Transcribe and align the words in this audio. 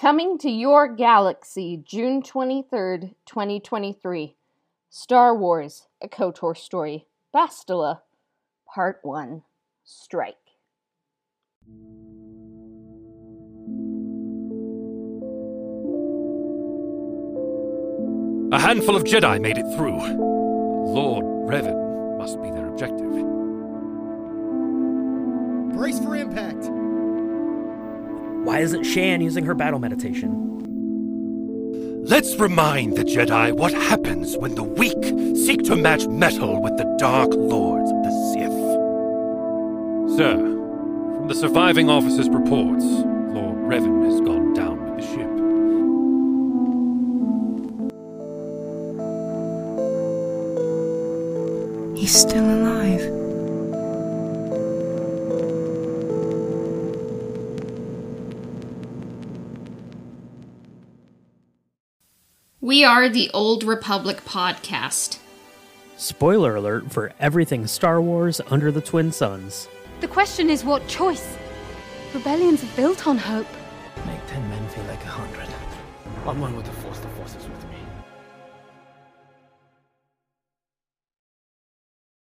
Coming 0.00 0.38
to 0.38 0.48
your 0.48 0.86
galaxy 0.86 1.82
June 1.84 2.22
23rd, 2.22 3.16
2023. 3.26 4.36
Star 4.88 5.34
Wars, 5.34 5.88
a 6.00 6.06
KOTOR 6.06 6.56
story. 6.56 7.08
Bastila, 7.34 8.02
Part 8.72 9.00
1 9.02 9.42
Strike. 9.84 10.36
A 18.52 18.60
handful 18.60 18.94
of 18.94 19.02
Jedi 19.02 19.40
made 19.40 19.58
it 19.58 19.66
through. 19.74 19.98
Lord 20.94 21.24
Revan 21.24 22.18
must 22.18 22.40
be 22.40 22.52
their 22.52 22.68
objective. 22.68 23.10
Brace 25.76 25.98
for 25.98 26.14
impact. 26.14 26.70
Why 28.48 28.60
isn't 28.60 28.84
Shan 28.84 29.20
using 29.20 29.44
her 29.44 29.52
battle 29.52 29.78
meditation? 29.78 30.30
Let's 32.06 32.34
remind 32.36 32.96
the 32.96 33.04
Jedi 33.04 33.52
what 33.52 33.74
happens 33.74 34.38
when 34.38 34.54
the 34.54 34.62
weak 34.62 34.96
seek 35.36 35.64
to 35.64 35.76
match 35.76 36.06
metal 36.06 36.62
with 36.62 36.78
the 36.78 36.84
Dark 36.98 37.28
Lords 37.34 37.90
of 37.90 38.02
the 38.02 38.10
Sith. 38.32 40.16
Sir, 40.16 40.36
from 40.38 41.28
the 41.28 41.34
surviving 41.34 41.90
officers' 41.90 42.30
reports, 42.30 42.84
Lord 42.86 43.58
Revan 43.68 44.06
has 44.10 44.18
gone 44.22 44.54
down 44.54 44.82
with 44.82 44.96
the 44.96 45.06
ship. 51.92 51.98
He's 51.98 52.16
still 52.18 52.46
alive. 52.46 53.17
We 62.68 62.84
are 62.84 63.08
the 63.08 63.30
Old 63.32 63.64
Republic 63.64 64.18
podcast. 64.26 65.20
Spoiler 65.96 66.56
alert 66.56 66.92
for 66.92 67.14
everything 67.18 67.66
Star 67.66 67.98
Wars 67.98 68.42
under 68.50 68.70
the 68.70 68.82
Twin 68.82 69.10
Suns. 69.10 69.68
The 70.02 70.08
question 70.08 70.50
is 70.50 70.66
what 70.66 70.86
choice? 70.86 71.38
Rebellions 72.12 72.62
are 72.62 72.76
built 72.76 73.06
on 73.06 73.16
hope. 73.16 73.46
Make 74.04 74.20
ten 74.26 74.46
men 74.50 74.68
feel 74.68 74.84
like 74.84 75.02
a 75.02 75.06
hundred. 75.06 75.48
I'm 76.26 76.42
one 76.42 76.54
with 76.56 76.66
the 76.66 76.72
force, 76.72 76.98
the 76.98 77.08
force 77.08 77.36
is 77.36 77.44
with 77.44 77.64
me. 77.70 77.78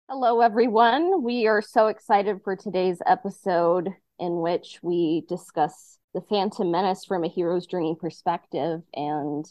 Hello, 0.09 0.43
everyone. 0.43 1.25
We 1.25 1.49
are 1.49 1.61
so 1.61 1.89
excited 1.89 2.43
for 2.45 2.55
today's 2.55 3.03
episode 3.05 3.89
in 4.21 4.41
which 4.43 4.79
we 4.81 5.25
discuss 5.29 5.99
the 6.15 6.21
Phantom 6.21 6.71
Menace 6.71 7.05
from 7.05 7.25
a 7.25 7.29
hero's 7.29 7.67
journey 7.67 7.97
perspective. 8.01 8.83
And 8.95 9.45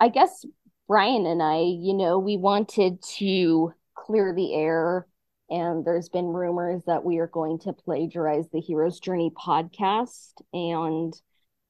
I 0.00 0.08
guess 0.08 0.44
Brian 0.88 1.26
and 1.26 1.42
I, 1.42 1.58
you 1.60 1.94
know, 1.94 2.18
we 2.18 2.36
wanted 2.36 3.02
to 3.18 3.72
clear 3.94 4.34
the 4.34 4.54
air. 4.54 5.06
And 5.50 5.84
there's 5.84 6.08
been 6.08 6.26
rumors 6.26 6.82
that 6.86 7.04
we 7.04 7.18
are 7.18 7.26
going 7.26 7.58
to 7.60 7.72
plagiarize 7.72 8.46
the 8.52 8.60
Hero's 8.60 8.98
Journey 9.00 9.30
podcast. 9.30 10.32
And 10.52 11.12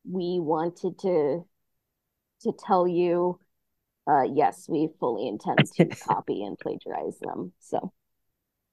we 0.09 0.39
wanted 0.41 0.99
to 1.01 1.47
to 2.43 2.53
tell 2.65 2.89
you 2.89 3.39
uh, 4.11 4.23
yes, 4.23 4.67
we 4.69 4.89
fully 4.99 5.29
intend 5.29 5.59
to 5.77 5.87
copy 6.07 6.43
and 6.43 6.59
plagiarize 6.59 7.19
them. 7.21 7.53
So 7.61 7.93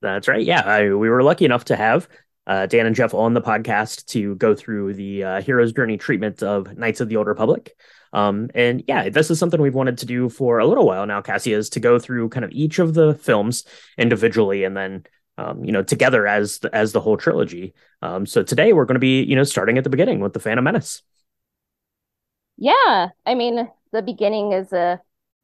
That's 0.02 0.28
right. 0.28 0.46
Yeah, 0.46 0.62
I, 0.62 0.94
we 0.94 1.10
were 1.10 1.24
lucky 1.24 1.46
enough 1.46 1.66
to 1.66 1.76
have 1.76 2.08
uh, 2.48 2.66
Dan 2.66 2.88
and 2.88 2.96
Jeff 2.96 3.14
on 3.14 3.34
the 3.34 3.42
podcast 3.42 4.06
to 4.08 4.36
go 4.36 4.56
through 4.56 4.96
the 4.96 5.24
uh, 5.24 5.42
hero's 5.42 5.74
journey 5.74 5.98
treatment 5.98 6.42
of 6.42 6.76
Knights 6.78 7.02
of 7.02 7.10
the 7.10 7.18
Old 7.18 7.28
Republic. 7.28 7.76
Um, 8.14 8.50
and 8.56 8.84
yeah, 8.88 9.10
this 9.10 9.30
is 9.30 9.38
something 9.38 9.62
we've 9.62 9.76
wanted 9.76 10.00
to 10.00 10.06
do 10.06 10.30
for 10.30 10.60
a 10.60 10.66
little 10.66 10.88
while 10.88 11.06
now, 11.06 11.22
Cassie, 11.22 11.54
is 11.54 11.70
to 11.72 11.80
go 11.80 12.00
through 12.00 12.30
kind 12.30 12.46
of 12.46 12.52
each 12.52 12.80
of 12.80 12.94
the 12.94 13.14
films 13.16 13.66
individually 13.98 14.64
and 14.64 14.76
then 14.76 15.06
um, 15.38 15.64
you 15.64 15.72
know, 15.72 15.84
together 15.84 16.26
as 16.26 16.60
the, 16.60 16.76
as 16.76 16.94
the 16.94 17.00
whole 17.00 17.18
trilogy. 17.18 17.74
Um, 18.02 18.26
so 18.26 18.44
today 18.44 18.74
we're 18.74 18.86
going 18.86 18.96
to 18.96 19.00
be, 19.00 19.24
you 19.24 19.36
know, 19.36 19.44
starting 19.44 19.78
at 19.78 19.84
the 19.84 19.90
beginning 19.90 20.20
with 20.20 20.34
the 20.34 20.40
Phantom 20.40 20.64
Menace. 20.64 21.04
yeah, 22.58 23.10
I 23.26 23.36
mean, 23.36 23.70
the 23.92 24.02
beginning 24.02 24.54
is 24.54 24.74
a 24.74 25.00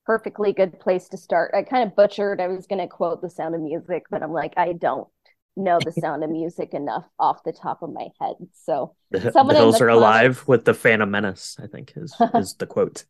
perfectly 0.06 0.52
good 0.52 0.80
place 0.80 1.08
to 1.10 1.18
start. 1.18 1.52
I 1.54 1.64
kind 1.64 1.88
of 1.88 1.96
butchered. 1.96 2.42
I 2.42 2.48
was 2.48 2.68
going 2.68 2.80
to 2.80 2.88
quote 2.88 3.22
The 3.22 3.30
Sound 3.30 3.56
of 3.56 3.62
Music, 3.62 4.06
but 4.10 4.24
I'm 4.24 4.34
like, 4.34 4.54
I 4.58 4.74
don't 4.74 5.08
know 5.56 5.82
The 5.82 5.92
Sound 5.92 6.24
of 6.24 6.30
Music 6.30 6.74
enough 6.74 7.06
off 7.20 7.44
the 7.44 7.54
top 7.54 7.82
of 7.82 7.92
my 7.92 8.08
head. 8.20 8.36
So 8.54 8.96
The, 9.12 9.20
the 9.20 9.32
Someone 9.32 9.56
in 9.56 9.62
hills 9.62 9.76
the 9.78 9.82
are 9.82 9.90
alive 9.90 10.44
with 10.48 10.66
the 10.66 10.74
Phantom 10.74 11.10
Menace. 11.10 11.58
I 11.62 11.68
think 11.68 11.94
is 11.96 12.16
is 12.34 12.56
the 12.56 12.66
quote. 12.66 13.06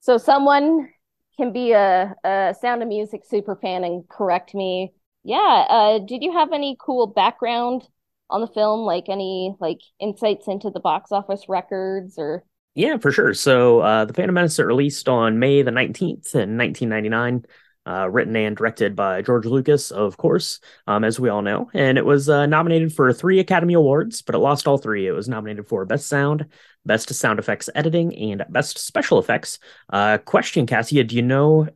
So 0.00 0.18
someone 0.18 0.88
can 1.36 1.52
be 1.52 1.72
a, 1.72 2.14
a 2.24 2.54
Sound 2.60 2.82
of 2.82 2.88
Music 2.88 3.22
super 3.24 3.56
fan 3.56 3.84
and 3.84 4.08
correct 4.08 4.54
me. 4.54 4.92
Yeah, 5.24 5.66
uh, 5.68 5.98
did 5.98 6.22
you 6.22 6.32
have 6.32 6.52
any 6.52 6.76
cool 6.80 7.06
background 7.06 7.86
on 8.30 8.40
the 8.40 8.46
film, 8.46 8.80
like 8.80 9.08
any 9.08 9.54
like 9.60 9.80
insights 10.00 10.48
into 10.48 10.70
the 10.70 10.80
box 10.80 11.12
office 11.12 11.48
records 11.48 12.14
or 12.18 12.44
Yeah, 12.74 12.98
for 12.98 13.10
sure. 13.10 13.34
So, 13.34 13.80
uh, 13.80 14.04
The 14.04 14.12
Phantom 14.14 14.34
Menace 14.34 14.58
released 14.58 15.08
on 15.08 15.38
May 15.38 15.62
the 15.62 15.70
19th 15.72 16.34
in 16.34 16.56
1999, 16.56 17.44
uh, 17.88 18.06
written 18.10 18.36
and 18.36 18.54
directed 18.54 18.94
by 18.94 19.22
George 19.22 19.46
Lucas, 19.46 19.90
of 19.90 20.18
course, 20.18 20.60
um, 20.86 21.04
as 21.04 21.18
we 21.18 21.30
all 21.30 21.40
know. 21.40 21.70
And 21.72 21.96
it 21.96 22.04
was 22.04 22.28
uh, 22.28 22.44
nominated 22.44 22.92
for 22.92 23.12
three 23.14 23.40
Academy 23.40 23.72
Awards, 23.72 24.20
but 24.20 24.34
it 24.34 24.38
lost 24.38 24.68
all 24.68 24.76
three. 24.76 25.06
It 25.06 25.12
was 25.12 25.28
nominated 25.28 25.66
for 25.66 25.86
Best 25.86 26.06
Sound, 26.06 26.46
Best 26.84 27.12
Sound 27.14 27.38
Effects 27.38 27.70
Editing, 27.74 28.14
and 28.14 28.44
Best 28.50 28.78
Special 28.78 29.18
Effects. 29.18 29.58
Uh, 29.90 30.18
question, 30.18 30.66
Cassia, 30.66 31.02
do 31.02 31.16
you 31.16 31.22
know 31.22 31.66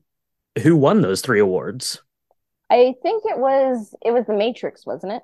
who 0.62 0.76
won 0.76 1.00
those 1.00 1.22
three 1.22 1.40
awards? 1.40 2.02
I 2.68 2.94
think 3.02 3.24
it 3.26 3.38
was 3.38 3.94
it 4.04 4.12
was 4.12 4.26
The 4.26 4.34
Matrix, 4.34 4.84
wasn't 4.84 5.14
it? 5.14 5.22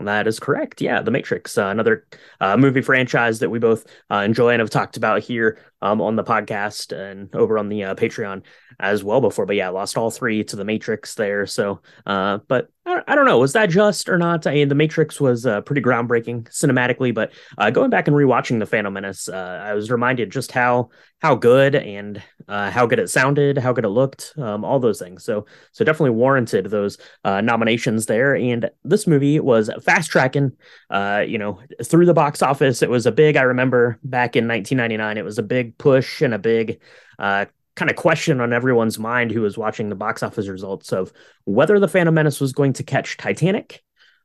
That 0.00 0.26
is 0.26 0.40
correct. 0.40 0.80
Yeah, 0.80 1.02
The 1.02 1.10
Matrix, 1.10 1.56
uh, 1.56 1.66
another 1.66 2.06
uh, 2.40 2.56
movie 2.56 2.80
franchise 2.80 3.38
that 3.38 3.50
we 3.50 3.58
both 3.58 3.86
uh, 4.10 4.16
enjoy 4.16 4.50
and 4.50 4.60
have 4.60 4.70
talked 4.70 4.96
about 4.96 5.22
here 5.22 5.58
um, 5.82 6.00
on 6.00 6.16
the 6.16 6.24
podcast 6.24 6.96
and 6.96 7.34
over 7.34 7.58
on 7.58 7.68
the 7.68 7.84
uh, 7.84 7.94
Patreon 7.94 8.42
as 8.80 9.04
well 9.04 9.20
before. 9.20 9.44
But 9.44 9.56
yeah, 9.56 9.68
lost 9.68 9.98
all 9.98 10.10
three 10.10 10.44
to 10.44 10.56
The 10.56 10.64
Matrix 10.64 11.14
there. 11.14 11.44
So, 11.44 11.80
uh, 12.06 12.38
but 12.48 12.68
I, 12.86 13.02
I 13.06 13.14
don't 13.14 13.26
know, 13.26 13.38
was 13.38 13.52
that 13.52 13.68
just 13.68 14.08
or 14.08 14.16
not? 14.16 14.46
I 14.46 14.54
mean, 14.54 14.68
The 14.68 14.74
Matrix 14.74 15.20
was 15.20 15.44
uh, 15.44 15.60
pretty 15.60 15.82
groundbreaking 15.82 16.44
cinematically, 16.50 17.12
but 17.12 17.32
uh, 17.58 17.70
going 17.70 17.90
back 17.90 18.08
and 18.08 18.16
rewatching 18.16 18.60
The 18.60 18.66
Phantom 18.66 18.92
Menace, 18.92 19.28
uh, 19.28 19.60
I 19.62 19.74
was 19.74 19.90
reminded 19.90 20.30
just 20.30 20.52
how 20.52 20.90
how 21.20 21.36
good 21.36 21.76
and 21.76 22.20
uh, 22.48 22.68
how 22.70 22.84
good 22.84 22.98
it 22.98 23.08
sounded, 23.08 23.56
how 23.56 23.72
good 23.72 23.84
it 23.84 23.90
looked, 23.90 24.34
um, 24.38 24.64
all 24.64 24.80
those 24.80 24.98
things. 24.98 25.22
So, 25.22 25.46
so 25.70 25.84
definitely 25.84 26.10
warranted 26.10 26.66
those 26.66 26.98
nominations 27.24 28.06
there. 28.06 28.34
And 28.34 28.68
this 28.82 29.06
movie 29.06 29.38
was 29.38 29.70
fast 29.84 30.10
tracking, 30.10 30.50
uh, 30.90 31.22
you 31.24 31.38
know, 31.38 31.60
through 31.84 32.06
the 32.06 32.14
box 32.14 32.42
office. 32.42 32.82
It 32.82 32.90
was 32.90 33.06
a 33.06 33.12
big, 33.12 33.36
I 33.36 33.42
remember 33.42 34.00
back 34.02 34.34
in 34.34 34.48
1999, 34.48 35.16
it 35.16 35.24
was 35.24 35.38
a 35.38 35.44
big 35.44 35.71
push 35.78 36.22
and 36.22 36.34
a 36.34 36.38
big 36.38 36.80
uh, 37.18 37.46
kind 37.74 37.90
of 37.90 37.96
question 37.96 38.40
on 38.40 38.52
everyone's 38.52 38.98
mind 38.98 39.30
who 39.30 39.40
was 39.40 39.56
watching 39.56 39.88
the 39.88 39.94
box 39.94 40.22
office 40.22 40.48
results 40.48 40.92
of 40.92 41.12
whether 41.44 41.78
the 41.80 41.88
Phantom 41.88 42.14
Menace 42.14 42.40
was 42.40 42.52
going 42.52 42.74
to 42.74 42.82
catch 42.82 43.16
Titanic. 43.16 43.82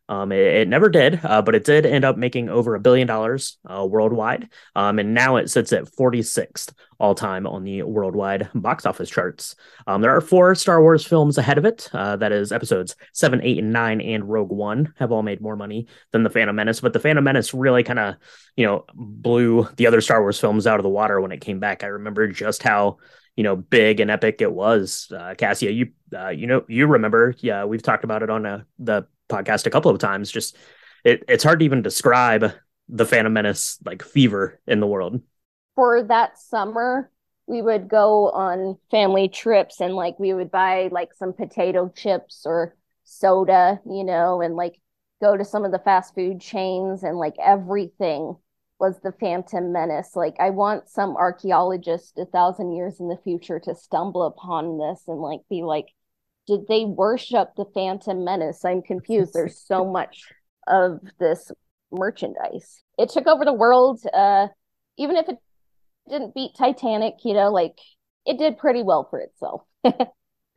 Um, 0.09 0.31
it, 0.31 0.39
it 0.39 0.67
never 0.67 0.89
did, 0.89 1.19
uh, 1.23 1.41
but 1.41 1.55
it 1.55 1.63
did 1.63 1.85
end 1.85 2.05
up 2.05 2.17
making 2.17 2.49
over 2.49 2.75
a 2.75 2.79
billion 2.79 3.07
dollars 3.07 3.57
uh, 3.65 3.85
worldwide. 3.85 4.49
Um, 4.75 4.99
and 4.99 5.13
now 5.13 5.35
it 5.35 5.49
sits 5.49 5.73
at 5.73 5.85
46th 5.85 6.73
all 6.99 7.13
time 7.13 7.45
on 7.45 7.63
the 7.63 7.83
worldwide 7.83 8.49
box 8.55 8.85
office 8.85 9.09
charts. 9.09 9.55
Um, 9.85 10.01
there 10.01 10.15
are 10.15 10.21
four 10.21 10.55
Star 10.55 10.81
Wars 10.81 11.05
films 11.05 11.37
ahead 11.37 11.57
of 11.57 11.65
it. 11.65 11.89
Uh, 11.93 12.15
that 12.17 12.31
is 12.31 12.51
episodes 12.51 12.95
seven, 13.13 13.41
eight, 13.43 13.59
and 13.59 13.71
nine, 13.71 14.01
and 14.01 14.27
Rogue 14.27 14.51
One 14.51 14.93
have 14.97 15.11
all 15.11 15.23
made 15.23 15.41
more 15.41 15.55
money 15.55 15.87
than 16.11 16.23
the 16.23 16.29
Phantom 16.29 16.55
Menace. 16.55 16.81
But 16.81 16.93
the 16.93 16.99
Phantom 16.99 17.23
Menace 17.23 17.53
really 17.53 17.83
kind 17.83 17.99
of, 17.99 18.15
you 18.55 18.65
know, 18.65 18.85
blew 18.93 19.67
the 19.75 19.87
other 19.87 20.01
Star 20.01 20.21
Wars 20.21 20.39
films 20.39 20.67
out 20.67 20.79
of 20.79 20.83
the 20.83 20.89
water 20.89 21.21
when 21.21 21.31
it 21.31 21.41
came 21.41 21.59
back. 21.59 21.83
I 21.83 21.87
remember 21.87 22.27
just 22.27 22.63
how 22.63 22.97
you 23.35 23.43
know 23.43 23.55
big 23.55 23.99
and 23.99 24.11
epic 24.11 24.41
it 24.41 24.51
was. 24.51 25.11
Uh, 25.15 25.35
Cassia, 25.37 25.71
you 25.71 25.91
uh, 26.13 26.29
you 26.29 26.47
know 26.47 26.65
you 26.67 26.87
remember? 26.87 27.35
Yeah, 27.37 27.65
we've 27.65 27.83
talked 27.83 28.03
about 28.03 28.23
it 28.23 28.29
on 28.29 28.45
uh, 28.45 28.61
the 28.79 29.07
podcast 29.29 29.65
a 29.65 29.69
couple 29.69 29.91
of 29.91 29.99
times. 29.99 30.31
Just 30.31 30.57
it, 31.03 31.23
it's 31.27 31.43
hard 31.43 31.59
to 31.59 31.65
even 31.65 31.81
describe 31.81 32.53
the 32.89 33.05
Phantom 33.05 33.33
Menace 33.33 33.79
like 33.85 34.03
fever 34.03 34.59
in 34.67 34.79
the 34.79 34.87
world. 34.87 35.21
For 35.75 36.03
that 36.03 36.39
summer, 36.39 37.11
we 37.47 37.61
would 37.61 37.87
go 37.87 38.29
on 38.31 38.77
family 38.91 39.29
trips 39.29 39.79
and 39.79 39.95
like 39.95 40.19
we 40.19 40.33
would 40.33 40.51
buy 40.51 40.89
like 40.91 41.13
some 41.13 41.33
potato 41.33 41.91
chips 41.95 42.43
or 42.45 42.75
soda, 43.03 43.79
you 43.85 44.03
know, 44.03 44.41
and 44.41 44.55
like 44.55 44.79
go 45.21 45.35
to 45.35 45.45
some 45.45 45.65
of 45.65 45.71
the 45.71 45.79
fast 45.79 46.13
food 46.13 46.41
chains 46.41 47.03
and 47.03 47.17
like 47.17 47.35
everything 47.43 48.35
was 48.79 48.99
the 48.99 49.13
Phantom 49.13 49.71
Menace. 49.71 50.15
Like 50.15 50.35
I 50.39 50.49
want 50.51 50.89
some 50.89 51.15
archaeologist 51.15 52.17
a 52.19 52.25
thousand 52.25 52.73
years 52.73 52.99
in 52.99 53.07
the 53.07 53.17
future 53.23 53.59
to 53.61 53.75
stumble 53.75 54.23
upon 54.23 54.77
this 54.77 55.03
and 55.07 55.19
like 55.19 55.39
be 55.49 55.63
like, 55.63 55.87
did 56.47 56.67
they 56.67 56.85
worship 56.85 57.49
the 57.55 57.65
Phantom 57.73 58.23
Menace? 58.23 58.63
I'm 58.65 58.81
confused. 58.81 59.33
There's 59.33 59.59
so 59.59 59.85
much 59.91 60.23
of 60.67 60.99
this 61.19 61.51
merchandise. 61.91 62.81
It 62.97 63.09
took 63.09 63.27
over 63.27 63.45
the 63.45 63.53
world. 63.53 64.01
Uh, 64.11 64.47
even 64.97 65.17
if 65.17 65.29
it 65.29 65.37
didn't 66.09 66.33
beat 66.33 66.51
Titanic, 66.57 67.15
you 67.23 67.33
know, 67.33 67.51
like 67.51 67.77
it 68.25 68.37
did 68.37 68.57
pretty 68.57 68.83
well 68.83 69.07
for 69.09 69.19
itself. 69.19 69.61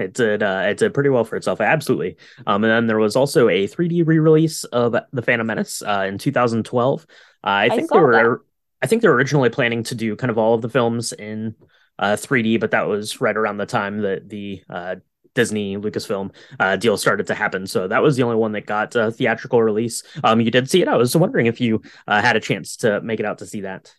It 0.01 0.15
did. 0.15 0.43
Uh, 0.43 0.63
it 0.65 0.79
did 0.79 0.95
pretty 0.95 1.11
well 1.11 1.25
for 1.25 1.37
itself, 1.37 1.61
absolutely. 1.61 2.17
Um, 2.47 2.65
and 2.65 2.71
then 2.71 2.87
there 2.87 2.99
was 2.99 3.17
also 3.17 3.49
a 3.49 3.69
3D 3.69 4.07
re-release 4.07 4.65
of 4.65 4.97
the 5.13 5.23
Phantom 5.23 5.47
Menace 5.47 5.83
uh, 5.83 6.07
in 6.09 6.17
2012. 6.17 7.03
Uh, 7.03 7.47
I 7.47 7.69
think 7.69 7.93
I 7.93 7.97
they 7.97 8.03
were. 8.03 8.13
that. 8.13 8.39
I 8.83 8.87
think 8.87 9.03
they 9.03 9.09
were 9.09 9.15
originally 9.15 9.51
planning 9.51 9.83
to 9.85 9.95
do 9.95 10.17
kind 10.17 10.31
of 10.31 10.39
all 10.39 10.55
of 10.55 10.63
the 10.63 10.71
films 10.71 11.13
in 11.13 11.55
uh, 11.99 12.17
3D, 12.17 12.59
but 12.61 12.71
that 12.71 12.89
was 12.89 13.21
right 13.21 13.37
around 13.37 13.59
the 13.59 13.67
time 13.67 13.99
that 13.99 14.27
the 14.27 14.63
uh, 14.71 14.97
Disney 15.35 15.77
Lucasfilm 15.77 16.33
uh, 16.59 16.77
deal 16.77 16.97
started 16.97 17.27
to 17.29 17.35
happen. 17.35 17.67
So 17.67 17.89
that 17.89 18.03
was 18.03 18.17
the 18.17 18.23
only 18.23 18.37
one 18.37 18.53
that 18.53 18.67
got 18.67 18.95
a 18.97 19.11
theatrical 19.11 19.63
release. 19.63 20.03
Um, 20.25 20.41
you 20.41 20.51
did 20.51 20.69
see 20.71 20.83
it. 20.83 20.89
I 20.89 20.97
was 20.97 21.17
wondering 21.17 21.47
if 21.47 21.61
you 21.61 21.83
uh, 22.07 22.21
had 22.21 22.37
a 22.37 22.41
chance 22.41 22.77
to 22.79 23.01
make 23.01 23.21
it 23.21 23.27
out 23.27 23.39
to 23.39 23.47
see 23.47 23.63
that. 23.63 23.95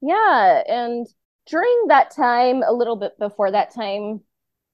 Yeah, 0.00 0.62
and 0.68 1.06
during 1.46 1.86
that 1.88 2.10
time, 2.14 2.62
a 2.62 2.72
little 2.72 2.96
bit 2.96 3.18
before 3.18 3.50
that 3.50 3.74
time, 3.74 4.20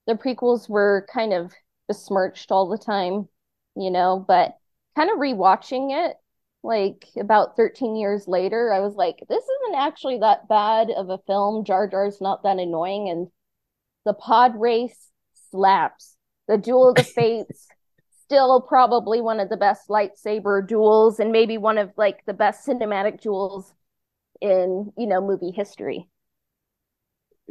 the 0.06 0.14
prequels 0.14 0.68
were 0.68 1.06
kind 1.12 1.32
of 1.32 1.52
besmirched 1.86 2.50
all 2.50 2.68
the 2.68 2.78
time, 2.78 3.28
you 3.76 3.90
know, 3.90 4.24
but 4.26 4.56
kind 4.96 5.10
of 5.10 5.18
rewatching 5.18 6.08
it 6.08 6.16
like 6.62 7.06
about 7.18 7.56
13 7.56 7.96
years 7.96 8.28
later, 8.28 8.72
I 8.72 8.80
was 8.80 8.94
like, 8.94 9.16
this 9.28 9.42
isn't 9.42 9.78
actually 9.78 10.18
that 10.18 10.48
bad 10.48 10.90
of 10.90 11.08
a 11.08 11.18
film. 11.26 11.64
Jar 11.64 11.88
Jar's 11.88 12.20
not 12.20 12.42
that 12.42 12.58
annoying. 12.58 13.08
And 13.08 13.28
the 14.04 14.14
pod 14.14 14.60
race 14.60 15.09
slaps. 15.50 16.16
The 16.48 16.58
Duel 16.58 16.90
of 16.90 16.96
the 16.96 17.04
Fates, 17.04 17.68
still 18.24 18.60
probably 18.60 19.20
one 19.20 19.40
of 19.40 19.48
the 19.48 19.56
best 19.56 19.88
lightsaber 19.88 20.66
duels 20.66 21.18
and 21.18 21.32
maybe 21.32 21.58
one 21.58 21.78
of 21.78 21.90
like 21.96 22.24
the 22.26 22.34
best 22.34 22.66
cinematic 22.66 23.20
duels 23.20 23.72
in, 24.40 24.92
you 24.96 25.06
know, 25.06 25.20
movie 25.20 25.50
history. 25.50 26.08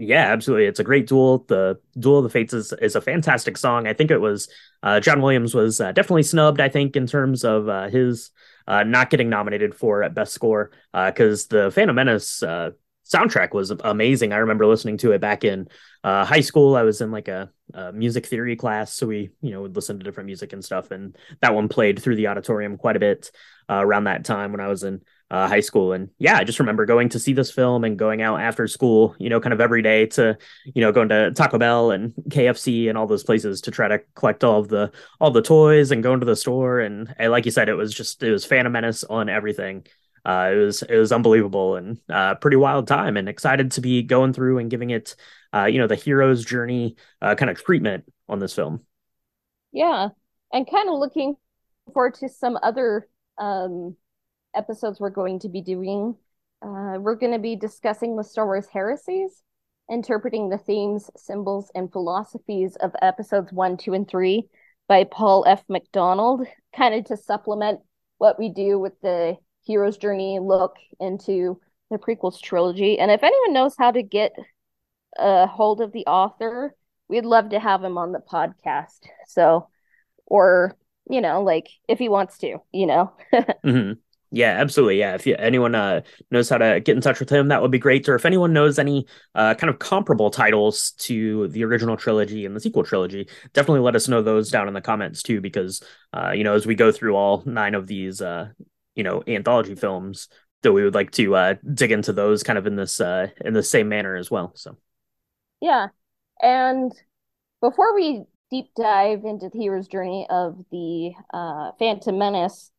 Yeah, 0.01 0.31
absolutely. 0.31 0.66
It's 0.66 0.80
a 0.80 0.86
great 0.86 1.07
duel. 1.07 1.44
The 1.50 1.78
Duel 2.00 2.19
of 2.19 2.24
the 2.24 2.30
Fates 2.30 2.54
is, 2.54 2.72
is 2.81 2.96
a 2.96 3.01
fantastic 3.01 3.57
song. 3.57 3.86
I 3.86 3.94
think 3.94 4.12
it 4.12 4.19
was 4.19 4.48
uh, 4.81 5.01
John 5.01 5.22
Williams 5.22 5.54
was 5.54 5.81
uh, 5.81 5.92
definitely 5.92 6.24
snubbed, 6.24 6.62
I 6.62 6.69
think, 6.69 6.96
in 6.96 7.06
terms 7.06 7.44
of 7.44 7.68
uh, 7.68 7.90
his 7.90 8.31
uh, 8.66 8.84
not 8.84 9.10
getting 9.10 9.30
nominated 9.30 9.75
for 9.75 10.01
at 10.01 10.13
best 10.13 10.31
score 10.34 10.72
because 10.94 11.46
uh, 11.48 11.48
the 11.66 11.72
Phantom 11.72 11.98
Menace 11.98 12.42
uh, 12.42 12.69
soundtrack 13.11 13.53
was 13.53 13.71
amazing. 13.71 14.33
I 14.33 14.38
remember 14.38 14.65
listening 14.65 14.97
to 14.97 15.11
it 15.11 15.21
back 15.21 15.44
in 15.44 15.67
uh, 16.03 16.25
high 16.25 16.41
school. 16.41 16.75
I 16.75 16.83
was 16.83 17.01
in 17.01 17.11
like 17.11 17.27
a, 17.27 17.50
a, 17.73 17.91
music 17.91 18.25
theory 18.25 18.56
class, 18.56 18.94
so 18.94 19.07
we 19.07 19.29
you 19.41 19.51
know 19.51 19.61
would 19.61 19.75
listen 19.75 19.97
to 19.97 20.03
different 20.03 20.27
music 20.27 20.53
and 20.53 20.63
stuff, 20.63 20.91
and 20.91 21.17
that 21.41 21.56
one 21.56 21.67
played 21.67 22.00
through 22.00 22.15
the 22.15 22.27
auditorium 22.27 22.77
quite 22.77 22.95
a 22.95 23.00
bit 23.00 23.31
uh, 23.69 23.81
around 23.83 24.06
that 24.06 24.25
time 24.25 24.51
when 24.51 24.61
I 24.61 24.67
was 24.67 24.83
in 24.83 25.01
uh, 25.31 25.47
high 25.47 25.59
school. 25.59 25.94
And 25.94 26.09
yeah, 26.17 26.38
I 26.38 26.44
just 26.44 26.59
remember 26.59 26.85
going 26.85 27.09
to 27.09 27.19
see 27.19 27.33
this 27.33 27.51
film 27.51 27.83
and 27.83 28.00
going 28.00 28.21
out 28.21 28.41
after 28.41 28.67
school, 28.67 29.15
you 29.19 29.29
know, 29.29 29.39
kind 29.39 29.53
of 29.53 29.62
every 29.62 29.81
day 29.81 30.07
to, 30.07 30.38
you 30.65 30.81
know, 30.81 30.91
going 30.91 31.09
to 31.09 31.31
Taco 31.31 31.59
Bell 31.59 31.91
and 31.91 32.13
KFC 32.29 32.89
and 32.89 32.97
all 32.97 33.05
those 33.05 33.23
places 33.23 33.62
to 33.62 33.71
try 33.71 33.88
to 33.88 34.00
collect 34.15 34.44
all 34.44 34.59
of 34.59 34.69
the 34.69 34.91
all 35.19 35.31
the 35.31 35.41
toys 35.41 35.91
and 35.91 36.01
going 36.01 36.19
to 36.19 36.25
the 36.25 36.35
store. 36.35 36.79
And, 36.79 37.13
and 37.17 37.31
like 37.31 37.45
you 37.45 37.51
said, 37.51 37.69
it 37.69 37.75
was 37.75 37.94
just 37.94 38.23
it 38.23 38.31
was 38.31 38.45
Phantom 38.45 38.71
Menace 38.71 39.03
on 39.03 39.29
everything. 39.29 39.85
Uh, 40.25 40.51
it 40.54 40.57
was 40.57 40.81
it 40.83 40.98
was 40.98 41.12
unbelievable 41.12 41.75
and 41.75 42.00
uh, 42.10 42.36
pretty 42.36 42.57
wild 42.57 42.88
time, 42.88 43.18
and 43.18 43.30
excited 43.30 43.71
to 43.71 43.81
be 43.81 44.04
going 44.04 44.33
through 44.33 44.57
and 44.57 44.69
giving 44.69 44.89
it, 44.89 45.16
uh, 45.54 45.66
you 45.66 45.80
know, 45.80 45.88
the 45.88 45.95
hero's 45.95 46.44
journey 46.44 46.95
uh, 47.21 47.36
kind 47.36 47.50
of 47.50 47.63
treatment 47.63 48.06
on 48.27 48.39
this 48.39 48.54
film. 48.54 48.81
Yeah, 49.71 50.10
and 50.51 50.69
kind 50.69 50.89
of 50.89 50.95
looking 50.95 51.36
forward 51.94 52.16
to 52.16 52.30
some 52.30 52.57
other 52.62 53.07
um, 53.38 53.95
episodes 54.56 55.00
we're 55.00 55.10
going 55.10 55.39
to 55.39 55.50
be 55.50 55.62
doing. 55.62 56.16
Uh, 56.62 56.98
we're 57.00 57.15
going 57.15 57.33
to 57.33 57.39
be 57.39 57.56
discussing 57.56 58.15
the 58.15 58.24
Star 58.24 58.45
Wars 58.45 58.68
heresies, 58.72 59.44
interpreting 59.89 60.50
the 60.50 60.57
themes, 60.57 61.10
symbols, 61.15 61.72
and 61.74 61.92
philosophies 61.92 62.75
of 62.77 62.94
episodes 63.01 63.51
one, 63.54 63.77
two, 63.77 63.94
and 63.94 64.07
three 64.07 64.50
by 64.88 65.04
Paul 65.04 65.45
F. 65.48 65.63
McDonald, 65.69 66.45
kind 66.75 66.95
of 66.95 67.06
to 67.06 67.18
supplement 67.18 67.80
what 68.18 68.38
we 68.38 68.50
do 68.50 68.77
with 68.77 69.00
the 69.01 69.38
hero's 69.63 69.97
journey 69.97 70.39
look 70.39 70.75
into 71.00 71.59
the 71.89 71.97
prequels 71.97 72.41
trilogy. 72.41 73.00
And 73.00 73.11
if 73.11 73.23
anyone 73.23 73.53
knows 73.53 73.75
how 73.77 73.91
to 73.91 74.03
get 74.03 74.33
a 75.17 75.47
hold 75.47 75.81
of 75.81 75.91
the 75.91 76.06
author, 76.06 76.75
we'd 77.07 77.25
love 77.25 77.50
to 77.50 77.59
have 77.59 77.83
him 77.83 77.97
on 77.97 78.11
the 78.11 78.19
podcast. 78.19 79.00
So, 79.27 79.67
or, 80.25 80.77
you 81.09 81.21
know, 81.21 81.44
like 81.44 81.69
if 81.88 82.00
he 82.00 82.09
wants 82.09 82.38
to, 82.39 82.59
you 82.71 82.85
know. 82.85 83.13
mm-hmm. 83.33 83.94
Yeah, 84.31 84.51
absolutely. 84.59 85.00
Yeah, 85.00 85.15
if 85.15 85.25
you, 85.25 85.35
anyone 85.39 85.73
uh, 85.73 86.01
knows 86.29 86.50
how 86.50 86.59
to 86.59 86.79
get 86.79 86.95
in 86.95 87.01
touch 87.01 87.19
with 87.19 87.31
him, 87.31 87.47
that 87.47 87.63
would 87.63 87.71
be 87.71 87.79
great. 87.79 88.07
Or 88.07 88.13
if 88.13 88.27
anyone 88.27 88.53
knows 88.53 88.77
any 88.77 89.07
uh, 89.33 89.55
kind 89.55 89.71
of 89.71 89.79
comparable 89.79 90.29
titles 90.29 90.91
to 91.00 91.47
the 91.47 91.63
original 91.63 91.97
trilogy 91.97 92.45
and 92.45 92.55
the 92.55 92.59
sequel 92.59 92.83
trilogy, 92.83 93.27
definitely 93.53 93.79
let 93.79 93.95
us 93.95 94.07
know 94.07 94.21
those 94.21 94.51
down 94.51 94.67
in 94.67 94.75
the 94.75 94.81
comments 94.81 95.23
too. 95.23 95.41
Because 95.41 95.81
uh, 96.13 96.29
you 96.31 96.44
know, 96.44 96.53
as 96.53 96.67
we 96.67 96.75
go 96.75 96.91
through 96.91 97.15
all 97.15 97.41
nine 97.47 97.73
of 97.73 97.88
these, 97.88 98.21
uh, 98.21 98.50
you 99.00 99.04
know, 99.04 99.24
anthology 99.28 99.75
films, 99.75 100.28
that 100.62 100.74
we 100.74 100.84
would 100.84 100.94
like 100.94 101.12
to 101.12 101.36
uh, 101.36 101.56
dig 101.74 101.92
into 101.92 102.13
those 102.13 102.44
kind 102.44 102.60
of 102.60 102.68
in 102.68 102.75
this 102.75 103.00
uh, 103.00 103.28
in 103.42 103.54
the 103.54 103.63
same 103.63 103.90
manner 103.90 104.16
as 104.16 104.30
well. 104.30 104.51
So, 104.56 104.78
yeah, 105.62 105.88
and 106.42 106.92
before 107.62 107.96
we 107.96 108.25
deep 108.51 108.72
dive 108.75 109.24
into 109.24 109.50
the 109.50 109.57
hero's 109.57 109.88
journey 109.88 110.28
of 110.30 110.57
the 110.72 111.13
uh, 111.34 111.72
Phantom 111.80 112.18
Menace 112.18 112.72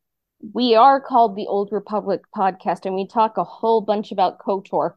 we 0.55 0.75
are 0.75 1.01
called 1.01 1.37
the 1.37 1.47
Old 1.47 1.71
Republic 1.73 2.23
podcast, 2.35 2.87
and 2.87 2.95
we 2.95 3.07
talk 3.07 3.37
a 3.37 3.45
whole 3.45 3.81
bunch 3.81 4.11
about 4.11 4.39
KOTOR. 4.39 4.95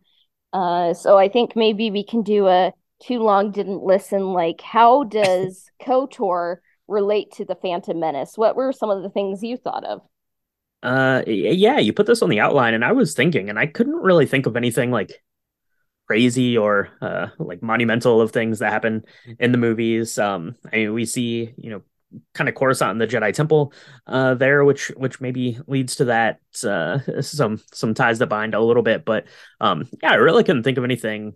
Uh, 0.53 0.93
so 0.93 1.17
I 1.17 1.29
think 1.29 1.55
maybe 1.55 1.91
we 1.91 2.03
can 2.03 2.23
do 2.23 2.47
a 2.47 2.73
too 3.01 3.19
long 3.19 3.51
didn't 3.51 3.83
listen. 3.83 4.33
Like, 4.33 4.61
how 4.61 5.03
does 5.03 5.69
KOTOR 5.81 6.57
relate 6.87 7.31
to 7.33 7.45
the 7.45 7.55
Phantom 7.55 7.99
Menace? 7.99 8.37
What 8.37 8.55
were 8.55 8.71
some 8.71 8.89
of 8.89 9.03
the 9.03 9.09
things 9.09 9.43
you 9.43 9.57
thought 9.57 9.83
of? 9.83 10.01
Uh, 10.83 11.23
yeah, 11.25 11.79
you 11.79 11.93
put 11.93 12.05
this 12.05 12.21
on 12.21 12.29
the 12.29 12.41
outline, 12.41 12.73
and 12.73 12.83
I 12.83 12.91
was 12.91 13.13
thinking, 13.13 13.49
and 13.49 13.57
I 13.57 13.67
couldn't 13.67 13.95
really 13.95 14.25
think 14.25 14.45
of 14.45 14.57
anything 14.57 14.91
like 14.91 15.13
crazy 16.07 16.57
or 16.57 16.89
uh 17.01 17.27
like 17.39 17.63
monumental 17.63 18.19
of 18.19 18.31
things 18.31 18.59
that 18.59 18.73
happen 18.73 19.03
in 19.39 19.53
the 19.53 19.57
movies. 19.57 20.17
Um, 20.17 20.55
I 20.71 20.77
mean, 20.77 20.93
we 20.93 21.05
see 21.05 21.53
you 21.57 21.69
know 21.71 21.81
kind 22.33 22.49
of 22.49 22.55
Coruscant 22.55 22.91
in 22.91 22.97
the 22.97 23.07
Jedi 23.07 23.33
Temple 23.33 23.73
uh, 24.07 24.35
there, 24.35 24.65
which 24.65 24.89
which 24.97 25.21
maybe 25.21 25.57
leads 25.67 25.95
to 25.95 26.05
that 26.05 26.41
uh, 26.65 26.99
some 27.21 27.61
some 27.71 27.93
ties 27.93 28.19
that 28.19 28.27
bind 28.27 28.53
a 28.53 28.61
little 28.61 28.83
bit. 28.83 29.05
But 29.05 29.25
um, 29.61 29.87
yeah, 30.01 30.11
I 30.11 30.15
really 30.15 30.43
couldn't 30.43 30.63
think 30.63 30.77
of 30.77 30.83
anything 30.83 31.33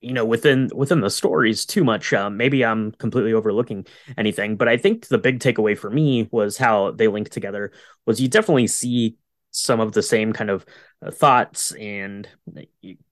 you 0.00 0.12
know 0.12 0.24
within 0.24 0.70
within 0.74 1.00
the 1.00 1.10
stories 1.10 1.64
too 1.64 1.84
much 1.84 2.12
um, 2.12 2.36
maybe 2.36 2.64
i'm 2.64 2.92
completely 2.92 3.32
overlooking 3.32 3.86
anything 4.16 4.56
but 4.56 4.68
i 4.68 4.76
think 4.76 5.06
the 5.08 5.18
big 5.18 5.40
takeaway 5.40 5.76
for 5.76 5.90
me 5.90 6.28
was 6.30 6.56
how 6.56 6.90
they 6.92 7.08
link 7.08 7.28
together 7.28 7.72
was 8.06 8.20
you 8.20 8.28
definitely 8.28 8.66
see 8.66 9.16
some 9.50 9.80
of 9.80 9.92
the 9.92 10.02
same 10.02 10.32
kind 10.32 10.50
of 10.50 10.64
uh, 11.04 11.10
thoughts 11.10 11.72
and 11.72 12.28
uh, 12.56 12.62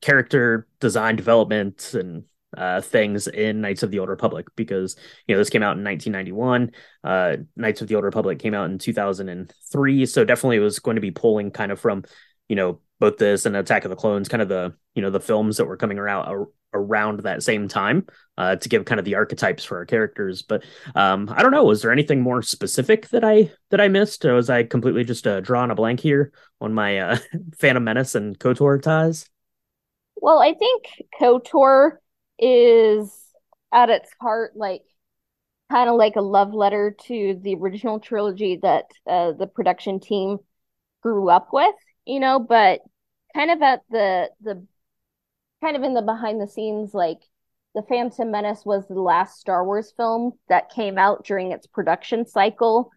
character 0.01 0.67
design 0.81 1.17
development 1.17 1.95
and 1.95 2.25
uh, 2.57 2.81
things 2.81 3.27
in 3.27 3.61
Knights 3.61 3.83
of 3.83 3.91
the 3.91 3.99
Old 3.99 4.09
Republic 4.09 4.47
because 4.57 4.97
you 5.27 5.35
know 5.35 5.39
this 5.39 5.51
came 5.51 5.63
out 5.63 5.77
in 5.77 5.85
1991. 5.85 6.71
Uh, 7.05 7.37
Knights 7.57 7.83
of 7.83 7.89
the 7.89 7.95
Old 7.95 8.05
Republic 8.05 8.39
came 8.39 8.55
out 8.55 8.71
in 8.71 8.79
2003, 8.79 10.07
so 10.07 10.25
definitely 10.25 10.57
it 10.57 10.61
was 10.61 10.79
going 10.79 10.95
to 10.95 11.03
be 11.03 11.11
pulling 11.11 11.51
kind 11.51 11.71
of 11.71 11.79
from 11.79 12.05
you 12.49 12.57
know 12.57 12.81
both 13.01 13.19
this 13.19 13.45
and 13.47 13.55
Attack 13.55 13.85
of 13.85 13.91
the 13.91 13.97
Clones, 13.97 14.29
kind 14.29 14.43
of 14.43 14.49
the 14.49 14.75
you 14.95 15.03
know 15.03 15.11
the 15.11 15.21
films 15.21 15.59
that 15.59 15.67
were 15.67 15.77
coming 15.77 15.99
around 15.99 16.29
around 16.75 17.21
that 17.21 17.43
same 17.43 17.69
time 17.69 18.07
uh, 18.37 18.57
to 18.57 18.69
give 18.69 18.85
kind 18.85 18.99
of 18.99 19.05
the 19.05 19.15
archetypes 19.15 19.65
for 19.65 19.79
our 19.79 19.87
characters. 19.87 20.43
But 20.43 20.65
um, 20.95 21.33
I 21.35 21.43
don't 21.43 21.51
know, 21.51 21.65
was 21.65 21.83
there 21.83 21.93
anything 21.93 22.21
more 22.21 22.43
specific 22.43 23.09
that 23.09 23.25
I 23.25 23.51
that 23.71 23.81
I 23.81 23.89
missed, 23.89 24.25
or 24.25 24.35
was 24.35 24.51
I 24.51 24.65
completely 24.65 25.05
just 25.05 25.27
uh, 25.27 25.41
drawing 25.41 25.71
a 25.71 25.75
blank 25.75 26.01
here 26.01 26.33
on 26.61 26.75
my 26.75 26.99
uh, 26.99 27.19
Phantom 27.59 27.83
Menace 27.83 28.15
and 28.15 28.39
Kotor 28.39 28.81
ties? 28.81 29.29
Well, 30.17 30.41
I 30.41 30.55
think 30.55 30.87
Kotor 31.21 31.99
is 32.39 33.13
at 33.73 33.91
its 33.91 34.11
heart 34.21 34.53
like 34.57 34.83
kind 35.71 35.91
of 35.91 35.97
like 35.97 36.17
a 36.17 36.23
love 36.23 36.55
letter 36.55 36.97
to 37.07 37.39
the 37.43 37.55
original 37.55 38.01
trilogy 38.01 38.59
that 38.63 38.87
uh, 39.07 39.33
the 39.33 39.47
production 39.47 40.01
team 40.01 40.39
grew 41.03 41.29
up 41.29 41.49
with, 41.53 41.75
you 42.07 42.21
know, 42.21 42.39
but 42.39 42.81
kind 43.35 43.51
of 43.51 43.63
at 43.63 43.83
the 43.91 44.31
the 44.41 44.67
kind 45.63 45.77
of 45.77 45.83
in 45.83 45.95
the 45.95 46.03
behind 46.03 46.41
the 46.41 46.47
scenes 46.47 46.95
like 46.95 47.19
the 47.75 47.83
Phantom 47.83 48.31
Menace 48.31 48.65
was 48.65 48.87
the 48.89 49.01
last 49.01 49.39
Star 49.39 49.65
Wars 49.65 49.93
film 49.97 50.33
that 50.49 50.71
came 50.71 50.99
out 50.99 51.25
during 51.25 51.53
its 51.53 51.67
production 51.67 52.27
cycle. 52.27 52.91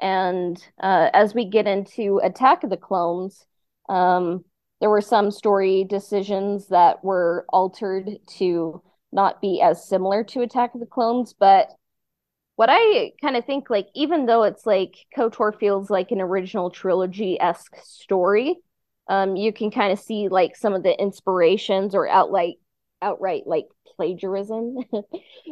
And 0.00 0.62
uh, 0.82 1.10
as 1.14 1.34
we 1.34 1.46
get 1.46 1.66
into 1.66 2.20
Attack 2.22 2.64
of 2.64 2.70
the 2.70 2.76
Clones, 2.76 3.46
um, 3.88 4.44
there 4.80 4.90
were 4.90 5.00
some 5.00 5.30
story 5.30 5.84
decisions 5.84 6.68
that 6.68 7.02
were 7.02 7.46
altered 7.48 8.10
to 8.38 8.82
not 9.12 9.40
be 9.40 9.62
as 9.62 9.88
similar 9.88 10.22
to 10.24 10.42
Attack 10.42 10.74
of 10.74 10.80
the 10.80 10.86
Clones, 10.86 11.32
but 11.32 11.70
what 12.56 12.68
I 12.70 13.12
kind 13.20 13.36
of 13.36 13.44
think 13.44 13.70
like 13.70 13.88
even 13.94 14.26
though 14.26 14.42
it's 14.42 14.66
like 14.66 14.96
KOTOR 15.16 15.58
feels 15.58 15.90
like 15.90 16.10
an 16.10 16.20
original 16.20 16.70
trilogy 16.70 17.40
esque 17.40 17.76
story, 17.82 18.56
um, 19.08 19.36
you 19.36 19.52
can 19.52 19.70
kind 19.70 19.92
of 19.92 19.98
see 19.98 20.28
like 20.28 20.56
some 20.56 20.74
of 20.74 20.82
the 20.82 20.98
inspirations 21.00 21.94
or 21.94 22.08
outright 22.08 22.56
outright 23.02 23.42
like 23.46 23.66
plagiarism. 23.96 24.78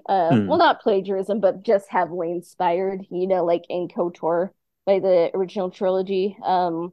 uh, 0.08 0.30
hmm. 0.30 0.46
Well, 0.46 0.58
not 0.58 0.80
plagiarism, 0.80 1.40
but 1.40 1.62
just 1.62 1.88
heavily 1.88 2.30
inspired. 2.30 3.06
You 3.10 3.26
know, 3.26 3.44
like 3.44 3.64
in 3.68 3.88
Kotor 3.88 4.50
by 4.86 4.98
the 4.98 5.30
original 5.34 5.70
trilogy. 5.70 6.36
Um, 6.44 6.92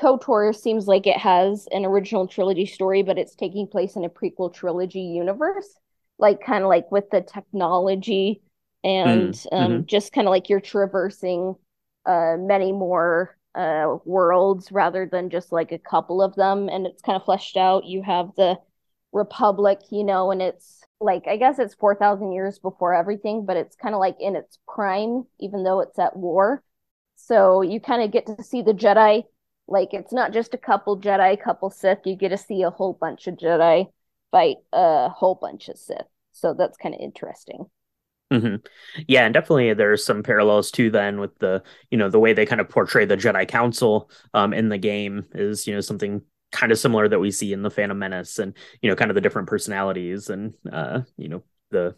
KOTOR 0.00 0.54
seems 0.54 0.86
like 0.86 1.06
it 1.06 1.16
has 1.16 1.66
an 1.72 1.84
original 1.84 2.28
trilogy 2.28 2.66
story, 2.66 3.02
but 3.02 3.18
it's 3.18 3.34
taking 3.34 3.66
place 3.66 3.96
in 3.96 4.04
a 4.04 4.08
prequel 4.08 4.52
trilogy 4.52 5.00
universe, 5.00 5.68
like 6.18 6.40
kind 6.44 6.62
of 6.62 6.68
like 6.68 6.90
with 6.92 7.10
the 7.10 7.20
technology 7.20 8.42
and 8.84 9.34
mm, 9.34 9.46
um, 9.52 9.72
mm-hmm. 9.72 9.84
just 9.86 10.12
kind 10.12 10.28
of 10.28 10.30
like 10.30 10.48
you're 10.48 10.60
traversing 10.60 11.56
uh, 12.06 12.36
many 12.38 12.72
more 12.72 13.36
uh, 13.54 13.96
worlds 14.04 14.70
rather 14.72 15.06
than 15.10 15.30
just 15.30 15.52
like 15.52 15.72
a 15.72 15.78
couple 15.78 16.22
of 16.22 16.34
them, 16.36 16.68
and 16.68 16.86
it's 16.86 17.02
kind 17.02 17.16
of 17.16 17.24
fleshed 17.24 17.56
out. 17.56 17.84
You 17.86 18.02
have 18.02 18.30
the 18.36 18.58
Republic, 19.12 19.80
you 19.90 20.04
know, 20.04 20.30
and 20.30 20.42
it's 20.42 20.82
like 21.00 21.26
I 21.26 21.36
guess 21.36 21.58
it's 21.58 21.74
four 21.74 21.94
thousand 21.94 22.32
years 22.32 22.58
before 22.58 22.94
everything, 22.94 23.46
but 23.46 23.56
it's 23.56 23.76
kind 23.76 23.94
of 23.94 24.00
like 24.00 24.16
in 24.20 24.36
its 24.36 24.58
prime, 24.68 25.24
even 25.40 25.64
though 25.64 25.80
it's 25.80 25.98
at 25.98 26.16
war. 26.16 26.62
So 27.16 27.62
you 27.62 27.80
kind 27.80 28.02
of 28.02 28.12
get 28.12 28.26
to 28.26 28.42
see 28.42 28.62
the 28.62 28.72
Jedi 28.74 29.24
like 29.68 29.92
it's 29.92 30.12
not 30.12 30.32
just 30.32 30.54
a 30.54 30.58
couple 30.58 31.00
Jedi, 31.00 31.40
couple 31.40 31.70
Sith. 31.70 31.98
You 32.04 32.16
get 32.16 32.30
to 32.30 32.38
see 32.38 32.62
a 32.62 32.70
whole 32.70 32.94
bunch 32.94 33.26
of 33.26 33.36
Jedi 33.36 33.86
fight 34.30 34.56
a 34.72 35.08
whole 35.10 35.34
bunch 35.34 35.68
of 35.68 35.78
Sith. 35.78 36.06
So 36.32 36.54
that's 36.54 36.76
kind 36.76 36.94
of 36.94 37.00
interesting. 37.00 37.66
Mm-hmm. 38.32 38.56
Yeah, 39.06 39.24
and 39.24 39.32
definitely 39.32 39.72
there's 39.72 40.04
some 40.04 40.22
parallels 40.22 40.70
too. 40.70 40.90
Then 40.90 41.18
with 41.18 41.38
the 41.38 41.62
you 41.90 41.96
know 41.96 42.10
the 42.10 42.18
way 42.18 42.34
they 42.34 42.44
kind 42.44 42.60
of 42.60 42.68
portray 42.68 43.06
the 43.06 43.16
Jedi 43.16 43.48
Council 43.48 44.10
um, 44.34 44.52
in 44.52 44.68
the 44.68 44.76
game 44.76 45.24
is 45.34 45.66
you 45.66 45.74
know 45.74 45.80
something 45.80 46.20
kind 46.52 46.70
of 46.70 46.78
similar 46.78 47.08
that 47.08 47.20
we 47.20 47.30
see 47.30 47.52
in 47.54 47.62
the 47.62 47.70
Phantom 47.70 47.98
Menace, 47.98 48.38
and 48.38 48.54
you 48.82 48.90
know 48.90 48.96
kind 48.96 49.10
of 49.10 49.14
the 49.14 49.22
different 49.22 49.48
personalities 49.48 50.28
and 50.28 50.52
uh, 50.70 51.02
you 51.16 51.28
know 51.30 51.42
the 51.70 51.96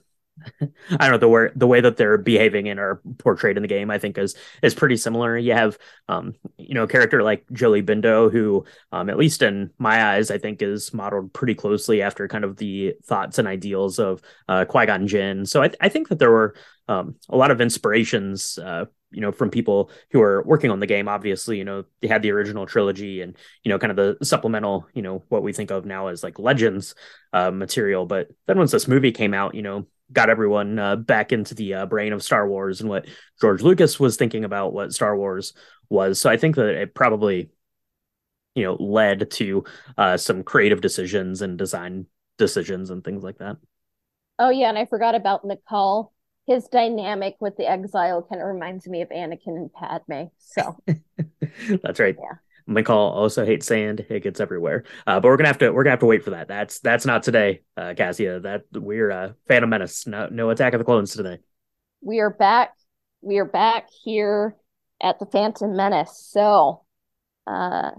I 0.61 1.09
don't 1.09 1.12
know 1.12 1.18
the 1.18 1.28
way 1.28 1.49
the 1.54 1.66
way 1.66 1.80
that 1.80 1.97
they're 1.97 2.18
behaving 2.18 2.68
and 2.68 2.80
are 2.80 3.00
portrayed 3.18 3.56
in 3.56 3.62
the 3.62 3.68
game. 3.68 3.90
I 3.90 3.99
think 3.99 4.18
is 4.18 4.35
is 4.62 4.75
pretty 4.75 4.97
similar. 4.97 5.37
You 5.37 5.52
have 5.52 5.78
um, 6.09 6.35
you 6.56 6.75
know 6.75 6.85
a 6.85 6.88
character 6.88 7.23
like 7.23 7.47
Jolee 7.49 7.85
Bindo, 7.85 8.30
who 8.30 8.64
um, 8.92 9.11
at 9.11 9.18
least 9.18 9.42
in 9.42 9.70
my 9.78 10.14
eyes, 10.14 10.30
I 10.30 10.38
think 10.38 10.62
is 10.62 10.92
modeled 10.94 11.32
pretty 11.32 11.54
closely 11.54 12.02
after 12.02 12.28
kind 12.28 12.44
of 12.44 12.56
the 12.56 12.94
thoughts 13.04 13.38
and 13.38 13.49
ideals 13.49 13.99
of 13.99 14.23
uh, 14.49 14.64
Qui 14.64 14.87
Gon 14.87 15.06
Jinn. 15.06 15.47
So 15.47 15.62
I, 15.62 15.70
I 15.80 15.88
think 15.88 16.09
that 16.09 16.18
there 16.18 16.30
were 16.30 16.54
um, 16.88 17.16
a 17.28 17.37
lot 17.37 17.50
of 17.50 17.61
inspirations. 17.61 18.59
Uh, 18.59 18.87
you 19.12 19.20
know, 19.20 19.32
from 19.32 19.50
people 19.50 19.90
who 20.12 20.23
are 20.23 20.42
working 20.44 20.70
on 20.70 20.80
the 20.80 20.87
game, 20.87 21.09
obviously, 21.09 21.59
you 21.59 21.64
know, 21.64 21.85
they 22.00 22.09
had 22.09 22.23
the 22.23 22.30
original 22.30 22.66
trilogy 22.66 23.23
and, 23.23 23.37
you 23.64 23.68
know, 23.68 23.78
kind 23.78 23.90
of 23.90 23.97
the 23.97 24.25
supplemental, 24.25 24.87
you 24.94 25.02
know, 25.02 25.25
what 25.28 25.42
we 25.42 25.52
think 25.52 25.70
of 25.70 25.85
now 25.85 26.06
as 26.09 26.23
like 26.23 26.38
legends 26.38 26.94
uh, 27.32 27.50
material. 27.50 28.06
But 28.06 28.28
then 28.47 28.59
once 28.59 28.70
this 28.70 28.88
movie 28.88 29.12
came 29.12 29.35
out, 29.35 29.54
you 29.54 29.62
know, 29.62 29.87
got 30.12 30.30
everyone 30.30 30.78
uh, 30.78 30.96
back 30.96 31.32
into 31.32 31.54
the 31.54 31.74
uh, 31.74 31.86
brain 31.86 32.12
of 32.12 32.22
Star 32.22 32.48
Wars 32.48 32.80
and 32.80 32.90
what 32.90 33.06
George 33.40 33.62
Lucas 33.62 34.00
was 34.00 34.16
thinking 34.16 34.44
about 34.44 34.72
what 34.72 34.92
Star 34.92 35.16
Wars 35.16 35.52
was. 35.88 36.20
So 36.20 36.30
I 36.30 36.36
think 36.36 36.56
that 36.56 36.68
it 36.68 36.94
probably, 36.94 37.50
you 38.54 38.64
know, 38.64 38.74
led 38.74 39.30
to 39.32 39.64
uh, 39.96 40.16
some 40.16 40.42
creative 40.42 40.80
decisions 40.80 41.42
and 41.42 41.56
design 41.58 42.06
decisions 42.38 42.90
and 42.90 43.04
things 43.04 43.22
like 43.22 43.38
that. 43.38 43.56
Oh 44.38 44.50
yeah, 44.50 44.68
and 44.68 44.78
I 44.78 44.86
forgot 44.86 45.14
about 45.14 45.44
Nicole. 45.44 46.12
His 46.46 46.66
dynamic 46.66 47.36
with 47.40 47.56
the 47.56 47.70
exile 47.70 48.26
kind 48.28 48.40
of 48.40 48.48
reminds 48.48 48.88
me 48.88 49.02
of 49.02 49.10
Anakin 49.10 49.38
and 49.46 49.72
Padme. 49.72 50.24
So 50.38 50.76
that's 51.82 52.00
right. 52.00 52.16
Yeah. 52.18 52.36
Mical 52.70 52.90
also 52.90 53.44
hates 53.44 53.66
sand. 53.66 54.06
It 54.08 54.22
gets 54.22 54.40
everywhere. 54.40 54.84
Uh, 55.06 55.20
but 55.20 55.28
we're 55.28 55.36
gonna 55.36 55.48
have 55.48 55.58
to 55.58 55.70
we're 55.70 55.82
gonna 55.82 55.92
have 55.92 56.00
to 56.00 56.06
wait 56.06 56.22
for 56.22 56.30
that. 56.30 56.48
That's 56.48 56.80
that's 56.80 57.04
not 57.04 57.22
today, 57.22 57.62
uh, 57.76 57.94
Cassia. 57.96 58.40
That 58.40 58.62
we're 58.72 59.10
uh, 59.10 59.32
Phantom 59.48 59.68
Menace. 59.68 60.06
No, 60.06 60.28
no 60.30 60.50
Attack 60.50 60.74
of 60.74 60.78
the 60.78 60.84
Clones 60.84 61.14
today. 61.14 61.38
We 62.00 62.20
are 62.20 62.30
back. 62.30 62.72
We 63.20 63.38
are 63.38 63.44
back 63.44 63.88
here 64.04 64.56
at 65.02 65.18
the 65.18 65.26
Phantom 65.26 65.76
Menace. 65.76 66.28
So, 66.30 66.84
uh, 67.46 67.90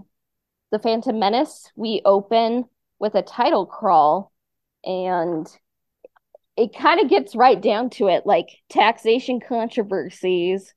the 0.71 0.79
Phantom 0.79 1.19
Menace. 1.19 1.69
We 1.75 2.01
open 2.05 2.65
with 2.97 3.15
a 3.15 3.21
title 3.21 3.65
crawl, 3.65 4.31
and 4.85 5.47
it 6.55 6.75
kind 6.75 6.99
of 7.01 7.09
gets 7.09 7.35
right 7.35 7.61
down 7.61 7.89
to 7.91 8.07
it. 8.07 8.25
Like 8.25 8.47
taxation 8.69 9.39
controversies 9.39 10.73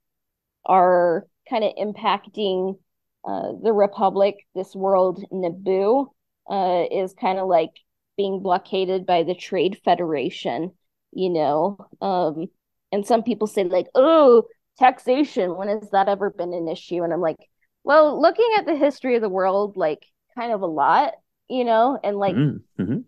are 0.66 1.26
kind 1.48 1.64
of 1.64 1.72
impacting 1.76 2.78
uh, 3.26 3.52
the 3.62 3.72
Republic, 3.72 4.36
this 4.54 4.74
world, 4.74 5.24
Naboo, 5.32 6.08
uh, 6.50 6.84
is 6.90 7.14
kind 7.14 7.38
of 7.38 7.48
like 7.48 7.70
being 8.16 8.42
blockaded 8.42 9.06
by 9.06 9.22
the 9.22 9.34
Trade 9.34 9.78
Federation, 9.84 10.72
you 11.12 11.30
know. 11.30 11.78
Um, 12.00 12.46
and 12.92 13.06
some 13.06 13.22
people 13.22 13.46
say, 13.46 13.64
like, 13.64 13.86
oh, 13.94 14.44
taxation, 14.78 15.56
when 15.56 15.68
has 15.68 15.90
that 15.90 16.08
ever 16.08 16.30
been 16.30 16.52
an 16.52 16.68
issue? 16.68 17.02
And 17.02 17.12
I'm 17.12 17.20
like, 17.20 17.38
well, 17.82 18.20
looking 18.20 18.48
at 18.58 18.66
the 18.66 18.76
history 18.76 19.16
of 19.16 19.22
the 19.22 19.28
world, 19.28 19.76
like, 19.76 20.04
kind 20.34 20.52
of 20.52 20.62
a 20.62 20.66
lot, 20.66 21.14
you 21.48 21.64
know, 21.64 21.98
and 22.02 22.16
like, 22.16 22.34
mm-hmm. 22.34 22.82
mm-hmm. 22.82 22.98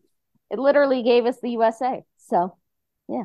it 0.50 0.58
literally 0.58 1.02
gave 1.02 1.26
us 1.26 1.38
the 1.40 1.50
USA. 1.50 2.04
So, 2.16 2.56
yeah. 3.08 3.24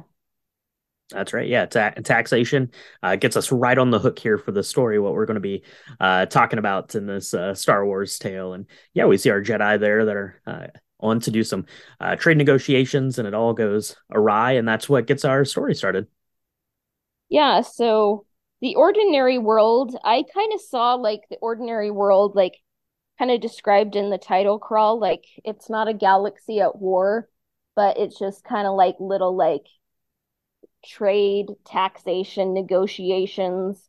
That's 1.11 1.33
right. 1.33 1.47
Yeah, 1.47 1.65
ta- 1.65 1.93
taxation 2.03 2.71
uh, 3.03 3.15
gets 3.17 3.35
us 3.35 3.51
right 3.51 3.77
on 3.77 3.91
the 3.91 3.99
hook 3.99 4.17
here 4.17 4.37
for 4.37 4.51
the 4.51 4.63
story. 4.63 4.99
What 4.99 5.13
we're 5.13 5.25
going 5.25 5.35
to 5.35 5.41
be 5.41 5.63
uh, 5.99 6.25
talking 6.25 6.59
about 6.59 6.95
in 6.95 7.05
this 7.05 7.33
uh, 7.33 7.53
Star 7.53 7.85
Wars 7.85 8.17
tale, 8.17 8.53
and 8.53 8.65
yeah, 8.93 9.05
we 9.05 9.17
see 9.17 9.29
our 9.29 9.41
Jedi 9.41 9.79
there 9.79 10.05
that 10.05 10.15
are 10.15 10.41
uh, 10.47 10.67
on 10.99 11.19
to 11.21 11.31
do 11.31 11.43
some 11.43 11.65
uh, 11.99 12.15
trade 12.15 12.37
negotiations, 12.37 13.19
and 13.19 13.27
it 13.27 13.33
all 13.33 13.53
goes 13.53 13.95
awry, 14.11 14.53
and 14.53 14.67
that's 14.67 14.87
what 14.87 15.07
gets 15.07 15.25
our 15.25 15.43
story 15.43 15.75
started. 15.75 16.07
Yeah. 17.29 17.61
So 17.61 18.25
the 18.61 18.75
ordinary 18.75 19.37
world, 19.37 19.95
I 20.03 20.23
kind 20.33 20.53
of 20.53 20.61
saw 20.61 20.93
like 20.95 21.21
the 21.29 21.37
ordinary 21.37 21.91
world, 21.91 22.35
like 22.35 22.57
kind 23.17 23.31
of 23.31 23.41
described 23.41 23.95
in 23.95 24.09
the 24.09 24.17
title 24.17 24.59
crawl. 24.59 24.99
Like 24.99 25.25
it's 25.43 25.69
not 25.69 25.87
a 25.87 25.93
galaxy 25.93 26.59
at 26.59 26.77
war, 26.77 27.27
but 27.75 27.97
it's 27.97 28.19
just 28.19 28.43
kind 28.43 28.67
of 28.67 28.75
like 28.75 28.95
little 28.99 29.35
like 29.35 29.65
trade, 30.85 31.47
taxation, 31.65 32.53
negotiations. 32.53 33.81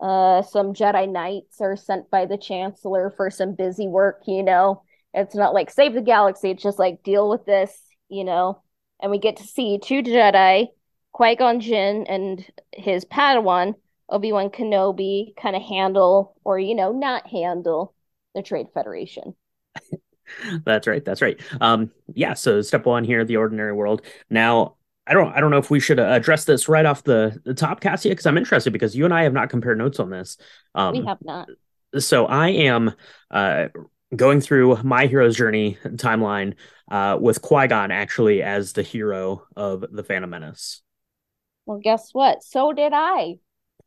Uh, 0.00 0.42
some 0.42 0.74
Jedi 0.74 1.10
Knights 1.10 1.60
are 1.60 1.76
sent 1.76 2.10
by 2.10 2.26
the 2.26 2.38
Chancellor 2.38 3.12
for 3.16 3.30
some 3.30 3.54
busy 3.54 3.88
work, 3.88 4.22
you 4.26 4.42
know. 4.42 4.82
It's 5.14 5.34
not 5.34 5.54
like 5.54 5.70
save 5.70 5.94
the 5.94 6.02
galaxy, 6.02 6.50
it's 6.50 6.62
just 6.62 6.78
like 6.78 7.02
deal 7.02 7.28
with 7.28 7.44
this, 7.44 7.76
you 8.08 8.24
know. 8.24 8.62
And 9.00 9.10
we 9.10 9.18
get 9.18 9.36
to 9.36 9.44
see 9.44 9.78
two 9.78 10.02
Jedi, 10.02 10.68
Qui 11.12 11.36
Gon 11.36 11.60
Jinn 11.60 12.06
and 12.08 12.44
his 12.72 13.04
Padawan, 13.04 13.74
Obi 14.08 14.32
Wan 14.32 14.50
Kenobi, 14.50 15.34
kind 15.36 15.56
of 15.56 15.62
handle 15.62 16.36
or, 16.44 16.58
you 16.58 16.74
know, 16.74 16.92
not 16.92 17.26
handle 17.26 17.94
the 18.34 18.42
Trade 18.42 18.68
Federation. 18.72 19.34
that's 20.64 20.86
right. 20.86 21.04
That's 21.04 21.22
right. 21.22 21.40
Um, 21.60 21.90
yeah. 22.14 22.34
So 22.34 22.62
step 22.62 22.86
one 22.86 23.04
here, 23.04 23.24
the 23.24 23.36
ordinary 23.36 23.72
world. 23.72 24.02
Now, 24.30 24.76
I 25.08 25.14
don't 25.14 25.32
I 25.34 25.40
don't 25.40 25.50
know 25.50 25.58
if 25.58 25.70
we 25.70 25.80
should 25.80 25.98
address 25.98 26.44
this 26.44 26.68
right 26.68 26.84
off 26.84 27.02
the, 27.02 27.40
the 27.44 27.54
top, 27.54 27.80
Cassia, 27.80 28.10
because 28.10 28.26
I'm 28.26 28.36
interested 28.36 28.72
because 28.72 28.94
you 28.94 29.04
and 29.04 29.14
I 29.14 29.22
have 29.22 29.32
not 29.32 29.50
compared 29.50 29.78
notes 29.78 29.98
on 29.98 30.10
this. 30.10 30.36
Um, 30.74 30.92
we 30.92 31.04
have 31.06 31.18
not. 31.22 31.48
So 31.98 32.26
I 32.26 32.48
am 32.48 32.92
uh, 33.30 33.68
going 34.14 34.40
through 34.40 34.82
my 34.82 35.06
hero's 35.06 35.36
journey 35.36 35.78
timeline 35.84 36.54
uh, 36.90 37.16
with 37.20 37.40
Qui 37.40 37.68
Gon 37.68 37.90
actually 37.90 38.42
as 38.42 38.74
the 38.74 38.82
hero 38.82 39.46
of 39.56 39.84
the 39.90 40.04
Phantom 40.04 40.28
Menace. 40.28 40.82
Well, 41.64 41.78
guess 41.78 42.10
what? 42.12 42.42
So 42.42 42.72
did 42.72 42.92
I. 42.94 43.36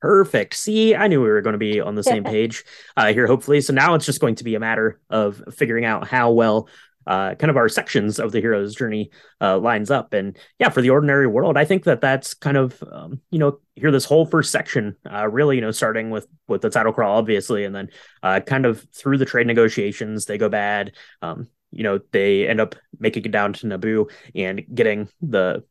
Perfect. 0.02 0.56
See, 0.56 0.96
I 0.96 1.08
knew 1.08 1.22
we 1.22 1.30
were 1.30 1.42
going 1.42 1.54
to 1.54 1.60
be 1.60 1.80
on 1.80 1.94
the 1.94 2.04
same 2.04 2.24
page 2.26 2.64
uh, 2.98 3.14
here, 3.14 3.28
hopefully. 3.28 3.62
So 3.62 3.74
now 3.74 3.94
it's 3.94 4.06
just 4.06 4.20
going 4.20 4.36
to 4.36 4.44
be 4.44 4.56
a 4.56 4.60
matter 4.60 5.00
of 5.10 5.44
figuring 5.54 5.86
out 5.86 6.08
how 6.08 6.32
well 6.32 6.68
uh, 7.08 7.36
kind 7.36 7.50
of 7.50 7.58
our 7.58 7.70
sections 7.70 8.20
of 8.20 8.32
the 8.32 8.42
hero's 8.42 8.76
journey 8.76 9.12
uh, 9.40 9.58
lines 9.58 9.92
up. 9.92 10.14
And 10.14 10.38
yeah, 10.60 10.70
for 10.70 10.82
the 10.82 10.90
ordinary 10.90 11.28
world, 11.28 11.58
I 11.58 11.66
think 11.66 11.84
that 11.86 12.02
that's 12.02 12.34
kind 12.34 12.58
of 12.58 12.82
um, 12.92 13.22
you 13.32 13.40
know 13.40 13.60
here 13.76 13.92
this 13.92 14.06
whole 14.06 14.26
first 14.26 14.52
section, 14.52 14.96
uh, 15.12 15.28
really 15.28 15.56
you 15.56 15.62
know 15.62 15.72
starting 15.72 16.10
with 16.10 16.28
with 16.48 16.62
the 16.62 16.70
title 16.70 16.94
crawl, 16.94 17.18
obviously, 17.18 17.66
and 17.66 17.76
then 17.76 17.90
uh, 18.24 18.40
kind 18.40 18.66
of 18.66 18.86
through 18.94 19.18
the 19.18 19.26
trade 19.26 19.48
negotiations, 19.48 20.26
they 20.26 20.38
go 20.38 20.50
bad. 20.50 20.94
Um, 21.22 21.48
you 21.72 21.84
know, 21.84 22.00
they 22.12 22.48
end 22.48 22.60
up 22.60 22.76
making 23.00 23.26
it 23.26 23.32
down 23.32 23.54
to 23.54 23.68
Naboo 23.68 24.12
and 24.36 24.64
getting 24.74 25.08
the 25.22 25.64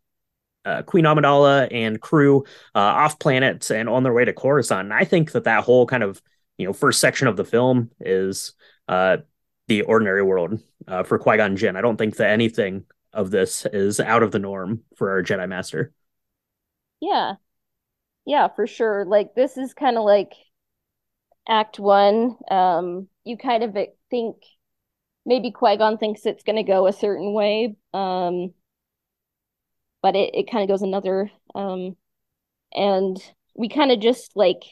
uh, 0.64 0.82
Queen 0.82 1.04
Amidala 1.04 1.68
and 1.70 2.00
crew 2.00 2.44
uh, 2.75 2.78
off 2.78 3.18
planet 3.18 3.70
and 3.70 3.88
on 3.88 4.02
their 4.02 4.12
way 4.12 4.25
to 4.25 4.32
Coruscant. 4.32 4.87
And 4.87 4.94
I 4.94 5.04
think 5.04 5.32
that 5.32 5.44
that 5.44 5.64
whole 5.64 5.87
kind 5.87 6.02
of 6.02 6.20
you 6.58 6.66
know 6.66 6.72
first 6.72 7.00
section 7.00 7.28
of 7.28 7.37
the 7.37 7.44
film 7.44 7.90
is 8.00 8.52
uh, 8.88 9.18
the 9.70 9.82
ordinary 9.82 10.22
world 10.22 10.60
uh, 10.88 11.04
for 11.04 11.18
Qui 11.18 11.36
Gon 11.36 11.56
Jinn. 11.56 11.76
I 11.76 11.80
don't 11.80 11.96
think 11.96 12.16
that 12.16 12.30
anything 12.30 12.84
of 13.12 13.30
this 13.30 13.66
is 13.72 14.00
out 14.00 14.24
of 14.24 14.32
the 14.32 14.38
norm 14.40 14.82
for 14.96 15.10
our 15.10 15.22
Jedi 15.22 15.48
Master. 15.48 15.92
Yeah, 17.00 17.34
yeah, 18.26 18.48
for 18.48 18.66
sure. 18.66 19.04
Like 19.06 19.34
this 19.36 19.56
is 19.56 19.72
kind 19.72 19.96
of 19.96 20.04
like 20.04 20.32
Act 21.48 21.78
One, 21.78 22.36
um, 22.50 23.08
you 23.24 23.36
kind 23.36 23.62
of 23.62 23.76
think 24.10 24.36
maybe 25.24 25.52
Qui 25.52 25.76
Gon 25.76 25.98
thinks 25.98 26.26
it's 26.26 26.42
going 26.42 26.56
to 26.56 26.62
go 26.64 26.88
a 26.88 26.92
certain 26.92 27.32
way, 27.32 27.76
um, 27.94 28.52
but 30.02 30.16
it, 30.16 30.34
it 30.34 30.50
kind 30.50 30.62
of 30.64 30.68
goes 30.68 30.82
another. 30.82 31.30
Um, 31.54 31.96
and 32.72 33.16
we 33.54 33.68
kind 33.68 33.92
of 33.92 34.00
just 34.00 34.32
like, 34.36 34.62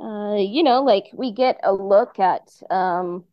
uh, 0.00 0.36
you 0.36 0.62
know, 0.62 0.82
like 0.82 1.04
we 1.12 1.32
get 1.32 1.60
a 1.62 1.72
look 1.72 2.18
at 2.18 2.50
um, 2.70 3.24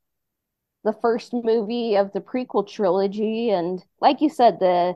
the 0.84 0.94
first 0.94 1.34
movie 1.34 1.96
of 1.96 2.12
the 2.14 2.22
prequel 2.22 2.68
trilogy, 2.68 3.50
and 3.50 3.84
like 4.02 4.22
you 4.22 4.30
said, 4.30 4.60
the 4.60 4.96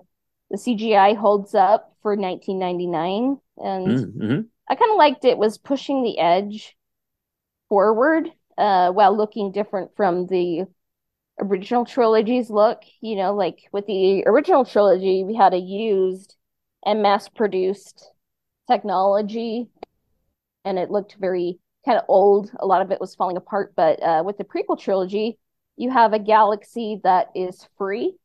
the 0.51 0.57
CGI 0.57 1.13
holds 1.13 1.55
up 1.55 1.95
for 2.01 2.15
1999, 2.15 3.39
and 3.57 3.99
Mm-hmm. 4.15 4.47
I 4.69 4.75
kind 4.75 4.91
of 4.91 4.97
liked 4.97 5.25
it 5.25 5.37
was 5.37 5.57
pushing 5.59 6.03
the 6.03 6.19
edge 6.19 6.77
forward 7.69 8.29
uh, 8.57 8.91
while 8.91 9.15
looking 9.15 9.51
different 9.51 9.95
from 9.95 10.27
the 10.27 10.65
original 11.39 11.85
trilogy's 11.85 12.49
look. 12.49 12.83
You 13.01 13.17
know, 13.17 13.35
like 13.35 13.69
with 13.73 13.87
the 13.87 14.23
original 14.27 14.65
trilogy, 14.65 15.23
we 15.23 15.35
had 15.35 15.53
a 15.53 15.59
used 15.59 16.35
and 16.85 17.01
mass 17.03 17.29
produced 17.29 18.11
technology, 18.69 19.69
and 20.65 20.77
it 20.79 20.91
looked 20.91 21.15
very 21.19 21.59
kind 21.85 21.97
of 21.97 22.05
old. 22.07 22.51
A 22.59 22.65
lot 22.65 22.81
of 22.81 22.91
it 22.91 22.99
was 22.99 23.15
falling 23.15 23.37
apart. 23.37 23.73
But 23.75 24.01
uh, 24.01 24.23
with 24.25 24.37
the 24.37 24.43
prequel 24.43 24.79
trilogy, 24.79 25.37
you 25.77 25.91
have 25.91 26.13
a 26.13 26.19
galaxy 26.19 26.99
that 27.03 27.27
is 27.35 27.67
free. 27.77 28.15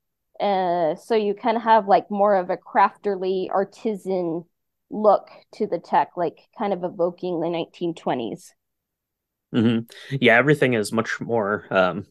Uh, 0.40 0.96
so 0.96 1.14
you 1.14 1.34
kind 1.34 1.56
of 1.56 1.62
have 1.62 1.86
like 1.86 2.10
more 2.10 2.34
of 2.34 2.50
a 2.50 2.56
crafterly 2.56 3.48
artisan 3.50 4.44
look 4.90 5.28
to 5.54 5.66
the 5.66 5.78
tech, 5.78 6.12
like 6.16 6.38
kind 6.58 6.72
of 6.72 6.82
evoking 6.82 7.40
the 7.40 7.46
1920s. 7.46 8.52
Mm-hmm. 9.54 10.16
Yeah, 10.20 10.36
everything 10.36 10.74
is 10.74 10.92
much 10.92 11.20
more. 11.20 11.66
Um, 11.70 12.06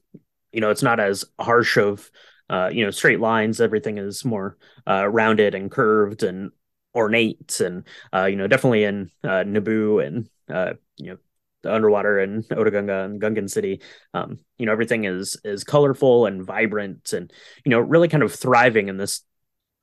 you 0.51 0.61
know, 0.61 0.69
it's 0.69 0.83
not 0.83 0.99
as 0.99 1.25
harsh 1.39 1.77
of, 1.77 2.09
uh, 2.49 2.69
you 2.71 2.85
know, 2.85 2.91
straight 2.91 3.19
lines. 3.19 3.59
Everything 3.59 3.97
is 3.97 4.23
more 4.23 4.57
uh, 4.87 5.07
rounded 5.07 5.55
and 5.55 5.71
curved 5.71 6.23
and 6.23 6.51
ornate, 6.93 7.59
and 7.59 7.87
uh, 8.13 8.25
you 8.25 8.35
know, 8.35 8.47
definitely 8.47 8.83
in 8.83 9.09
uh, 9.23 9.43
Naboo 9.43 10.05
and 10.05 10.29
uh, 10.53 10.73
you 10.97 11.11
know, 11.11 11.17
the 11.63 11.73
underwater 11.73 12.19
and 12.19 12.43
Otoh 12.49 12.71
Gunga 12.71 13.03
and 13.03 13.21
Gungan 13.21 13.49
City. 13.49 13.81
Um, 14.13 14.39
you 14.57 14.65
know, 14.65 14.71
everything 14.71 15.05
is 15.05 15.39
is 15.43 15.63
colorful 15.63 16.25
and 16.25 16.43
vibrant, 16.43 17.13
and 17.13 17.31
you 17.65 17.69
know, 17.69 17.79
really 17.79 18.07
kind 18.07 18.23
of 18.23 18.33
thriving 18.33 18.89
in 18.89 18.97
this 18.97 19.21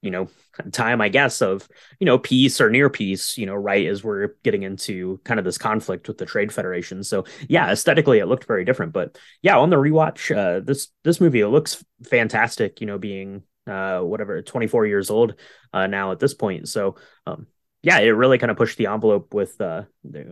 you 0.01 0.11
know 0.11 0.29
time 0.73 1.01
i 1.01 1.09
guess 1.09 1.43
of 1.43 1.69
you 1.99 2.05
know 2.05 2.19
peace 2.19 2.61
or 2.61 2.71
near 2.71 2.89
peace 2.89 3.37
you 3.37 3.47
know 3.47 3.55
right 3.55 3.87
as 3.87 4.05
we're 4.05 4.29
getting 4.45 4.63
into 4.63 5.21
kind 5.25 5.41
of 5.41 5.45
this 5.45 5.59
conflict 5.59 6.07
with 6.07 6.19
the 6.19 6.27
trade 6.27 6.53
federation 6.53 7.03
so 7.03 7.25
yeah 7.49 7.71
aesthetically 7.71 8.19
it 8.19 8.27
looked 8.27 8.47
very 8.47 8.65
different 8.65 8.93
but 8.93 9.19
yeah 9.43 9.59
on 9.59 9.71
the 9.71 9.77
rewatch 9.77 10.35
uh 10.37 10.61
this 10.61 10.89
this 11.03 11.21
movie 11.21 11.41
it 11.41 11.49
looks 11.49 11.85
fantastic 12.05 12.81
you 12.81 12.87
know 12.87 12.99
being 12.99 13.43
uh 13.67 14.01
whatever 14.01 14.41
24 14.41 14.87
years 14.87 15.11
old 15.11 15.35
uh 15.73 15.87
now 15.87 16.13
at 16.13 16.21
this 16.21 16.35
point 16.35 16.69
so 16.69 16.95
um 17.27 17.47
yeah 17.83 17.99
it 17.99 18.09
really 18.11 18.39
kind 18.39 18.51
of 18.51 18.57
pushed 18.57 18.79
the 18.79 18.87
envelope 18.87 19.33
with 19.35 19.61
uh 19.61 19.83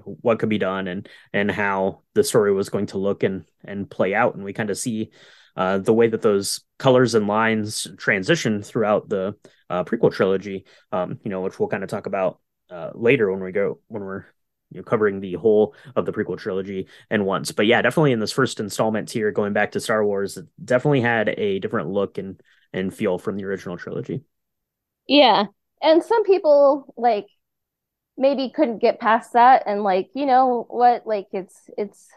what 0.05 0.38
could 0.38 0.49
be 0.49 0.59
done 0.59 0.88
and 0.88 1.09
and 1.33 1.50
how 1.50 2.03
the 2.15 2.25
story 2.25 2.53
was 2.53 2.69
going 2.69 2.87
to 2.87 2.99
look 2.99 3.23
and 3.23 3.45
and 3.65 3.91
play 3.91 4.15
out 4.15 4.35
and 4.35 4.45
we 4.45 4.53
kind 4.53 4.71
of 4.71 4.79
see 4.79 5.11
uh, 5.57 5.79
the 5.79 5.95
way 5.95 6.07
that 6.07 6.23
those 6.23 6.61
colors 6.79 7.15
and 7.15 7.26
lines 7.26 7.87
transition 7.97 8.62
throughout 8.62 9.09
the 9.09 9.35
uh, 9.71 9.85
prequel 9.85 10.12
trilogy, 10.12 10.67
um, 10.93 11.19
you 11.25 11.31
know, 11.31 11.41
which 11.41 11.59
we'll 11.59 11.69
kind 11.69 11.83
of 11.83 11.88
talk 11.88 12.07
about 12.07 12.41
uh, 12.71 12.91
later 12.95 13.31
when 13.31 13.43
we 13.43 13.53
go 13.53 13.81
when 13.88 14.03
we're 14.03 14.26
you 14.71 14.81
know, 14.81 14.83
covering 14.83 15.21
the 15.21 15.35
whole 15.35 15.75
of 15.95 16.05
the 16.05 16.12
prequel 16.12 16.37
trilogy 16.37 16.88
and 17.09 17.25
once. 17.25 17.53
But 17.53 17.67
yeah, 17.67 17.81
definitely 17.83 18.12
in 18.12 18.21
this 18.21 18.33
first 18.33 18.61
installment 18.61 19.11
here, 19.11 19.31
going 19.31 19.53
back 19.53 19.73
to 19.73 19.81
Star 19.81 20.05
Wars, 20.05 20.37
it 20.37 20.47
definitely 20.62 21.00
had 21.00 21.29
a 21.31 21.59
different 21.59 21.88
look 21.88 22.19
and 22.19 22.41
and 22.73 22.93
feel 22.93 23.19
from 23.19 23.37
the 23.37 23.45
original 23.45 23.79
trilogy. 23.79 24.25
Yeah, 25.09 25.47
and 25.80 26.02
some 26.02 26.25
people 26.25 26.93
like 26.97 27.26
maybe 28.19 28.50
couldn't 28.55 28.79
get 28.79 29.00
past 29.00 29.33
that, 29.35 29.65
and 29.67 29.83
like 29.83 30.11
you 30.15 30.26
know 30.26 30.67
what, 30.69 31.07
like 31.07 31.29
it's 31.33 31.71
it's 31.76 32.09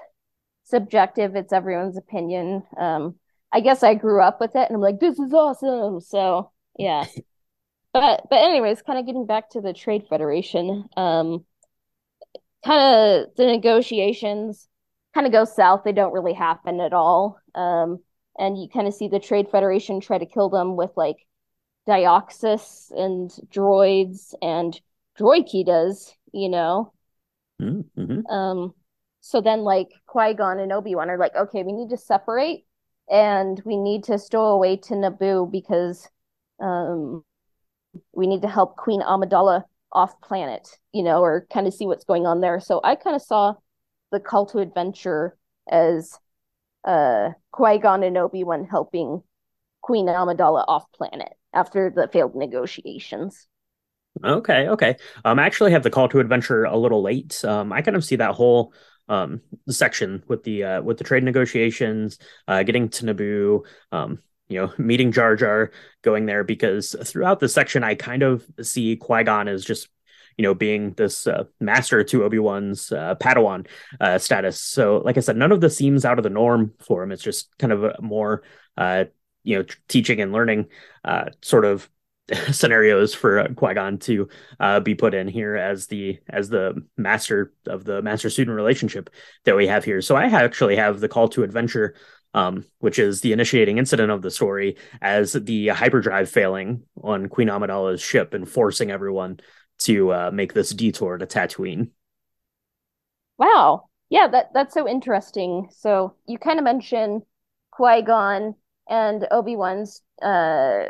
subjective, 0.65 1.35
it's 1.35 1.53
everyone's 1.53 1.97
opinion. 1.97 2.63
Um, 2.77 3.15
I 3.51 3.61
guess 3.61 3.83
I 3.83 3.95
grew 3.95 4.21
up 4.21 4.39
with 4.39 4.55
it 4.55 4.67
and 4.67 4.75
I'm 4.75 4.81
like, 4.81 4.99
this 4.99 5.19
is 5.19 5.33
awesome. 5.33 6.01
So 6.01 6.51
yeah. 6.77 7.05
but 7.93 8.21
but 8.29 8.37
anyways, 8.37 8.81
kind 8.81 8.99
of 8.99 9.05
getting 9.05 9.25
back 9.25 9.49
to 9.51 9.61
the 9.61 9.73
Trade 9.73 10.05
Federation, 10.09 10.85
um 10.95 11.45
kind 12.65 12.81
of 13.25 13.35
the 13.35 13.45
negotiations 13.45 14.67
kind 15.13 15.25
of 15.25 15.33
go 15.33 15.45
south. 15.45 15.83
They 15.83 15.91
don't 15.93 16.13
really 16.13 16.33
happen 16.33 16.79
at 16.79 16.93
all. 16.93 17.39
Um 17.55 17.99
and 18.37 18.57
you 18.61 18.69
kind 18.69 18.87
of 18.87 18.93
see 18.93 19.07
the 19.07 19.19
Trade 19.19 19.49
Federation 19.51 19.99
try 19.99 20.17
to 20.17 20.25
kill 20.25 20.49
them 20.49 20.75
with 20.75 20.91
like 20.95 21.17
dioxys 21.87 22.91
and 22.91 23.31
droids 23.51 24.33
and 24.41 24.79
droidekas, 25.19 26.11
you 26.33 26.49
know. 26.49 26.93
Mm-hmm. 27.61 28.25
Um 28.27 28.73
so 29.21 29.41
then 29.41 29.61
like 29.61 29.89
Qui-Gon 30.07 30.59
and 30.59 30.71
Obi-Wan 30.71 31.09
are 31.09 31.17
like, 31.17 31.35
okay, 31.35 31.63
we 31.63 31.73
need 31.73 31.89
to 31.89 31.97
separate 31.97 32.65
and 33.09 33.61
we 33.65 33.75
need 33.75 34.05
to 34.05 34.17
stow 34.17 34.45
away 34.45 34.77
to 34.77 34.93
Naboo 34.93 35.51
because 35.51 36.07
um, 36.61 37.23
we 38.13 38.27
need 38.27 38.43
to 38.43 38.47
help 38.47 38.77
Queen 38.77 39.01
Amidala 39.01 39.63
off 39.91 40.21
planet, 40.21 40.77
you 40.93 41.03
know, 41.03 41.21
or 41.21 41.47
kind 41.51 41.67
of 41.67 41.73
see 41.73 41.85
what's 41.85 42.05
going 42.05 42.25
on 42.25 42.41
there. 42.41 42.59
So 42.59 42.79
I 42.83 42.95
kind 42.95 43.15
of 43.15 43.21
saw 43.21 43.55
the 44.11 44.19
call 44.19 44.45
to 44.47 44.59
adventure 44.59 45.35
as 45.69 46.17
uh, 46.85 47.31
Qui 47.51 47.79
Gon 47.79 48.03
and 48.03 48.17
Obi 48.17 48.43
Wan 48.43 48.63
helping 48.63 49.21
Queen 49.81 50.05
Amidala 50.05 50.63
off 50.67 50.91
planet 50.93 51.33
after 51.53 51.91
the 51.93 52.07
failed 52.07 52.35
negotiations. 52.35 53.47
Okay, 54.23 54.67
okay. 54.67 54.95
Um, 55.23 55.39
I 55.39 55.45
actually 55.45 55.71
have 55.71 55.83
the 55.83 55.89
call 55.89 56.09
to 56.09 56.19
adventure 56.19 56.65
a 56.65 56.75
little 56.77 57.01
late. 57.01 57.43
Um, 57.45 57.71
I 57.71 57.81
kind 57.81 57.95
of 57.95 58.03
see 58.03 58.17
that 58.17 58.35
whole 58.35 58.73
um 59.07 59.41
section 59.67 60.23
with 60.27 60.43
the 60.43 60.63
uh 60.63 60.81
with 60.81 60.97
the 60.99 61.03
trade 61.03 61.23
negotiations, 61.23 62.19
uh 62.47 62.61
getting 62.63 62.89
to 62.89 63.05
Naboo, 63.05 63.65
um, 63.91 64.19
you 64.49 64.59
know, 64.59 64.73
meeting 64.77 65.11
Jar 65.11 65.35
Jar, 65.35 65.71
going 66.03 66.25
there 66.25 66.43
because 66.43 66.95
throughout 67.05 67.39
the 67.39 67.49
section 67.49 67.83
I 67.83 67.95
kind 67.95 68.23
of 68.23 68.45
see 68.61 68.97
Qui-Gon 68.97 69.47
as 69.47 69.65
just 69.65 69.87
you 70.37 70.43
know, 70.43 70.53
being 70.53 70.93
this 70.93 71.27
uh, 71.27 71.43
master 71.59 72.01
to 72.01 72.23
Obi 72.23 72.39
Wan's 72.39 72.93
uh, 72.93 73.15
Padawan 73.15 73.67
uh, 73.99 74.17
status. 74.17 74.61
So, 74.61 74.99
like 75.03 75.17
I 75.17 75.19
said, 75.19 75.35
none 75.35 75.51
of 75.51 75.59
this 75.59 75.75
seems 75.75 76.05
out 76.05 76.17
of 76.17 76.23
the 76.23 76.29
norm 76.29 76.73
for 76.79 77.03
him. 77.03 77.11
It's 77.11 77.23
just 77.23 77.49
kind 77.57 77.73
of 77.73 77.83
a 77.83 77.97
more, 78.01 78.43
uh, 78.77 79.05
you 79.43 79.57
know, 79.57 79.65
teaching 79.89 80.21
and 80.21 80.31
learning 80.31 80.67
uh, 81.03 81.25
sort 81.41 81.65
of 81.65 81.89
scenarios 82.51 83.13
for 83.13 83.39
uh, 83.39 83.47
Qui-Gon 83.53 83.97
to 83.99 84.29
uh, 84.59 84.79
be 84.79 84.95
put 84.95 85.13
in 85.13 85.27
here 85.27 85.55
as 85.55 85.87
the 85.87 86.19
as 86.29 86.49
the 86.49 86.85
master 86.97 87.53
of 87.67 87.83
the 87.83 88.01
master 88.01 88.29
student 88.29 88.55
relationship 88.55 89.09
that 89.45 89.55
we 89.55 89.67
have 89.67 89.83
here. 89.83 90.01
So 90.01 90.15
I 90.15 90.25
actually 90.25 90.75
have 90.75 90.99
the 90.99 91.09
call 91.09 91.29
to 91.29 91.43
adventure, 91.43 91.95
um, 92.33 92.65
which 92.79 92.99
is 92.99 93.21
the 93.21 93.33
initiating 93.33 93.77
incident 93.77 94.11
of 94.11 94.21
the 94.21 94.31
story, 94.31 94.77
as 95.01 95.33
the 95.33 95.69
hyperdrive 95.69 96.29
failing 96.29 96.83
on 97.01 97.29
Queen 97.29 97.47
Amidala's 97.47 98.01
ship 98.01 98.33
and 98.33 98.47
forcing 98.47 98.91
everyone 98.91 99.39
to 99.79 100.11
uh, 100.11 100.31
make 100.31 100.53
this 100.53 100.71
detour 100.71 101.17
to 101.17 101.25
Tatooine. 101.25 101.89
Wow, 103.37 103.89
yeah, 104.09 104.27
that 104.27 104.53
that's 104.53 104.73
so 104.73 104.87
interesting. 104.87 105.69
So 105.71 106.15
you 106.27 106.37
kind 106.37 106.59
of 106.59 106.65
mentioned 106.65 107.23
Qui-Gon 107.71 108.55
and 108.89 109.27
Obi-Wan's 109.31 110.01
uh 110.21 110.89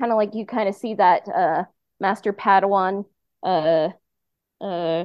kind 0.00 0.12
of 0.12 0.16
like 0.16 0.34
you 0.34 0.46
kind 0.46 0.68
of 0.68 0.74
see 0.74 0.94
that 0.94 1.28
uh 1.28 1.64
master 2.00 2.32
padawan 2.32 3.04
uh 3.44 3.90
uh 4.60 5.04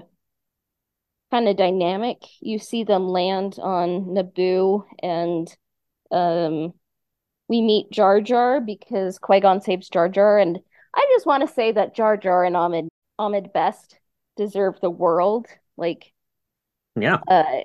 kind 1.31 1.47
of 1.47 1.57
dynamic. 1.57 2.19
You 2.39 2.59
see 2.59 2.83
them 2.83 3.07
land 3.07 3.57
on 3.61 4.05
naboo 4.15 4.85
and 5.01 5.53
um 6.11 6.73
we 7.47 7.61
meet 7.61 7.91
jar 7.91 8.21
jar 8.21 8.61
because 8.61 9.19
qui-gon 9.19 9.61
saves 9.61 9.89
jar 9.89 10.07
jar. 10.07 10.39
And 10.39 10.59
i 10.95 11.07
just 11.13 11.25
want 11.25 11.47
to 11.47 11.53
say 11.53 11.71
that 11.71 11.95
jar 11.95 12.15
jar 12.17 12.45
and 12.45 12.55
ahmed 12.55 12.87
ahmed 13.19 13.51
best 13.53 13.99
deserve 14.37 14.79
the 14.81 14.89
world. 14.89 15.47
Like 15.77 16.13
yeah. 16.95 17.19
uh 17.27 17.63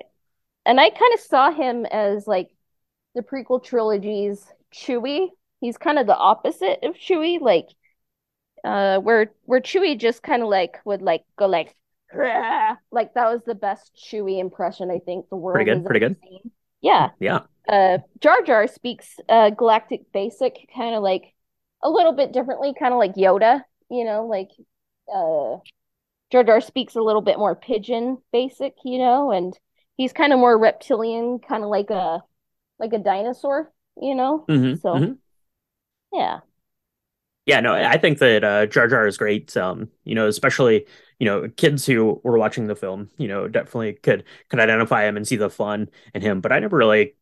and 0.65 0.79
i 0.79 0.89
kind 0.89 1.13
of 1.13 1.19
saw 1.21 1.51
him 1.51 1.85
as 1.85 2.27
like 2.27 2.49
the 3.15 3.21
prequel 3.21 3.63
trilogy's 3.63 4.45
chewie 4.73 5.29
he's 5.61 5.77
kind 5.77 5.99
of 5.99 6.07
the 6.07 6.17
opposite 6.17 6.79
of 6.83 6.95
Chewie, 6.95 7.41
like 7.41 7.67
uh 8.63 8.99
where 8.99 9.33
where 9.45 9.61
Chewie 9.61 9.99
just 9.99 10.23
kind 10.23 10.43
of 10.43 10.49
like 10.49 10.79
would 10.85 11.01
like 11.01 11.23
go 11.37 11.47
like 11.47 11.75
like 12.91 13.13
that 13.13 13.31
was 13.31 13.41
the 13.45 13.55
best 13.55 13.91
Chewie 13.95 14.39
impression 14.39 14.91
I 14.91 14.99
think 14.99 15.29
the 15.29 15.35
world 15.37 15.63
pretty 15.63 15.71
good, 15.71 15.85
pretty 15.85 15.99
good. 15.99 16.15
Seen. 16.21 16.51
Yeah, 16.81 17.09
yeah. 17.19 17.41
Uh, 17.67 17.99
Jar 18.19 18.41
Jar 18.43 18.67
speaks 18.67 19.17
uh 19.29 19.49
Galactic 19.51 20.11
Basic, 20.13 20.69
kind 20.75 20.95
of 20.95 21.03
like 21.03 21.33
a 21.83 21.89
little 21.89 22.13
bit 22.13 22.31
differently, 22.33 22.73
kind 22.77 22.93
of 22.93 22.99
like 22.99 23.15
Yoda, 23.15 23.63
you 23.89 24.05
know, 24.05 24.25
like 24.27 24.49
uh 25.13 25.57
Jar 26.31 26.43
Jar 26.43 26.61
speaks 26.61 26.95
a 26.95 27.01
little 27.01 27.21
bit 27.21 27.37
more 27.39 27.55
Pidgin 27.55 28.17
Basic, 28.31 28.75
you 28.85 28.99
know, 28.99 29.31
and 29.31 29.57
he's 29.97 30.13
kind 30.13 30.33
of 30.33 30.39
more 30.39 30.57
reptilian, 30.57 31.39
kind 31.39 31.63
of 31.63 31.69
like 31.69 31.89
a 31.89 32.23
like 32.79 32.93
a 32.93 32.99
dinosaur, 32.99 33.71
you 34.01 34.15
know. 34.15 34.49
Mhm, 34.49 34.79
So 34.81 34.95
mhm. 34.99 35.17
Yeah, 36.11 36.41
Yeah, 37.45 37.59
no, 37.59 37.73
I 37.73 37.97
think 37.97 38.19
that 38.19 38.43
uh, 38.43 38.65
Jar 38.67 38.87
Jar 38.87 39.07
is 39.07 39.17
great. 39.17 39.55
Um, 39.57 39.89
you 40.03 40.13
know, 40.15 40.27
especially 40.27 40.85
you 41.19 41.25
know 41.25 41.49
kids 41.49 41.85
who 41.85 42.21
were 42.23 42.37
watching 42.37 42.67
the 42.67 42.75
film, 42.75 43.09
you 43.17 43.27
know, 43.27 43.47
definitely 43.47 43.93
could 43.93 44.25
could 44.49 44.59
identify 44.59 45.05
him 45.07 45.17
and 45.17 45.27
see 45.27 45.37
the 45.37 45.49
fun 45.49 45.89
in 46.13 46.21
him. 46.21 46.41
But 46.41 46.51
I 46.51 46.59
never 46.59 46.77
really 46.77 47.15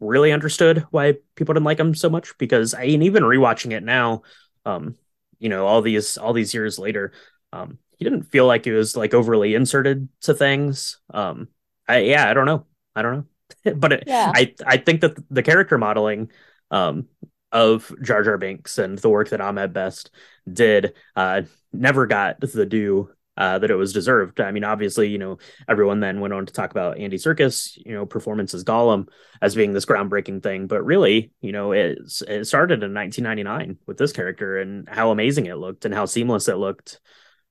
really 0.00 0.32
understood 0.32 0.86
why 0.90 1.16
people 1.36 1.54
didn't 1.54 1.66
like 1.66 1.80
him 1.80 1.94
so 1.94 2.10
much 2.10 2.36
because 2.38 2.74
I 2.74 2.84
and 2.84 3.04
even 3.04 3.22
rewatching 3.24 3.72
it 3.72 3.82
now, 3.84 4.22
um, 4.66 4.96
you 5.40 5.48
know, 5.48 5.66
all 5.66 5.82
these 5.82 6.18
all 6.18 6.32
these 6.32 6.54
years 6.54 6.78
later, 6.78 7.12
um, 7.52 7.78
he 7.98 8.04
didn't 8.04 8.24
feel 8.24 8.46
like 8.46 8.64
he 8.64 8.72
was 8.72 8.96
like 8.96 9.14
overly 9.14 9.54
inserted 9.54 10.08
to 10.22 10.34
things. 10.34 11.00
Um, 11.14 11.48
I 11.88 11.98
yeah, 12.00 12.28
I 12.30 12.34
don't 12.34 12.46
know, 12.46 12.66
I 12.96 13.02
don't 13.02 13.26
know, 13.66 13.74
but 13.76 13.92
it, 13.92 14.04
yeah, 14.04 14.34
I 14.34 14.54
I 14.66 14.78
think 14.78 15.02
that 15.02 15.16
the 15.30 15.42
character 15.44 15.78
modeling, 15.78 16.30
um, 16.70 17.08
of 17.52 17.92
Jar 18.02 18.22
Jar 18.22 18.38
Binks 18.38 18.78
and 18.78 18.98
the 18.98 19.08
work 19.08 19.30
that 19.30 19.40
Ahmed 19.40 19.72
Best 19.72 20.10
did, 20.50 20.94
uh, 21.16 21.42
never 21.72 22.06
got 22.06 22.40
the 22.40 22.66
due. 22.66 23.10
Uh, 23.36 23.58
that 23.58 23.70
it 23.70 23.76
was 23.76 23.94
deserved. 23.94 24.38
I 24.38 24.50
mean, 24.50 24.64
obviously, 24.64 25.08
you 25.08 25.16
know, 25.16 25.38
everyone 25.66 26.00
then 26.00 26.20
went 26.20 26.34
on 26.34 26.44
to 26.44 26.52
talk 26.52 26.72
about 26.72 26.98
Andy 26.98 27.16
Serkis, 27.16 27.74
you 27.86 27.94
know, 27.94 28.04
performance 28.04 28.52
as 28.52 28.64
Gollum 28.64 29.08
as 29.40 29.54
being 29.54 29.72
this 29.72 29.86
groundbreaking 29.86 30.42
thing. 30.42 30.66
But 30.66 30.84
really, 30.84 31.30
you 31.40 31.52
know, 31.52 31.72
it, 31.72 32.00
it 32.28 32.46
started 32.46 32.82
in 32.82 32.92
1999 32.92 33.78
with 33.86 33.96
this 33.96 34.12
character 34.12 34.58
and 34.58 34.86
how 34.90 35.10
amazing 35.10 35.46
it 35.46 35.56
looked 35.56 35.86
and 35.86 35.94
how 35.94 36.04
seamless 36.04 36.48
it 36.48 36.56
looked. 36.56 37.00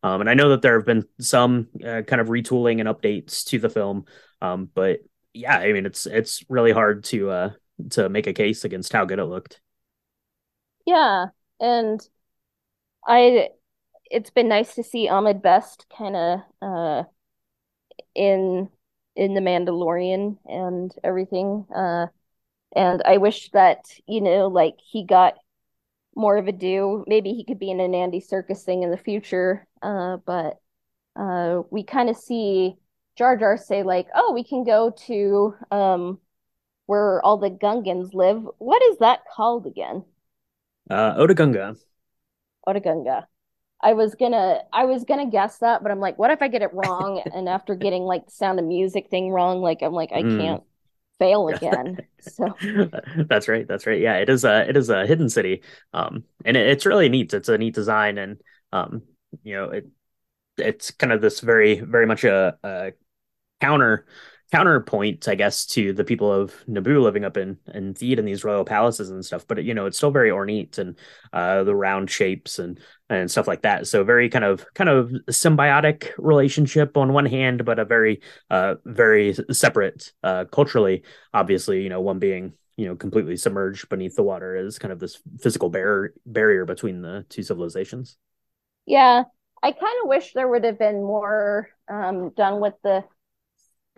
Um, 0.04 0.22
and 0.22 0.30
I 0.30 0.36
know 0.36 0.50
that 0.50 0.62
there 0.62 0.78
have 0.78 0.86
been 0.86 1.06
some 1.20 1.70
uh, 1.84 2.04
kind 2.04 2.22
of 2.22 2.28
retooling 2.28 2.80
and 2.80 2.90
updates 2.90 3.44
to 3.46 3.58
the 3.58 3.70
film, 3.70 4.06
um, 4.42 4.70
but 4.74 5.00
yeah, 5.34 5.58
I 5.58 5.74
mean, 5.74 5.86
it's 5.86 6.06
it's 6.06 6.44
really 6.50 6.72
hard 6.72 7.04
to 7.06 7.30
uh, 7.30 7.50
to 7.92 8.10
make 8.10 8.28
a 8.28 8.34
case 8.34 8.64
against 8.64 8.94
how 8.94 9.06
good 9.06 9.20
it 9.20 9.26
looked. 9.26 9.60
Yeah, 10.90 11.28
and 11.60 12.00
I 13.06 13.50
it's 14.12 14.30
been 14.32 14.50
nice 14.50 14.76
to 14.76 14.84
see 14.84 15.10
Ahmed 15.10 15.42
Best 15.42 15.88
kind 15.98 16.16
of 16.16 16.40
uh 16.62 17.04
in 18.16 18.70
in 19.16 19.34
the 19.34 19.42
Mandalorian 19.42 20.38
and 20.46 20.94
everything. 21.04 21.66
Uh, 21.76 22.08
and 22.76 23.02
I 23.06 23.18
wish 23.18 23.52
that 23.52 23.86
you 24.08 24.22
know, 24.22 24.48
like 24.48 24.76
he 24.80 25.06
got 25.06 25.36
more 26.16 26.38
of 26.38 26.48
a 26.50 26.52
due. 26.52 27.06
Maybe 27.08 27.34
he 27.34 27.46
could 27.46 27.60
be 27.60 27.72
in 27.72 27.82
an 27.82 27.96
Andy 27.96 28.22
Serkis 28.22 28.64
thing 28.64 28.84
in 28.84 28.92
the 28.92 28.98
future. 28.98 29.68
Uh, 29.82 30.18
but 30.26 30.60
uh, 31.18 31.64
we 31.72 31.84
kind 31.84 32.10
of 32.10 32.18
see 32.18 32.76
Jar 33.18 33.38
Jar 33.38 33.58
say 33.58 33.84
like, 33.84 34.08
"Oh, 34.16 34.34
we 34.34 34.44
can 34.46 34.66
go 34.66 34.92
to 35.08 35.56
um 35.72 36.20
where 36.88 37.24
all 37.26 37.38
the 37.38 37.52
Gungans 37.52 38.14
live. 38.14 38.44
What 38.60 38.84
is 38.84 39.00
that 39.00 39.22
called 39.36 39.68
again? 39.68 40.06
Uh, 40.90 41.14
Oda 41.18 41.34
Gunga. 41.34 41.76
Otagunga." 42.68 43.26
I 43.82 43.94
was 43.94 44.16
gonna 44.16 44.62
I 44.74 44.86
was 44.86 45.06
gonna 45.06 45.30
guess 45.30 45.60
that, 45.60 45.84
but 45.84 45.92
I'm 45.92 46.00
like, 46.00 46.20
what 46.20 46.32
if 46.32 46.42
I 46.42 46.48
get 46.50 46.64
it 46.64 46.74
wrong? 46.74 47.24
And 47.34 47.50
after 47.50 47.76
getting 47.76 48.04
like 48.04 48.26
the 48.28 48.32
sound 48.32 48.60
of 48.60 48.66
music 48.66 49.10
thing 49.10 49.32
wrong, 49.32 49.62
like 49.62 49.82
I'm 49.84 49.94
like, 49.94 50.12
I 50.14 50.24
Mm. 50.24 50.24
can't 50.24 50.64
fail 51.20 51.50
again. 51.50 52.02
So 52.20 52.62
That's 53.30 53.48
right. 53.48 53.68
That's 53.68 53.88
right. 53.88 54.02
Yeah, 54.02 54.18
it 54.18 54.30
is 54.30 54.44
a 54.46 54.68
it 54.70 54.78
is 54.78 54.90
a 54.90 55.06
hidden 55.08 55.30
city. 55.30 55.64
Um, 55.94 56.26
and 56.46 56.58
it, 56.58 56.68
it's 56.70 56.86
really 56.86 57.10
neat. 57.10 57.34
It's 57.34 57.50
a 57.50 57.58
neat 57.58 57.76
design, 57.76 58.18
and 58.18 58.42
um, 58.74 59.04
you 59.44 59.56
know, 59.56 59.66
it 59.72 59.88
it's 60.58 60.92
kind 60.92 61.14
of 61.14 61.22
this 61.22 61.42
very 61.42 61.80
very 61.82 62.06
much 62.08 62.24
a, 62.26 62.58
a 62.64 62.94
counter 63.62 64.08
counterpoint, 64.52 65.28
I 65.28 65.36
guess, 65.36 65.66
to 65.68 65.94
the 65.94 66.04
people 66.04 66.32
of 66.32 66.54
Naboo 66.68 67.02
living 67.02 67.24
up 67.24 67.38
in 67.38 67.58
in 67.74 67.94
Theed 67.94 68.18
and 68.20 68.28
these 68.28 68.44
royal 68.44 68.66
palaces 68.66 69.10
and 69.10 69.24
stuff. 69.24 69.46
But 69.48 69.64
you 69.64 69.74
know, 69.74 69.86
it's 69.86 69.98
still 69.98 70.12
very 70.12 70.32
ornate 70.32 70.78
and 70.78 70.98
uh, 71.34 71.64
the 71.64 71.76
round 71.76 72.10
shapes 72.10 72.60
and 72.60 72.80
and 73.10 73.30
stuff 73.30 73.48
like 73.48 73.62
that. 73.62 73.88
So 73.88 74.04
very 74.04 74.30
kind 74.30 74.46
of 74.46 74.66
kind 74.74 74.90
of 74.90 75.12
symbiotic 75.30 76.10
relationship 76.18 76.98
on 76.98 77.14
one 77.14 77.26
hand, 77.26 77.66
but 77.66 77.80
a 77.80 77.86
very 77.86 78.22
uh 78.50 78.76
very 78.86 79.36
separate 79.52 80.12
uh 80.24 80.46
culturally. 80.46 81.04
Obviously, 81.34 81.84
you 81.84 81.90
know, 81.90 82.02
one 82.02 82.20
being 82.20 82.54
you 82.78 82.88
know 82.88 82.96
completely 82.96 83.38
submerged 83.38 83.90
beneath 83.90 84.16
the 84.16 84.24
water 84.24 84.56
is 84.56 84.80
kind 84.80 84.92
of 84.92 85.00
this 85.00 85.22
physical 85.42 85.70
barrier 85.70 86.14
barrier 86.26 86.66
between 86.66 87.02
the 87.02 87.26
two 87.30 87.44
civilizations. 87.44 88.18
yeah, 88.86 89.24
I 89.62 89.72
kind 89.72 89.98
of 90.04 90.10
wish 90.10 90.34
there 90.34 90.48
would 90.48 90.64
have 90.64 90.80
been 90.80 91.02
more 91.04 91.70
um 91.88 92.32
done 92.36 92.60
with 92.60 92.76
the 92.84 93.04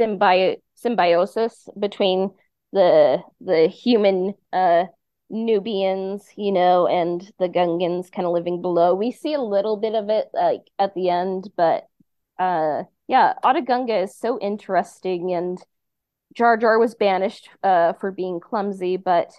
symbi 0.02 0.58
symbiosis 0.76 1.70
between 1.80 2.32
the 2.74 3.22
the 3.40 3.68
human 3.68 4.34
uh 4.54 4.86
Nubians, 5.30 6.28
you 6.36 6.52
know, 6.52 6.88
and 6.88 7.22
the 7.40 7.48
Gungans 7.48 8.12
kind 8.12 8.28
of 8.28 8.34
living 8.34 8.62
below. 8.62 8.94
We 8.94 9.12
see 9.12 9.34
a 9.34 9.42
little 9.42 9.78
bit 9.78 9.96
of 9.96 10.10
it 10.10 10.30
like 10.34 10.64
at 10.78 10.94
the 10.94 11.10
end, 11.10 11.50
but 11.56 11.88
uh 12.40 12.84
yeah, 13.08 13.34
Otoh 13.44 13.66
Gunga 13.66 14.00
is 14.04 14.16
so 14.16 14.40
interesting 14.40 15.34
and 15.34 15.58
Jar 16.36 16.58
Jar 16.58 16.80
was 16.80 16.96
banished 16.96 17.50
uh 17.64 17.94
for 17.94 18.12
being 18.12 18.40
clumsy, 18.40 18.98
but 18.98 19.32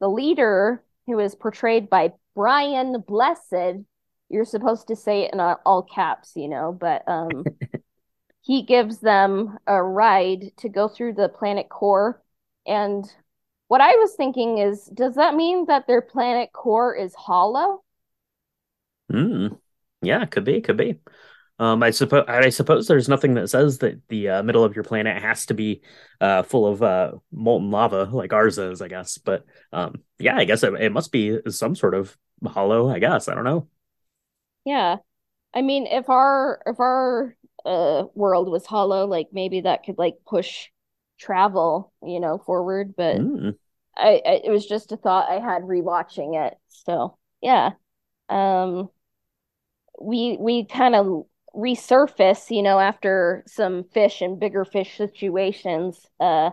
the 0.00 0.08
leader 0.08 0.82
who 1.06 1.18
is 1.18 1.34
portrayed 1.34 1.90
by 1.90 2.12
Brian 2.34 3.02
Blessed, 3.06 3.84
you're 4.30 4.44
supposed 4.44 4.88
to 4.88 4.96
say 4.96 5.22
it 5.24 5.34
in 5.34 5.40
all 5.40 5.82
caps, 5.82 6.32
you 6.36 6.48
know, 6.48 6.72
but 6.72 7.02
um 7.06 7.44
he 8.44 8.62
gives 8.62 8.98
them 9.00 9.58
a 9.66 9.82
ride 9.82 10.52
to 10.58 10.68
go 10.68 10.86
through 10.86 11.14
the 11.14 11.30
planet 11.30 11.70
core. 11.70 12.22
And 12.66 13.04
what 13.68 13.80
I 13.80 13.96
was 13.96 14.14
thinking 14.14 14.58
is, 14.58 14.84
does 14.84 15.14
that 15.14 15.34
mean 15.34 15.66
that 15.66 15.86
their 15.86 16.02
planet 16.02 16.52
core 16.52 16.94
is 16.94 17.14
hollow? 17.14 17.82
Mm. 19.10 19.58
Yeah, 20.02 20.26
could 20.26 20.44
be, 20.44 20.60
could 20.60 20.76
be. 20.76 21.00
Um, 21.58 21.82
I 21.82 21.90
suppose 21.90 22.24
I 22.28 22.50
suppose 22.50 22.86
there's 22.86 23.08
nothing 23.08 23.34
that 23.34 23.48
says 23.48 23.78
that 23.78 24.00
the 24.08 24.28
uh, 24.28 24.42
middle 24.42 24.64
of 24.64 24.74
your 24.74 24.84
planet 24.84 25.22
has 25.22 25.46
to 25.46 25.54
be 25.54 25.80
uh, 26.20 26.42
full 26.42 26.66
of 26.66 26.82
uh, 26.82 27.12
molten 27.32 27.70
lava 27.70 28.04
like 28.12 28.32
ours 28.32 28.58
is, 28.58 28.82
I 28.82 28.88
guess. 28.88 29.16
But 29.18 29.46
um, 29.72 30.02
yeah, 30.18 30.36
I 30.36 30.44
guess 30.44 30.64
it, 30.64 30.74
it 30.74 30.92
must 30.92 31.12
be 31.12 31.38
some 31.48 31.76
sort 31.76 31.94
of 31.94 32.14
hollow. 32.44 32.90
I 32.90 32.98
guess 32.98 33.28
I 33.28 33.34
don't 33.34 33.44
know. 33.44 33.68
Yeah. 34.66 34.96
I 35.54 35.62
mean, 35.62 35.86
if 35.86 36.10
our 36.10 36.60
if 36.66 36.80
our 36.80 37.36
uh 37.64 38.04
world 38.14 38.50
was 38.50 38.66
hollow, 38.66 39.06
like 39.06 39.28
maybe 39.32 39.62
that 39.62 39.84
could 39.84 39.98
like 39.98 40.16
push 40.26 40.68
travel, 41.18 41.92
you 42.02 42.20
know, 42.20 42.38
forward, 42.38 42.94
but 42.96 43.26
Mm. 43.26 43.56
I, 43.96 44.22
I 44.26 44.40
it 44.44 44.50
was 44.50 44.66
just 44.66 44.92
a 44.92 44.96
thought 44.96 45.30
I 45.30 45.40
had 45.40 45.62
rewatching 45.62 46.46
it. 46.48 46.58
So, 46.68 47.18
yeah. 47.42 47.72
Um 48.28 48.90
we 50.00 50.36
we 50.38 50.64
kind 50.64 50.94
of 50.94 51.26
resurface, 51.54 52.50
you 52.54 52.62
know, 52.62 52.78
after 52.80 53.44
some 53.46 53.84
fish 53.84 54.20
and 54.20 54.40
bigger 54.40 54.64
fish 54.64 54.96
situations 54.96 56.04
uh 56.20 56.50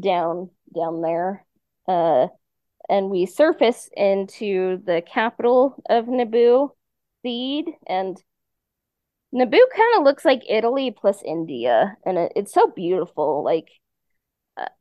down 0.00 0.50
down 0.74 1.02
there. 1.02 1.46
Uh 1.88 2.28
and 2.88 3.10
we 3.10 3.26
surface 3.26 3.90
into 3.96 4.82
the 4.84 5.02
capital 5.02 5.82
of 5.90 6.06
Naboo, 6.06 6.70
Theed 7.24 7.66
and 7.88 8.22
Naboo 9.36 9.70
kind 9.76 9.98
of 9.98 10.02
looks 10.02 10.24
like 10.24 10.42
Italy 10.48 10.90
plus 10.90 11.22
India, 11.22 11.96
and 12.04 12.18
it, 12.18 12.32
it's 12.34 12.52
so 12.52 12.66
beautiful. 12.68 13.44
Like 13.44 13.68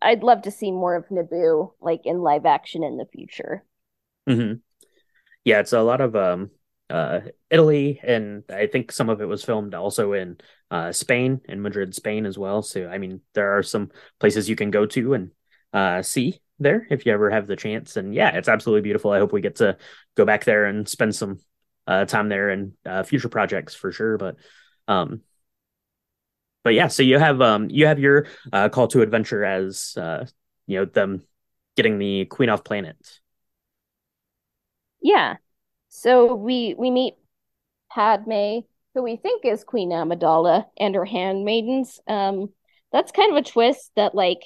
I'd 0.02 0.24
love 0.24 0.44
to 0.44 0.52
see 0.52 0.72
more 0.72 0.96
of 0.96 1.08
Naboo 1.10 1.74
like 1.82 2.06
in 2.06 2.22
live 2.22 2.46
action 2.46 2.84
in 2.84 2.98
the 2.98 3.06
future. 3.06 3.65
hmm 4.28 4.54
Yeah, 5.46 5.60
it's 5.60 5.74
a 5.74 5.82
lot 5.82 6.02
of 6.02 6.15
um 6.15 6.52
uh 6.89 7.22
Italy 7.50 8.00
and 8.04 8.44
I 8.50 8.68
think 8.68 8.91
some 8.91 9.10
of 9.10 9.22
it 9.22 9.26
was 9.28 9.44
filmed 9.44 9.76
also 9.76 10.13
in 10.13 10.38
uh 10.72 10.91
Spain 10.91 11.41
in 11.50 11.62
Madrid, 11.62 11.96
Spain 11.96 12.26
as 12.26 12.38
well. 12.38 12.62
So 12.63 12.88
I 12.88 12.98
mean 12.98 13.22
there 13.34 13.58
are 13.58 13.63
some 13.63 13.91
places 14.20 14.50
you 14.50 14.56
can 14.56 14.72
go 14.72 14.86
to 14.88 15.13
and 15.15 15.32
uh 15.74 16.02
see 16.04 16.41
there 16.60 16.88
if 16.91 17.06
you 17.06 17.13
ever 17.13 17.32
have 17.32 17.48
the 17.48 17.56
chance. 17.58 17.98
And 17.98 18.13
yeah, 18.15 18.38
it's 18.38 18.50
absolutely 18.50 18.82
beautiful. 18.82 19.12
I 19.12 19.20
hope 19.20 19.34
we 19.34 19.41
get 19.41 19.58
to 19.58 19.78
go 20.15 20.26
back 20.26 20.46
there 20.46 20.65
and 20.65 20.88
spend 20.88 21.15
some 21.15 21.39
uh 21.88 22.06
time 22.06 22.30
there 22.30 22.50
and 22.50 22.74
uh 22.86 23.04
future 23.04 23.30
projects 23.30 23.76
for 23.76 23.91
sure. 23.91 24.17
But 24.17 24.38
um 24.88 25.21
but 26.63 26.74
yeah, 26.74 26.88
so 26.88 27.04
you 27.04 27.19
have 27.19 27.41
um 27.41 27.69
you 27.69 27.86
have 27.88 28.00
your 28.00 28.28
uh 28.52 28.69
call 28.69 28.88
to 28.89 29.02
adventure 29.02 29.43
as 29.45 29.95
uh 29.98 30.26
you 30.67 30.80
know 30.80 30.86
them 30.86 31.21
getting 31.76 32.00
the 32.00 32.26
Queen 32.26 32.50
off 32.50 32.63
planet. 32.63 32.98
Yeah. 35.02 35.36
So 35.89 36.36
we 36.36 36.76
we 36.78 36.91
meet 36.91 37.15
Padme, 37.91 38.62
who 38.93 39.04
we 39.04 39.15
think 39.17 39.45
is 39.45 39.63
Queen 39.63 39.91
Amidala, 39.91 40.65
and 40.78 40.95
her 40.95 41.06
handmaidens. 41.06 42.00
Um, 42.08 42.50
that's 42.91 43.12
kind 43.12 43.32
of 43.32 43.38
a 43.38 43.50
twist 43.50 43.91
that 43.95 44.15
like 44.15 44.41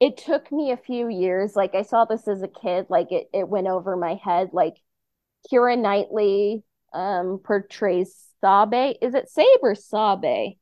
it 0.00 0.16
took 0.16 0.50
me 0.50 0.72
a 0.72 0.76
few 0.76 1.08
years. 1.08 1.54
Like 1.56 1.74
I 1.74 1.82
saw 1.82 2.04
this 2.04 2.26
as 2.28 2.42
a 2.42 2.48
kid, 2.48 2.86
like 2.88 3.12
it 3.12 3.28
it 3.32 3.48
went 3.48 3.68
over 3.68 3.96
my 3.96 4.14
head. 4.22 4.50
Like 4.52 4.76
Keira 5.50 5.78
Knightley 5.78 6.62
um 6.92 7.40
portrays 7.42 8.14
Sabe. 8.40 8.96
Is 9.00 9.14
it 9.14 9.28
Sabe 9.28 9.58
or 9.62 9.74
Sabe? 9.74 10.56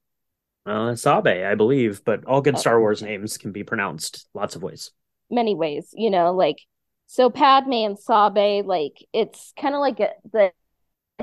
Uh, 0.66 0.94
Sabe, 0.94 1.46
I 1.46 1.54
believe, 1.54 2.04
but 2.04 2.24
all 2.26 2.42
good 2.42 2.58
Star 2.58 2.78
Wars 2.78 3.02
names 3.02 3.38
can 3.38 3.52
be 3.52 3.64
pronounced 3.64 4.28
lots 4.34 4.54
of 4.54 4.62
ways. 4.62 4.90
Many 5.30 5.54
ways, 5.54 5.90
you 5.94 6.10
know, 6.10 6.34
like 6.34 6.58
so 7.06 7.30
Padme 7.30 7.72
and 7.72 7.98
Sabe, 7.98 8.66
like 8.66 9.04
it's 9.12 9.52
kind 9.58 9.74
of 9.74 9.80
like 9.80 10.00
a, 10.00 10.10
the 10.30 10.52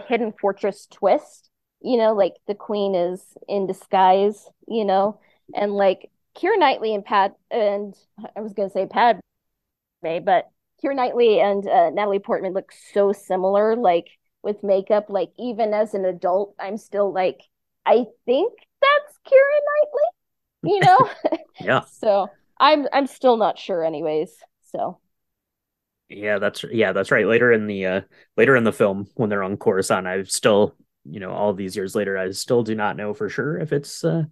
hidden 0.08 0.34
fortress 0.40 0.88
twist, 0.88 1.50
you 1.82 1.98
know, 1.98 2.14
like 2.14 2.34
the 2.48 2.56
queen 2.56 2.96
is 2.96 3.22
in 3.48 3.68
disguise, 3.68 4.50
you 4.68 4.84
know, 4.84 5.20
and 5.54 5.74
like 5.74 6.10
Keira 6.36 6.58
Knightley 6.58 6.96
and 6.96 7.06
Pad 7.06 7.34
and 7.52 7.96
I 8.36 8.42
was 8.42 8.54
gonna 8.54 8.72
say 8.72 8.88
Padme, 8.88 9.20
but 10.02 10.50
Keira 10.84 10.96
Knightley 10.96 11.40
and 11.40 11.68
uh, 11.68 11.90
Natalie 11.90 12.20
Portman 12.20 12.54
look 12.54 12.72
so 12.94 13.12
similar, 13.12 13.76
like 13.76 14.08
with 14.44 14.64
makeup. 14.64 15.06
Like 15.10 15.32
even 15.38 15.74
as 15.74 15.94
an 15.94 16.06
adult, 16.06 16.56
I'm 16.60 16.78
still 16.78 17.12
like, 17.12 17.42
I 17.86 18.06
think 18.26 18.54
that's 18.82 19.20
Keira 19.28 19.60
Knightley, 20.64 20.74
you 20.74 20.80
know? 20.80 21.38
yeah. 21.60 21.82
so 21.92 22.28
I'm 22.60 22.88
I'm 22.94 23.08
still 23.08 23.38
not 23.38 23.58
sure, 23.60 23.84
anyways. 23.84 24.32
So. 24.72 25.00
Yeah, 26.08 26.38
that's 26.38 26.64
yeah, 26.72 26.92
that's 26.92 27.12
right. 27.12 27.26
Later 27.26 27.52
in 27.52 27.66
the 27.66 27.86
uh 27.86 28.02
later 28.38 28.56
in 28.56 28.64
the 28.64 28.72
film 28.72 29.08
when 29.16 29.30
they're 29.30 29.44
on 29.44 29.58
Coruscant, 29.58 30.06
I've 30.06 30.30
still, 30.30 30.76
you 31.04 31.20
know, 31.20 31.32
all 31.32 31.54
these 31.54 31.76
years 31.76 31.96
later, 31.96 32.16
I 32.16 32.30
still 32.32 32.64
do 32.64 32.76
not 32.76 32.96
know 32.96 33.14
for 33.16 33.28
sure 33.28 33.58
if 33.58 33.74
it's 33.74 34.04
uh 34.04 34.24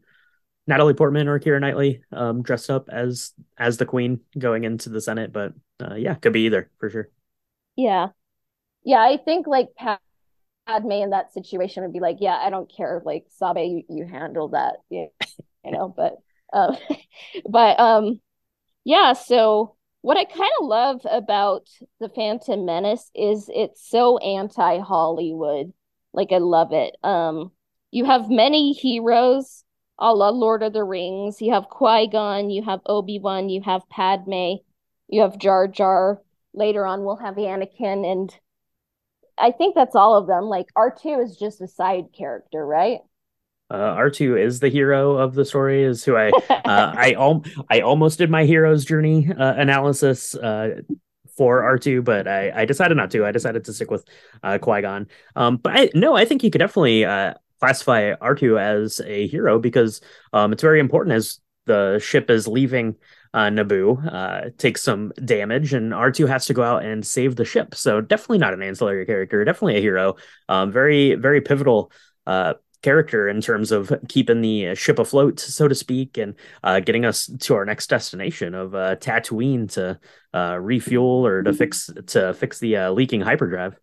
Natalie 0.65 0.93
Portman 0.93 1.27
or 1.27 1.39
Keira 1.39 1.59
Knightley 1.59 2.01
um, 2.11 2.41
dressed 2.41 2.69
up 2.69 2.89
as 2.89 3.33
as 3.57 3.77
the 3.77 3.85
queen 3.85 4.21
going 4.37 4.63
into 4.63 4.89
the 4.89 5.01
Senate, 5.01 5.33
but 5.33 5.53
uh, 5.81 5.95
yeah, 5.95 6.15
could 6.15 6.33
be 6.33 6.45
either 6.45 6.69
for 6.79 6.89
sure. 6.89 7.09
Yeah, 7.75 8.09
yeah, 8.83 8.99
I 8.99 9.17
think 9.17 9.47
like 9.47 9.69
Padme 9.75 10.91
in 10.91 11.09
that 11.11 11.33
situation 11.33 11.83
would 11.83 11.93
be 11.93 11.99
like, 11.99 12.17
yeah, 12.19 12.37
I 12.37 12.49
don't 12.49 12.71
care, 12.71 13.01
like 13.05 13.25
Sabe, 13.29 13.57
you, 13.57 13.83
you 13.89 14.05
handle 14.05 14.49
that, 14.49 14.77
you, 14.89 15.09
you 15.65 15.71
know. 15.71 15.93
But 15.95 16.17
um, 16.53 16.77
but 17.49 17.79
um, 17.79 18.21
yeah. 18.83 19.13
So 19.13 19.75
what 20.01 20.17
I 20.17 20.25
kind 20.25 20.51
of 20.59 20.67
love 20.67 21.01
about 21.09 21.67
the 21.99 22.09
Phantom 22.09 22.65
Menace 22.65 23.09
is 23.15 23.49
it's 23.53 23.89
so 23.89 24.17
anti 24.17 24.79
Hollywood. 24.79 25.73
Like 26.13 26.31
I 26.31 26.37
love 26.37 26.73
it. 26.73 26.95
Um, 27.03 27.51
you 27.91 28.05
have 28.05 28.29
many 28.29 28.73
heroes 28.73 29.63
a 30.03 30.13
la 30.13 30.29
Lord 30.29 30.61
of 30.63 30.73
the 30.73 30.83
Rings. 30.83 31.41
You 31.41 31.53
have 31.53 31.69
Qui 31.69 32.07
Gon, 32.07 32.49
you 32.49 32.61
have 32.63 32.81
Obi 32.85 33.19
Wan, 33.19 33.47
you 33.47 33.61
have 33.61 33.87
Padme, 33.89 34.55
you 35.07 35.21
have 35.21 35.39
Jar 35.39 35.67
Jar. 35.67 36.21
Later 36.53 36.85
on, 36.85 37.03
we'll 37.03 37.15
have 37.15 37.35
Anakin, 37.35 38.05
and 38.05 38.37
I 39.39 39.51
think 39.51 39.73
that's 39.73 39.95
all 39.95 40.15
of 40.15 40.27
them. 40.27 40.43
Like 40.43 40.67
R 40.75 40.93
two 40.95 41.19
is 41.21 41.37
just 41.37 41.61
a 41.61 41.67
side 41.67 42.07
character, 42.15 42.63
right? 42.63 42.99
Uh, 43.71 43.95
R2 43.95 44.39
is 44.39 44.59
the 44.59 44.69
hero 44.69 45.17
of 45.17 45.33
the 45.33 45.45
story, 45.45 45.83
is 45.83 46.03
who 46.03 46.15
I 46.15 46.29
uh, 46.49 46.93
I 46.95 47.13
al- 47.13 47.45
I 47.71 47.79
almost 47.79 48.19
did 48.19 48.29
my 48.29 48.45
hero's 48.45 48.85
journey 48.85 49.27
uh, 49.31 49.53
analysis 49.55 50.35
uh, 50.35 50.81
for 51.35 51.61
R2, 51.61 52.03
but 52.03 52.27
I, 52.27 52.51
I 52.51 52.65
decided 52.65 52.97
not 52.97 53.09
to. 53.11 53.25
I 53.25 53.31
decided 53.31 53.65
to 53.65 53.73
stick 53.73 53.89
with 53.89 54.05
uh, 54.43 54.59
Qui 54.59 54.81
Gon. 54.81 55.07
Um, 55.35 55.57
but 55.57 55.73
I, 55.75 55.89
no, 55.95 56.15
I 56.15 56.25
think 56.25 56.43
you 56.43 56.51
could 56.51 56.59
definitely 56.59 57.05
uh, 57.05 57.33
classify 57.63 58.13
R2 58.15 58.59
as 58.59 58.99
a 59.05 59.25
hero 59.27 59.57
because 59.57 60.01
um, 60.33 60.51
it's 60.51 60.61
very 60.61 60.81
important 60.81 61.15
as 61.15 61.39
the 61.65 61.97
ship 62.03 62.29
is 62.29 62.45
leaving 62.45 62.95
uh, 63.33 63.47
Naboo, 63.47 64.05
uh, 64.13 64.49
takes 64.57 64.83
some 64.83 65.13
damage, 65.23 65.73
and 65.73 65.93
R2 65.93 66.27
has 66.27 66.45
to 66.47 66.53
go 66.53 66.61
out 66.61 66.83
and 66.83 67.05
save 67.05 67.37
the 67.37 67.45
ship. 67.45 67.73
So 67.73 68.01
definitely 68.01 68.39
not 68.39 68.53
an 68.53 68.61
ancillary 68.61 69.05
character, 69.05 69.45
definitely 69.45 69.77
a 69.77 69.81
hero. 69.81 70.17
Um, 70.49 70.73
very, 70.73 71.15
very 71.15 71.39
pivotal 71.39 71.89
uh, 72.27 72.55
character 72.81 73.29
in 73.29 73.39
terms 73.39 73.71
of 73.71 73.93
keeping 74.09 74.41
the 74.41 74.75
ship 74.75 74.99
afloat, 74.99 75.39
so 75.39 75.69
to 75.69 75.73
speak, 75.73 76.17
and 76.17 76.35
uh, 76.65 76.81
getting 76.81 77.05
us 77.05 77.31
to 77.39 77.55
our 77.55 77.63
next 77.63 77.87
destination 77.87 78.55
of 78.55 78.75
uh, 78.75 78.97
Tatooine 78.97 79.71
to 79.71 79.97
uh, 80.33 80.57
refuel 80.59 81.25
or 81.25 81.43
to 81.43 81.53
fix 81.53 81.89
to 82.07 82.33
fix 82.33 82.59
the 82.59 82.75
uh, 82.75 82.91
leaking 82.91 83.21
hyperdrive. 83.21 83.79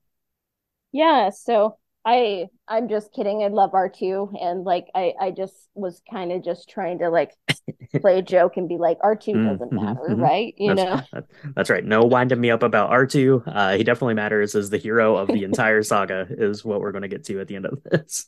Yeah, 0.92 1.30
so 1.30 1.78
I 2.04 2.46
I'm 2.66 2.88
just 2.88 3.12
kidding. 3.12 3.42
I 3.42 3.48
love 3.48 3.72
R2 3.72 4.32
and 4.40 4.64
like 4.64 4.86
I 4.94 5.12
I 5.20 5.30
just 5.32 5.54
was 5.74 6.00
kind 6.10 6.32
of 6.32 6.42
just 6.42 6.68
trying 6.68 6.98
to 7.00 7.10
like 7.10 7.34
play 8.00 8.18
a 8.18 8.22
joke 8.22 8.56
and 8.56 8.68
be 8.68 8.78
like 8.78 8.98
R2 9.00 9.34
mm, 9.34 9.50
doesn't 9.50 9.72
mm-hmm, 9.72 9.84
matter, 9.84 10.00
mm-hmm. 10.08 10.20
right? 10.20 10.54
You 10.56 10.74
that's, 10.74 11.12
know. 11.12 11.22
That's 11.54 11.68
right. 11.68 11.84
No 11.84 12.02
winding 12.02 12.40
me 12.40 12.50
up 12.50 12.62
about 12.62 12.90
R2. 12.90 13.42
Uh 13.46 13.76
he 13.76 13.84
definitely 13.84 14.14
matters 14.14 14.54
as 14.54 14.70
the 14.70 14.78
hero 14.78 15.16
of 15.16 15.28
the 15.28 15.44
entire 15.44 15.82
saga 15.82 16.26
is 16.30 16.64
what 16.64 16.80
we're 16.80 16.92
going 16.92 17.02
to 17.02 17.08
get 17.08 17.24
to 17.24 17.40
at 17.40 17.48
the 17.48 17.56
end 17.56 17.66
of 17.66 17.82
this. 17.82 18.26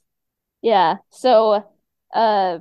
Yeah. 0.60 0.96
So 1.10 1.64
uh 2.14 2.58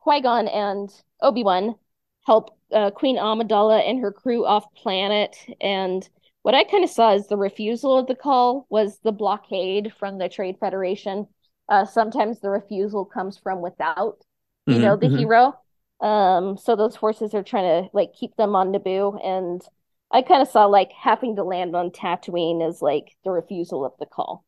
Qui-Gon 0.00 0.48
and 0.48 0.90
Obi-Wan 1.22 1.74
help 2.26 2.56
uh, 2.72 2.90
Queen 2.90 3.16
Amidala 3.16 3.88
and 3.88 4.00
her 4.00 4.12
crew 4.12 4.44
off 4.44 4.72
planet 4.74 5.36
and 5.60 6.08
what 6.44 6.54
I 6.54 6.64
kind 6.64 6.84
of 6.84 6.90
saw 6.90 7.12
as 7.14 7.26
the 7.26 7.38
refusal 7.38 7.96
of 7.96 8.06
the 8.06 8.14
call 8.14 8.66
was 8.68 8.98
the 8.98 9.12
blockade 9.12 9.94
from 9.98 10.18
the 10.18 10.28
Trade 10.28 10.56
Federation. 10.60 11.26
Uh, 11.70 11.86
sometimes 11.86 12.38
the 12.38 12.50
refusal 12.50 13.06
comes 13.06 13.38
from 13.38 13.62
without, 13.62 14.18
you 14.66 14.74
mm-hmm, 14.74 14.82
know, 14.82 14.96
the 14.96 15.06
mm-hmm. 15.06 15.16
hero. 15.16 15.54
Um, 16.02 16.58
so 16.58 16.76
those 16.76 16.98
forces 16.98 17.32
are 17.32 17.42
trying 17.42 17.84
to 17.84 17.90
like 17.94 18.12
keep 18.12 18.36
them 18.36 18.54
on 18.54 18.72
Naboo, 18.74 19.18
and 19.24 19.62
I 20.12 20.20
kind 20.20 20.42
of 20.42 20.48
saw 20.48 20.66
like 20.66 20.92
having 20.92 21.36
to 21.36 21.44
land 21.44 21.74
on 21.74 21.88
Tatooine 21.88 22.68
as 22.68 22.82
like 22.82 23.16
the 23.24 23.30
refusal 23.30 23.86
of 23.86 23.92
the 23.98 24.04
call. 24.04 24.44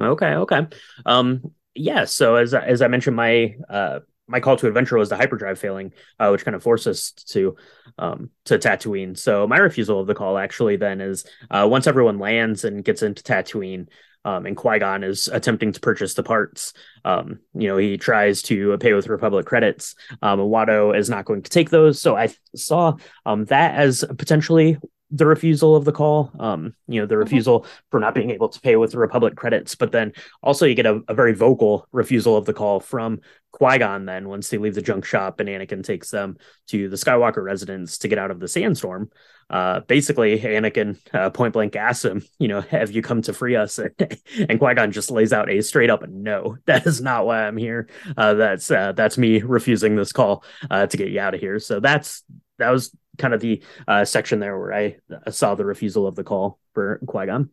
Okay, 0.00 0.34
okay. 0.34 0.68
Um, 1.04 1.50
yeah. 1.74 2.04
So 2.04 2.36
as 2.36 2.54
as 2.54 2.82
I 2.82 2.86
mentioned, 2.86 3.16
my 3.16 3.56
uh 3.68 3.98
my 4.30 4.40
call 4.40 4.56
to 4.56 4.68
adventure 4.68 4.96
was 4.96 5.08
the 5.08 5.16
hyperdrive 5.16 5.58
failing, 5.58 5.92
uh, 6.18 6.28
which 6.30 6.44
kind 6.44 6.54
of 6.54 6.62
forced 6.62 6.86
us 6.86 7.12
to 7.12 7.56
um, 7.98 8.30
to 8.46 8.58
Tatooine. 8.58 9.18
So 9.18 9.46
my 9.46 9.58
refusal 9.58 10.00
of 10.00 10.06
the 10.06 10.14
call 10.14 10.38
actually 10.38 10.76
then 10.76 11.00
is 11.00 11.26
uh, 11.50 11.66
once 11.70 11.86
everyone 11.86 12.18
lands 12.18 12.64
and 12.64 12.84
gets 12.84 13.02
into 13.02 13.22
Tatooine, 13.22 13.88
um, 14.24 14.46
and 14.46 14.56
Qui 14.56 14.78
Gon 14.78 15.02
is 15.02 15.28
attempting 15.28 15.72
to 15.72 15.80
purchase 15.80 16.14
the 16.14 16.22
parts. 16.22 16.72
Um, 17.04 17.40
you 17.54 17.68
know, 17.68 17.76
he 17.76 17.96
tries 17.96 18.42
to 18.42 18.76
pay 18.78 18.92
with 18.92 19.08
Republic 19.08 19.46
credits. 19.46 19.94
Um, 20.22 20.40
Watto 20.40 20.96
is 20.96 21.10
not 21.10 21.24
going 21.24 21.42
to 21.42 21.50
take 21.50 21.70
those, 21.70 22.00
so 22.00 22.16
I 22.16 22.28
saw 22.54 22.96
um, 23.26 23.46
that 23.46 23.74
as 23.74 24.04
potentially 24.18 24.78
the 25.10 25.26
refusal 25.26 25.74
of 25.74 25.84
the 25.84 25.92
call, 25.92 26.30
um, 26.38 26.74
you 26.86 27.00
know, 27.00 27.06
the 27.06 27.14
mm-hmm. 27.14 27.24
refusal 27.24 27.60
mm-hmm. 27.60 27.70
for 27.90 28.00
not 28.00 28.14
being 28.14 28.30
able 28.30 28.48
to 28.48 28.60
pay 28.60 28.76
with 28.76 28.92
the 28.92 28.98
Republic 28.98 29.36
credits, 29.36 29.74
but 29.74 29.92
then 29.92 30.12
also 30.42 30.66
you 30.66 30.74
get 30.74 30.86
a, 30.86 31.00
a 31.08 31.14
very 31.14 31.34
vocal 31.34 31.86
refusal 31.92 32.36
of 32.36 32.44
the 32.44 32.52
call 32.52 32.80
from 32.80 33.20
Qui 33.52 33.78
Gon. 33.78 34.06
Then 34.06 34.28
once 34.28 34.48
they 34.48 34.58
leave 34.58 34.74
the 34.74 34.82
junk 34.82 35.04
shop 35.04 35.40
and 35.40 35.48
Anakin 35.48 35.82
takes 35.82 36.10
them 36.10 36.36
to 36.68 36.88
the 36.88 36.96
Skywalker 36.96 37.42
residence 37.42 37.98
to 37.98 38.08
get 38.08 38.18
out 38.18 38.30
of 38.30 38.38
the 38.38 38.46
sandstorm, 38.46 39.10
uh, 39.48 39.80
basically 39.80 40.38
Anakin 40.38 40.96
uh, 41.12 41.30
point 41.30 41.54
blank 41.54 41.74
asks 41.74 42.04
him, 42.04 42.22
you 42.38 42.46
know, 42.46 42.60
have 42.60 42.92
you 42.92 43.02
come 43.02 43.22
to 43.22 43.32
free 43.32 43.56
us? 43.56 43.78
and 44.48 44.60
Qui 44.60 44.74
Gon 44.74 44.92
just 44.92 45.10
lays 45.10 45.32
out 45.32 45.50
a 45.50 45.60
straight 45.62 45.90
up 45.90 46.08
no. 46.08 46.56
That 46.66 46.86
is 46.86 47.00
not 47.00 47.26
why 47.26 47.46
I'm 47.46 47.56
here. 47.56 47.88
Uh, 48.16 48.34
that's 48.34 48.70
uh, 48.70 48.92
that's 48.92 49.18
me 49.18 49.42
refusing 49.42 49.96
this 49.96 50.12
call 50.12 50.44
uh, 50.70 50.86
to 50.86 50.96
get 50.96 51.08
you 51.08 51.18
out 51.18 51.34
of 51.34 51.40
here. 51.40 51.58
So 51.58 51.80
that's 51.80 52.22
that 52.60 52.70
was 52.70 52.94
kind 53.18 53.34
of 53.34 53.40
the 53.40 53.62
uh, 53.86 54.04
section 54.04 54.40
there 54.40 54.58
where 54.58 54.72
I 54.72 54.96
saw 55.30 55.54
the 55.54 55.64
refusal 55.64 56.06
of 56.06 56.16
the 56.16 56.24
call 56.24 56.58
for 56.74 57.00
Qui 57.06 57.26
Gon. 57.26 57.50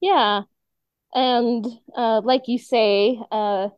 Yeah, 0.00 0.42
and 1.14 1.66
uh, 1.96 2.20
like 2.22 2.42
you 2.46 2.58
say, 2.58 3.18
uh, 3.30 3.68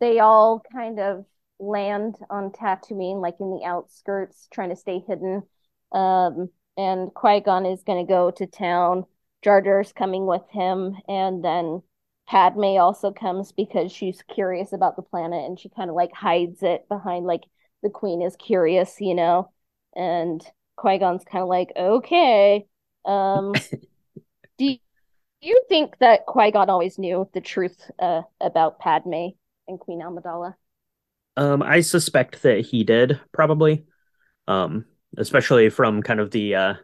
they 0.00 0.18
all 0.18 0.62
kind 0.72 0.98
of 0.98 1.24
land 1.58 2.16
on 2.28 2.50
Tatooine, 2.50 3.22
like 3.22 3.36
in 3.40 3.50
the 3.50 3.64
outskirts, 3.64 4.48
trying 4.52 4.70
to 4.70 4.76
stay 4.76 5.02
hidden. 5.06 5.42
Um, 5.92 6.50
and 6.76 7.12
Qui 7.14 7.40
Gon 7.40 7.66
is 7.66 7.82
going 7.84 8.04
to 8.04 8.10
go 8.10 8.30
to 8.32 8.46
town. 8.46 9.04
Jar 9.42 9.60
Jar's 9.60 9.92
coming 9.92 10.26
with 10.26 10.42
him, 10.50 10.96
and 11.08 11.44
then 11.44 11.82
Padme 12.28 12.78
also 12.78 13.12
comes 13.12 13.52
because 13.52 13.92
she's 13.92 14.22
curious 14.22 14.72
about 14.72 14.96
the 14.96 15.02
planet, 15.02 15.44
and 15.44 15.58
she 15.58 15.68
kind 15.68 15.90
of 15.90 15.96
like 15.96 16.12
hides 16.12 16.62
it 16.62 16.88
behind 16.88 17.26
like 17.26 17.42
the 17.82 17.90
Queen 17.90 18.22
is 18.22 18.36
curious, 18.36 19.00
you 19.00 19.14
know 19.14 19.50
and 19.94 20.44
Qui 20.76 20.98
Gon's 20.98 21.24
kind 21.24 21.42
of 21.42 21.48
like, 21.48 21.72
okay. 21.76 22.66
Um, 23.04 23.52
do 24.58 24.76
you 25.40 25.62
think 25.68 25.98
that 25.98 26.26
Qui 26.26 26.50
Gon 26.50 26.70
always 26.70 26.98
knew 26.98 27.28
the 27.34 27.40
truth 27.40 27.90
uh, 27.98 28.22
about 28.40 28.78
Padme 28.78 29.30
and 29.68 29.78
Queen 29.78 30.00
Amidala? 30.00 30.54
Um, 31.36 31.62
I 31.62 31.80
suspect 31.80 32.42
that 32.42 32.60
he 32.60 32.84
did 32.84 33.20
probably, 33.32 33.86
um, 34.48 34.84
especially 35.16 35.70
from 35.70 36.02
kind 36.02 36.20
of 36.20 36.30
the 36.30 36.54
uh, 36.54 36.74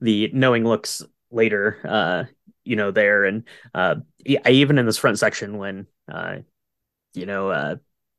the 0.00 0.30
knowing 0.32 0.64
looks 0.64 1.02
later, 1.30 1.78
uh, 1.84 2.24
you 2.64 2.76
know, 2.76 2.92
there 2.92 3.24
and 3.24 3.44
uh, 3.74 3.96
I 4.44 4.50
even 4.50 4.78
in 4.78 4.86
this 4.86 4.98
front 4.98 5.18
section 5.18 5.58
when 5.58 5.86
uh, 6.10 6.36
you 7.14 7.26
know, 7.26 7.50
uh, 7.50 7.76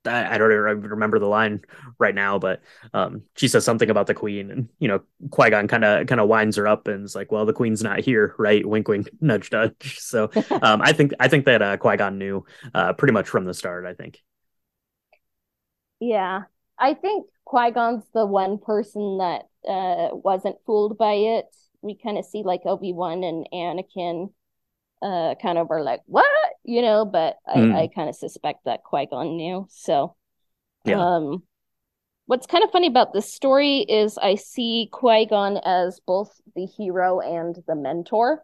I, 0.07 0.37
don't 0.37 0.51
even 0.51 0.89
remember 0.89 1.19
the 1.19 1.27
line 1.27 1.61
right 1.99 2.15
now, 2.15 2.39
but 2.39 2.61
um, 2.93 3.23
she 3.35 3.47
says 3.47 3.65
something 3.65 3.89
about 3.89 4.07
the 4.07 4.13
queen, 4.13 4.51
and 4.51 4.69
you 4.79 4.87
know, 4.87 5.01
Qui 5.31 5.49
Gon 5.49 5.67
kind 5.67 5.85
of 5.85 6.07
kind 6.07 6.21
of 6.21 6.27
winds 6.27 6.57
her 6.57 6.67
up 6.67 6.87
and 6.87 7.05
is 7.05 7.15
like, 7.15 7.31
"Well, 7.31 7.45
the 7.45 7.53
queen's 7.53 7.83
not 7.83 7.99
here, 7.99 8.35
right?" 8.37 8.65
Wink, 8.65 8.87
wink, 8.87 9.09
nudge, 9.21 9.51
nudge. 9.51 9.97
So 9.99 10.29
um, 10.61 10.81
I 10.81 10.93
think 10.93 11.13
I 11.19 11.27
think 11.27 11.45
that 11.45 11.61
uh, 11.61 11.77
Qui 11.77 11.97
Gon 11.97 12.17
knew 12.17 12.45
uh, 12.73 12.93
pretty 12.93 13.13
much 13.13 13.29
from 13.29 13.45
the 13.45 13.53
start. 13.53 13.85
I 13.85 13.93
think. 13.93 14.21
Yeah. 15.99 16.43
I 16.79 16.93
think 16.93 17.27
Qui-Gon's 17.45 18.03
the 18.13 18.25
one 18.25 18.59
person 18.59 19.17
that 19.17 19.43
uh 19.67 20.09
wasn't 20.13 20.57
fooled 20.65 20.97
by 20.97 21.13
it. 21.13 21.45
We 21.81 21.95
kind 21.95 22.17
of 22.17 22.25
see 22.25 22.43
like 22.43 22.61
Obi-Wan 22.65 23.23
and 23.23 23.47
Anakin 23.53 24.31
uh 25.01 25.35
kind 25.41 25.57
of 25.57 25.71
are 25.71 25.83
like, 25.83 26.01
"What?" 26.05 26.27
you 26.63 26.81
know, 26.81 27.05
but 27.05 27.37
I 27.47 27.59
Mm. 27.59 27.83
I 27.83 27.87
kind 27.93 28.09
of 28.09 28.15
suspect 28.15 28.65
that 28.65 28.83
Qui-Gon 28.83 29.37
knew. 29.37 29.67
So, 29.69 30.15
Yeah. 30.85 30.95
um 30.97 31.43
what's 32.25 32.47
kind 32.47 32.63
of 32.63 32.71
funny 32.71 32.87
about 32.87 33.13
this 33.13 33.33
story 33.33 33.79
is 33.79 34.17
I 34.17 34.35
see 34.35 34.89
Qui-Gon 34.91 35.57
as 35.63 35.99
both 36.01 36.41
the 36.55 36.65
hero 36.65 37.19
and 37.21 37.57
the 37.67 37.75
mentor. 37.75 38.43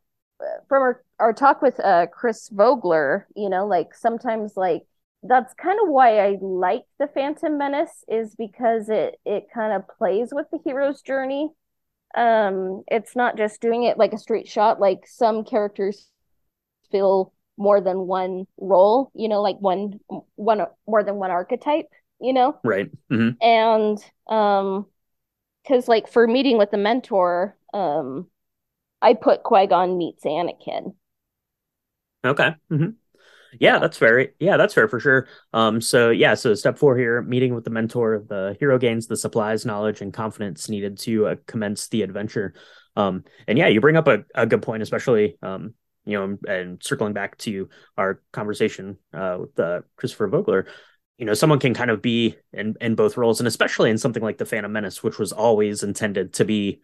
From 0.67 0.81
our, 0.81 1.03
our 1.19 1.33
talk 1.33 1.61
with 1.61 1.79
uh 1.79 2.07
Chris 2.07 2.49
Vogler, 2.49 3.27
you 3.35 3.49
know, 3.49 3.65
like 3.67 3.93
sometimes 3.95 4.57
like 4.57 4.83
that's 5.23 5.53
kind 5.53 5.79
of 5.81 5.87
why 5.89 6.19
I 6.19 6.37
like 6.41 6.83
the 6.99 7.07
Phantom 7.07 7.57
Menace 7.57 8.03
is 8.09 8.35
because 8.35 8.89
it 8.89 9.19
it 9.25 9.47
kind 9.53 9.73
of 9.73 9.87
plays 9.97 10.29
with 10.33 10.47
the 10.51 10.59
hero's 10.65 11.01
journey. 11.01 11.49
Um, 12.15 12.83
it's 12.87 13.15
not 13.15 13.37
just 13.37 13.61
doing 13.61 13.83
it 13.83 13.97
like 13.97 14.13
a 14.13 14.17
straight 14.17 14.47
shot. 14.47 14.79
Like 14.79 15.07
some 15.07 15.43
characters 15.43 16.09
fill 16.93 17.33
more 17.57 17.81
than 17.81 18.07
one 18.07 18.47
role, 18.59 19.11
you 19.15 19.29
know, 19.29 19.43
like 19.43 19.57
one 19.59 19.99
one 20.37 20.61
more 20.87 21.03
than 21.03 21.17
one 21.17 21.31
archetype, 21.31 21.87
you 22.21 22.33
know. 22.33 22.61
Right. 22.63 22.89
hmm 23.09 23.31
And 23.41 23.99
um, 24.27 24.87
because 25.63 25.87
like 25.87 26.07
for 26.09 26.27
meeting 26.27 26.57
with 26.57 26.71
the 26.71 26.77
mentor, 26.77 27.57
um, 27.73 28.27
I 29.01 29.15
put 29.15 29.43
Qui-Gon 29.43 29.97
meets 29.97 30.25
Anakin. 30.25 30.95
Okay. 32.25 32.51
hmm 32.69 32.85
Yeah, 33.59 33.79
Yeah. 33.79 33.79
that's 33.79 33.97
fair. 33.97 34.29
Yeah, 34.39 34.57
that's 34.57 34.73
fair 34.73 34.87
for 34.87 34.99
sure. 34.99 35.27
Um, 35.53 35.81
so 35.81 36.11
yeah, 36.11 36.35
so 36.35 36.55
step 36.55 36.77
four 36.77 36.97
here, 36.97 37.21
meeting 37.21 37.55
with 37.55 37.65
the 37.65 37.71
mentor, 37.71 38.25
the 38.27 38.57
hero 38.59 38.79
gains 38.79 39.07
the 39.07 39.17
supplies, 39.17 39.65
knowledge, 39.65 40.01
and 40.01 40.13
confidence 40.13 40.69
needed 40.69 40.99
to 40.99 41.27
uh, 41.27 41.35
commence 41.47 41.89
the 41.89 42.03
adventure. 42.03 42.55
Um, 42.95 43.25
and 43.47 43.57
yeah, 43.57 43.67
you 43.67 43.81
bring 43.81 43.97
up 43.97 44.07
a, 44.07 44.25
a 44.35 44.47
good 44.47 44.61
point, 44.63 44.83
especially 44.83 45.37
um, 45.43 45.75
you 46.05 46.17
know, 46.17 46.37
and 46.47 46.81
circling 46.83 47.13
back 47.13 47.37
to 47.39 47.69
our 47.97 48.21
conversation 48.31 48.97
uh 49.13 49.37
with 49.39 49.59
uh, 49.59 49.81
Christopher 49.95 50.27
Vogler, 50.27 50.67
you 51.17 51.25
know, 51.25 51.33
someone 51.33 51.59
can 51.59 51.73
kind 51.73 51.91
of 51.91 52.01
be 52.01 52.35
in 52.51 52.75
in 52.81 52.95
both 52.95 53.17
roles, 53.17 53.39
and 53.39 53.47
especially 53.47 53.89
in 53.89 53.97
something 53.97 54.23
like 54.23 54.37
the 54.37 54.45
Phantom 54.45 54.71
Menace, 54.71 55.03
which 55.03 55.19
was 55.19 55.31
always 55.31 55.83
intended 55.83 56.33
to 56.33 56.45
be 56.45 56.81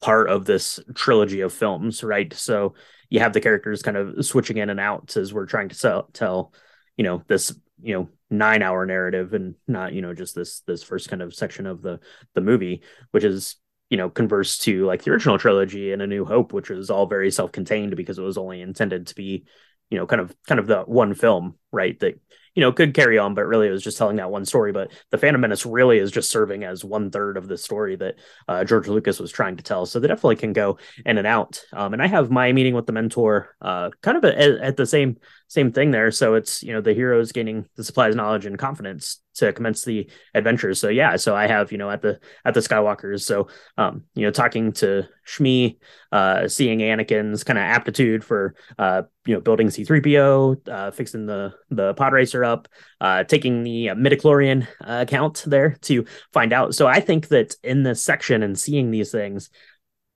part 0.00 0.28
of 0.28 0.44
this 0.44 0.80
trilogy 0.94 1.40
of 1.40 1.52
films, 1.52 2.04
right? 2.04 2.32
So 2.32 2.74
you 3.10 3.20
have 3.20 3.32
the 3.32 3.40
characters 3.40 3.82
kind 3.82 3.96
of 3.96 4.24
switching 4.24 4.58
in 4.58 4.70
and 4.70 4.80
out 4.80 5.16
as 5.16 5.32
we're 5.32 5.46
trying 5.46 5.68
to 5.70 5.74
sell, 5.74 6.08
tell, 6.12 6.52
you 6.96 7.04
know, 7.04 7.22
this, 7.26 7.54
you 7.82 7.94
know, 7.94 8.08
nine 8.30 8.62
hour 8.62 8.86
narrative 8.86 9.34
and 9.34 9.54
not, 9.66 9.92
you 9.92 10.02
know, 10.02 10.14
just 10.14 10.34
this 10.34 10.60
this 10.60 10.82
first 10.82 11.08
kind 11.08 11.22
of 11.22 11.34
section 11.34 11.66
of 11.66 11.82
the 11.82 12.00
the 12.34 12.40
movie, 12.40 12.82
which 13.10 13.24
is, 13.24 13.56
you 13.94 13.98
know, 13.98 14.10
converse 14.10 14.58
to 14.58 14.84
like 14.86 15.04
the 15.04 15.12
original 15.12 15.38
trilogy 15.38 15.92
and 15.92 16.02
A 16.02 16.06
New 16.08 16.24
Hope, 16.24 16.52
which 16.52 16.68
was 16.68 16.90
all 16.90 17.06
very 17.06 17.30
self-contained 17.30 17.94
because 17.94 18.18
it 18.18 18.22
was 18.22 18.36
only 18.36 18.60
intended 18.60 19.06
to 19.06 19.14
be, 19.14 19.44
you 19.88 19.96
know, 19.96 20.04
kind 20.04 20.20
of 20.20 20.34
kind 20.48 20.58
of 20.58 20.66
the 20.66 20.80
one 20.80 21.14
film, 21.14 21.54
right? 21.70 21.96
That 22.00 22.18
you 22.56 22.60
know 22.60 22.72
could 22.72 22.92
carry 22.92 23.18
on, 23.18 23.34
but 23.34 23.46
really 23.46 23.68
it 23.68 23.70
was 23.70 23.84
just 23.84 23.96
telling 23.96 24.16
that 24.16 24.32
one 24.32 24.46
story. 24.46 24.72
But 24.72 24.90
the 25.12 25.18
Phantom 25.18 25.40
Menace 25.40 25.64
really 25.64 25.98
is 25.98 26.10
just 26.10 26.28
serving 26.28 26.64
as 26.64 26.84
one 26.84 27.12
third 27.12 27.36
of 27.36 27.46
the 27.46 27.56
story 27.56 27.94
that 27.94 28.16
uh, 28.48 28.64
George 28.64 28.88
Lucas 28.88 29.20
was 29.20 29.30
trying 29.30 29.58
to 29.58 29.62
tell. 29.62 29.86
So 29.86 30.00
they 30.00 30.08
definitely 30.08 30.36
can 30.36 30.52
go 30.52 30.78
in 31.06 31.16
and 31.16 31.26
out. 31.26 31.62
Um, 31.72 31.92
and 31.92 32.02
I 32.02 32.08
have 32.08 32.32
my 32.32 32.50
meeting 32.50 32.74
with 32.74 32.86
the 32.86 32.92
mentor, 32.92 33.54
uh, 33.62 33.90
kind 34.02 34.16
of 34.16 34.24
at, 34.24 34.36
at 34.36 34.76
the 34.76 34.86
same 34.86 35.18
same 35.46 35.70
thing 35.70 35.92
there. 35.92 36.10
So 36.10 36.34
it's 36.34 36.64
you 36.64 36.72
know 36.72 36.80
the 36.80 36.94
heroes 36.94 37.30
gaining 37.30 37.66
the 37.76 37.84
supplies, 37.84 38.16
knowledge, 38.16 38.44
and 38.44 38.58
confidence 38.58 39.20
to 39.34 39.52
commence 39.52 39.84
the 39.84 40.10
adventures. 40.34 40.80
So 40.80 40.88
yeah, 40.88 41.16
so 41.16 41.34
I 41.34 41.46
have 41.46 41.72
you 41.72 41.78
know 41.78 41.90
at 41.90 42.02
the 42.02 42.20
at 42.44 42.54
the 42.54 42.60
Skywalkers. 42.60 43.22
So 43.22 43.48
um, 43.76 44.04
you 44.14 44.22
know 44.22 44.30
talking 44.30 44.72
to 44.74 45.08
Shmi, 45.26 45.78
uh, 46.12 46.48
seeing 46.48 46.80
Anakin's 46.80 47.44
kind 47.44 47.58
of 47.58 47.62
aptitude 47.62 48.24
for 48.24 48.54
uh, 48.78 49.02
you 49.26 49.34
know 49.34 49.40
building 49.40 49.68
C3PO, 49.68 50.68
uh, 50.68 50.90
fixing 50.90 51.26
the 51.26 51.54
the 51.70 51.94
pod 51.94 52.12
racer 52.12 52.44
up, 52.44 52.68
uh, 53.00 53.24
taking 53.24 53.62
the 53.62 53.90
uh, 53.90 53.94
midichlorian 53.94 54.66
uh, 54.80 55.04
account 55.06 55.44
there 55.46 55.76
to 55.82 56.04
find 56.32 56.52
out. 56.52 56.74
So 56.74 56.86
I 56.86 57.00
think 57.00 57.28
that 57.28 57.56
in 57.62 57.82
this 57.82 58.02
section 58.02 58.42
and 58.42 58.58
seeing 58.58 58.90
these 58.90 59.10
things, 59.10 59.50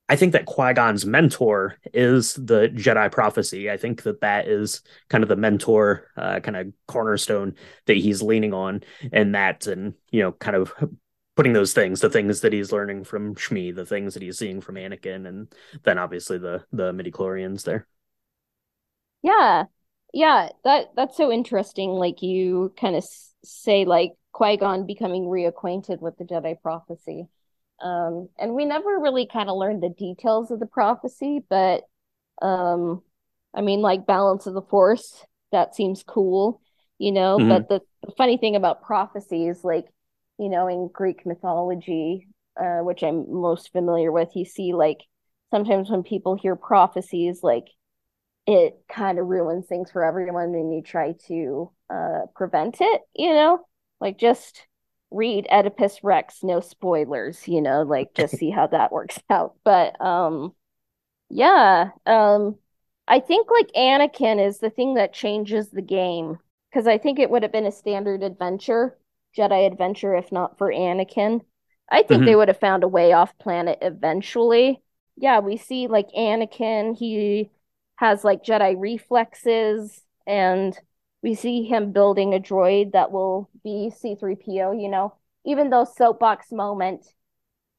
I 0.09 0.17
think 0.17 0.33
that 0.33 0.47
Qui 0.47 0.73
Gon's 0.73 1.05
mentor 1.05 1.77
is 1.93 2.35
the 2.35 2.69
Jedi 2.75 3.13
prophecy. 3.13 3.71
I 3.71 3.77
think 3.77 4.03
that 4.05 4.23
that 4.23 4.49
is 4.49 4.83
kind 5.09 5.23
of 5.23 5.29
the 5.29 5.37
mentor, 5.37 6.09
uh, 6.17 6.41
kind 6.41 6.57
of 6.57 6.73
cornerstone 6.87 7.55
that 7.87 7.97
he's 7.99 8.23
leaning 8.23 8.55
on, 8.55 8.83
and 9.13 9.35
that, 9.35 9.67
and 9.67 9.95
you 10.11 10.23
know, 10.23 10.33
kind 10.33 10.57
of 10.57 10.73
putting 11.37 11.53
those 11.53 11.73
things, 11.73 12.01
the 12.01 12.11
things 12.11 12.41
that 12.41 12.53
he's 12.53 12.73
learning 12.73 13.05
from 13.05 13.35
Shmi, 13.35 13.75
the 13.75 13.87
things 13.87 14.15
that 14.15 14.23
he's 14.23 14.39
seeing 14.39 14.61
from 14.61 14.77
Anakin, 14.77 15.29
and 15.29 15.55
then 15.85 15.99
obviously 15.99 16.39
the 16.39 16.65
the 16.73 16.93
midichlorians 16.93 17.65
there. 17.65 17.87
Yeah. 19.23 19.65
Yeah, 20.15 20.49
that 20.65 20.93
that's 20.97 21.17
so 21.17 21.31
interesting. 21.31 21.91
Like 21.91 22.23
you 22.23 22.73
kind 22.81 22.97
of 22.97 23.05
say 23.45 23.85
like 23.85 24.15
Qui-Gon 24.33 24.87
becoming 24.87 25.25
reacquainted 25.25 26.01
with 26.01 26.17
the 26.17 26.25
Jedi 26.25 26.61
prophecy. 26.61 27.29
Um, 27.83 28.29
and 28.39 28.55
we 28.55 28.65
never 28.65 28.99
really 28.99 29.27
kind 29.27 29.49
of 29.49 29.57
learned 29.57 29.83
the 29.83 29.89
details 29.91 30.51
of 30.51 30.61
the 30.61 30.67
prophecy, 30.67 31.45
but 31.49 31.85
um, 32.43 33.03
I 33.55 33.63
mean, 33.63 33.81
like 33.83 34.07
Balance 34.07 34.47
of 34.47 34.55
the 34.55 34.63
Force, 34.63 35.25
that 35.53 35.75
seems 35.75 36.03
cool, 36.03 36.61
you 36.99 37.13
know. 37.13 37.39
Mhm. 37.39 37.49
But 37.49 37.69
the, 37.69 37.81
the 38.05 38.13
funny 38.17 38.37
thing 38.37 38.57
about 38.57 38.83
prophecy 38.83 39.49
is 39.49 39.65
like, 39.65 39.87
you 40.39 40.49
know, 40.49 40.69
in 40.69 40.89
Greek 40.93 41.27
mythology, 41.27 42.29
uh, 42.61 42.81
which 42.81 43.03
I'm 43.03 43.33
most 43.33 43.73
familiar 43.73 44.13
with, 44.13 44.31
you 44.37 44.45
see 44.45 44.73
like 44.75 44.99
sometimes 45.51 45.91
when 45.91 46.03
people 46.03 46.37
hear 46.37 46.57
prophecies, 46.57 47.43
like 47.43 47.67
it 48.47 48.81
kind 48.89 49.19
of 49.19 49.27
ruins 49.27 49.67
things 49.67 49.91
for 49.91 50.05
everyone 50.05 50.55
and 50.55 50.75
you 50.75 50.83
try 50.83 51.13
to 51.29 51.71
uh 51.91 52.21
prevent 52.35 52.79
it, 52.81 53.03
you 53.15 53.33
know? 53.33 53.61
Like 54.01 54.19
just 54.19 54.67
read 55.11 55.47
Oedipus 55.51 56.05
Rex, 56.05 56.43
no 56.43 56.61
spoilers, 56.61 57.47
you 57.49 57.61
know, 57.63 57.83
like 57.83 58.15
just 58.15 58.37
see 58.39 58.51
how 58.51 58.67
that 58.69 58.93
works 58.93 59.19
out. 59.31 59.57
But 59.65 60.01
um 60.01 60.55
yeah, 61.31 61.91
um 62.07 62.57
I 63.09 63.21
think 63.21 63.51
like 63.51 63.69
Anakin 63.77 64.45
is 64.45 64.59
the 64.59 64.71
thing 64.71 64.95
that 64.95 65.13
changes 65.15 65.71
the 65.71 65.83
game 65.83 66.39
because 66.71 66.87
I 66.87 66.99
think 66.99 67.19
it 67.19 67.31
would 67.31 67.43
have 67.43 67.53
been 67.53 67.67
a 67.67 67.73
standard 67.73 68.23
adventure, 68.23 68.99
Jedi 69.37 69.67
adventure 69.71 70.15
if 70.17 70.31
not 70.33 70.59
for 70.59 70.71
Anakin. 70.73 71.43
I 71.91 72.03
think 72.03 72.25
they 72.25 72.35
Mhm. 72.35 72.37
would 72.37 72.49
have 72.49 72.61
found 72.61 72.85
a 72.85 72.89
way 72.89 73.13
off 73.13 73.37
planet 73.39 73.79
eventually. 73.83 74.83
Yeah, 75.17 75.41
we 75.41 75.57
see 75.57 75.87
like 75.89 76.09
Anakin, 76.17 76.97
he 76.97 77.51
has 77.97 78.25
like 78.25 78.43
Jedi 78.45 78.75
reflexes, 78.79 80.03
and 80.27 80.79
we 81.23 81.35
see 81.35 81.65
him 81.65 81.93
building 81.93 82.35
a 82.35 82.41
droid 82.41 82.93
that 82.93 83.13
will 83.13 83.51
be 83.65 83.91
C3PO, 83.91 84.73
you 84.73 84.89
know. 84.89 85.15
Even 85.45 85.71
though 85.71 85.85
soapbox 85.85 86.53
moment, 86.53 87.07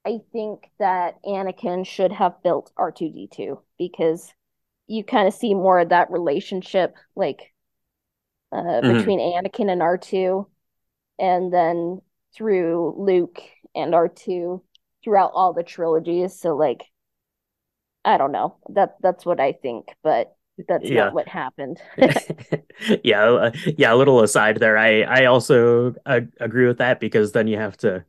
I 0.05 0.19
think 0.33 0.71
that 0.79 1.23
Anakin 1.23 1.85
should 1.85 2.11
have 2.13 2.43
built 2.43 2.71
R2D2 2.77 3.61
because 3.77 4.33
you 4.87 5.03
kind 5.03 5.27
of 5.27 5.33
see 5.33 5.53
more 5.55 5.79
of 5.79 5.89
that 5.89 6.11
relationship 6.11 6.95
like 7.15 7.53
uh 8.51 8.81
Mhm. 8.81 8.87
between 8.87 9.19
Anakin 9.19 9.69
and 9.71 9.81
R2 9.81 10.47
and 11.19 11.53
then 11.53 12.01
through 12.33 12.95
Luke 12.97 13.41
and 13.75 13.93
R2 13.95 14.63
throughout 15.03 15.31
all 15.33 15.53
the 15.53 15.63
trilogies. 15.63 16.39
So 16.39 16.55
like 16.55 16.83
I 18.05 18.17
don't 18.17 18.31
know. 18.31 18.57
That 18.69 18.97
that's 19.01 19.25
what 19.25 19.39
I 19.39 19.53
think, 19.53 19.87
but 20.03 20.35
that's 20.67 20.89
Yeah. 20.89 21.05
not 21.05 21.13
what 21.13 21.27
happened. 21.27 21.79
yeah, 23.03 23.23
uh, 23.23 23.51
yeah. 23.77 23.93
A 23.93 23.95
little 23.95 24.21
aside 24.21 24.57
there. 24.59 24.77
I 24.77 25.01
I 25.01 25.25
also 25.25 25.95
uh, 26.05 26.21
agree 26.39 26.67
with 26.67 26.77
that 26.79 26.99
because 26.99 27.31
then 27.31 27.47
you 27.47 27.57
have 27.57 27.77
to 27.77 28.03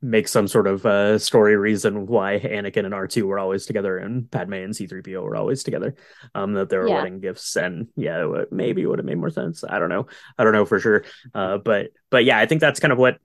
make 0.00 0.28
some 0.28 0.46
sort 0.46 0.66
of 0.66 0.86
uh, 0.86 1.18
story 1.18 1.56
reason 1.56 2.06
why 2.06 2.38
Anakin 2.38 2.84
and 2.84 2.94
R 2.94 3.06
two 3.06 3.26
were 3.26 3.38
always 3.38 3.66
together 3.66 3.98
and 3.98 4.30
Padme 4.30 4.54
and 4.54 4.74
C 4.76 4.86
three 4.86 5.02
PO 5.02 5.22
were 5.22 5.36
always 5.36 5.62
together. 5.62 5.94
Um, 6.34 6.54
that 6.54 6.68
they 6.68 6.78
were 6.78 6.88
Yeah. 6.88 6.96
wedding 6.96 7.20
gifts, 7.20 7.56
and 7.56 7.88
yeah, 7.96 8.44
maybe 8.50 8.82
it 8.82 8.86
would 8.86 8.98
have 8.98 9.06
made 9.06 9.18
more 9.18 9.30
sense. 9.30 9.64
I 9.68 9.78
don't 9.78 9.88
know. 9.88 10.06
I 10.38 10.44
don't 10.44 10.52
know 10.52 10.64
for 10.64 10.78
sure. 10.80 11.04
Uh, 11.34 11.58
but 11.58 11.90
but 12.10 12.24
yeah, 12.24 12.38
I 12.38 12.46
think 12.46 12.60
that's 12.60 12.80
kind 12.80 12.92
of 12.92 12.98
what 12.98 13.18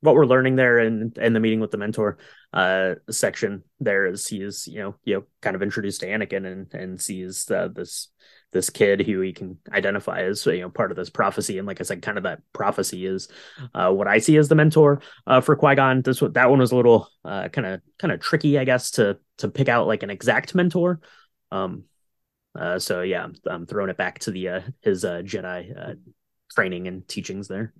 what 0.00 0.14
we're 0.14 0.26
learning 0.26 0.56
there 0.56 0.78
and 0.78 1.16
in 1.18 1.32
the 1.32 1.40
meeting 1.40 1.60
with 1.60 1.70
the 1.70 1.76
mentor 1.76 2.18
uh 2.52 2.94
section 3.10 3.62
there 3.80 4.06
is 4.06 4.26
he 4.26 4.40
is 4.40 4.66
you 4.66 4.78
know 4.78 4.94
you 5.04 5.14
know 5.14 5.24
kind 5.42 5.56
of 5.56 5.62
introduced 5.62 6.00
to 6.00 6.06
Anakin 6.06 6.46
and 6.46 6.72
and 6.72 7.00
sees 7.00 7.50
uh, 7.50 7.68
this 7.68 8.08
this 8.52 8.70
kid 8.70 9.06
who 9.06 9.20
he 9.20 9.32
can 9.32 9.58
identify 9.70 10.22
as 10.22 10.46
you 10.46 10.60
know 10.60 10.70
part 10.70 10.90
of 10.90 10.96
this 10.96 11.10
prophecy. 11.10 11.58
And 11.58 11.66
like 11.66 11.80
I 11.80 11.84
said 11.84 12.02
kind 12.02 12.16
of 12.16 12.24
that 12.24 12.40
prophecy 12.52 13.04
is 13.04 13.28
uh 13.74 13.90
what 13.92 14.08
I 14.08 14.18
see 14.18 14.36
as 14.36 14.48
the 14.48 14.54
mentor 14.54 15.02
uh 15.26 15.40
for 15.40 15.56
Qui-Gon. 15.56 16.02
This 16.02 16.22
one- 16.22 16.32
that 16.32 16.48
one 16.50 16.58
was 16.58 16.72
a 16.72 16.76
little 16.76 17.08
kind 17.24 17.66
of 17.66 17.80
kind 17.98 18.12
of 18.12 18.20
tricky 18.20 18.58
I 18.58 18.64
guess 18.64 18.92
to 18.92 19.18
to 19.38 19.48
pick 19.48 19.68
out 19.68 19.86
like 19.86 20.02
an 20.02 20.10
exact 20.10 20.54
mentor. 20.54 21.00
Um 21.52 21.84
uh 22.58 22.78
so 22.78 23.02
yeah 23.02 23.24
I'm, 23.24 23.34
I'm 23.46 23.66
throwing 23.66 23.90
it 23.90 23.98
back 23.98 24.20
to 24.20 24.30
the 24.30 24.48
uh 24.48 24.60
his 24.80 25.04
uh 25.04 25.20
Jedi 25.22 25.98
training 26.50 26.88
and 26.88 27.06
teachings 27.06 27.48
there 27.48 27.74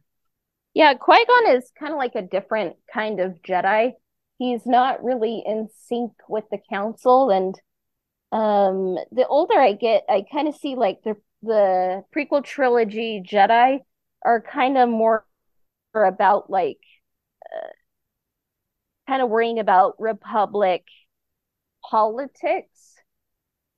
Yeah, 0.74 0.94
Qui-Gon 0.94 1.56
is 1.56 1.70
kind 1.78 1.92
of 1.92 1.98
like 1.98 2.14
a 2.14 2.22
different 2.22 2.76
kind 2.92 3.20
of 3.20 3.42
Jedi. 3.42 3.92
He's 4.38 4.64
not 4.66 5.02
really 5.02 5.42
in 5.44 5.68
sync 5.76 6.12
with 6.28 6.44
the 6.50 6.58
council 6.70 7.30
and 7.30 7.54
um 8.32 8.96
the 9.12 9.26
older 9.28 9.58
I 9.58 9.74
get, 9.74 10.04
I 10.08 10.24
kind 10.32 10.48
of 10.48 10.56
see 10.56 10.76
like 10.76 11.02
the 11.04 11.16
the 11.42 12.04
prequel 12.16 12.44
trilogy 12.44 13.22
Jedi 13.26 13.80
are 14.24 14.42
kind 14.42 14.78
of 14.78 14.88
more 14.88 15.26
about 15.94 16.50
like 16.50 16.78
uh, 17.54 17.68
kind 19.06 19.22
of 19.22 19.28
worrying 19.30 19.58
about 19.58 19.94
republic 19.98 20.84
politics, 21.88 22.94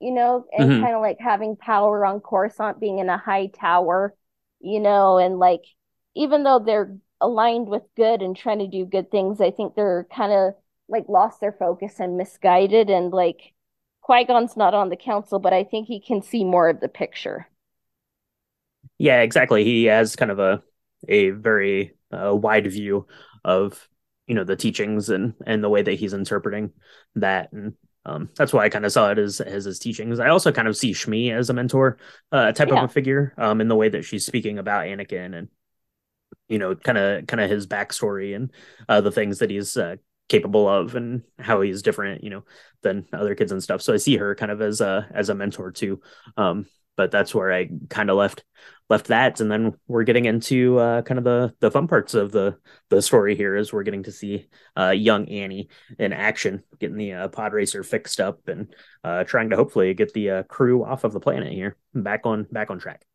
you 0.00 0.12
know, 0.12 0.46
and 0.52 0.72
Mhm. 0.72 0.78
kind 0.78 0.94
of 0.94 1.00
like 1.02 1.18
having 1.20 1.56
power 1.56 2.04
on 2.06 2.20
Coruscant 2.20 2.80
being 2.80 2.98
in 2.98 3.08
a 3.08 3.18
high 3.18 3.48
tower, 3.48 4.14
you 4.60 4.80
know, 4.80 5.18
and 5.18 5.38
like 5.38 5.62
even 6.14 6.44
though 6.44 6.58
they're 6.58 6.96
aligned 7.20 7.68
with 7.68 7.82
good 7.96 8.22
and 8.22 8.36
trying 8.36 8.58
to 8.60 8.68
do 8.68 8.84
good 8.84 9.10
things, 9.10 9.40
I 9.40 9.50
think 9.50 9.74
they're 9.74 10.06
kind 10.14 10.32
of 10.32 10.54
like 10.88 11.04
lost 11.08 11.40
their 11.40 11.52
focus 11.52 12.00
and 12.00 12.16
misguided 12.16 12.90
and 12.90 13.12
like 13.12 13.52
Qui-Gon's 14.02 14.56
not 14.56 14.74
on 14.74 14.88
the 14.88 14.96
council, 14.96 15.38
but 15.38 15.52
I 15.52 15.64
think 15.64 15.86
he 15.86 16.00
can 16.00 16.22
see 16.22 16.42
more 16.44 16.68
of 16.68 16.80
the 16.80 16.88
picture. 16.88 17.46
Yeah, 18.98 19.20
exactly. 19.20 19.64
He 19.64 19.84
has 19.84 20.16
kind 20.16 20.30
of 20.30 20.38
a 20.38 20.62
a 21.08 21.30
very 21.30 21.94
uh, 22.12 22.34
wide 22.34 22.70
view 22.70 23.06
of 23.44 23.88
you 24.26 24.34
know 24.34 24.44
the 24.44 24.56
teachings 24.56 25.08
and 25.08 25.34
and 25.46 25.62
the 25.62 25.68
way 25.68 25.82
that 25.82 25.94
he's 25.94 26.12
interpreting 26.12 26.72
that, 27.14 27.52
and 27.52 27.74
um, 28.04 28.30
that's 28.36 28.52
why 28.52 28.64
I 28.64 28.68
kind 28.68 28.84
of 28.84 28.92
saw 28.92 29.10
it 29.10 29.18
as 29.18 29.40
as 29.40 29.64
his 29.64 29.78
teachings. 29.78 30.18
I 30.18 30.28
also 30.28 30.52
kind 30.52 30.68
of 30.68 30.76
see 30.76 30.92
Shmi 30.92 31.32
as 31.32 31.50
a 31.50 31.54
mentor 31.54 31.98
uh, 32.32 32.52
type 32.52 32.70
of 32.70 32.82
a 32.82 32.88
figure 32.88 33.34
um, 33.38 33.60
in 33.60 33.68
the 33.68 33.76
way 33.76 33.88
that 33.88 34.04
she's 34.04 34.26
speaking 34.26 34.58
about 34.58 34.86
Anakin 34.86 35.36
and 35.36 35.48
you 36.48 36.58
know 36.58 36.74
kind 36.74 36.98
of 36.98 37.26
kind 37.26 37.40
of 37.40 37.50
his 37.50 37.66
backstory 37.66 38.34
and 38.34 38.52
uh, 38.88 39.00
the 39.00 39.12
things 39.12 39.38
that 39.38 39.50
he's 39.50 39.76
uh, 39.76 39.96
capable 40.28 40.68
of 40.68 40.94
and 40.94 41.22
how 41.38 41.60
he's 41.60 41.82
different 41.82 42.22
you 42.24 42.30
know 42.30 42.44
than 42.82 43.06
other 43.12 43.34
kids 43.34 43.52
and 43.52 43.62
stuff. 43.62 43.82
So 43.82 43.92
I 43.94 43.98
see 43.98 44.16
her 44.16 44.34
kind 44.34 44.52
of 44.52 44.60
as 44.60 44.80
a 44.80 45.08
as 45.12 45.28
a 45.28 45.34
mentor 45.34 45.70
too. 45.70 46.00
Um, 46.36 46.66
but 46.96 47.10
that's 47.10 47.34
where 47.34 47.50
I 47.50 47.70
kind 47.88 48.10
of 48.10 48.16
left 48.16 48.44
left 48.90 49.06
that, 49.06 49.40
and 49.40 49.50
then 49.50 49.74
we're 49.86 50.02
getting 50.02 50.26
into 50.26 50.78
uh, 50.78 51.02
kind 51.02 51.16
of 51.16 51.24
the 51.24 51.54
the 51.60 51.70
fun 51.70 51.88
parts 51.88 52.12
of 52.14 52.30
the 52.32 52.58
the 52.90 53.00
story 53.00 53.34
here, 53.36 53.56
is 53.56 53.72
we're 53.72 53.84
getting 53.84 54.02
to 54.02 54.12
see 54.12 54.48
uh, 54.78 54.90
young 54.90 55.26
Annie 55.28 55.70
in 55.98 56.12
action, 56.12 56.62
getting 56.78 56.98
the 56.98 57.12
uh, 57.14 57.28
pod 57.28 57.52
racer 57.54 57.82
fixed 57.82 58.20
up, 58.20 58.48
and 58.48 58.74
uh, 59.02 59.24
trying 59.24 59.50
to 59.50 59.56
hopefully 59.56 59.94
get 59.94 60.12
the 60.12 60.30
uh, 60.30 60.42
crew 60.42 60.84
off 60.84 61.04
of 61.04 61.12
the 61.12 61.20
planet 61.20 61.52
here, 61.52 61.76
back 61.94 62.22
on 62.24 62.46
back 62.50 62.70
on 62.70 62.78
track. 62.78 63.06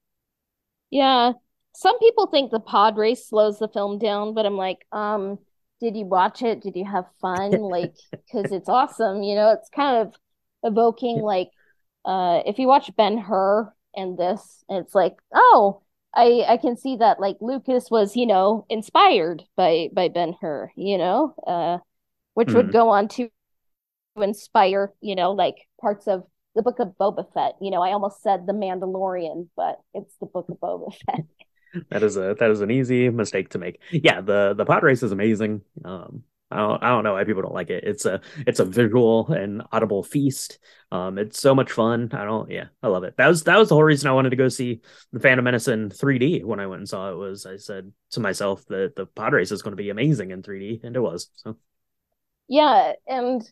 Yeah. 0.90 1.34
Some 1.76 2.00
people 2.00 2.28
think 2.28 2.52
the 2.52 2.60
pod 2.60 2.98
race 2.98 3.28
slows 3.28 3.60
the 3.60 3.68
film 3.68 4.00
down, 4.00 4.34
but 4.34 4.46
I'm 4.46 4.58
like, 4.58 4.86
um, 4.92 5.40
did 5.82 5.96
you 5.98 6.06
watch 6.06 6.42
it? 6.42 6.62
Did 6.62 6.76
you 6.76 6.86
have 6.86 7.06
fun? 7.22 7.54
Like, 7.62 7.94
because 8.28 8.52
it's 8.52 8.70
awesome, 8.70 9.24
you 9.24 9.36
know, 9.36 9.52
it's 9.52 9.70
kind 9.70 10.08
of 10.08 10.16
evoking 10.64 11.20
like 11.22 11.50
uh 12.06 12.42
if 12.46 12.58
you 12.60 12.68
watch 12.68 12.90
Ben-Hur 12.98 13.74
and 13.96 14.18
this, 14.18 14.64
it's 14.70 14.96
like, 14.96 15.16
oh, 15.34 15.84
I 16.16 16.44
I 16.48 16.58
can 16.58 16.78
see 16.78 16.98
that 16.98 17.20
like 17.20 17.38
Lucas 17.42 17.90
was, 17.92 18.16
you 18.16 18.26
know, 18.26 18.66
inspired 18.70 19.44
by 19.56 19.90
by 19.94 20.10
Ben-Hur, 20.10 20.72
you 20.76 20.98
know, 20.98 21.36
uh 21.48 21.80
which 22.36 22.54
would 22.56 22.68
Mhm. 22.68 22.72
go 22.72 22.90
on 22.90 23.08
to 23.10 23.30
inspire, 24.18 24.94
you 25.02 25.16
know, 25.16 25.32
like 25.34 25.58
parts 25.82 26.08
of 26.08 26.26
the 26.56 26.62
Book 26.64 26.80
of 26.80 26.90
Boba 27.00 27.32
Fett. 27.34 27.56
You 27.62 27.72
know, 27.72 27.82
I 27.82 27.92
almost 27.94 28.22
said 28.24 28.48
The 28.48 28.54
Mandalorian, 28.54 29.50
but 29.58 29.80
it's 29.94 30.16
the 30.20 30.26
Book 30.28 30.48
of 30.50 30.60
Boba 30.60 30.94
Fett. 31.08 31.22
That 31.90 32.04
is 32.04 32.18
a 32.18 32.36
that 32.40 32.52
is 32.52 32.62
an 32.62 32.72
easy 32.72 33.10
mistake 33.10 33.50
to 33.50 33.58
make. 33.58 33.82
Yeah, 33.92 34.22
the 34.22 34.54
the 34.56 34.66
pod 34.66 34.84
race 34.84 35.04
is 35.04 35.12
amazing. 35.12 35.62
Um, 35.84 36.24
I 36.52 36.58
don't 36.58 36.84
I 36.84 36.90
don't 36.90 37.04
know 37.04 37.14
why 37.14 37.24
people 37.24 37.42
don't 37.42 37.54
like 37.54 37.70
it. 37.70 37.84
It's 37.84 38.06
a 38.06 38.22
it's 38.46 38.60
a 38.60 38.66
visual 38.66 39.28
and 39.28 39.64
audible 39.72 40.04
feast. 40.04 40.60
Um, 40.92 41.18
it's 41.18 41.40
so 41.40 41.56
much 41.56 41.72
fun. 41.72 42.10
I 42.14 42.24
don't 42.24 42.50
yeah, 42.52 42.66
I 42.84 42.88
love 42.88 43.04
it. 43.04 43.18
That 43.18 43.28
was 43.28 43.44
that 43.44 43.58
was 43.58 43.70
the 43.70 43.76
whole 43.76 43.84
reason 43.84 44.10
I 44.10 44.14
wanted 44.14 44.30
to 44.30 44.36
go 44.36 44.48
see 44.50 44.82
the 45.12 45.20
Phantom 45.20 45.44
Menace 45.44 45.68
in 45.68 45.90
3D 45.90 46.44
when 46.44 46.60
I 46.60 46.68
went 46.68 46.80
and 46.80 46.90
saw 46.90 47.12
it. 47.12 47.16
Was 47.16 47.46
I 47.46 47.58
said 47.58 47.92
to 48.12 48.20
myself 48.20 48.66
that 48.68 48.96
the 48.96 49.06
pod 49.06 49.34
race 49.34 49.52
is 49.52 49.62
going 49.62 49.74
to 49.74 49.82
be 49.82 49.90
amazing 49.90 50.32
in 50.32 50.44
3D, 50.44 50.84
and 50.84 50.96
it 50.96 51.02
was. 51.02 51.30
So 51.36 51.58
Yeah, 52.48 52.94
and 53.08 53.50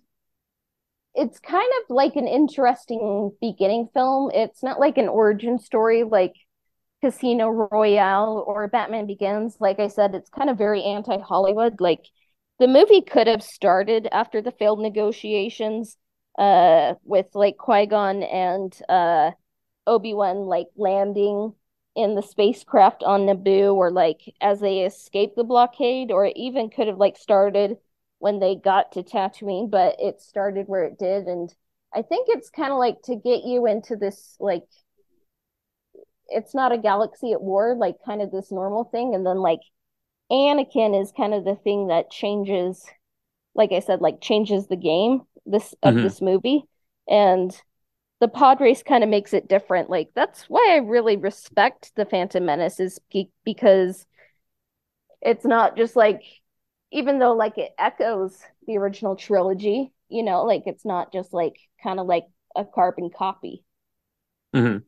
it's 1.15 1.39
kind 1.39 1.71
of 1.82 1.95
like 1.95 2.15
an 2.15 2.28
interesting 2.28 3.32
beginning 3.41 3.89
film. 3.93 4.32
It's 4.34 4.63
not 4.63 4.80
like 4.80 4.97
an 4.97 5.07
origin 5.07 5.59
story 5.59 6.03
like 6.03 6.34
Casino 7.04 7.49
Royale 7.49 8.45
or 8.47 8.70
Batman 8.70 9.08
Begins. 9.08 9.58
Like 9.60 9.78
I 9.78 9.89
said, 9.89 10.16
it's 10.16 10.30
kind 10.30 10.49
of 10.49 10.58
very 10.58 10.82
anti-Hollywood. 10.84 11.82
Like 11.82 12.06
the 12.60 12.68
movie 12.68 13.01
could 13.01 13.28
have 13.28 13.43
started 13.43 14.08
after 14.10 14.41
the 14.41 14.51
failed 14.51 14.80
negotiations 14.80 15.97
uh 16.39 16.93
with 17.04 17.28
like 17.34 17.58
Qui-Gon 17.58 18.24
and 18.24 18.74
uh 18.88 19.32
Obi-Wan 19.86 20.45
like 20.45 20.68
landing 20.78 21.54
in 21.93 22.16
the 22.16 22.22
spacecraft 22.24 23.04
on 23.04 23.26
Naboo 23.28 23.76
or 23.76 23.91
like 23.91 24.22
as 24.39 24.62
they 24.62 24.80
escape 24.86 25.36
the 25.36 25.43
blockade 25.43 26.10
or 26.10 26.26
it 26.26 26.38
even 26.38 26.70
could 26.70 26.88
have 26.88 26.97
like 26.97 27.18
started 27.18 27.76
when 28.20 28.39
they 28.39 28.56
got 28.56 28.93
to 28.93 29.04
Tatooine, 29.04 29.70
but 29.70 29.97
it 29.99 30.22
started 30.22 30.70
where 30.70 30.86
it 30.86 30.97
did 30.97 31.26
and 31.28 31.54
I 31.93 32.01
think 32.01 32.30
it's 32.30 32.49
kind 32.49 32.72
of 32.72 32.80
like 32.80 33.01
to 33.04 33.16
get 33.18 33.43
you 33.43 33.68
into 33.68 33.97
this 33.97 34.38
like 34.39 34.64
it's 36.30 36.55
not 36.55 36.71
a 36.71 36.78
galaxy 36.78 37.34
at 37.34 37.41
war, 37.41 37.76
like 37.76 37.95
kind 38.05 38.21
of 38.21 38.32
this 38.32 38.51
normal 38.51 38.86
thing 38.86 39.15
and 39.15 39.26
then 39.26 39.38
like 39.39 39.59
Anakin 40.32 40.99
is 41.01 41.11
kind 41.15 41.34
of 41.34 41.45
the 41.45 41.55
thing 41.55 41.88
that 41.88 42.11
changes 42.11 42.86
like 43.55 43.71
I 43.71 43.80
said 43.80 44.01
like 44.01 44.21
changes 44.21 44.67
the 44.67 44.76
game 44.78 45.21
this 45.45 45.76
of 45.84 45.95
Mhm. 45.95 46.01
this 46.01 46.21
movie 46.21 46.63
and 47.07 47.55
the 48.21 48.28
pod 48.30 48.61
race 48.61 48.84
kind 48.84 49.03
of 49.03 49.09
makes 49.09 49.34
it 49.34 49.49
different. 49.49 49.89
Like 49.89 50.09
that's 50.15 50.45
why 50.49 50.69
I 50.74 50.78
really 50.78 51.17
respect 51.17 51.93
the 51.95 52.05
Phantom 52.05 52.45
Menace 52.45 52.80
is 52.80 52.99
because 53.45 54.05
it's 55.21 55.45
not 55.45 55.78
just 55.78 55.95
like 55.95 56.21
even 56.91 57.19
though 57.19 57.34
like 57.34 57.57
it 57.57 57.74
echoes 57.80 58.38
the 58.67 58.78
original 58.78 59.15
trilogy, 59.15 59.91
you 60.09 60.24
know, 60.24 60.43
like 60.43 60.63
it's 60.65 60.86
not 60.86 61.11
just 61.11 61.34
like 61.34 61.55
kind 61.82 61.99
of 61.99 62.05
like 62.07 62.26
a 62.55 62.63
carbon 62.65 63.09
copy. 63.09 63.63
Mhm. 64.53 64.84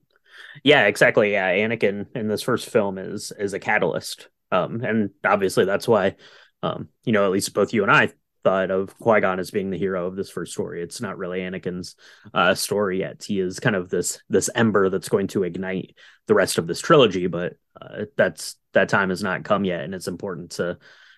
Yeah, 0.64 0.86
exactly. 0.86 1.32
Yeah, 1.32 1.52
Anakin 1.52 2.08
in 2.16 2.28
this 2.28 2.42
first 2.42 2.70
film 2.70 2.98
is 2.98 3.32
is 3.38 3.54
a 3.54 3.60
catalyst, 3.60 4.30
um, 4.52 4.82
and 4.82 5.12
obviously 5.24 5.66
that's 5.66 5.88
why, 5.88 6.16
um, 6.64 6.90
you 7.04 7.14
know, 7.14 7.26
at 7.26 7.32
least 7.32 7.54
both 7.54 7.74
you 7.74 7.84
and 7.84 7.92
I 7.92 8.12
thought 8.44 8.70
of 8.72 8.98
Qui 9.00 9.22
Gon 9.22 9.40
as 9.40 9.50
being 9.52 9.72
the 9.72 9.78
hero 9.78 10.06
of 10.06 10.16
this 10.16 10.30
first 10.30 10.54
story. 10.54 10.82
It's 10.84 11.02
not 11.02 11.18
really 11.18 11.40
Anakin's 11.40 11.96
uh, 12.34 12.54
story 12.54 13.00
yet. 13.00 13.24
He 13.24 13.40
is 13.40 13.60
kind 13.60 13.76
of 13.76 13.90
this 13.90 14.22
this 14.30 14.50
ember 14.54 14.90
that's 14.90 15.10
going 15.10 15.28
to 15.28 15.44
ignite 15.44 15.96
the 16.28 16.36
rest 16.36 16.58
of 16.58 16.68
this 16.68 16.80
trilogy, 16.80 17.28
but 17.28 17.54
uh, 17.80 18.06
that's 18.16 18.56
that 18.74 18.90
time 18.90 19.10
has 19.10 19.24
not 19.24 19.44
come 19.44 19.66
yet, 19.66 19.82
and 19.84 19.96
it's 19.96 20.08
important 20.08 20.52
to 20.52 20.78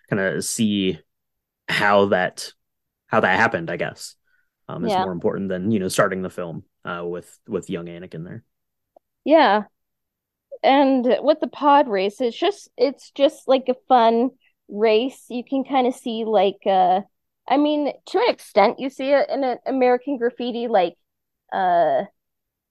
kind 0.09 0.21
of 0.21 0.43
see 0.43 0.99
how 1.67 2.05
that 2.07 2.51
how 3.07 3.19
that 3.19 3.37
happened. 3.39 3.69
I 3.69 3.77
guess 3.77 4.15
um, 4.67 4.85
is 4.85 4.91
Yeah. 4.91 5.03
more 5.03 5.11
important 5.11 5.49
than 5.49 5.71
you 5.71 5.79
know 5.79 5.87
starting 5.87 6.21
the 6.21 6.29
film 6.29 6.63
uh, 6.85 7.03
with 7.05 7.37
with 7.47 7.69
young 7.69 7.85
Anakin 7.87 8.23
there. 8.23 8.43
Yeah. 9.27 9.65
And 10.63 11.17
with 11.21 11.39
the 11.39 11.47
pod 11.47 11.87
race, 11.87 12.21
it's 12.21 12.37
just 12.37 12.69
it's 12.77 13.11
just 13.11 13.47
like 13.47 13.69
a 13.69 13.75
fun 13.87 14.31
race. 14.69 15.25
You 15.29 15.43
can 15.43 15.63
kind 15.63 15.87
of 15.87 15.95
see 15.95 16.25
like 16.25 16.59
uh 16.65 17.01
I 17.49 17.57
mean, 17.57 17.93
to 18.07 18.19
an 18.19 18.29
extent 18.29 18.79
you 18.79 18.89
see 18.89 19.11
it 19.11 19.29
in 19.29 19.43
a 19.43 19.57
American 19.65 20.17
Graffiti 20.17 20.67
like 20.67 20.95
uh 21.53 22.03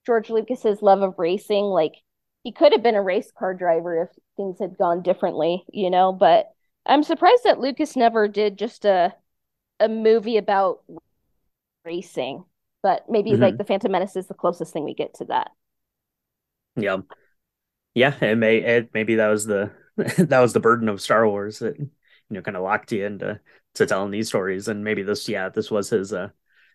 George 0.05 0.29
Lucas's 0.31 0.81
love 0.81 1.01
of 1.03 1.19
racing. 1.19 1.65
Like 1.65 1.95
he 2.43 2.53
could 2.53 2.73
have 2.73 2.83
been 2.83 2.95
a 2.95 3.03
race 3.03 3.31
car 3.37 3.53
driver 3.55 4.03
if 4.03 4.09
things 4.37 4.59
had 4.59 4.77
gone 4.77 5.03
differently, 5.03 5.65
you 5.73 5.91
know, 5.91 6.13
but 6.13 6.51
I'm 6.85 7.03
surprised 7.03 7.43
that 7.45 7.59
Lucas 7.61 7.95
never 7.97 8.27
did 8.29 8.57
just 8.59 8.85
a 8.85 9.15
a 9.81 9.89
movie 9.89 10.37
about 10.37 10.81
racing. 11.85 12.45
But 12.83 13.09
maybe 13.09 13.31
Mhm. 13.31 13.41
like 13.41 13.57
the 13.57 13.63
Phantom 13.65 13.91
Menace 13.91 14.15
is 14.15 14.27
the 14.27 14.33
closest 14.33 14.73
thing 14.73 14.83
we 14.83 14.93
get 14.93 15.15
to 15.15 15.25
that. 15.25 15.51
Yeah. 16.77 16.97
Yeah, 17.93 18.15
it 18.23 18.37
may 18.37 18.57
it 18.57 18.91
maybe 18.93 19.15
that 19.15 19.27
was 19.27 19.45
the 19.45 19.71
that 19.97 20.39
was 20.39 20.53
the 20.53 20.59
burden 20.59 20.89
of 20.89 21.01
Star 21.01 21.27
Wars 21.27 21.59
that 21.59 21.79
you 21.79 21.89
know 22.29 22.41
kind 22.41 22.57
of 22.57 22.63
locked 22.63 22.91
you 22.91 23.05
into 23.05 23.39
to 23.75 23.85
telling 23.85 24.11
these 24.11 24.27
stories. 24.27 24.67
And 24.67 24.83
maybe 24.83 25.03
this 25.03 25.27
yeah 25.27 25.49
this 25.49 25.71
was 25.71 25.89
his 25.89 26.13
uh 26.13 26.29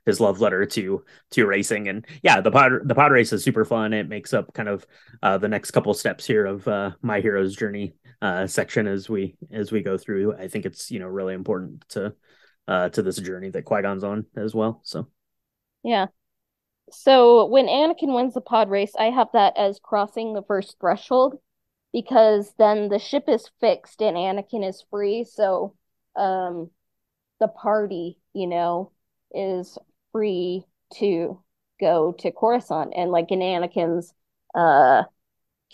his 0.05 0.21
love 0.21 0.41
letter 0.41 0.67
to 0.67 1.05
to 1.31 1.47
racing. 1.47 1.89
And 1.89 2.07
yeah 2.23 2.41
the 2.41 2.51
pod 2.51 2.73
the 2.85 2.95
pod 2.95 3.13
race 3.13 3.33
is 3.33 3.45
super 3.45 3.65
fun. 3.65 3.93
It 3.93 4.09
makes 4.09 4.35
up 4.35 4.53
kind 4.55 4.69
of 4.69 4.87
uh 5.23 5.39
the 5.39 5.49
next 5.49 5.71
couple 5.71 5.95
steps 5.95 6.27
here 6.27 6.45
of 6.47 6.67
uh 6.67 6.93
my 7.03 7.21
hero's 7.21 7.55
journey 7.55 7.95
uh 8.21 8.47
section 8.47 8.87
as 8.89 9.09
we 9.09 9.37
as 9.53 9.71
we 9.71 9.83
go 9.83 9.97
through. 9.99 10.35
I 10.35 10.49
think 10.49 10.67
it's 10.67 10.91
you 10.91 10.99
know 10.99 11.07
really 11.09 11.35
important 11.35 11.89
to 11.91 12.15
uh 12.67 12.89
to 12.91 13.03
this 13.03 13.19
journey 13.19 13.51
that 13.51 13.65
Qui-Gon's 13.65 14.05
on 14.05 14.27
as 14.37 14.55
well. 14.55 14.81
So. 14.85 15.09
Yeah. 15.85 16.07
So 16.93 17.47
when 17.47 17.67
Anakin 17.67 18.15
wins 18.15 18.35
the 18.35 18.41
pod 18.41 18.69
race, 18.71 18.95
I 18.99 19.07
have 19.07 19.29
that 19.33 19.57
as 19.57 19.79
crossing 19.81 20.35
the 20.35 20.43
first 20.43 20.79
threshold. 20.81 21.39
because 21.95 22.55
then 22.59 22.91
the 22.91 22.99
ship 23.01 23.27
is 23.29 23.51
fixed 23.61 24.03
and 24.03 24.17
Anakin 24.19 24.69
is 24.69 24.85
free. 24.91 25.25
So 25.25 25.77
um, 26.17 26.71
the 27.41 27.49
party, 27.49 28.19
you 28.35 28.47
know, 28.49 28.93
is 29.35 29.79
free 30.13 30.65
to 30.97 31.43
go 31.81 32.13
to 32.21 32.33
Coruscant. 32.33 32.95
And 32.97 33.11
like 33.13 33.33
in 33.33 33.41
Anakin's 33.41 34.15
uh, 34.55 35.05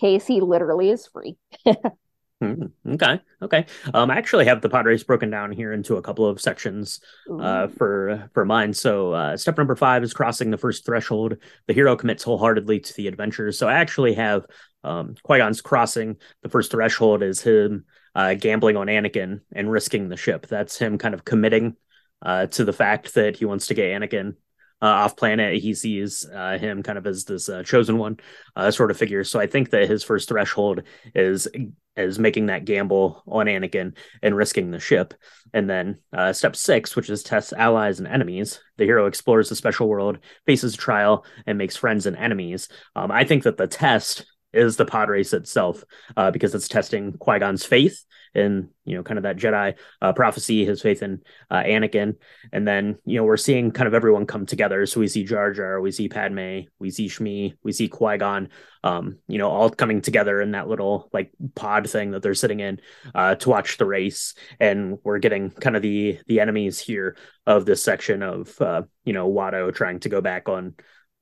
case, 0.00 0.26
he 0.26 0.40
literally 0.42 0.90
is 0.90 1.06
free. 1.08 1.38
Hmm, 2.40 2.66
okay, 2.86 3.20
okay. 3.42 3.66
Um, 3.92 4.12
I 4.12 4.16
actually 4.16 4.44
have 4.44 4.60
the 4.60 4.68
race 4.68 5.02
broken 5.02 5.28
down 5.28 5.50
here 5.50 5.72
into 5.72 5.96
a 5.96 6.02
couple 6.02 6.24
of 6.24 6.40
sections 6.40 7.00
uh, 7.28 7.66
for 7.66 8.30
for 8.32 8.44
mine. 8.44 8.72
So, 8.72 9.12
uh, 9.12 9.36
step 9.36 9.58
number 9.58 9.74
five 9.74 10.04
is 10.04 10.14
crossing 10.14 10.52
the 10.52 10.56
first 10.56 10.86
threshold. 10.86 11.38
The 11.66 11.74
hero 11.74 11.96
commits 11.96 12.22
wholeheartedly 12.22 12.78
to 12.78 12.94
the 12.94 13.08
adventure. 13.08 13.50
So, 13.50 13.66
I 13.66 13.74
actually 13.74 14.14
have 14.14 14.46
um, 14.84 15.16
Qui 15.24 15.38
Gon's 15.38 15.60
crossing 15.60 16.16
the 16.42 16.48
first 16.48 16.70
threshold 16.70 17.24
is 17.24 17.42
him 17.42 17.86
uh, 18.14 18.34
gambling 18.34 18.76
on 18.76 18.86
Anakin 18.86 19.40
and 19.52 19.68
risking 19.68 20.08
the 20.08 20.16
ship. 20.16 20.46
That's 20.46 20.78
him 20.78 20.96
kind 20.96 21.14
of 21.14 21.24
committing 21.24 21.76
uh, 22.22 22.46
to 22.46 22.64
the 22.64 22.72
fact 22.72 23.14
that 23.14 23.36
he 23.36 23.46
wants 23.46 23.66
to 23.66 23.74
get 23.74 24.00
Anakin 24.00 24.36
uh, 24.80 24.86
off 24.86 25.16
planet. 25.16 25.60
He 25.60 25.74
sees 25.74 26.26
uh, 26.32 26.58
him 26.58 26.82
kind 26.82 26.98
of 26.98 27.06
as 27.06 27.24
this 27.24 27.48
uh, 27.48 27.62
chosen 27.62 27.98
one 27.98 28.18
uh, 28.56 28.70
sort 28.70 28.90
of 28.90 28.96
figure. 28.96 29.24
So 29.24 29.40
I 29.40 29.46
think 29.46 29.70
that 29.70 29.88
his 29.88 30.04
first 30.04 30.28
threshold 30.28 30.82
is 31.14 31.48
is 31.96 32.18
making 32.18 32.46
that 32.46 32.64
gamble 32.64 33.22
on 33.26 33.46
Anakin 33.46 33.96
and 34.22 34.36
risking 34.36 34.70
the 34.70 34.78
ship. 34.78 35.14
And 35.52 35.68
then 35.68 35.98
uh, 36.12 36.32
step 36.32 36.54
six, 36.54 36.94
which 36.94 37.10
is 37.10 37.24
test 37.24 37.52
allies 37.52 37.98
and 37.98 38.06
enemies. 38.06 38.60
The 38.76 38.84
hero 38.84 39.06
explores 39.06 39.48
the 39.48 39.56
special 39.56 39.88
world, 39.88 40.18
faces 40.46 40.76
trial, 40.76 41.24
and 41.46 41.58
makes 41.58 41.76
friends 41.76 42.06
and 42.06 42.16
enemies. 42.16 42.68
Um, 42.94 43.10
I 43.10 43.24
think 43.24 43.42
that 43.42 43.56
the 43.56 43.66
test 43.66 44.26
is 44.52 44.76
the 44.76 44.84
pod 44.84 45.08
race 45.08 45.32
itself 45.32 45.84
uh, 46.16 46.30
because 46.30 46.54
it's 46.54 46.68
testing 46.68 47.12
Qui 47.12 47.38
Gon's 47.38 47.64
faith 47.64 48.04
in 48.34 48.68
you 48.84 48.96
know 48.96 49.02
kind 49.02 49.18
of 49.18 49.24
that 49.24 49.36
Jedi 49.36 49.76
uh, 50.00 50.12
prophecy, 50.12 50.64
his 50.64 50.80
faith 50.80 51.02
in 51.02 51.22
uh, 51.50 51.62
Anakin, 51.62 52.16
and 52.52 52.66
then 52.66 52.98
you 53.04 53.18
know 53.18 53.24
we're 53.24 53.36
seeing 53.36 53.70
kind 53.70 53.86
of 53.86 53.94
everyone 53.94 54.26
come 54.26 54.46
together. 54.46 54.86
So 54.86 55.00
we 55.00 55.08
see 55.08 55.24
Jar 55.24 55.52
Jar, 55.52 55.80
we 55.80 55.90
see 55.90 56.08
Padme, 56.08 56.60
we 56.78 56.90
see 56.90 57.08
Shmi, 57.08 57.54
we 57.62 57.72
see 57.72 57.88
Qui 57.88 58.18
Gon, 58.18 58.48
um, 58.84 59.18
you 59.28 59.38
know, 59.38 59.50
all 59.50 59.70
coming 59.70 60.00
together 60.00 60.40
in 60.40 60.52
that 60.52 60.68
little 60.68 61.08
like 61.12 61.32
pod 61.54 61.88
thing 61.88 62.12
that 62.12 62.22
they're 62.22 62.34
sitting 62.34 62.60
in 62.60 62.80
uh, 63.14 63.34
to 63.36 63.50
watch 63.50 63.76
the 63.76 63.86
race, 63.86 64.34
and 64.60 64.98
we're 65.04 65.18
getting 65.18 65.50
kind 65.50 65.76
of 65.76 65.82
the 65.82 66.18
the 66.26 66.40
enemies 66.40 66.78
here 66.78 67.16
of 67.46 67.66
this 67.66 67.82
section 67.82 68.22
of 68.22 68.60
uh, 68.60 68.82
you 69.04 69.12
know 69.12 69.30
Watto 69.30 69.74
trying 69.74 70.00
to 70.00 70.08
go 70.08 70.20
back 70.20 70.48
on 70.48 70.74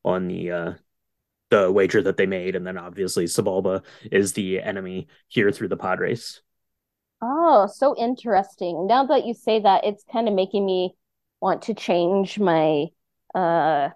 on 0.04 0.28
the 0.28 0.50
uh, 0.50 0.72
the 1.50 1.70
wager 1.70 2.02
that 2.02 2.16
they 2.16 2.26
made, 2.26 2.56
and 2.56 2.66
then 2.66 2.78
obviously 2.78 3.26
Sebulba 3.26 3.84
is 4.10 4.32
the 4.32 4.60
enemy 4.60 5.08
here 5.28 5.52
through 5.52 5.68
the 5.68 5.76
pod 5.76 6.00
race. 6.00 6.40
Oh, 7.22 7.66
so 7.66 7.96
interesting. 7.96 8.86
Now 8.86 9.04
that 9.06 9.24
you 9.26 9.34
say 9.34 9.60
that, 9.60 9.84
it's 9.84 10.04
kind 10.12 10.28
of 10.28 10.34
making 10.34 10.64
me 10.66 10.94
want 11.40 11.62
to 11.62 11.74
change 11.74 12.38
my 12.38 12.86
uh 13.34 13.90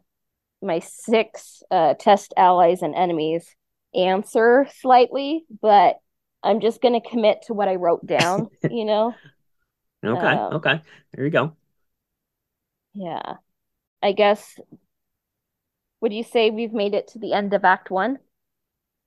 my 0.63 0.81
six 0.81 1.63
uh 1.71 1.95
test 1.95 2.35
allies 2.37 2.83
and 2.83 2.95
enemies 2.97 3.55
answer 3.95 4.69
slightly, 4.81 5.47
but 5.63 5.99
I'm 6.43 6.61
just 6.61 6.83
gonna 6.83 7.01
commit 7.03 7.43
to 7.45 7.55
what 7.55 7.69
I 7.69 7.77
wrote 7.77 8.07
down, 8.07 8.51
you 8.69 8.85
know? 8.87 9.21
Okay, 10.05 10.41
Um, 10.41 10.53
okay, 10.53 10.81
there 11.13 11.25
you 11.25 11.31
go. 11.31 11.57
Yeah. 12.95 13.37
I 14.03 14.13
guess 14.13 14.59
would 16.01 16.13
you 16.13 16.23
say 16.25 16.51
we've 16.51 16.73
made 16.73 16.95
it 16.95 17.09
to 17.09 17.19
the 17.19 17.33
end 17.33 17.55
of 17.55 17.65
Act 17.65 17.91
One? 17.91 18.19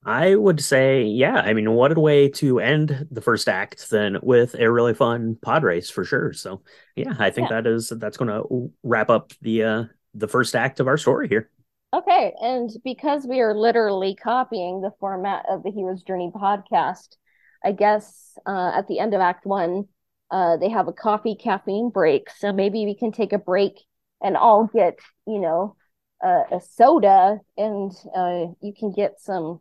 I 0.06 0.36
would 0.36 0.62
say, 0.62 1.04
yeah. 1.04 1.36
I 1.38 1.54
mean, 1.54 1.72
what 1.72 1.96
a 1.96 2.00
way 2.00 2.28
to 2.32 2.60
end 2.60 3.08
the 3.10 3.22
first 3.22 3.48
act 3.48 3.90
than 3.90 4.18
with 4.22 4.54
a 4.56 4.70
really 4.70 4.94
fun 4.94 5.38
pod 5.42 5.64
race 5.64 5.90
for 5.90 6.04
sure. 6.04 6.34
So, 6.34 6.62
yeah, 6.96 7.14
I 7.20 7.30
think 7.30 7.48
Yeah. 7.48 7.50
that 7.50 7.66
is 7.66 7.90
that's 7.90 8.18
going 8.18 8.30
to 8.30 8.72
wrap 8.84 9.10
up 9.10 9.32
the 9.42 9.64
uh 9.64 9.84
the 10.14 10.28
first 10.28 10.56
act 10.56 10.80
of 10.80 10.88
our 10.88 10.98
story 10.98 11.30
here. 11.30 11.50
Okay, 11.94 12.34
and 12.42 12.72
because 12.84 13.26
we 13.28 13.40
are 13.42 13.54
literally 13.54 14.16
copying 14.16 14.82
the 14.82 14.92
format 15.00 15.46
of 15.48 15.62
the 15.62 15.70
Hero's 15.72 16.02
Journey 16.02 16.32
podcast, 16.34 17.18
I 17.64 17.72
guess 17.72 18.36
uh, 18.48 18.72
at 18.74 18.88
the 18.88 19.00
end 19.00 19.14
of 19.14 19.22
Act 19.22 19.46
One, 19.46 19.88
uh, 20.32 20.58
they 20.58 20.70
have 20.70 20.88
a 20.88 20.94
coffee 20.94 21.36
caffeine 21.36 21.90
break. 21.92 22.30
So 22.32 22.52
maybe 22.52 22.86
we 22.86 22.96
can 22.96 23.12
take 23.12 23.32
a 23.32 23.38
break 23.38 23.80
and 24.24 24.36
all 24.36 24.66
get, 24.74 24.98
you 25.28 25.40
know, 25.40 25.76
uh, 26.24 26.44
a 26.52 26.62
soda, 26.62 27.40
and 27.58 27.92
uh, 28.16 28.46
you 28.62 28.74
can 28.78 28.92
get 28.92 29.20
some 29.20 29.60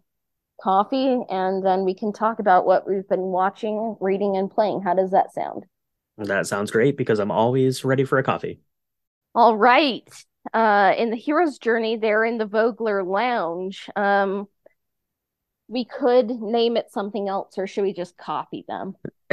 coffee, 0.61 1.19
and 1.29 1.65
then 1.65 1.85
we 1.85 1.95
can 1.95 2.13
talk 2.13 2.39
about 2.39 2.65
what 2.65 2.89
we've 2.89 3.09
been 3.09 3.21
watching, 3.21 3.97
reading, 4.01 4.37
and 4.37 4.51
playing. 4.51 4.83
How 4.83 4.95
does 4.95 5.11
that 5.11 5.35
sound? 5.35 5.65
That 6.19 6.47
sounds 6.47 6.71
great 6.71 6.97
because 6.97 7.19
I'm 7.19 7.31
always 7.31 7.85
ready 7.85 8.05
for 8.05 8.19
a 8.19 8.23
coffee. 8.23 8.61
All 9.35 9.57
right. 9.57 10.09
Uh, 10.53 10.93
in 10.97 11.11
the 11.11 11.17
hero's 11.17 11.59
journey, 11.59 11.97
they're 11.97 12.25
in 12.25 12.39
the 12.39 12.47
Vogler 12.47 13.03
Lounge. 13.03 13.89
Um, 13.97 14.47
we 15.69 15.85
could 15.85 16.29
name 16.29 16.77
it 16.77 16.91
something 16.91 17.29
else, 17.29 17.57
or 17.57 17.67
should 17.67 17.83
we 17.83 17.95
just 17.95 18.17
copy 18.19 18.65
them? 18.69 18.95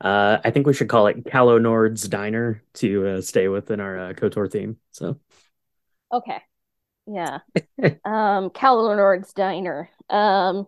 uh, 0.00 0.38
I 0.44 0.50
think 0.50 0.66
we 0.66 0.74
should 0.74 0.88
call 0.88 1.06
it 1.06 1.24
Calo 1.24 1.60
Nord's 1.60 2.06
Diner 2.06 2.62
to 2.74 3.06
uh, 3.06 3.20
stay 3.22 3.48
within 3.48 3.80
our 3.80 3.98
uh, 3.98 4.12
KOTOR 4.12 4.50
theme. 4.50 4.76
So, 4.90 5.18
Okay. 6.12 6.38
Yeah. 7.06 7.38
Um, 8.04 8.50
Cal 8.50 8.94
Nord's 8.96 9.32
Diner. 9.32 9.90
Um, 10.10 10.66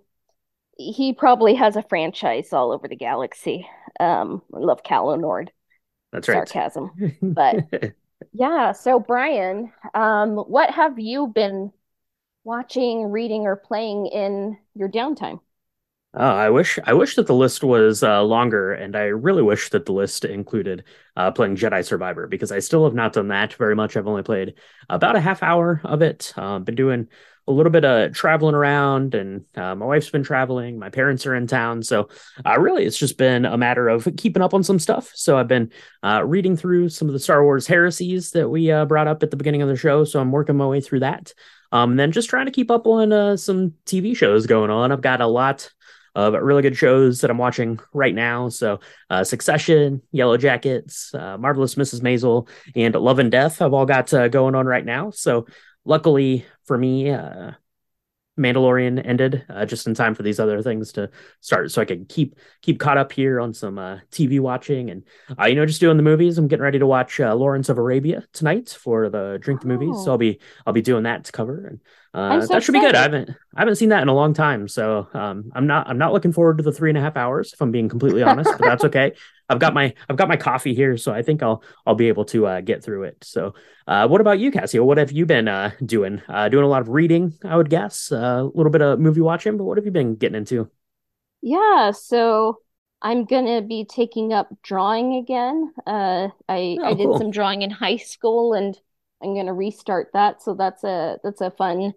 he 0.76 1.12
probably 1.12 1.54
has 1.54 1.74
a 1.76 1.82
franchise 1.82 2.52
all 2.52 2.70
over 2.72 2.86
the 2.86 2.96
galaxy. 2.96 3.68
Um, 3.98 4.42
I 4.54 4.58
love 4.58 4.82
Cal 4.82 5.16
Nord. 5.16 5.50
that's 6.12 6.28
right. 6.28 6.48
Sarcasm. 6.48 6.90
but- 7.22 7.66
Yeah. 8.32 8.72
So, 8.72 8.98
Brian, 8.98 9.72
um, 9.94 10.36
what 10.36 10.70
have 10.70 10.98
you 10.98 11.28
been 11.28 11.72
watching, 12.44 13.10
reading, 13.10 13.42
or 13.46 13.56
playing 13.56 14.06
in 14.06 14.58
your 14.74 14.88
downtime? 14.88 15.40
Oh, 16.14 16.24
I 16.24 16.48
wish 16.48 16.78
I 16.84 16.94
wish 16.94 17.16
that 17.16 17.26
the 17.26 17.34
list 17.34 17.62
was 17.62 18.02
uh, 18.02 18.22
longer, 18.22 18.72
and 18.72 18.96
I 18.96 19.04
really 19.04 19.42
wish 19.42 19.68
that 19.70 19.84
the 19.84 19.92
list 19.92 20.24
included 20.24 20.84
uh, 21.16 21.30
playing 21.32 21.56
Jedi 21.56 21.84
Survivor 21.84 22.26
because 22.26 22.50
I 22.50 22.60
still 22.60 22.84
have 22.84 22.94
not 22.94 23.12
done 23.12 23.28
that 23.28 23.52
very 23.52 23.76
much. 23.76 23.94
I've 23.94 24.06
only 24.06 24.22
played 24.22 24.54
about 24.88 25.16
a 25.16 25.20
half 25.20 25.42
hour 25.42 25.82
of 25.84 26.00
it. 26.00 26.32
Uh, 26.34 26.60
been 26.60 26.76
doing 26.76 27.08
a 27.46 27.52
little 27.52 27.70
bit 27.70 27.84
of 27.84 28.14
traveling 28.14 28.54
around, 28.54 29.14
and 29.14 29.44
uh, 29.54 29.74
my 29.74 29.84
wife's 29.84 30.08
been 30.08 30.22
traveling. 30.22 30.78
My 30.78 30.88
parents 30.88 31.26
are 31.26 31.34
in 31.34 31.46
town, 31.46 31.82
so 31.82 32.08
uh, 32.44 32.58
really 32.58 32.86
it's 32.86 32.98
just 32.98 33.18
been 33.18 33.44
a 33.44 33.58
matter 33.58 33.86
of 33.90 34.08
keeping 34.16 34.42
up 34.42 34.54
on 34.54 34.62
some 34.62 34.78
stuff. 34.78 35.12
So 35.14 35.36
I've 35.36 35.46
been 35.46 35.70
uh, 36.02 36.24
reading 36.24 36.56
through 36.56 36.88
some 36.88 37.08
of 37.08 37.12
the 37.12 37.20
Star 37.20 37.44
Wars 37.44 37.66
heresies 37.66 38.30
that 38.30 38.48
we 38.48 38.70
uh, 38.70 38.86
brought 38.86 39.08
up 39.08 39.22
at 39.22 39.30
the 39.30 39.36
beginning 39.36 39.60
of 39.60 39.68
the 39.68 39.76
show. 39.76 40.04
So 40.04 40.20
I'm 40.20 40.32
working 40.32 40.56
my 40.56 40.66
way 40.66 40.80
through 40.80 41.00
that. 41.00 41.34
Um, 41.70 41.90
and 41.90 42.00
then 42.00 42.12
just 42.12 42.30
trying 42.30 42.46
to 42.46 42.52
keep 42.52 42.70
up 42.70 42.86
on 42.86 43.12
uh, 43.12 43.36
some 43.36 43.74
TV 43.84 44.16
shows 44.16 44.46
going 44.46 44.70
on. 44.70 44.90
I've 44.90 45.02
got 45.02 45.20
a 45.20 45.26
lot 45.26 45.70
of 46.18 46.34
really 46.34 46.62
good 46.62 46.76
shows 46.76 47.20
that 47.20 47.30
I'm 47.30 47.38
watching 47.38 47.78
right 47.92 48.14
now. 48.14 48.48
So, 48.48 48.80
uh, 49.08 49.22
Succession, 49.22 50.02
Yellow 50.10 50.36
Jackets, 50.36 51.14
uh, 51.14 51.38
Marvelous 51.38 51.76
Mrs. 51.76 52.00
Maisel, 52.00 52.48
and 52.74 52.94
Love 52.94 53.20
and 53.20 53.30
Death 53.30 53.58
have 53.60 53.72
all 53.72 53.86
got 53.86 54.12
uh, 54.12 54.26
going 54.26 54.56
on 54.56 54.66
right 54.66 54.84
now. 54.84 55.10
So, 55.10 55.46
luckily 55.84 56.44
for 56.64 56.76
me, 56.76 57.10
uh, 57.10 57.52
Mandalorian 58.38 59.04
ended 59.04 59.44
uh, 59.48 59.66
just 59.66 59.86
in 59.86 59.94
time 59.94 60.14
for 60.14 60.22
these 60.22 60.40
other 60.40 60.62
things 60.62 60.92
to 60.92 61.10
start, 61.40 61.70
so 61.70 61.82
I 61.82 61.84
could 61.84 62.08
keep 62.08 62.36
keep 62.62 62.78
caught 62.80 62.96
up 62.96 63.12
here 63.12 63.40
on 63.40 63.52
some 63.52 63.78
uh, 63.78 63.98
TV 64.10 64.40
watching 64.40 64.90
and 64.90 65.02
uh, 65.38 65.46
you 65.46 65.54
know 65.54 65.66
just 65.66 65.80
doing 65.80 65.96
the 65.96 66.02
movies. 66.02 66.38
I'm 66.38 66.48
getting 66.48 66.62
ready 66.62 66.78
to 66.78 66.86
watch 66.86 67.20
uh, 67.20 67.34
Lawrence 67.34 67.68
of 67.68 67.78
Arabia 67.78 68.24
tonight 68.32 68.70
for 68.80 69.08
the 69.10 69.38
Drink 69.40 69.60
the 69.60 69.68
Movies, 69.68 69.96
so 70.04 70.10
Oh. 70.10 70.12
I'll 70.12 70.18
be 70.18 70.38
I'll 70.66 70.72
be 70.72 70.82
doing 70.82 71.02
that 71.02 71.24
to 71.24 71.32
cover 71.32 71.66
and 71.66 71.80
uh, 72.14 72.40
so 72.40 72.46
that 72.54 72.62
should 72.62 72.72
be 72.72 72.80
good. 72.80 72.94
I 72.94 73.02
haven't 73.02 73.30
I 73.54 73.60
haven't 73.60 73.76
seen 73.76 73.90
that 73.90 74.02
in 74.02 74.08
a 74.08 74.14
long 74.14 74.32
time, 74.32 74.66
so 74.68 75.08
um, 75.12 75.50
I'm 75.54 75.66
not 75.66 75.88
I'm 75.88 75.98
not 75.98 76.12
looking 76.12 76.32
forward 76.32 76.58
to 76.58 76.64
the 76.64 76.72
three 76.72 76.90
and 76.90 76.96
a 76.98 77.00
half 77.02 77.16
hours 77.16 77.52
if 77.52 77.60
I'm 77.60 77.70
being 77.70 77.88
completely 77.88 78.22
honest, 78.22 78.50
but 78.58 78.60
that's 78.66 78.84
okay. 78.84 79.12
I've 79.48 79.58
got 79.58 79.74
my 79.74 79.94
I've 80.08 80.16
got 80.16 80.28
my 80.28 80.36
coffee 80.36 80.74
here, 80.74 80.96
so 80.96 81.12
I 81.12 81.22
think 81.22 81.42
I'll 81.42 81.62
I'll 81.86 81.94
be 81.94 82.08
able 82.08 82.24
to 82.26 82.46
uh, 82.46 82.60
get 82.60 82.84
through 82.84 83.04
it. 83.04 83.24
So, 83.24 83.54
uh, 83.86 84.06
what 84.08 84.20
about 84.20 84.38
you, 84.38 84.50
Cassia? 84.50 84.84
What 84.84 84.98
have 84.98 85.12
you 85.12 85.26
been 85.26 85.48
uh, 85.48 85.72
doing? 85.84 86.22
Uh, 86.28 86.48
doing 86.48 86.64
a 86.64 86.68
lot 86.68 86.82
of 86.82 86.88
reading, 86.90 87.34
I 87.44 87.56
would 87.56 87.70
guess. 87.70 88.12
Uh, 88.12 88.42
a 88.44 88.50
little 88.54 88.70
bit 88.72 88.82
of 88.82 89.00
movie 89.00 89.20
watching, 89.22 89.56
but 89.56 89.64
what 89.64 89.78
have 89.78 89.86
you 89.86 89.92
been 89.92 90.16
getting 90.16 90.36
into? 90.36 90.70
Yeah, 91.40 91.92
so 91.92 92.60
I'm 93.02 93.24
gonna 93.24 93.62
be 93.62 93.84
taking 93.84 94.32
up 94.32 94.48
drawing 94.62 95.14
again. 95.14 95.72
Uh, 95.86 96.28
I 96.48 96.80
Oh, 96.80 96.82
I 96.82 96.94
did 96.94 97.14
cool. 97.14 97.16
some 97.16 97.30
drawing 97.30 97.62
in 97.62 97.70
high 97.70 97.96
school, 97.96 98.54
and 98.54 98.78
I'm 99.22 99.34
gonna 99.34 99.54
restart 99.54 100.10
that. 100.14 100.42
So 100.42 100.54
that's 100.54 100.84
a 100.84 101.18
that's 101.22 101.40
a 101.40 101.50
fun 101.52 101.94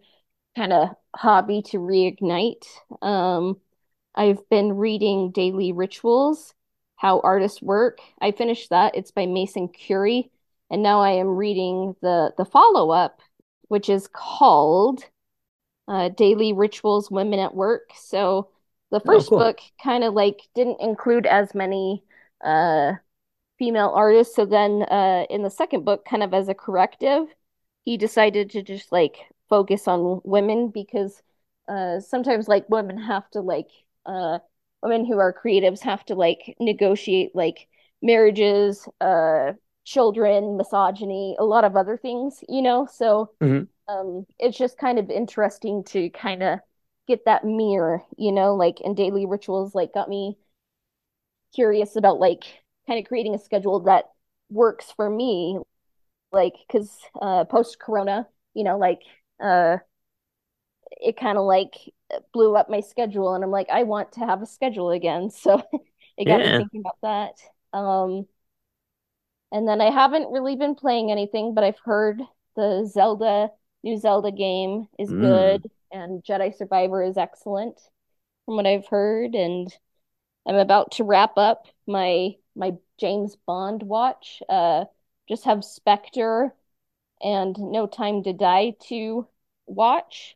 kind 0.56 0.74
of 0.74 0.90
hobby 1.16 1.62
to 1.64 1.78
reignite. 1.80 2.66
Um, 3.02 3.62
I've 4.16 4.48
been 4.50 4.74
reading 4.78 5.32
Daily 5.32 5.72
Rituals, 5.74 6.54
How 7.02 7.20
Artists 7.22 7.62
Work. 7.62 8.00
I 8.22 8.32
finished 8.32 8.70
that. 8.70 8.96
It's 8.96 9.12
by 9.12 9.26
Mason 9.26 9.70
Currey, 9.70 10.30
and 10.70 10.84
now 10.84 11.02
I 11.02 11.12
am 11.12 11.28
reading 11.30 11.96
the 12.02 12.34
the 12.38 12.46
follow-up, 12.46 13.22
which 13.70 13.90
is 13.90 14.08
called 14.14 15.04
uh, 15.88 16.10
Daily 16.10 16.54
Rituals 16.54 17.12
Women 17.12 17.40
at 17.40 17.56
Work. 17.56 17.92
So 17.96 18.50
The 18.92 19.00
first 19.00 19.28
cool. 19.30 19.38
book 19.38 19.60
kind 19.84 20.04
of 20.04 20.14
like 20.14 20.42
didn't 20.56 20.82
include 20.82 21.26
as 21.26 21.56
many 21.56 22.04
uh 22.44 22.94
female 23.60 23.92
artists, 23.96 24.36
so 24.36 24.46
then 24.46 24.84
uh 24.84 25.26
in 25.30 25.44
the 25.44 25.50
second 25.50 25.86
book, 25.86 26.06
kind 26.06 26.24
of 26.24 26.34
as 26.34 26.50
a 26.50 26.54
corrective, 26.56 27.28
he 27.86 27.98
decided 27.98 28.52
to 28.52 28.64
just 28.64 28.92
like 28.92 29.18
focus 29.50 29.88
on 29.88 30.22
women 30.24 30.70
because 30.70 31.22
uh 31.68 32.00
sometimes 32.00 32.48
like 32.48 32.70
women 32.70 32.98
have 32.98 33.30
to 33.32 33.42
like 33.42 33.70
uh 34.06 34.40
women 34.84 35.06
who 35.06 35.20
are 35.20 35.34
creatives 35.34 35.82
have 35.82 36.06
to 36.06 36.16
like 36.16 36.56
negotiate 36.60 37.36
like 37.36 37.68
marriages, 38.02 38.88
uh 39.02 39.54
children, 39.86 40.58
misogyny, 40.58 41.36
a 41.40 41.44
lot 41.46 41.64
of 41.66 41.76
other 41.76 41.98
things, 41.98 42.44
you 42.50 42.62
know? 42.62 42.88
So 42.92 43.32
Mhm. 43.42 43.68
um 43.90 44.26
it's 44.40 44.58
just 44.58 44.78
kind 44.80 45.00
of 45.00 45.10
interesting 45.12 45.84
to 45.86 46.10
kind 46.12 46.44
of 46.44 46.60
get 47.08 47.26
that 47.26 47.46
mirror, 47.46 48.04
you 48.18 48.32
know, 48.32 48.56
like 48.56 48.80
and 48.86 48.96
daily 48.98 49.26
rituals 49.26 49.76
like 49.76 49.94
got 49.94 50.10
me 50.10 50.38
curious 51.54 51.96
about 51.96 52.20
like 52.20 52.44
kind 52.88 53.00
of 53.00 53.06
creating 53.08 53.36
a 53.36 53.40
schedule 53.40 53.82
that 53.82 54.06
works 54.50 54.92
for 54.96 55.10
me 55.10 55.60
like 56.32 56.56
because 56.68 56.98
uh 57.22 57.46
post 57.46 57.80
corona 57.80 58.28
you 58.56 58.64
know 58.64 58.78
like 58.78 59.02
uh 59.44 59.78
it 60.92 61.18
kind 61.18 61.38
of 61.38 61.46
like 61.46 61.74
blew 62.34 62.56
up 62.56 62.70
my 62.70 62.80
schedule 62.82 63.34
and 63.36 63.44
i'm 63.44 63.52
like 63.52 63.70
i 63.72 63.84
want 63.84 64.12
to 64.14 64.22
have 64.22 64.42
a 64.42 64.46
schedule 64.46 64.92
again 64.92 65.30
so 65.32 65.62
it 66.18 66.26
got 66.28 66.42
me 66.42 66.52
Yeah. 66.52 66.58
thinking 66.58 66.82
about 66.82 66.98
that 67.02 67.78
um 67.78 68.28
and 69.52 69.68
then 69.68 69.82
i 69.82 69.90
haven't 69.90 70.32
really 70.32 70.56
been 70.56 70.76
playing 70.76 71.12
anything 71.12 71.54
but 71.54 71.64
i've 71.64 71.80
heard 71.84 72.22
the 72.56 72.86
zelda 72.92 73.50
new 73.84 73.98
zelda 73.98 74.32
game 74.32 74.88
is 75.00 75.14
Mm. 75.14 75.18
good 75.20 75.70
and 75.92 76.24
jedi 76.24 76.56
survivor 76.56 77.04
is 77.04 77.18
excellent 77.18 77.80
from 78.46 78.56
what 78.56 78.68
i've 78.68 78.88
heard 78.88 79.36
and 79.36 79.74
i'm 80.48 80.56
about 80.56 80.92
to 80.92 81.04
wrap 81.04 81.38
up 81.38 81.68
my 81.88 82.32
my 82.56 82.74
james 83.00 83.38
bond 83.48 83.84
watch 83.84 84.42
uh 84.50 84.86
just 85.30 85.46
have 85.46 85.64
spectre 85.64 86.54
and 87.22 87.58
No 87.60 87.88
Time 87.88 88.24
to 88.24 88.34
Die 88.34 88.76
to 88.90 89.28
watch. 89.68 90.36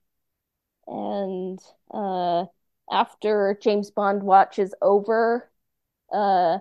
And 0.87 1.59
uh, 1.91 2.45
after 2.91 3.57
James 3.61 3.91
Bond 3.91 4.23
watch 4.23 4.59
is 4.59 4.75
over, 4.81 5.49
uh, 6.11 6.59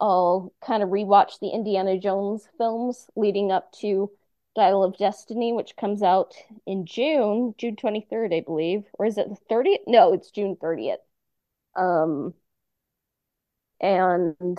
I'll 0.00 0.52
kind 0.62 0.82
of 0.82 0.90
rewatch 0.90 1.40
the 1.40 1.50
Indiana 1.50 1.98
Jones 1.98 2.48
films 2.58 3.08
leading 3.16 3.52
up 3.52 3.72
to 3.74 4.12
Dial 4.56 4.84
of 4.84 4.98
Destiny, 4.98 5.52
which 5.52 5.76
comes 5.76 6.02
out 6.02 6.34
in 6.66 6.86
June, 6.86 7.54
June 7.58 7.76
23rd, 7.76 8.34
I 8.34 8.40
believe. 8.40 8.84
Or 8.94 9.06
is 9.06 9.18
it 9.18 9.28
the 9.30 9.36
30th? 9.36 9.82
No, 9.86 10.12
it's 10.14 10.30
June 10.32 10.56
30th. 10.56 11.00
Um, 11.76 12.34
and 13.80 14.58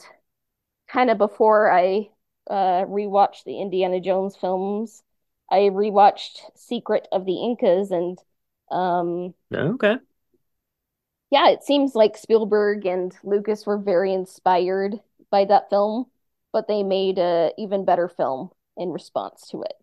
kind 0.89 1.09
of 1.09 1.17
before 1.17 1.71
I 1.71 2.09
uh 2.49 2.85
rewatched 2.85 3.43
the 3.45 3.59
Indiana 3.61 3.99
Jones 3.99 4.35
films, 4.35 5.03
I 5.49 5.61
rewatched 5.69 6.41
Secret 6.57 7.07
of 7.11 7.25
the 7.25 7.37
Incas 7.43 7.91
and 7.91 8.19
um 8.71 9.33
Okay. 9.53 9.99
yeah, 11.31 11.49
it 11.49 11.63
seems 11.63 11.95
like 11.95 12.17
Spielberg 12.17 12.85
and 12.85 13.15
Lucas 13.23 13.65
were 13.65 13.77
very 13.77 14.13
inspired 14.13 14.99
by 15.29 15.45
that 15.45 15.69
film, 15.69 16.05
but 16.51 16.67
they 16.67 16.83
made 16.83 17.19
a 17.19 17.51
even 17.57 17.85
better 17.85 18.07
film 18.09 18.49
in 18.77 18.89
response 18.91 19.47
to 19.49 19.61
it. 19.61 19.73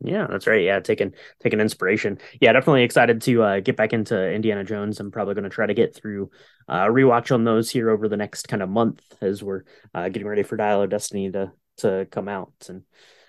Yeah, 0.00 0.28
that's 0.30 0.46
right. 0.46 0.62
Yeah, 0.62 0.78
taking 0.78 1.12
taking 1.40 1.58
inspiration. 1.58 2.18
Yeah, 2.40 2.52
definitely 2.52 2.84
excited 2.84 3.20
to 3.22 3.42
uh, 3.42 3.60
get 3.60 3.76
back 3.76 3.92
into 3.92 4.30
Indiana 4.32 4.62
Jones. 4.62 5.00
I'm 5.00 5.10
probably 5.10 5.34
going 5.34 5.42
to 5.44 5.50
try 5.50 5.66
to 5.66 5.74
get 5.74 5.92
through 5.92 6.30
uh, 6.68 6.84
rewatch 6.86 7.34
on 7.34 7.42
those 7.42 7.68
here 7.68 7.90
over 7.90 8.08
the 8.08 8.16
next 8.16 8.46
kind 8.46 8.62
of 8.62 8.68
month 8.68 9.02
as 9.20 9.42
we're 9.42 9.64
uh, 9.94 10.08
getting 10.08 10.28
ready 10.28 10.44
for 10.44 10.56
Dial 10.56 10.82
of 10.82 10.90
Destiny 10.90 11.32
to 11.32 11.52
to 11.78 12.06
come 12.12 12.28
out. 12.28 12.52
And 12.68 12.84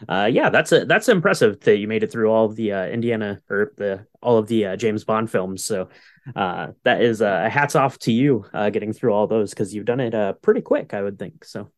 uh, 0.08 0.30
yeah, 0.32 0.50
that's 0.50 0.72
a, 0.72 0.86
that's 0.86 1.10
impressive 1.10 1.60
that 1.62 1.78
you 1.78 1.88
made 1.88 2.04
it 2.04 2.12
through 2.12 2.32
all 2.32 2.46
of 2.46 2.56
the 2.56 2.72
uh, 2.72 2.86
Indiana 2.88 3.40
or 3.50 3.74
the 3.78 4.06
all 4.22 4.38
of 4.38 4.48
the 4.48 4.68
uh, 4.68 4.76
James 4.76 5.04
Bond 5.04 5.30
films. 5.30 5.64
So 5.64 5.90
uh, 6.36 6.68
that 6.84 7.02
is 7.02 7.22
uh, 7.22 7.50
hats 7.50 7.76
off 7.76 8.00
to 8.00 8.12
you 8.12 8.46
uh, 8.54 8.70
getting 8.70 8.94
through 8.94 9.14
all 9.14 9.28
those 9.28 9.50
because 9.50 9.74
you've 9.74 9.86
done 9.86 10.00
it 10.00 10.42
pretty 10.42 10.62
quick, 10.62 10.94
I 10.94 11.02
would 11.02 11.20
think. 11.20 11.44
So 11.44 11.70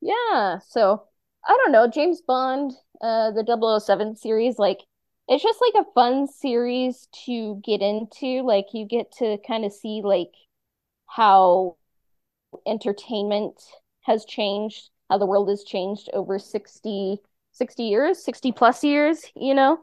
Yeah, 0.00 0.58
so 0.66 1.04
I 1.46 1.56
don't 1.62 1.72
know, 1.72 1.88
James 1.88 2.22
Bond, 2.22 2.72
the 3.00 3.80
007 3.80 4.16
series, 4.16 4.58
like 4.58 4.80
it's 5.28 5.42
just 5.42 5.60
like 5.60 5.84
a 5.86 5.92
fun 5.92 6.26
series 6.28 7.08
to 7.26 7.60
get 7.64 7.80
into. 7.82 8.42
Like 8.42 8.66
you 8.72 8.86
get 8.86 9.12
to 9.18 9.38
kind 9.46 9.64
of 9.64 9.72
see 9.72 10.00
like 10.04 10.32
how 11.06 11.76
entertainment 12.66 13.60
has 14.02 14.24
changed, 14.24 14.90
how 15.08 15.18
the 15.18 15.26
world 15.26 15.48
has 15.48 15.64
changed 15.64 16.10
over 16.12 16.38
60 16.38 17.20
60 17.54 17.84
years, 17.84 18.22
60 18.24 18.52
plus 18.52 18.84
years, 18.84 19.24
you 19.34 19.54
know? 19.54 19.80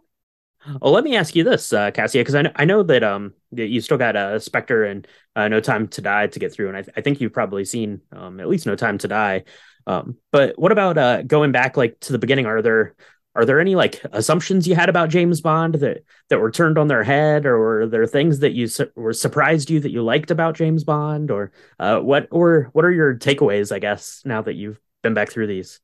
Well, 0.80 0.94
let 0.94 1.04
me 1.04 1.16
ask 1.16 1.36
you 1.36 1.44
this, 1.44 1.74
uh, 1.74 1.90
Cassia, 1.90 2.22
because 2.22 2.36
I 2.36 2.44
know, 2.44 2.52
I 2.56 2.66
know 2.66 2.84
that 2.84 3.04
um 3.04 3.34
that 3.54 3.68
you 3.68 3.82
still 3.82 3.98
got 3.98 4.16
uh, 4.16 4.38
Spectre 4.40 4.84
and 4.86 5.08
uh, 5.36 5.48
No 5.48 5.60
Time 5.60 5.88
to 5.90 6.02
Die 6.02 6.28
to 6.28 6.40
get 6.40 6.54
through, 6.54 6.68
and 6.68 6.78
I, 6.78 6.82
th- 6.84 6.94
I 6.96 7.02
think 7.02 7.20
you've 7.20 7.34
probably 7.34 7.66
seen 7.66 8.02
um 8.12 8.40
at 8.40 8.48
least 8.48 8.68
No 8.68 8.76
Time 8.76 8.98
to 9.00 9.08
Die. 9.08 9.44
Um, 9.88 10.18
but 10.32 10.60
what 10.60 10.72
about 10.72 10.98
uh 10.98 11.24
going 11.24 11.52
back 11.52 11.78
like 11.78 12.00
to 12.02 12.12
the 12.12 12.20
beginning? 12.20 12.46
Are 12.46 12.62
there 12.62 12.96
are 13.34 13.46
there 13.46 13.60
any 13.60 13.74
like 13.76 14.04
assumptions 14.12 14.68
you 14.68 14.76
had 14.76 14.90
about 14.90 15.10
James 15.10 15.42
Bond 15.42 15.76
that 15.76 16.04
that 16.30 16.40
were 16.40 16.52
turned 16.52 16.78
on 16.78 16.88
their 16.88 17.04
head, 17.04 17.48
or 17.48 17.58
were 17.58 17.88
there 17.88 18.06
things 18.06 18.40
that 18.40 18.52
you 18.54 18.68
su- 18.68 18.92
were 18.96 19.14
surprised 19.14 19.72
you 19.72 19.80
that 19.80 19.92
you 19.92 20.04
liked 20.04 20.30
about 20.30 20.56
James 20.56 20.84
Bond, 20.84 21.32
or 21.32 21.52
uh 21.80 22.00
what 22.00 22.28
or 22.30 22.70
what 22.74 22.86
are 22.86 22.92
your 22.92 23.16
takeaways? 23.16 23.72
I 23.72 23.80
guess 23.80 24.22
now 24.26 24.44
that 24.44 24.54
you've 24.54 24.80
been 25.02 25.16
back 25.16 25.32
through 25.32 25.48
these. 25.48 25.80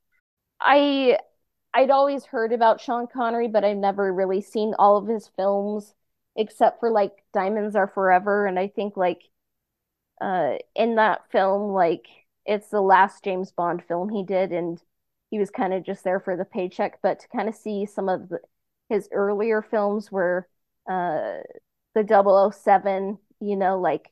I 0.60 1.18
I'd 1.74 1.90
always 1.90 2.24
heard 2.26 2.52
about 2.52 2.80
Sean 2.80 3.06
Connery, 3.06 3.48
but 3.48 3.64
I've 3.64 3.76
never 3.76 4.12
really 4.12 4.40
seen 4.40 4.74
all 4.78 4.96
of 4.96 5.06
his 5.06 5.28
films 5.28 5.94
except 6.36 6.80
for 6.80 6.90
like 6.90 7.24
Diamonds 7.32 7.76
Are 7.76 7.88
Forever, 7.88 8.46
and 8.46 8.58
I 8.58 8.68
think 8.68 8.96
like 8.96 9.22
uh 10.20 10.54
in 10.74 10.96
that 10.96 11.30
film 11.30 11.72
like 11.72 12.06
it's 12.46 12.68
the 12.70 12.80
last 12.80 13.22
James 13.24 13.52
Bond 13.52 13.82
film 13.86 14.08
he 14.08 14.24
did 14.24 14.52
and 14.52 14.82
he 15.30 15.38
was 15.38 15.50
kind 15.50 15.74
of 15.74 15.84
just 15.84 16.02
there 16.04 16.20
for 16.20 16.36
the 16.36 16.44
paycheck. 16.44 17.00
But 17.02 17.20
to 17.20 17.28
kind 17.28 17.48
of 17.48 17.54
see 17.54 17.86
some 17.86 18.08
of 18.08 18.28
the, 18.30 18.40
his 18.88 19.08
earlier 19.12 19.62
films 19.62 20.10
where 20.10 20.48
uh 20.90 21.38
the 21.94 22.04
007 22.04 23.18
you 23.40 23.56
know 23.56 23.78
like 23.80 24.10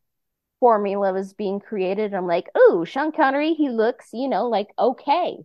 formula 0.60 1.12
was 1.12 1.34
being 1.34 1.60
created 1.60 2.14
I'm 2.14 2.26
like 2.26 2.48
oh 2.54 2.84
Sean 2.84 3.12
Connery 3.12 3.54
he 3.54 3.68
looks 3.70 4.10
you 4.12 4.28
know 4.28 4.48
like 4.48 4.68
okay 4.78 5.38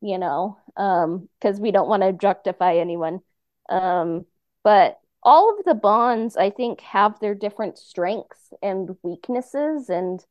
you 0.00 0.18
know 0.18 0.58
um 0.76 1.28
because 1.40 1.60
we 1.60 1.70
don't 1.70 1.88
want 1.88 2.02
to 2.02 2.08
objectify 2.08 2.74
anyone. 2.76 3.20
Um 3.68 4.26
but 4.64 4.98
all 5.22 5.56
of 5.58 5.64
the 5.64 5.74
bonds 5.74 6.36
I 6.36 6.50
think 6.50 6.80
have 6.82 7.18
their 7.20 7.34
different 7.34 7.78
strengths 7.78 8.52
and 8.62 8.96
weaknesses 9.02 9.88
and 9.90 10.24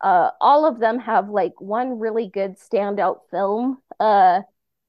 uh 0.00 0.30
all 0.40 0.66
of 0.66 0.80
them 0.80 0.98
have 1.00 1.30
like 1.30 1.60
one 1.60 1.98
really 1.98 2.28
good 2.28 2.56
standout 2.58 3.20
film. 3.30 3.78
Uh 4.00 4.42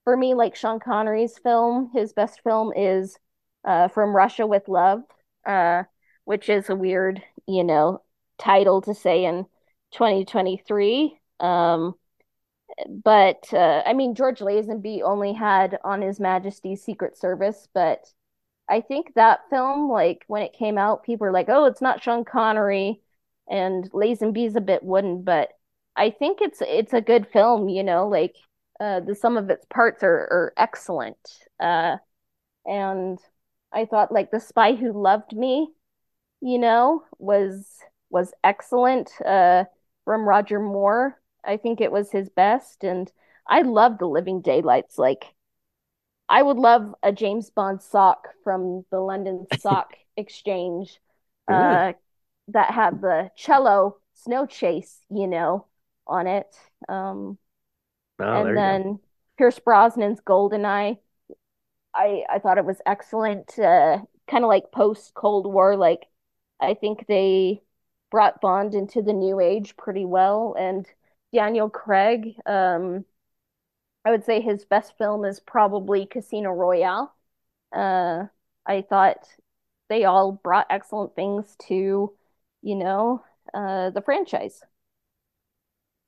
for 0.03 0.15
me 0.15 0.33
like 0.33 0.55
Sean 0.55 0.79
Connery's 0.79 1.37
film 1.37 1.89
his 1.93 2.13
best 2.13 2.41
film 2.43 2.73
is 2.75 3.17
uh 3.63 3.87
From 3.89 4.15
Russia 4.15 4.45
with 4.47 4.67
Love 4.67 5.03
uh 5.45 5.83
which 6.25 6.49
is 6.49 6.69
a 6.69 6.75
weird 6.75 7.21
you 7.47 7.63
know 7.63 8.01
title 8.37 8.81
to 8.81 8.93
say 8.93 9.25
in 9.25 9.45
2023 9.91 11.19
um 11.39 11.95
but 13.03 13.47
uh 13.53 13.81
I 13.85 13.93
mean 13.93 14.15
George 14.15 14.39
Lazenby 14.39 15.01
only 15.03 15.33
had 15.33 15.79
on 15.83 16.01
His 16.01 16.19
Majesty's 16.19 16.83
Secret 16.83 17.17
Service 17.17 17.67
but 17.73 18.13
I 18.69 18.81
think 18.81 19.13
that 19.15 19.49
film, 19.49 19.89
like 19.91 20.25
when 20.27 20.43
it 20.43 20.53
came 20.53 20.77
out, 20.77 21.03
people 21.03 21.25
were 21.27 21.31
like, 21.33 21.49
"Oh, 21.49 21.65
it's 21.65 21.81
not 21.81 22.03
Sean 22.03 22.25
Connery," 22.25 23.01
and 23.49 23.89
Lazenby's 23.93 24.55
a 24.55 24.61
bit 24.61 24.83
wooden, 24.83 25.23
but 25.23 25.51
I 25.95 26.11
think 26.11 26.41
it's 26.41 26.61
it's 26.61 26.93
a 26.93 27.01
good 27.01 27.27
film. 27.27 27.69
You 27.69 27.83
know, 27.83 28.07
like 28.09 28.35
uh, 28.79 29.01
the 29.01 29.15
some 29.15 29.37
of 29.37 29.49
its 29.49 29.65
parts 29.67 30.03
are 30.03 30.09
are 30.13 30.53
excellent. 30.57 31.17
Uh, 31.59 31.97
and 32.65 33.19
I 33.71 33.85
thought 33.85 34.11
like 34.11 34.31
The 34.31 34.39
Spy 34.39 34.75
Who 34.75 34.91
Loved 34.93 35.35
Me, 35.35 35.69
you 36.41 36.59
know, 36.59 37.03
was 37.17 37.67
was 38.09 38.33
excellent. 38.43 39.11
Uh, 39.25 39.65
from 40.05 40.27
Roger 40.27 40.59
Moore, 40.59 41.19
I 41.45 41.57
think 41.57 41.81
it 41.81 41.91
was 41.91 42.11
his 42.11 42.29
best, 42.29 42.83
and 42.83 43.11
I 43.47 43.61
love 43.61 43.97
The 43.99 44.07
Living 44.07 44.41
Daylights. 44.41 44.97
Like 44.97 45.35
I 46.29 46.41
would 46.43 46.57
love 46.57 46.95
a 47.03 47.11
James 47.11 47.49
Bond 47.51 47.81
sock 47.81 48.29
from 48.43 48.85
the 48.91 48.99
London 48.99 49.47
Sock 49.51 49.93
Exchange 50.17 50.99
uh, 51.49 51.93
that 52.49 52.71
had 52.71 53.01
the 53.01 53.31
cello 53.35 53.99
snow 54.15 54.45
chase, 54.45 55.01
you 55.09 55.27
know, 55.27 55.67
on 56.07 56.27
it. 56.27 56.47
Um, 56.89 57.37
Oh, 58.19 58.25
and 58.33 58.55
then 58.57 58.99
Pierce 59.37 59.59
Brosnan's 59.59 60.21
Goldeneye. 60.21 60.99
I 61.93 62.25
I 62.29 62.39
thought 62.39 62.57
it 62.57 62.65
was 62.65 62.81
excellent. 62.85 63.57
Uh, 63.59 63.99
kind 64.27 64.43
of 64.43 64.49
like 64.49 64.71
post 64.71 65.13
Cold 65.13 65.51
War. 65.51 65.75
Like 65.77 66.07
I 66.59 66.73
think 66.73 67.07
they 67.07 67.61
brought 68.11 68.41
Bond 68.41 68.75
into 68.75 69.01
the 69.01 69.13
new 69.13 69.39
age 69.39 69.77
pretty 69.77 70.05
well. 70.05 70.55
And 70.57 70.87
Daniel 71.35 71.69
Craig, 71.69 72.35
um, 72.45 73.03
I 74.05 74.11
would 74.11 74.23
say 74.23 74.39
his 74.39 74.63
best 74.63 74.97
film 74.97 75.25
is 75.25 75.41
probably 75.41 76.05
Casino 76.05 76.51
Royale. 76.51 77.13
Uh, 77.75 78.27
I 78.65 78.81
thought 78.81 79.27
they 79.89 80.05
all 80.05 80.31
brought 80.31 80.67
excellent 80.69 81.13
things 81.13 81.57
to, 81.67 82.13
you 82.61 82.75
know, 82.75 83.21
uh, 83.53 83.89
the 83.89 84.01
franchise. 84.01 84.61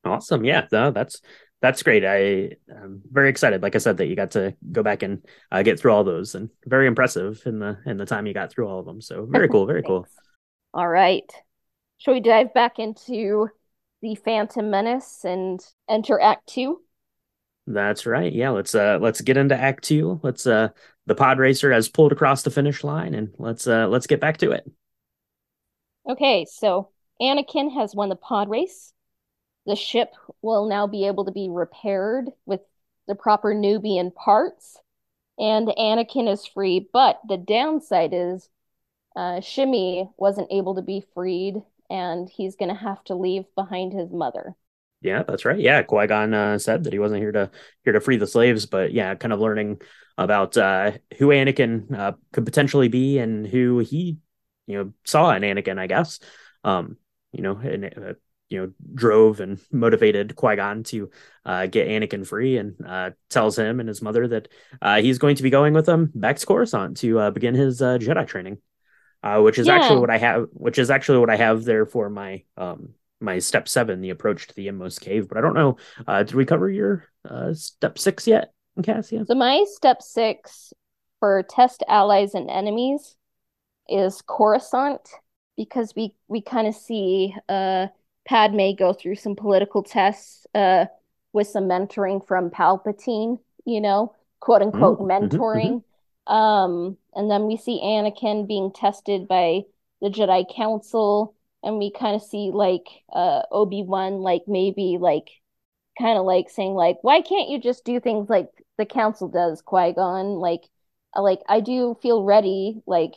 Awesome. 0.02 0.46
Yeah, 0.46 0.66
no, 0.72 0.92
that's 0.92 1.20
that's 1.60 1.82
great. 1.82 2.06
I 2.06 2.56
am 2.74 3.02
very 3.12 3.28
excited. 3.28 3.62
Like 3.62 3.74
I 3.74 3.78
said, 3.78 3.98
that 3.98 4.06
you 4.06 4.16
got 4.16 4.30
to 4.30 4.54
go 4.72 4.82
back 4.82 5.02
and 5.02 5.22
uh, 5.52 5.62
get 5.62 5.78
through 5.78 5.92
all 5.92 6.04
those, 6.04 6.36
and 6.36 6.48
very 6.64 6.86
impressive 6.86 7.42
in 7.44 7.58
the 7.58 7.76
in 7.84 7.98
the 7.98 8.06
time 8.06 8.26
you 8.26 8.32
got 8.32 8.50
through 8.50 8.66
all 8.66 8.78
of 8.80 8.86
them. 8.86 9.02
So 9.02 9.26
very 9.26 9.48
cool. 9.50 9.66
Very 9.66 9.82
cool. 9.82 10.06
All 10.72 10.88
right. 10.88 11.30
Shall 11.98 12.14
we 12.14 12.20
dive 12.20 12.54
back 12.54 12.78
into 12.78 13.50
the 14.02 14.14
Phantom 14.14 14.70
Menace 14.70 15.24
and 15.24 15.60
enter 15.88 16.20
Act 16.20 16.46
Two? 16.46 16.80
That's 17.66 18.06
right. 18.06 18.32
Yeah, 18.32 18.50
let's 18.50 18.74
uh 18.74 18.98
let's 19.00 19.20
get 19.20 19.36
into 19.36 19.58
Act 19.58 19.84
Two. 19.84 20.20
Let's 20.22 20.46
uh 20.46 20.68
the 21.06 21.14
pod 21.14 21.38
racer 21.38 21.72
has 21.72 21.88
pulled 21.88 22.12
across 22.12 22.42
the 22.42 22.50
finish 22.50 22.82
line, 22.82 23.14
and 23.14 23.34
let's 23.38 23.66
uh 23.66 23.88
let's 23.88 24.06
get 24.06 24.20
back 24.20 24.38
to 24.38 24.52
it. 24.52 24.70
Okay, 26.08 26.46
so 26.50 26.90
Anakin 27.20 27.74
has 27.74 27.94
won 27.94 28.08
the 28.08 28.16
pod 28.16 28.48
race. 28.48 28.92
The 29.66 29.76
ship 29.76 30.14
will 30.40 30.66
now 30.66 30.86
be 30.86 31.06
able 31.06 31.26
to 31.26 31.32
be 31.32 31.48
repaired 31.50 32.30
with 32.46 32.60
the 33.06 33.14
proper 33.14 33.52
Nubian 33.52 34.10
parts, 34.10 34.78
and 35.38 35.68
Anakin 35.68 36.26
is 36.32 36.46
free. 36.46 36.88
But 36.90 37.20
the 37.28 37.36
downside 37.36 38.14
is 38.14 38.48
uh, 39.14 39.40
Shmi 39.40 40.10
wasn't 40.16 40.48
able 40.50 40.76
to 40.76 40.82
be 40.82 41.04
freed, 41.12 41.62
and 41.90 42.28
he's 42.28 42.56
going 42.56 42.68
to 42.68 42.74
have 42.74 43.02
to 43.04 43.14
leave 43.14 43.44
behind 43.54 43.92
his 43.92 44.10
mother. 44.12 44.54
Yeah, 45.00 45.22
that's 45.22 45.44
right. 45.44 45.58
Yeah, 45.58 45.82
Qui 45.82 46.06
Gon 46.06 46.34
uh, 46.34 46.58
said 46.58 46.84
that 46.84 46.92
he 46.92 46.98
wasn't 46.98 47.20
here 47.20 47.32
to 47.32 47.50
here 47.84 47.92
to 47.92 48.00
free 48.00 48.16
the 48.16 48.26
slaves, 48.26 48.66
but 48.66 48.92
yeah, 48.92 49.14
kind 49.14 49.32
of 49.32 49.38
learning 49.38 49.80
about 50.16 50.56
uh, 50.56 50.92
who 51.18 51.28
Anakin 51.28 51.96
uh, 51.96 52.12
could 52.32 52.44
potentially 52.44 52.88
be 52.88 53.18
and 53.18 53.46
who 53.46 53.78
he, 53.78 54.18
you 54.66 54.76
know, 54.76 54.92
saw 55.04 55.30
in 55.30 55.42
Anakin. 55.42 55.78
I 55.78 55.86
guess, 55.86 56.18
um, 56.64 56.96
you 57.30 57.42
know, 57.42 57.56
and 57.58 57.84
uh, 57.84 58.14
you 58.48 58.60
know, 58.60 58.72
drove 58.92 59.38
and 59.38 59.60
motivated 59.70 60.34
Qui 60.34 60.56
Gon 60.56 60.82
to 60.84 61.10
uh, 61.44 61.66
get 61.66 61.86
Anakin 61.86 62.26
free, 62.26 62.56
and 62.58 62.74
uh, 62.84 63.10
tells 63.30 63.56
him 63.56 63.78
and 63.78 63.88
his 63.88 64.02
mother 64.02 64.26
that 64.26 64.48
he's 65.00 65.18
going 65.18 65.36
to 65.36 65.44
be 65.44 65.50
going 65.50 65.74
with 65.74 65.88
him 65.88 66.10
back 66.12 66.38
to 66.38 66.46
Coruscant 66.46 66.96
to 66.98 67.30
begin 67.30 67.54
his 67.54 67.80
Jedi 67.80 68.26
training. 68.26 68.58
Which 69.40 69.58
is 69.58 69.66
yeah. 69.66 69.74
actually 69.74 70.00
what 70.00 70.10
I 70.10 70.18
have. 70.18 70.46
Which 70.52 70.78
is 70.78 70.90
actually 70.90 71.18
what 71.18 71.30
I 71.30 71.36
have 71.36 71.64
there 71.64 71.86
for 71.86 72.08
my 72.08 72.44
um, 72.56 72.94
my 73.20 73.38
step 73.38 73.68
seven, 73.68 74.00
the 74.00 74.10
approach 74.10 74.46
to 74.48 74.54
the 74.54 74.68
inmost 74.68 75.00
cave. 75.00 75.28
But 75.28 75.38
I 75.38 75.40
don't 75.40 75.54
know. 75.54 75.76
Uh, 76.06 76.22
did 76.22 76.34
we 76.34 76.44
cover 76.44 76.70
your 76.70 77.04
uh, 77.28 77.54
step 77.54 77.98
six 77.98 78.26
yet, 78.26 78.52
Cassia? 78.82 79.24
So 79.26 79.34
my 79.34 79.64
step 79.68 80.02
six 80.02 80.72
for 81.20 81.42
test 81.42 81.82
allies 81.88 82.34
and 82.34 82.50
enemies 82.50 83.16
is 83.88 84.22
Coruscant 84.22 85.00
because 85.56 85.94
we 85.96 86.14
we 86.28 86.40
kind 86.40 86.66
of 86.68 86.74
see 86.74 87.34
uh 87.48 87.88
Padme 88.26 88.72
go 88.78 88.92
through 88.92 89.16
some 89.16 89.34
political 89.34 89.82
tests 89.82 90.46
uh 90.54 90.84
with 91.32 91.46
some 91.46 91.64
mentoring 91.64 92.26
from 92.26 92.50
Palpatine, 92.50 93.38
you 93.64 93.80
know, 93.80 94.14
quote 94.40 94.62
unquote 94.62 94.98
mm-hmm. 94.98 95.10
mm-hmm. 95.10 95.36
mentoring. 95.36 95.66
Mm-hmm. 95.66 95.87
Um, 96.28 96.98
and 97.14 97.30
then 97.30 97.46
we 97.46 97.56
see 97.56 97.80
Anakin 97.82 98.46
being 98.46 98.72
tested 98.72 99.28
by 99.28 99.62
the 100.00 100.08
Jedi 100.10 100.44
Council 100.54 101.34
and 101.62 101.78
we 101.78 101.90
kind 101.90 102.14
of 102.14 102.22
see 102.22 102.50
like 102.54 102.86
uh 103.12 103.42
Obi-Wan 103.50 104.20
like 104.20 104.42
maybe 104.46 104.96
like 105.00 105.28
kind 105.98 106.18
of 106.18 106.24
like 106.24 106.50
saying 106.50 106.74
like 106.74 106.98
why 107.02 107.20
can't 107.20 107.48
you 107.48 107.60
just 107.60 107.84
do 107.84 108.00
things 108.00 108.28
like 108.30 108.48
the 108.78 108.86
council 108.86 109.28
does 109.28 109.62
Qui-Gon? 109.62 110.26
Like 110.38 110.62
uh, 111.16 111.22
like 111.22 111.40
I 111.48 111.60
do 111.60 111.96
feel 112.02 112.22
ready 112.24 112.82
like 112.86 113.14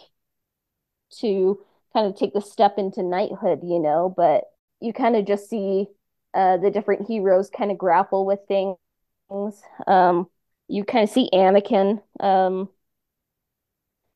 to 1.20 1.59
kind 1.93 2.07
of 2.07 2.16
take 2.16 2.34
the 2.34 2.41
step 2.41 2.78
into 2.78 3.03
knighthood 3.03 3.59
you 3.64 3.80
know 3.80 4.14
but 4.16 4.45
you 4.80 4.93
kind 4.93 5.16
of 5.16 5.26
just 5.26 5.49
see 5.49 5.88
uh 6.34 6.57
the 6.57 6.72
different 6.72 7.07
heroes 7.07 7.49
kind 7.49 7.72
of 7.72 7.78
grapple 7.78 8.26
with 8.26 8.39
things. 8.47 8.78
Um 9.88 10.28
you 10.68 10.84
kind 10.86 11.03
of 11.03 11.09
see 11.09 11.30
Anakin 11.34 12.01
um 12.20 12.70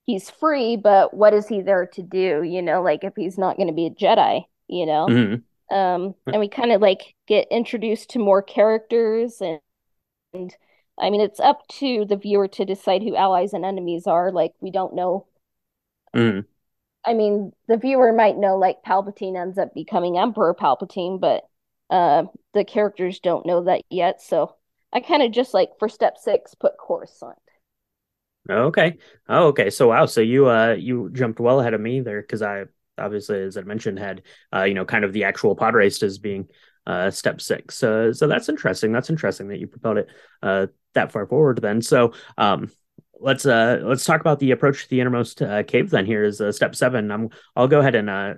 he's 0.06 0.30
free, 0.30 0.78
but 0.78 1.14
what 1.14 1.34
is 1.34 1.47
he 1.47 1.62
there 1.62 1.86
to 1.88 2.01
do? 2.01 2.43
You 2.43 2.62
know, 2.62 2.82
like 2.82 3.03
if 3.03 3.14
he's 3.16 3.38
not 3.38 3.58
going 3.58 3.68
to 3.68 3.74
be 3.74 3.88
a 3.88 3.89
Jedi, 3.89 4.45
you 4.68 4.86
know. 4.86 5.08
Mm-hmm. 5.08 5.76
Um, 5.76 6.14
and 6.28 6.39
we 6.39 6.47
kind 6.47 6.72
of 6.72 6.82
like 6.82 7.16
get 7.28 7.47
introduced 7.49 8.12
to 8.12 8.20
more 8.20 8.41
characters, 8.41 9.41
and, 9.41 9.60
and 10.34 10.56
I 10.99 11.10
mean, 11.10 11.22
it's 11.22 11.39
up 11.39 11.68
to 11.80 12.06
the 12.06 12.18
viewer 12.18 12.47
to 12.49 12.66
decide 12.66 13.01
who 13.01 13.16
allies 13.16 13.53
and 13.53 13.66
enemies 13.66 14.06
are. 14.08 14.32
Like, 14.32 14.53
we 14.62 14.72
don't 14.72 14.95
know. 14.95 15.26
Mm-hmm. 16.16 16.41
I 17.06 17.14
mean, 17.14 17.51
the 17.68 17.78
viewer 17.78 18.14
might 18.14 18.38
know 18.38 18.58
like 18.58 18.84
Palpatine 18.84 19.39
ends 19.39 19.58
up 19.58 19.74
becoming 19.74 20.18
Emperor 20.18 20.56
Palpatine, 20.56 21.20
but 21.20 21.43
uh, 21.89 22.24
the 22.53 22.64
characters 22.64 23.20
don't 23.20 23.45
know 23.45 23.64
that 23.66 23.82
yet. 23.89 24.22
So 24.22 24.56
I 24.93 25.01
kind 25.01 25.22
of 25.22 25.32
just 25.32 25.53
like 25.53 25.72
for 25.78 25.89
step 25.89 26.18
six 26.18 26.56
put 26.56 26.78
Coruscant. 26.78 27.38
Okay. 28.49 28.97
Oh, 29.27 29.47
okay. 29.47 29.69
So 29.69 29.89
wow. 29.89 30.05
So 30.05 30.21
you 30.21 30.49
uh 30.49 30.73
you 30.77 31.09
jumped 31.11 31.39
well 31.39 31.59
ahead 31.59 31.73
of 31.73 31.81
me 31.81 32.01
there 32.01 32.21
because 32.21 32.41
I 32.41 32.65
obviously, 32.97 33.41
as 33.41 33.57
I 33.57 33.61
mentioned, 33.61 33.97
had 33.97 34.21
uh 34.53 34.63
you 34.63 34.73
know 34.75 34.85
kind 34.85 35.03
of 35.03 35.13
the 35.13 35.23
actual 35.23 35.55
pod 35.55 35.73
race 35.73 36.01
as 36.03 36.19
being 36.19 36.47
uh 36.85 37.09
step 37.09 37.41
six. 37.41 37.75
So 37.75 38.11
so 38.11 38.27
that's 38.27 38.49
interesting. 38.49 38.91
That's 38.91 39.09
interesting 39.09 39.47
that 39.47 39.59
you 39.59 39.67
propelled 39.67 39.97
it 39.97 40.09
uh 40.43 40.67
that 40.93 41.11
far 41.11 41.25
forward. 41.25 41.61
Then 41.61 41.81
so 41.81 42.13
um 42.37 42.71
let's 43.19 43.47
uh 43.47 43.79
let's 43.83 44.05
talk 44.05 44.21
about 44.21 44.39
the 44.39 44.51
approach 44.51 44.83
to 44.83 44.89
the 44.89 45.01
innermost 45.01 45.41
uh, 45.41 45.63
cave. 45.63 45.89
Then 45.89 46.05
here 46.05 46.23
is 46.23 46.39
uh, 46.39 46.51
step 46.51 46.75
seven. 46.75 47.11
I'm 47.11 47.29
I'll 47.55 47.67
go 47.67 47.79
ahead 47.79 47.95
and 47.95 48.09
uh 48.09 48.33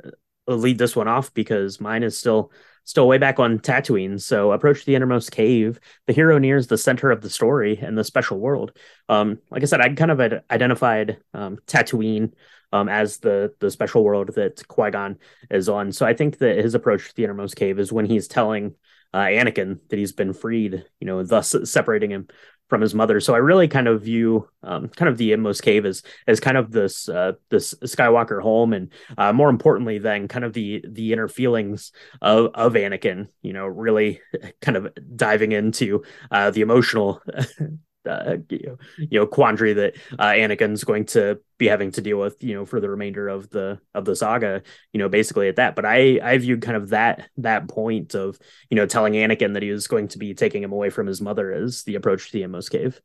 lead 0.48 0.78
this 0.78 0.96
one 0.96 1.08
off 1.08 1.34
because 1.34 1.80
mine 1.82 2.04
is 2.04 2.18
still 2.18 2.52
still 2.84 3.08
way 3.08 3.18
back 3.18 3.38
on 3.38 3.60
Tatooine. 3.60 4.20
So 4.20 4.54
approach 4.54 4.86
the 4.86 4.96
innermost 4.96 5.32
cave. 5.32 5.78
The 6.06 6.14
hero 6.14 6.38
nears 6.38 6.68
the 6.68 6.78
center 6.78 7.12
of 7.12 7.20
the 7.20 7.30
story 7.30 7.78
and 7.78 7.98
the 7.98 8.04
special 8.04 8.40
world. 8.40 8.72
Um, 9.10 9.40
like 9.52 9.62
I 9.62 9.66
said, 9.66 9.82
I 9.82 9.94
kind 9.94 10.10
of 10.10 10.20
had 10.20 10.44
identified 10.50 11.18
um, 11.34 11.58
Tatooine 11.68 12.32
um, 12.72 12.90
as 12.90 13.18
the 13.18 13.54
the 13.60 13.72
special 13.72 14.04
world 14.04 14.36
that 14.36 14.66
Qui 14.68 14.92
Gon 14.92 15.18
is 15.50 15.70
on. 15.70 15.92
So 15.92 16.06
I 16.06 16.14
think 16.14 16.38
that 16.40 16.58
his 16.58 16.76
approach 16.76 17.10
to 17.10 17.16
the 17.16 17.24
innermost 17.26 17.56
cave 17.56 17.80
is 17.80 17.92
when 17.92 18.06
he's 18.06 18.28
telling 18.28 18.76
uh, 19.14 19.26
Anakin 19.26 19.80
that 19.90 20.00
he's 20.00 20.12
been 20.12 20.34
freed, 20.34 20.86
you 21.00 21.08
know, 21.08 21.24
thus 21.24 21.56
separating 21.64 22.12
him 22.12 22.28
from 22.70 22.82
his 22.82 22.94
mother. 22.94 23.20
So 23.20 23.34
I 23.34 23.38
really 23.38 23.68
kind 23.68 23.88
of 23.88 24.02
view 24.02 24.50
um, 24.62 24.90
kind 24.90 25.10
of 25.10 25.18
the 25.18 25.32
inmost 25.32 25.64
cave 25.64 25.86
as 25.86 26.04
as 26.28 26.40
kind 26.40 26.58
of 26.58 26.72
this 26.72 27.08
uh, 27.08 27.34
this 27.50 27.74
Skywalker 27.76 28.42
home, 28.42 28.74
and 28.74 28.92
uh, 29.18 29.34
more 29.34 29.50
importantly, 29.50 30.00
then 30.00 30.28
kind 30.28 30.44
of 30.44 30.54
the 30.54 30.84
the 30.88 31.14
inner 31.14 31.28
feelings 31.28 31.92
of 32.22 32.52
of 32.54 32.74
Anakin. 32.74 33.28
You 33.42 33.54
know, 33.54 33.66
really 33.66 34.22
kind 34.62 34.78
of 34.78 34.90
diving 35.16 35.54
into 35.54 36.04
uh, 36.30 36.52
the 36.52 36.62
emotional 36.62 37.22
uh, 38.08 38.38
you, 38.50 38.78
know, 39.12 39.28
quandary 39.28 39.74
that 39.74 39.96
uh, 40.18 40.28
Anakin's 40.28 40.84
going 40.84 41.06
to 41.08 41.40
be 41.58 41.68
having 41.68 41.92
to 41.92 42.02
deal 42.02 42.20
with, 42.20 42.42
you 42.44 42.54
know, 42.54 42.66
for 42.66 42.80
the 42.80 42.90
remainder 42.90 43.28
of 43.28 43.50
the 43.50 43.80
of 43.94 44.06
the 44.06 44.16
saga, 44.16 44.62
you 44.94 45.00
know, 45.00 45.10
basically 45.10 45.48
at 45.48 45.58
that. 45.58 45.76
But 45.76 45.86
I 45.86 46.20
I 46.24 46.38
viewed 46.38 46.62
kind 46.62 46.78
of 46.78 46.90
that 46.90 47.30
that 47.38 47.68
point 47.68 48.16
of 48.16 48.40
you 48.70 48.76
know 48.76 48.86
telling 48.86 49.14
Anakin 49.14 49.54
that 49.54 49.64
he 49.64 49.72
was 49.72 49.88
going 49.88 50.08
to 50.10 50.18
be 50.18 50.34
taking 50.34 50.64
him 50.64 50.72
away 50.72 50.90
from 50.90 51.08
his 51.08 51.22
mother 51.22 51.52
as 51.52 51.84
the 51.84 51.96
approach 51.96 52.28
to 52.28 52.34
the 52.34 52.44
inmost 52.44 52.72
cave. 52.72 53.02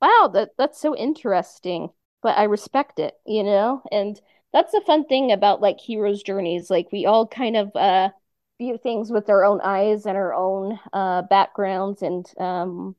Wow, 0.00 0.30
that 0.34 0.50
that's 0.58 0.80
so 0.80 0.96
interesting. 0.96 1.90
But 2.22 2.38
I 2.38 2.44
respect 2.44 2.98
it, 2.98 3.14
you 3.26 3.42
know, 3.42 3.82
and 3.90 4.20
that's 4.52 4.72
the 4.72 4.82
fun 4.86 5.04
thing 5.06 5.32
about 5.32 5.60
like 5.60 5.80
heroes' 5.80 6.22
journeys. 6.22 6.70
Like 6.70 6.92
we 6.92 7.06
all 7.06 7.26
kind 7.26 7.56
of 7.56 7.74
uh 7.74 8.10
view 8.58 8.78
things 8.78 9.10
with 9.10 9.28
our 9.28 9.44
own 9.44 9.60
eyes 9.62 10.06
and 10.06 10.16
our 10.16 10.32
own 10.34 10.78
uh 10.92 11.22
backgrounds 11.22 12.02
and 12.02 12.26
um 12.38 12.96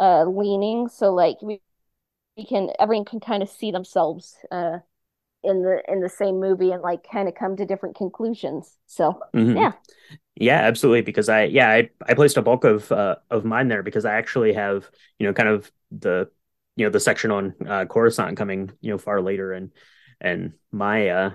uh 0.00 0.24
leaning. 0.24 0.88
So 0.88 1.14
like 1.14 1.36
we 1.42 1.60
we 2.36 2.44
can 2.44 2.70
everyone 2.78 3.04
can 3.04 3.20
kind 3.20 3.42
of 3.42 3.48
see 3.48 3.70
themselves 3.70 4.36
uh 4.50 4.78
in 5.42 5.62
the 5.62 5.82
in 5.88 6.00
the 6.00 6.08
same 6.08 6.40
movie 6.40 6.70
and 6.70 6.82
like 6.82 7.06
kind 7.10 7.28
of 7.28 7.34
come 7.34 7.56
to 7.56 7.66
different 7.66 7.96
conclusions. 7.96 8.76
So 8.86 9.20
mm-hmm. 9.34 9.56
yeah. 9.56 9.72
Yeah 10.36 10.60
absolutely 10.60 11.02
because 11.02 11.28
i 11.28 11.44
yeah 11.44 11.68
i, 11.68 11.90
I 12.06 12.14
placed 12.14 12.38
a 12.38 12.42
bulk 12.42 12.64
of 12.64 12.90
uh, 12.90 13.16
of 13.30 13.44
mine 13.44 13.68
there 13.68 13.82
because 13.82 14.06
i 14.06 14.14
actually 14.14 14.54
have 14.54 14.88
you 15.18 15.26
know 15.26 15.34
kind 15.34 15.50
of 15.50 15.70
the 15.90 16.30
you 16.76 16.86
know 16.86 16.90
the 16.90 16.98
section 16.98 17.30
on 17.30 17.54
uh 17.68 17.84
coruscant 17.84 18.38
coming 18.38 18.70
you 18.80 18.90
know 18.90 18.96
far 18.96 19.20
later 19.20 19.52
and 19.52 19.70
and 20.18 20.54
my 20.72 21.08
uh 21.08 21.30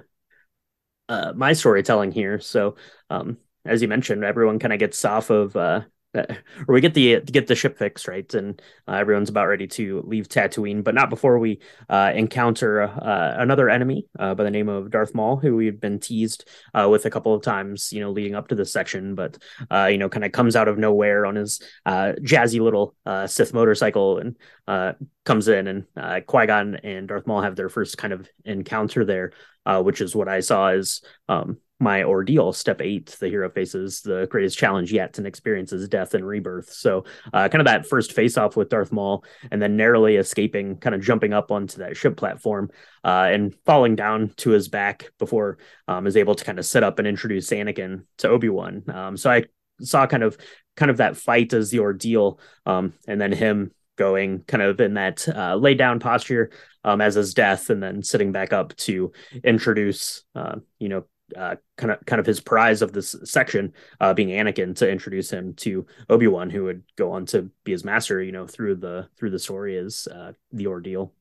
uh 1.08 1.34
my 1.36 1.54
storytelling 1.54 2.12
here. 2.12 2.40
So 2.40 2.78
um 3.10 3.38
as 3.64 3.82
you 3.82 3.88
mentioned 3.88 4.24
everyone 4.24 4.60
kind 4.60 4.74
of 4.74 4.80
gets 4.80 5.04
off 5.06 5.30
of 5.30 5.56
uh 5.56 5.82
or 6.68 6.74
we 6.74 6.82
get 6.82 6.94
the 6.94 7.22
get 7.22 7.48
the 7.48 7.56
ship 7.56 7.78
fixed 7.78 8.08
right, 8.08 8.32
and 8.34 8.62
uh, 8.88 8.94
everyone's 8.94 9.30
about 9.30 9.48
ready 9.48 9.68
to 9.68 10.02
leave 10.06 10.28
Tatooine, 10.28 10.84
but 10.84 10.96
not 10.96 11.10
before 11.10 11.40
we 11.40 11.60
uh, 11.90 12.12
encounter 12.16 12.84
uh, 12.84 13.36
another 13.38 13.70
enemy 13.70 14.08
uh, 14.20 14.34
by 14.34 14.44
the 14.44 14.52
name 14.52 14.70
of 14.70 14.92
Darth 14.92 15.14
Maul, 15.14 15.38
who 15.38 15.56
we've 15.56 15.80
been 15.80 16.00
teased 16.00 16.48
uh, 16.74 16.88
with 16.90 17.06
a 17.06 17.10
couple 17.10 17.34
of 17.34 17.42
times, 17.42 17.92
you 17.92 18.00
know, 18.00 18.12
leading 18.12 18.36
up 18.36 18.48
to 18.48 18.56
this 18.56 18.72
section, 18.72 19.16
but 19.16 19.38
uh, 19.70 19.88
you 19.92 19.98
know, 19.98 20.10
kind 20.10 20.26
of 20.26 20.32
comes 20.32 20.56
out 20.56 20.68
of 20.68 20.78
nowhere 20.78 21.26
on 21.26 21.36
his 21.36 21.62
jazzy 21.88 22.60
little 22.60 22.96
Sith 23.28 23.54
motorcycle 23.54 24.20
and 24.20 24.96
comes 25.26 25.48
in, 25.48 25.68
and 25.68 25.86
uh, 25.98 26.22
Qui 26.26 26.48
Gon 26.48 26.76
and 26.76 27.08
Darth 27.08 27.28
Maul 27.28 27.42
have 27.42 27.56
their 27.56 27.70
first 27.70 27.98
kind 27.98 28.14
of 28.14 28.28
encounter 28.46 29.06
there, 29.06 29.32
which 29.66 30.02
is 30.02 30.16
what 30.16 30.28
I 30.28 30.40
saw 30.40 30.68
as 30.68 31.02
um, 31.28 31.58
my 31.80 32.04
ordeal 32.04 32.54
step 32.54 32.82
eight 32.82 33.16
the 33.20 33.28
hero 33.28 33.50
faces 33.50 34.02
the 34.02 34.28
greatest 34.30 34.58
challenge 34.58 34.94
yet 34.94 35.18
and 35.18 35.28
experiences 35.28 35.88
death 35.90 36.14
and 36.14 36.26
rebirth. 36.26 36.72
So 36.72 37.04
uh, 37.34 37.50
kind 37.50 37.62
of 37.62 37.66
that 37.66 37.86
first 37.86 38.14
face 38.14 38.38
off 38.38 38.56
with 38.56 38.70
darth 38.70 38.92
maul 38.92 39.26
and 39.52 39.62
then 39.62 39.76
narrowly 39.76 40.16
escaping 40.16 40.78
kind 40.78 40.96
of 40.96 41.02
jumping 41.02 41.34
up 41.34 41.52
onto 41.52 41.80
that 41.80 41.98
ship 41.98 42.16
platform 42.16 42.70
uh, 43.04 43.30
and 43.30 43.54
falling 43.66 43.96
down 43.96 44.32
to 44.38 44.52
his 44.52 44.70
back 44.70 45.12
before 45.20 45.58
um, 45.88 46.08
is 46.08 46.16
able 46.16 46.36
to 46.36 46.46
kind 46.46 46.60
of 46.60 46.66
set 46.66 46.84
up 46.84 46.98
and 47.00 47.08
introduce 47.08 47.50
anakin 47.50 48.06
to 48.18 48.30
obi-wan. 48.30 48.84
Um, 48.90 49.18
so 49.18 49.32
i 49.32 49.44
saw 49.82 50.08
kind 50.08 50.24
of 50.24 50.38
kind 50.78 50.90
of 50.90 50.98
that 50.98 51.18
fight 51.18 51.54
as 51.54 51.70
the 51.70 51.80
ordeal 51.80 52.40
um, 52.66 52.94
and 53.08 53.20
then 53.20 53.34
him 53.34 53.72
going 53.98 54.44
kind 54.44 54.64
of 54.64 54.80
in 54.80 54.96
that 54.96 55.28
uh, 55.28 55.56
lay 55.56 55.74
down 55.74 56.00
posture 56.00 56.52
um, 56.84 57.02
as 57.02 57.16
his 57.16 57.34
death 57.34 57.70
and 57.70 57.82
then 57.82 58.04
sitting 58.04 58.32
back 58.32 58.54
up 58.54 58.76
to 58.76 59.12
introduce 59.44 60.24
uh, 60.36 60.56
you 60.80 60.90
know 60.90 61.06
uh, 61.36 61.56
kind 61.78 61.92
of 61.92 62.06
kind 62.06 62.20
of 62.20 62.26
his 62.26 62.40
prize 62.40 62.82
of 62.82 62.94
this 62.94 63.16
section 63.24 63.74
uh, 64.00 64.14
being 64.14 64.30
Anakin 64.30 64.76
to 64.76 64.90
introduce 64.90 65.30
him 65.30 65.54
to 65.56 65.86
Obi 66.10 66.28
Wan, 66.28 66.50
who 66.50 66.66
would 66.66 66.84
go 66.96 67.12
on 67.12 67.26
to 67.28 67.50
be 67.64 67.72
his 67.72 67.84
master. 67.84 68.22
You 68.22 68.32
know, 68.32 68.48
through 68.48 68.76
the 68.76 69.10
through 69.18 69.32
the 69.32 69.40
story 69.40 69.76
is 69.78 70.08
uh, 70.08 70.34
the 70.52 70.68
ordeal. 70.68 71.14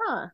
Huh. 0.00 0.28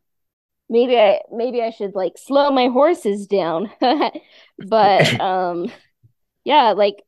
Maybe 0.69 0.97
I 0.97 1.21
maybe 1.31 1.61
I 1.61 1.71
should 1.71 1.95
like 1.95 2.17
slow 2.17 2.51
my 2.51 2.67
horses 2.67 3.27
down, 3.27 3.71
but 4.57 5.19
um, 5.19 5.71
yeah, 6.43 6.73
like 6.73 7.03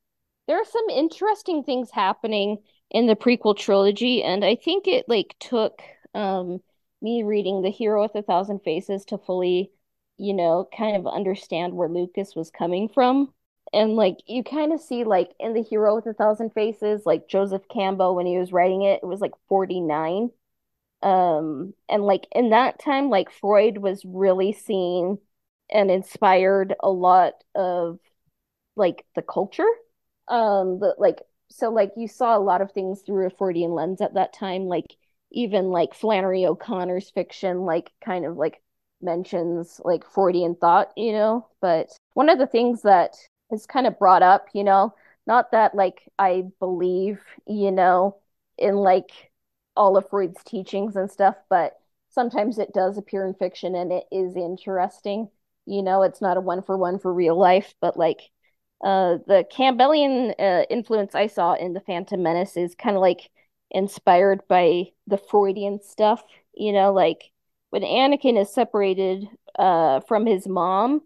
there 0.47 0.59
are 0.59 0.65
some 0.65 0.89
interesting 0.89 1.63
things 1.63 1.89
happening 1.91 2.57
in 2.89 3.05
the 3.07 3.15
prequel 3.15 3.57
trilogy, 3.57 4.24
and 4.24 4.43
I 4.43 4.55
think 4.55 4.88
it 4.88 5.05
like 5.07 5.36
took 5.39 5.82
um 6.13 6.61
me 7.01 7.24
reading 7.24 7.61
The 7.61 7.70
Hero 7.70 8.01
with 8.01 8.15
a 8.15 8.24
Thousand 8.24 8.59
Faces 8.63 9.05
to 9.05 9.18
fully 9.18 9.72
you 10.18 10.34
know, 10.34 10.68
kind 10.76 10.95
of 10.97 11.07
understand 11.07 11.74
where 11.74 11.89
Lucas 11.89 12.36
was 12.36 12.49
coming 12.51 12.89
from. 12.89 13.34
And 13.74 13.95
like 13.95 14.18
you 14.28 14.43
kind 14.43 14.74
of 14.74 14.80
see 14.82 15.03
like 15.03 15.32
in 15.39 15.53
The 15.53 15.61
Hero 15.63 15.95
with 15.95 16.05
a 16.07 16.13
Thousand 16.13 16.51
Faces, 16.53 17.05
like 17.05 17.28
Joseph 17.28 17.63
Campbell 17.70 18.15
when 18.15 18.26
he 18.26 18.38
was 18.38 18.53
writing 18.53 18.84
it, 18.84 19.01
it 19.03 19.05
was 19.05 19.22
like 19.22 19.34
49. 19.49 20.32
Um 21.03 21.74
and 21.89 22.03
like 22.03 22.28
in 22.32 22.49
that 22.51 22.80
time 22.80 23.09
like 23.09 23.32
Freud 23.32 23.78
was 23.78 24.03
really 24.05 24.53
seen 24.53 25.20
and 25.70 25.91
inspired 25.91 26.74
a 26.82 26.89
lot 26.89 27.34
of 27.55 27.99
like 28.76 29.05
the 29.15 29.22
culture. 29.22 29.68
Um 30.28 30.80
the 30.80 30.95
like 30.97 31.22
so 31.49 31.70
like 31.70 31.91
you 31.97 32.07
saw 32.07 32.38
a 32.38 32.39
lot 32.39 32.61
of 32.61 32.72
things 32.72 33.01
through 33.01 33.28
a 33.28 33.30
Freudian 33.30 33.72
lens 33.72 34.01
at 34.01 34.15
that 34.15 34.34
time 34.34 34.65
like 34.65 34.95
even 35.32 35.70
like 35.72 35.93
Flannery 35.93 36.45
O'Connor's 36.45 37.09
fiction 37.09 37.61
like 37.61 37.91
kind 38.03 38.26
of 38.26 38.36
like 38.38 38.61
mentions 39.02 39.80
like 39.84 40.10
Freudian 40.10 40.56
thought, 40.56 40.91
you 40.95 41.12
know. 41.12 41.48
But 41.62 41.89
one 42.14 42.30
of 42.30 42.39
the 42.39 42.48
things 42.48 42.82
that 42.84 43.16
is 43.52 43.66
kind 43.66 43.88
of 43.88 44.00
brought 44.00 44.24
up, 44.24 44.48
you 44.54 44.64
know, 44.64 44.93
not 45.26 45.52
that 45.52 45.76
like 45.76 46.02
I 46.20 46.45
believe, 46.60 47.20
you 47.48 47.72
know, 47.72 48.18
in 48.58 48.76
like 48.76 49.12
all 49.76 49.98
of 49.98 50.10
Freud's 50.10 50.43
teachings 50.43 50.95
and 50.95 51.10
stuff, 51.12 51.36
but 51.50 51.74
sometimes 52.10 52.58
it 52.58 52.74
does 52.74 52.98
appear 52.98 53.26
in 53.26 53.34
fiction 53.36 53.76
and 53.76 53.91
it 53.91 54.06
is 54.12 54.36
interesting. 54.36 55.30
You 55.66 55.84
know, 55.84 56.04
it's 56.04 56.22
not 56.22 56.38
a 56.38 56.41
one 56.41 56.64
for 56.64 56.78
one 56.78 57.00
for 57.00 57.14
real 57.14 57.38
life, 57.38 57.74
but 57.82 57.98
like 57.98 58.22
uh 58.84 59.18
the 59.28 59.45
Campbellian 59.52 60.34
uh, 60.39 60.66
influence 60.70 61.16
I 61.16 61.28
saw 61.28 61.54
in 61.54 61.74
the 61.74 61.82
Phantom 61.82 62.22
Menace 62.22 62.58
is 62.58 62.76
kind 62.76 62.95
of 62.95 63.02
like 63.02 63.30
inspired 63.72 64.48
by 64.48 64.86
the 65.08 65.18
Freudian 65.18 65.82
stuff, 65.82 66.24
you 66.54 66.72
know, 66.74 66.93
like 66.93 67.32
when 67.70 67.82
Anakin 67.82 68.39
is 68.39 68.53
separated 68.53 69.28
uh, 69.57 69.99
from 70.01 70.26
his 70.26 70.47
mom, 70.47 71.01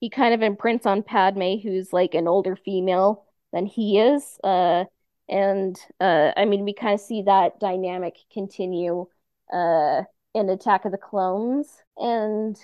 he 0.00 0.10
kind 0.10 0.34
of 0.34 0.42
imprints 0.42 0.86
on 0.86 1.02
Padme, 1.02 1.56
who's 1.62 1.92
like 1.92 2.14
an 2.14 2.28
older 2.28 2.56
female 2.56 3.24
than 3.52 3.66
he 3.66 3.98
is. 3.98 4.38
Uh, 4.44 4.84
and 5.28 5.78
uh, 6.00 6.32
I 6.36 6.44
mean, 6.44 6.64
we 6.64 6.72
kind 6.72 6.94
of 6.94 7.00
see 7.00 7.22
that 7.22 7.58
dynamic 7.58 8.16
continue 8.32 9.06
uh, 9.52 10.02
in 10.34 10.48
Attack 10.48 10.84
of 10.84 10.92
the 10.92 10.98
Clones. 10.98 11.68
And 11.96 12.56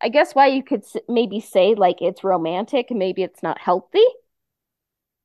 I 0.00 0.08
guess 0.08 0.34
why 0.34 0.48
you 0.48 0.62
could 0.62 0.84
maybe 1.08 1.40
say 1.40 1.74
like 1.74 2.02
it's 2.02 2.24
romantic, 2.24 2.90
maybe 2.90 3.22
it's 3.22 3.42
not 3.42 3.58
healthy. 3.58 4.04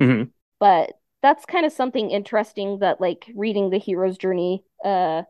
Mm-hmm. 0.02 0.30
But 0.60 0.94
that's 1.22 1.46
kind 1.46 1.66
of 1.66 1.72
something 1.72 2.12
interesting 2.12 2.80
that 2.80 3.02
like 3.02 3.32
reading 3.34 3.72
the 3.72 3.80
hero's 3.80 4.18
journey 4.18 4.64
uh, 4.84 5.24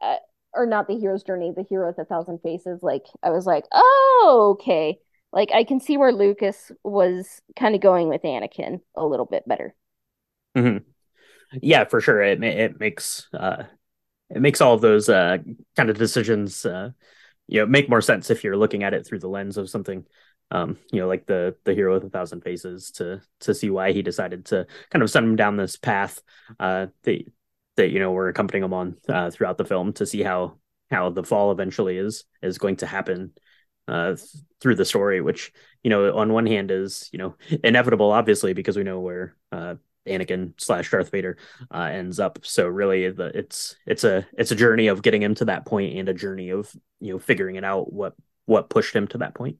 uh 0.00 0.16
or 0.54 0.66
not 0.66 0.88
the 0.88 0.96
hero's 0.98 1.22
journey, 1.22 1.52
the 1.54 1.64
hero 1.68 1.88
with 1.88 1.98
a 1.98 2.04
thousand 2.04 2.40
faces, 2.42 2.80
like 2.82 3.04
I 3.22 3.30
was 3.30 3.46
like, 3.46 3.64
oh, 3.72 4.56
okay. 4.58 4.98
Like 5.32 5.50
I 5.52 5.64
can 5.64 5.80
see 5.80 5.96
where 5.96 6.12
Lucas 6.12 6.70
was 6.84 7.40
kind 7.58 7.74
of 7.74 7.80
going 7.80 8.08
with 8.08 8.22
Anakin 8.22 8.80
a 8.96 9.04
little 9.04 9.26
bit 9.26 9.46
better. 9.46 9.74
Mm-hmm. 10.56 10.78
Yeah, 11.60 11.84
for 11.84 12.00
sure. 12.00 12.22
It 12.22 12.42
it 12.42 12.78
makes 12.78 13.28
uh, 13.32 13.64
it 14.30 14.40
makes 14.40 14.60
all 14.60 14.74
of 14.74 14.80
those 14.80 15.08
uh, 15.08 15.38
kind 15.76 15.90
of 15.90 15.98
decisions 15.98 16.64
uh, 16.64 16.90
you 17.48 17.60
know 17.60 17.66
make 17.66 17.88
more 17.88 18.00
sense 18.00 18.30
if 18.30 18.44
you're 18.44 18.56
looking 18.56 18.84
at 18.84 18.94
it 18.94 19.06
through 19.06 19.18
the 19.18 19.28
lens 19.28 19.56
of 19.56 19.68
something 19.68 20.04
um, 20.50 20.78
you 20.92 21.00
know, 21.00 21.08
like 21.08 21.26
the 21.26 21.56
the 21.64 21.74
hero 21.74 21.94
with 21.94 22.04
a 22.04 22.10
thousand 22.10 22.42
faces 22.42 22.90
to 22.92 23.20
to 23.40 23.54
see 23.54 23.70
why 23.70 23.92
he 23.92 24.02
decided 24.02 24.46
to 24.46 24.66
kind 24.90 25.02
of 25.02 25.10
send 25.10 25.26
him 25.26 25.36
down 25.36 25.56
this 25.56 25.76
path. 25.76 26.20
Uh, 26.60 26.86
the 27.02 27.26
that 27.76 27.90
you 27.90 27.98
know 27.98 28.12
we're 28.12 28.28
accompanying 28.28 28.62
them 28.62 28.74
on 28.74 28.96
uh, 29.08 29.30
throughout 29.30 29.58
the 29.58 29.64
film 29.64 29.92
to 29.94 30.06
see 30.06 30.22
how 30.22 30.56
how 30.90 31.10
the 31.10 31.24
fall 31.24 31.50
eventually 31.52 31.98
is 31.98 32.24
is 32.42 32.58
going 32.58 32.76
to 32.76 32.86
happen 32.86 33.32
uh, 33.88 34.16
through 34.60 34.76
the 34.76 34.84
story, 34.84 35.20
which 35.20 35.52
you 35.82 35.90
know 35.90 36.16
on 36.16 36.32
one 36.32 36.46
hand 36.46 36.70
is 36.70 37.08
you 37.12 37.18
know 37.18 37.34
inevitable, 37.62 38.10
obviously 38.10 38.52
because 38.52 38.76
we 38.76 38.84
know 38.84 39.00
where 39.00 39.36
uh, 39.52 39.74
Anakin 40.06 40.52
slash 40.58 40.90
Darth 40.90 41.10
Vader 41.10 41.36
uh, 41.72 41.88
ends 41.92 42.20
up. 42.20 42.38
So 42.42 42.66
really, 42.66 43.10
the, 43.10 43.26
it's 43.36 43.76
it's 43.86 44.04
a 44.04 44.26
it's 44.36 44.50
a 44.50 44.56
journey 44.56 44.88
of 44.88 45.02
getting 45.02 45.22
him 45.22 45.34
to 45.36 45.46
that 45.46 45.66
point 45.66 45.98
and 45.98 46.08
a 46.08 46.14
journey 46.14 46.50
of 46.50 46.74
you 47.00 47.12
know 47.12 47.18
figuring 47.18 47.56
it 47.56 47.64
out 47.64 47.92
what 47.92 48.14
what 48.46 48.70
pushed 48.70 48.94
him 48.94 49.08
to 49.08 49.18
that 49.18 49.34
point. 49.34 49.56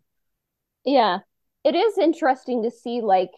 Yeah, 0.85 1.21
it 1.65 1.75
is 1.75 1.99
interesting 1.99 2.63
to 2.63 2.71
see 2.71 3.01
like 3.01 3.31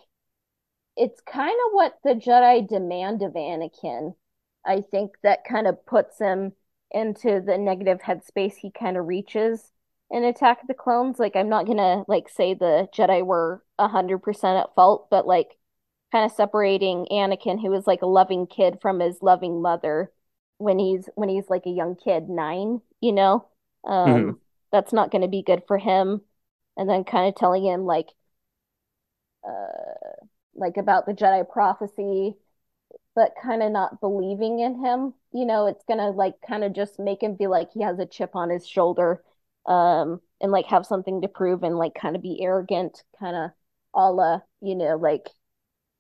it's 0.97 1.21
kind 1.21 1.57
of 1.67 1.73
what 1.73 1.95
the 2.05 2.15
Jedi 2.15 2.67
demand 2.67 3.23
of 3.23 3.33
Anakin 3.33 4.15
I 4.67 4.81
think 4.81 5.13
that 5.23 5.45
kind 5.49 5.67
of 5.67 5.85
puts 5.87 6.19
him 6.19 6.53
into 6.91 7.41
the 7.45 7.59
negative 7.59 8.01
headspace 8.01 8.55
he 8.57 8.71
kind 8.71 8.97
of 8.97 9.07
reaches 9.07 9.73
in 10.11 10.25
Attack 10.25 10.63
of 10.63 10.69
the 10.69 10.75
Clones. 10.75 11.19
Like, 11.19 11.37
I'm 11.37 11.49
not 11.49 11.67
gonna 11.67 12.05
like 12.09 12.29
say 12.29 12.55
the 12.55 12.89
Jedi 12.95 13.25
were 13.25 13.63
a 13.79 13.89
hundred 13.89 14.19
percent 14.19 14.59
at 14.59 14.75
fault, 14.75 15.09
but 15.11 15.27
like 15.27 15.57
kind 16.13 16.25
of 16.25 16.37
separating 16.37 17.07
Anakin, 17.11 17.61
who 17.61 17.73
is 17.75 17.87
like 17.87 18.03
a 18.03 18.07
loving 18.07 18.47
kid, 18.47 18.79
from 18.81 19.01
his 19.01 19.23
loving 19.23 19.63
mother 19.63 20.13
when 20.59 20.79
he's 20.79 21.09
when 21.15 21.29
he's 21.29 21.51
like 21.51 21.67
a 21.67 21.71
young 21.71 21.97
kid, 21.97 22.29
nine, 22.29 22.81
you 23.01 23.13
know, 23.13 23.47
um, 23.85 24.09
mm-hmm. 24.09 24.31
that's 24.73 24.93
not 24.93 25.11
gonna 25.11 25.29
be 25.29 25.43
good 25.43 25.63
for 25.67 25.79
him. 25.79 26.23
And 26.77 26.89
then 26.89 27.05
kind 27.05 27.29
of 27.29 27.35
telling 27.37 27.65
him 27.65 27.85
like, 27.87 28.09
uh, 29.47 30.25
like 30.55 30.77
about 30.77 31.07
the 31.07 31.13
Jedi 31.15 31.49
prophecy 31.49 32.35
but 33.17 33.35
kind 33.43 33.63
of 33.63 33.73
not 33.73 34.01
believing 34.01 34.61
in 34.61 34.85
him. 34.85 35.15
You 35.33 35.47
know, 35.47 35.67
it's 35.67 35.85
gonna 35.89 36.11
like 36.11 36.35
kind 36.47 36.63
of 36.63 36.75
just 36.75 37.01
make 37.01 37.23
him 37.23 37.37
feel 37.37 37.51
like 37.51 37.73
he 37.73 37.83
has 37.83 37.99
a 37.99 38.07
chip 38.07 38.37
on 38.37 38.51
his 38.51 38.69
shoulder, 38.69 39.25
um, 39.67 40.21
and 40.41 40.53
like 40.53 40.67
have 40.67 40.87
something 40.87 41.23
to 41.23 41.29
prove 41.29 41.65
and 41.65 41.79
like 41.79 41.95
kind 41.95 42.15
of 42.15 42.23
be 42.23 42.41
arrogant, 42.43 43.03
kind 43.19 43.35
of 43.35 43.51
a 43.95 44.13
la, 44.13 44.41
you 44.61 44.77
know, 44.77 44.97
like 44.97 45.31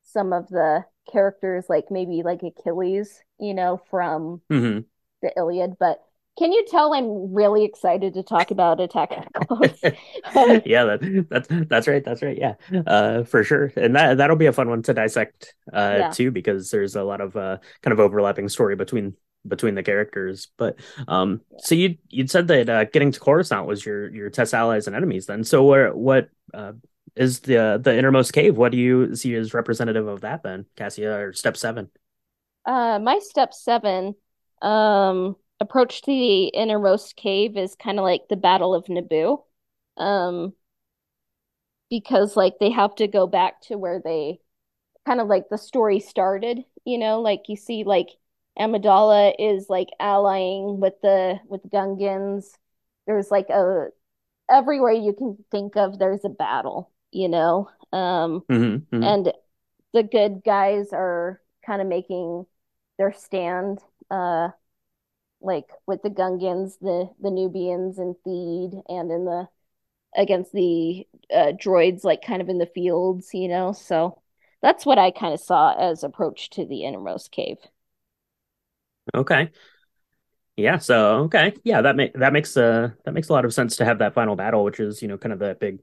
some 0.04 0.32
of 0.32 0.48
the 0.48 0.84
characters, 1.10 1.66
like 1.68 1.86
maybe 1.90 2.22
like 2.22 2.42
Achilles, 2.42 3.22
you 3.40 3.54
know, 3.54 3.80
from 3.90 4.42
mm-hmm. 4.50 4.80
the 5.22 5.32
Iliad. 5.36 5.76
But 5.80 6.02
can 6.38 6.52
you 6.52 6.64
tell 6.68 6.92
I'm 6.92 7.32
really 7.32 7.64
excited 7.64 8.14
to 8.14 8.22
talk 8.22 8.50
about 8.50 8.80
Attack 8.80 9.12
of 9.12 9.48
Clones? 9.48 9.80
yeah, 10.64 10.84
that, 10.84 11.26
that's 11.28 11.48
that's 11.68 11.88
right. 11.88 12.04
That's 12.04 12.22
right. 12.22 12.38
Yeah, 12.38 12.54
uh, 12.86 13.24
for 13.24 13.42
sure. 13.44 13.72
And 13.76 13.96
that 13.96 14.18
that'll 14.18 14.36
be 14.36 14.46
a 14.46 14.52
fun 14.52 14.68
one 14.68 14.82
to 14.82 14.94
dissect 14.94 15.54
uh, 15.72 15.96
yeah. 15.98 16.10
too, 16.10 16.30
because 16.30 16.70
there's 16.70 16.96
a 16.96 17.02
lot 17.02 17.20
of 17.20 17.36
uh, 17.36 17.58
kind 17.82 17.92
of 17.92 18.00
overlapping 18.00 18.48
story 18.48 18.76
between 18.76 19.14
between 19.46 19.74
the 19.74 19.82
characters. 19.82 20.48
But 20.56 20.78
um, 21.08 21.40
yeah. 21.50 21.58
so 21.62 21.74
you 21.74 21.96
you'd 22.08 22.30
said 22.30 22.48
that 22.48 22.68
uh, 22.68 22.84
getting 22.84 23.12
to 23.12 23.20
Coruscant 23.20 23.66
was 23.66 23.84
your 23.84 24.08
your 24.14 24.30
test 24.30 24.54
allies 24.54 24.86
and 24.86 24.96
enemies. 24.96 25.26
Then, 25.26 25.44
so 25.44 25.64
where 25.64 25.94
what 25.94 26.28
uh, 26.52 26.72
is 27.14 27.40
the 27.40 27.80
the 27.82 27.96
innermost 27.96 28.32
cave? 28.32 28.56
What 28.56 28.72
do 28.72 28.78
you 28.78 29.14
see 29.14 29.34
as 29.34 29.54
representative 29.54 30.06
of 30.06 30.20
that? 30.20 30.42
Then, 30.42 30.66
Cassia 30.76 31.18
or 31.18 31.32
Step 31.32 31.56
Seven? 31.56 31.90
Uh, 32.66 32.98
my 32.98 33.20
step 33.20 33.54
seven, 33.54 34.16
um, 34.60 35.36
approach 35.60 36.02
to 36.02 36.10
the 36.10 36.46
innermost 36.48 37.16
cave 37.16 37.56
is 37.56 37.74
kind 37.76 37.98
of 37.98 38.02
like 38.04 38.28
the 38.28 38.36
Battle 38.36 38.74
of 38.74 38.86
Naboo. 38.86 39.42
Um, 39.96 40.54
because 41.90 42.36
like 42.36 42.54
they 42.58 42.70
have 42.70 42.94
to 42.96 43.06
go 43.08 43.26
back 43.26 43.60
to 43.62 43.76
where 43.78 44.00
they 44.04 44.40
kind 45.06 45.20
of 45.20 45.28
like 45.28 45.48
the 45.48 45.58
story 45.58 46.00
started, 46.00 46.64
you 46.84 46.98
know, 46.98 47.20
like 47.20 47.44
you 47.48 47.56
see 47.56 47.84
like 47.84 48.08
Amidala 48.58 49.34
is 49.38 49.68
like 49.68 49.88
allying 50.00 50.80
with 50.80 50.94
the 51.02 51.38
with 51.48 51.62
Gungans. 51.70 52.46
There's 53.06 53.30
like 53.30 53.48
a 53.50 53.88
everywhere 54.50 54.92
you 54.92 55.12
can 55.12 55.38
think 55.50 55.76
of 55.76 55.98
there's 55.98 56.24
a 56.24 56.28
battle, 56.28 56.90
you 57.12 57.28
know. 57.28 57.70
Um 57.92 58.44
Mm-hmm, 58.50 58.96
mm-hmm. 58.96 59.02
and 59.02 59.32
the 59.92 60.02
good 60.02 60.42
guys 60.44 60.92
are 60.92 61.40
kind 61.64 61.80
of 61.82 61.88
making 61.88 62.46
their 62.98 63.12
stand 63.12 63.78
uh 64.10 64.48
like 65.46 65.66
with 65.86 66.02
the 66.02 66.10
Gungans, 66.10 66.78
the 66.80 67.10
the 67.20 67.30
Nubians 67.30 67.98
and 67.98 68.16
Theed 68.26 68.82
and 68.88 69.10
in 69.10 69.24
the 69.24 69.48
against 70.16 70.52
the 70.52 71.06
uh, 71.34 71.52
droids 71.52 72.04
like 72.04 72.22
kind 72.22 72.42
of 72.42 72.48
in 72.48 72.58
the 72.58 72.66
fields, 72.66 73.30
you 73.34 73.48
know. 73.48 73.72
So 73.72 74.22
that's 74.62 74.86
what 74.86 74.98
I 74.98 75.10
kind 75.10 75.34
of 75.34 75.40
saw 75.40 75.74
as 75.74 76.04
approach 76.04 76.50
to 76.50 76.66
the 76.66 76.84
innermost 76.84 77.30
cave. 77.32 77.58
Okay. 79.14 79.50
Yeah, 80.56 80.78
so 80.78 81.24
okay. 81.24 81.54
Yeah, 81.64 81.82
that 81.82 81.96
make 81.96 82.14
that 82.14 82.32
makes 82.32 82.56
uh 82.56 82.90
that 83.04 83.12
makes 83.12 83.28
a 83.28 83.32
lot 83.32 83.44
of 83.44 83.52
sense 83.52 83.76
to 83.76 83.84
have 83.84 83.98
that 83.98 84.14
final 84.14 84.36
battle, 84.36 84.64
which 84.64 84.80
is, 84.80 85.02
you 85.02 85.08
know, 85.08 85.18
kind 85.18 85.32
of 85.32 85.40
that 85.40 85.60
big 85.60 85.80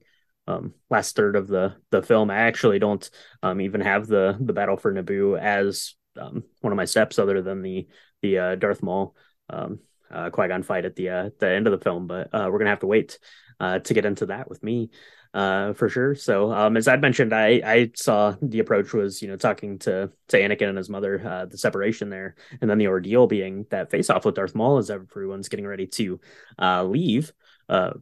um 0.47 0.74
last 0.89 1.16
third 1.16 1.36
of 1.36 1.47
the 1.47 1.76
the 1.91 2.01
film. 2.01 2.32
I 2.32 2.38
actually 2.38 2.80
don't 2.80 3.07
um 3.43 3.61
even 3.61 3.82
have 3.82 4.07
the 4.07 4.36
the 4.39 4.53
battle 4.53 4.78
for 4.78 4.91
Naboo 4.91 5.39
as 5.39 5.93
um 6.20 6.43
one 6.61 6.74
of 6.74 6.78
my 6.78 6.86
steps 6.86 7.20
other 7.20 7.41
than 7.41 7.61
the 7.61 7.88
the 8.24 8.39
uh 8.39 8.55
Darth 8.55 8.82
Maul 8.82 9.16
um 9.50 9.80
uh 10.12 10.30
Qui-Gon 10.30 10.64
fight 10.64 10.86
at 10.86 10.96
the 10.96 11.10
uh 11.10 11.30
the 11.39 11.50
end 11.50 11.68
of 11.68 11.72
the 11.72 11.84
film, 11.84 12.08
but 12.08 12.34
uh 12.34 12.50
we're 12.52 12.60
gonna 12.60 12.70
have 12.70 12.80
to 12.82 12.88
wait 12.88 13.20
uh 13.60 13.80
to 13.80 13.94
get 13.94 14.06
into 14.06 14.28
that 14.28 14.50
with 14.50 14.64
me 14.64 14.89
uh, 15.34 15.74
for 15.74 15.89
sure. 15.89 16.14
So, 16.16 16.52
um, 16.52 16.78
as 16.78 16.88
I'd 16.88 17.02
mentioned, 17.02 17.34
I 17.34 17.62
I 17.66 17.91
saw 17.96 18.36
the 18.41 18.60
approach 18.60 18.94
was 18.94 19.22
you 19.22 19.28
know 19.28 19.36
talking 19.36 19.80
to 19.80 20.12
to 20.28 20.38
Anakin 20.38 20.70
and 20.70 20.78
his 20.78 20.89
mother, 20.89 21.22
uh, 21.26 21.46
the 21.46 21.58
separation 21.58 22.10
there, 22.10 22.36
and 22.62 22.70
then 22.70 22.78
the 22.78 22.88
ordeal 22.88 23.28
being 23.28 23.66
that 23.72 23.89
face 23.89 24.10
off 24.10 24.26
with 24.26 24.36
Darth 24.36 24.56
Maul 24.56 24.78
as 24.78 24.91
everyone's 24.91 25.50
getting 25.50 25.66
ready 25.66 25.88
to 25.88 26.20
uh, 26.60 26.84
leave, 26.84 27.34
uh, 27.68 27.94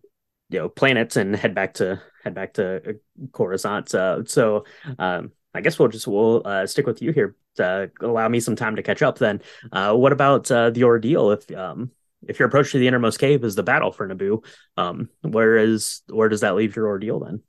you 0.50 0.60
know, 0.60 0.70
planets 0.70 1.16
and 1.16 1.36
head 1.36 1.56
back 1.56 1.76
to 1.76 2.02
head 2.24 2.34
back 2.34 2.54
to 2.56 2.90
uh, 2.90 2.94
Coruscant. 3.32 3.96
Uh, 3.96 4.26
so, 4.26 4.66
um, 5.00 5.32
I 5.54 5.62
guess 5.62 5.78
we'll 5.78 5.90
just 5.90 6.08
we'll 6.08 6.42
uh, 6.46 6.66
stick 6.66 6.86
with 6.86 7.02
you 7.02 7.12
here 7.12 7.36
to 7.56 7.92
allow 8.00 8.28
me 8.28 8.40
some 8.40 8.56
time 8.56 8.76
to 8.78 8.84
catch 8.84 9.02
up. 9.02 9.18
Then, 9.18 9.42
uh, 9.72 9.94
what 9.96 10.14
about 10.14 10.50
uh, 10.50 10.70
the 10.70 10.86
ordeal? 10.86 11.32
If 11.32 11.52
um, 11.52 11.92
if 12.28 12.40
your 12.40 12.48
approach 12.48 12.72
to 12.72 12.78
the 12.80 12.88
innermost 12.88 13.20
cave 13.20 13.44
is 13.44 13.56
the 13.56 13.64
battle 13.64 13.92
for 13.92 14.08
Naboo, 14.08 14.44
um, 14.78 15.10
where 15.22 15.58
is 15.58 16.02
where 16.08 16.30
does 16.30 16.42
that 16.42 16.56
leave 16.56 16.76
your 16.76 16.88
ordeal 16.88 17.20
then? 17.20 17.42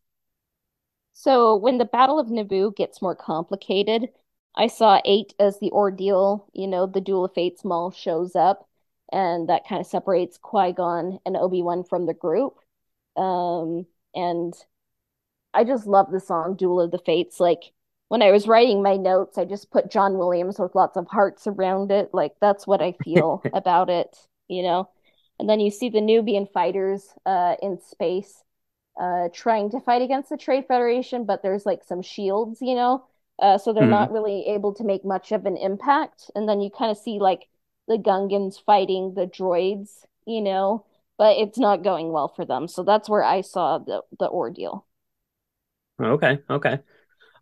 So 1.13 1.57
when 1.57 1.79
the 1.79 1.85
Battle 1.85 2.19
of 2.19 2.29
Naboo 2.29 2.75
gets 2.75 3.03
more 3.03 3.15
complicated, 3.15 4.09
I 4.57 4.67
saw 4.67 5.01
eight 5.05 5.35
as 5.39 5.59
the 5.61 5.71
ordeal. 5.71 6.49
You 6.53 6.67
know, 6.67 6.87
the 6.87 7.01
Duel 7.01 7.27
of 7.27 7.35
Fates 7.35 7.65
Maul 7.65 7.91
shows 7.93 8.35
up, 8.35 8.69
and 9.13 9.49
that 9.49 9.69
kind 9.69 9.81
of 9.81 9.87
separates 9.87 10.39
Qui-Gon 10.39 11.21
and 11.25 11.37
Obi-Wan 11.37 11.85
from 11.85 12.07
the 12.07 12.15
group. 12.15 12.55
Um, 13.17 13.87
and 14.15 14.55
I 15.55 15.65
just 15.65 15.87
love 15.87 16.11
the 16.11 16.21
song 16.21 16.57
Duel 16.57 16.81
of 16.81 16.91
the 16.91 16.99
Fates. 16.99 17.39
Like 17.39 17.73
when 18.13 18.23
I 18.23 18.31
was 18.31 18.47
writing 18.47 18.83
my 18.83 18.97
notes, 18.97 19.39
I 19.39 19.47
just 19.47 19.71
put 19.71 19.91
John 19.91 20.19
Williams 20.19 20.59
with 20.59 20.75
lots 20.75 20.99
of 20.99 21.09
hearts 21.09 21.47
around 21.47 21.91
it. 21.91 22.11
Like 22.13 22.35
that's 22.41 22.67
what 22.67 22.83
I 22.83 22.93
feel 23.05 23.43
about 23.55 23.89
it 23.89 24.17
you 24.53 24.63
know? 24.63 24.89
And 25.39 25.49
then 25.49 25.59
you 25.59 25.71
see 25.71 25.89
the 25.89 26.01
Nubian 26.01 26.47
fighters 26.47 27.09
uh, 27.27 27.57
in 27.63 27.81
space 27.81 28.45
uh, 29.01 29.29
trying 29.33 29.71
to 29.71 29.81
fight 29.81 30.03
against 30.03 30.29
the 30.29 30.37
Trade 30.37 30.67
Federation, 30.69 31.25
but 31.25 31.43
there's 31.43 31.67
like 31.67 31.83
some 31.83 32.03
shields, 32.03 32.59
you 32.61 32.75
know? 32.75 33.05
Uh, 33.39 33.59
so 33.59 33.73
they're 33.73 33.83
mm-hmm. 33.83 33.91
not 33.91 34.13
really 34.13 34.47
able 34.49 34.75
to 34.75 34.85
make 34.85 35.05
much 35.05 35.33
of 35.33 35.47
an 35.47 35.57
impact. 35.57 36.31
And 36.35 36.49
then 36.49 36.61
you 36.61 36.71
kind 36.71 36.91
of 36.91 36.99
see 36.99 37.19
like 37.19 37.49
the 37.89 37.97
Gungans 37.97 38.63
fighting 38.65 39.15
the 39.15 39.27
droids, 39.27 40.05
you 40.27 40.43
know? 40.43 40.85
But 41.19 41.39
it's 41.39 41.59
not 41.59 41.83
going 41.83 42.13
well 42.13 42.29
for 42.29 42.45
them. 42.45 42.69
So 42.69 42.83
that's 42.83 43.09
where 43.09 43.25
I 43.25 43.41
saw 43.41 43.79
the, 43.79 44.03
the 44.19 44.29
ordeal. 44.29 44.87
Okay, 46.01 46.39
okay. 46.51 46.79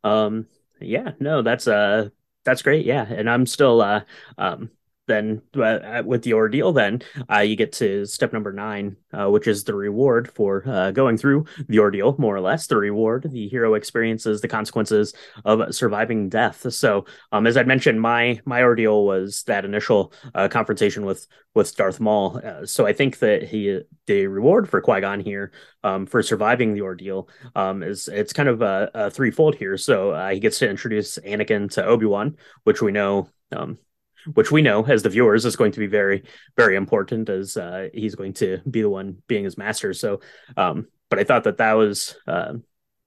Um, 0.05 0.47
yeah, 0.81 1.13
no, 1.21 1.43
that's 1.43 1.67
uh 1.69 2.11
that's 2.45 2.63
great. 2.63 2.87
Yeah, 2.87 3.05
and 3.05 3.29
I'm 3.29 3.47
still 3.47 3.81
uh 3.83 4.03
um 4.39 4.71
then 5.11 5.43
uh, 5.61 6.03
with 6.05 6.23
the 6.23 6.35
ordeal, 6.35 6.73
then 6.73 7.03
uh, 7.31 7.41
you 7.41 7.57
get 7.57 7.73
to 7.73 8.07
step 8.07 8.33
number 8.33 8.53
nine, 8.53 8.97
uh, 9.13 9.29
which 9.29 9.49
is 9.49 9.65
the 9.65 9.75
reward 9.75 10.31
for 10.31 10.63
uh, 10.67 10.93
going 10.93 11.17
through 11.17 11.47
the 11.69 11.81
ordeal, 11.81 12.15
more 12.19 12.37
or 12.37 12.41
less. 12.41 12.67
The 12.67 12.77
reward, 12.77 13.27
the 13.31 13.49
hero 13.49 13.75
experiences 13.75 14.41
the 14.41 14.49
consequences 14.49 15.13
of 15.45 15.75
surviving 15.75 16.29
death. 16.29 16.73
So, 16.73 17.07
um, 17.33 17.47
as 17.47 17.57
I 17.57 17.65
mentioned, 17.65 18.01
my 18.01 18.41
my 18.45 18.63
ordeal 18.63 19.05
was 19.05 19.43
that 19.45 19.65
initial 19.65 20.13
uh, 20.35 20.49
confrontation 20.49 21.05
with 21.05 21.27
with 21.55 21.75
Darth 21.75 21.99
Maul. 21.99 22.41
Uh, 22.45 22.65
so 22.65 22.87
I 22.87 22.93
think 22.93 23.19
that 23.19 23.43
he 23.43 23.81
the 24.07 24.29
reward 24.29 24.69
for 24.69 24.81
Qui 24.81 25.01
Gon 25.01 25.21
here 25.21 25.51
um, 25.83 26.07
for 26.07 26.23
surviving 26.23 26.73
the 26.73 26.83
ordeal 26.83 27.29
um, 27.57 27.83
is 27.83 28.07
it's 28.09 28.33
kind 28.33 28.49
of 28.49 28.63
a, 28.63 28.91
a 28.95 29.11
threefold 29.11 29.57
here. 29.57 29.77
So 29.77 30.29
he 30.29 30.39
gets 30.39 30.61
to 30.61 30.71
introduce 30.71 31.19
Anakin 31.19 31.69
to 31.73 31.85
Obi 31.85 32.07
Wan, 32.07 32.37
which 32.63 32.81
we 32.81 32.93
know 32.93 33.29
um, 33.51 33.79
which 34.35 34.51
we 34.51 34.63
know 34.63 34.85
as 34.85 35.03
the 35.03 35.09
viewers 35.09 35.45
is 35.45 35.57
going 35.57 35.73
to 35.73 35.81
be 35.81 35.87
very 35.87 36.25
very 36.57 36.77
important 36.77 37.29
as 37.29 37.57
uh, 37.57 37.89
he's 37.93 38.15
going 38.15 38.33
to 38.35 38.59
be 38.71 38.83
the 38.83 38.91
one 38.91 39.23
being 39.27 39.45
his 39.45 39.59
master. 39.59 39.93
So 39.93 40.21
um, 40.57 40.87
but 41.09 41.19
i 41.19 41.25
thought 41.25 41.45
that 41.45 41.59
that 41.59 41.73
was 41.75 42.17
uh, 42.27 42.55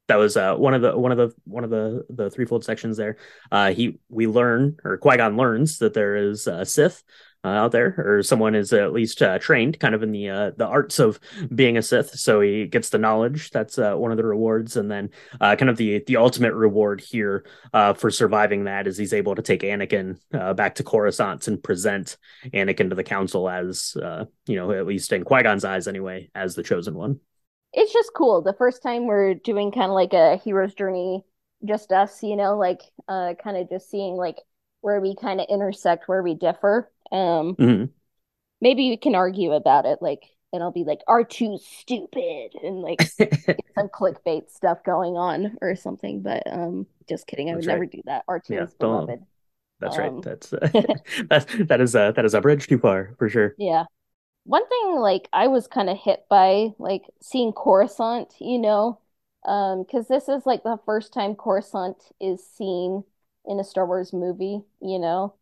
that 0.08 0.18
was 0.18 0.36
uh, 0.36 0.56
one 0.56 0.74
of 0.74 0.82
the 0.82 0.98
one 0.98 1.12
of 1.12 1.18
the 1.18 1.34
one 1.46 1.64
of 1.64 1.70
the 1.70 2.06
the 2.10 2.30
threefold 2.30 2.64
sections 2.66 2.98
there. 2.98 3.18
Uh, 3.52 3.72
he 3.72 4.00
we 4.10 4.28
learn 4.28 4.78
or 4.84 4.98
qui-gon 4.98 5.38
learns 5.38 5.78
that 5.80 5.94
there 5.94 6.16
is 6.16 6.48
a 6.48 6.66
sith 6.66 7.04
uh, 7.46 7.50
out 7.50 7.72
there, 7.74 7.96
or 7.98 8.24
someone 8.24 8.56
is 8.56 8.72
at 8.72 8.94
least 8.94 9.22
uh, 9.22 9.38
trained 9.38 9.80
kind 9.80 9.94
of 9.94 10.02
in 10.02 10.12
the 10.12 10.30
uh, 10.30 10.52
the 10.56 10.66
arts 10.66 11.00
of 11.00 11.20
being 11.54 11.78
a 11.78 11.82
Sith. 11.82 12.18
So 12.18 12.40
he 12.40 12.68
gets 12.68 12.90
the 12.90 12.98
knowledge. 12.98 13.52
That's 13.52 13.78
uh, 13.78 13.96
one 13.96 14.12
of 14.12 14.18
the 14.18 14.24
rewards, 14.24 14.78
and 14.78 14.90
then 14.90 15.10
uh, 15.42 15.56
kind 15.58 15.70
of 15.70 15.76
the 15.76 16.04
the 16.08 16.18
ultimate 16.18 16.54
reward 16.54 17.02
here 17.02 17.46
uh, 17.74 17.94
for 17.94 18.10
surviving 18.12 18.64
that 18.64 18.88
is 18.88 18.98
he's 18.98 19.14
able 19.14 19.36
to 19.36 19.42
take 19.42 19.62
Anakin 19.62 20.20
back 20.56 20.76
to 20.76 20.84
Coruscant 20.84 21.48
and 21.48 21.62
present 21.62 22.18
Anakin 22.46 22.90
to 22.90 22.96
the 22.96 23.04
Council 23.04 23.50
as 23.50 23.98
you 24.48 24.56
know 24.56 24.72
at 24.72 24.86
least 24.86 25.12
in 25.12 25.26
Qui 25.26 25.44
Gon's 25.44 25.66
eyes 25.66 25.88
anyway 25.88 26.30
as 26.34 26.56
the 26.56 26.64
chosen 26.64 26.96
one. 26.96 27.20
It's 27.74 27.92
just 27.92 28.12
cool. 28.16 28.42
The 28.42 28.54
first 28.54 28.84
time 28.84 29.06
we're 29.06 29.34
doing 29.34 29.72
kind 29.72 29.88
of 29.88 29.96
like 29.96 30.14
a 30.14 30.38
hero's 30.38 30.76
journey, 30.76 31.26
just 31.66 31.92
us, 31.92 32.24
you 32.24 32.38
know, 32.38 32.58
like 32.58 32.82
kind 33.10 33.58
of 33.58 33.68
just 33.68 33.90
seeing 33.90 34.16
like 34.16 34.38
where 34.80 35.02
we 35.02 35.16
kind 35.16 35.42
of 35.42 35.48
intersect, 35.50 36.08
where 36.08 36.24
we 36.24 36.36
differ 36.36 36.90
um, 37.14 37.56
mm-hmm. 37.56 37.86
maybe 38.60 38.90
we 38.90 38.98
can 38.98 39.16
argue 39.16 39.54
about 39.54 39.86
it, 39.86 40.00
like, 40.02 40.24
and 40.52 40.62
I'll 40.62 40.72
be 40.72 40.84
like, 40.84 41.00
"R2 41.08 41.60
stupid," 41.60 42.52
and 42.62 42.82
like 42.82 43.02
some 43.76 43.88
clickbait 43.88 44.50
stuff 44.50 44.84
going 44.84 45.16
on 45.16 45.58
or 45.62 45.76
something. 45.76 46.22
But 46.22 46.44
um, 46.52 46.88
just 47.08 47.28
kidding. 47.28 47.50
I 47.50 47.56
would 47.56 47.66
never 47.66 47.86
do 47.86 48.02
that. 48.06 48.26
R2 48.28 48.50
yeah, 48.50 48.64
is 48.64 48.74
beloved. 48.74 49.20
That's 49.80 49.98
um, 49.98 50.02
right. 50.02 50.22
That's 50.24 50.54
uh, 50.54 50.70
that's 51.30 51.46
that 51.68 51.82
is 51.82 51.96
uh, 51.96 52.12
that 52.14 52.26
is 52.26 52.34
a 52.34 52.42
bridge 52.42 52.68
too 52.68 52.80
far 52.80 53.16
for 53.18 53.30
sure. 53.30 53.56
Yeah. 53.58 53.86
One 54.46 54.68
thing, 54.68 54.96
like, 54.98 55.30
I 55.32 55.48
was 55.48 55.68
kind 55.68 55.90
of 55.90 55.98
hit 55.98 56.26
by 56.30 56.72
like 56.78 57.04
seeing 57.22 57.54
Coruscant, 57.54 58.34
you 58.42 58.60
know, 58.60 59.00
um, 59.46 59.84
because 59.84 60.10
this 60.10 60.28
is 60.28 60.46
like 60.46 60.64
the 60.64 60.80
first 60.86 61.14
time 61.14 61.36
Coruscant 61.36 61.96
is 62.20 62.46
seen 62.46 63.06
in 63.46 63.60
a 63.60 63.64
Star 63.64 63.86
Wars 63.86 64.12
movie, 64.12 64.62
you 64.82 65.00
know. 65.00 65.36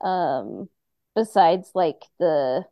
Um, 0.00 0.70
besides 1.18 1.72
like 1.74 2.04
the 2.20 2.64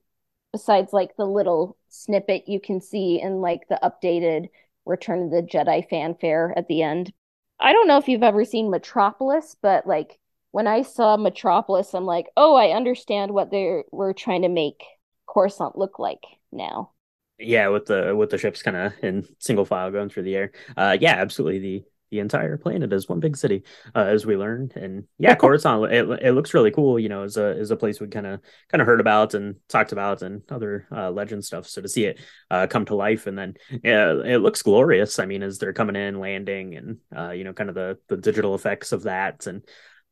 besides 0.53 0.93
like 0.93 1.17
the 1.17 1.27
little 1.27 1.77
snippet 1.89 2.49
you 2.49 2.61
can 2.61 2.81
see 2.81 3.21
in 3.21 3.41
like 3.41 3.63
the 3.69 3.81
updated 3.83 4.49
Return 4.85 5.25
of 5.25 5.31
the 5.33 5.43
Jedi 5.43 5.89
fanfare 5.91 6.55
at 6.57 6.69
the 6.69 6.83
end. 6.83 7.13
I 7.59 7.73
don't 7.73 7.89
know 7.89 7.99
if 7.99 8.09
you've 8.09 8.23
ever 8.23 8.45
seen 8.45 8.71
Metropolis, 8.71 9.57
but 9.61 9.85
like 9.85 10.21
when 10.53 10.69
I 10.69 10.83
saw 10.83 11.17
Metropolis, 11.17 11.93
I'm 11.93 12.07
like, 12.07 12.27
oh, 12.37 12.55
I 12.55 12.71
understand 12.71 13.33
what 13.33 13.51
they 13.51 13.83
were 13.91 14.13
trying 14.13 14.43
to 14.43 14.49
make 14.49 14.85
Coruscant 15.27 15.77
look 15.77 15.99
like 15.99 16.23
now. 16.53 16.93
Yeah, 17.39 17.69
with 17.69 17.87
the 17.87 18.15
with 18.15 18.31
the 18.31 18.39
ships 18.39 18.63
kind 18.63 18.77
of 18.77 18.93
in 19.03 19.27
single 19.41 19.65
file 19.65 19.91
going 19.91 20.09
through 20.09 20.23
the 20.23 20.37
air. 20.37 20.53
Uh, 20.77 20.97
yeah, 21.01 21.17
absolutely. 21.17 21.59
The 21.59 21.85
the 22.11 22.21
entire 22.21 22.57
planet 22.57 22.93
is 22.93 23.09
one 23.09 23.21
big 23.21 23.37
city, 23.37 23.65
uh, 23.95 24.05
as 24.05 24.25
we 24.25 24.37
learned. 24.37 24.75
And 24.77 25.05
yeah, 25.19 25.35
Coruscant, 25.35 25.93
it, 25.93 26.09
it 26.23 26.33
looks 26.33 26.55
really 26.55 26.71
cool. 26.71 26.99
You 26.99 27.09
know, 27.09 27.25
is 27.25 27.37
a 27.37 27.57
as 27.59 27.71
a 27.71 27.77
place 27.77 28.01
we 28.01 28.09
kind 28.09 28.27
of 28.27 28.41
kind 28.71 28.81
of 28.81 28.87
heard 28.87 29.01
about 29.01 29.35
and 29.35 29.57
talked 29.69 29.93
about 29.93 30.23
and 30.23 30.43
other 30.51 30.87
uh, 30.91 31.11
legend 31.11 31.45
stuff. 31.45 31.67
So 31.67 31.83
to 31.83 31.89
see 31.89 32.05
it 32.05 32.21
uh, 32.51 32.67
come 32.69 32.85
to 32.87 32.95
life 32.95 33.27
and 33.27 33.39
then 33.39 33.55
yeah, 33.83 34.13
it 34.25 34.39
looks 34.39 34.63
glorious. 34.63 35.19
I 35.19 35.27
mean, 35.27 35.43
as 35.43 35.59
they're 35.59 35.73
coming 35.73 35.97
in, 35.97 36.21
landing, 36.21 36.77
and 36.77 36.99
uh, 37.17 37.31
you 37.31 37.45
know, 37.45 37.53
kind 37.53 37.69
of 37.69 37.75
the 37.75 37.99
the 38.09 38.17
digital 38.17 38.55
effects 38.55 38.93
of 38.93 39.05
that 39.05 39.47
and 39.47 39.63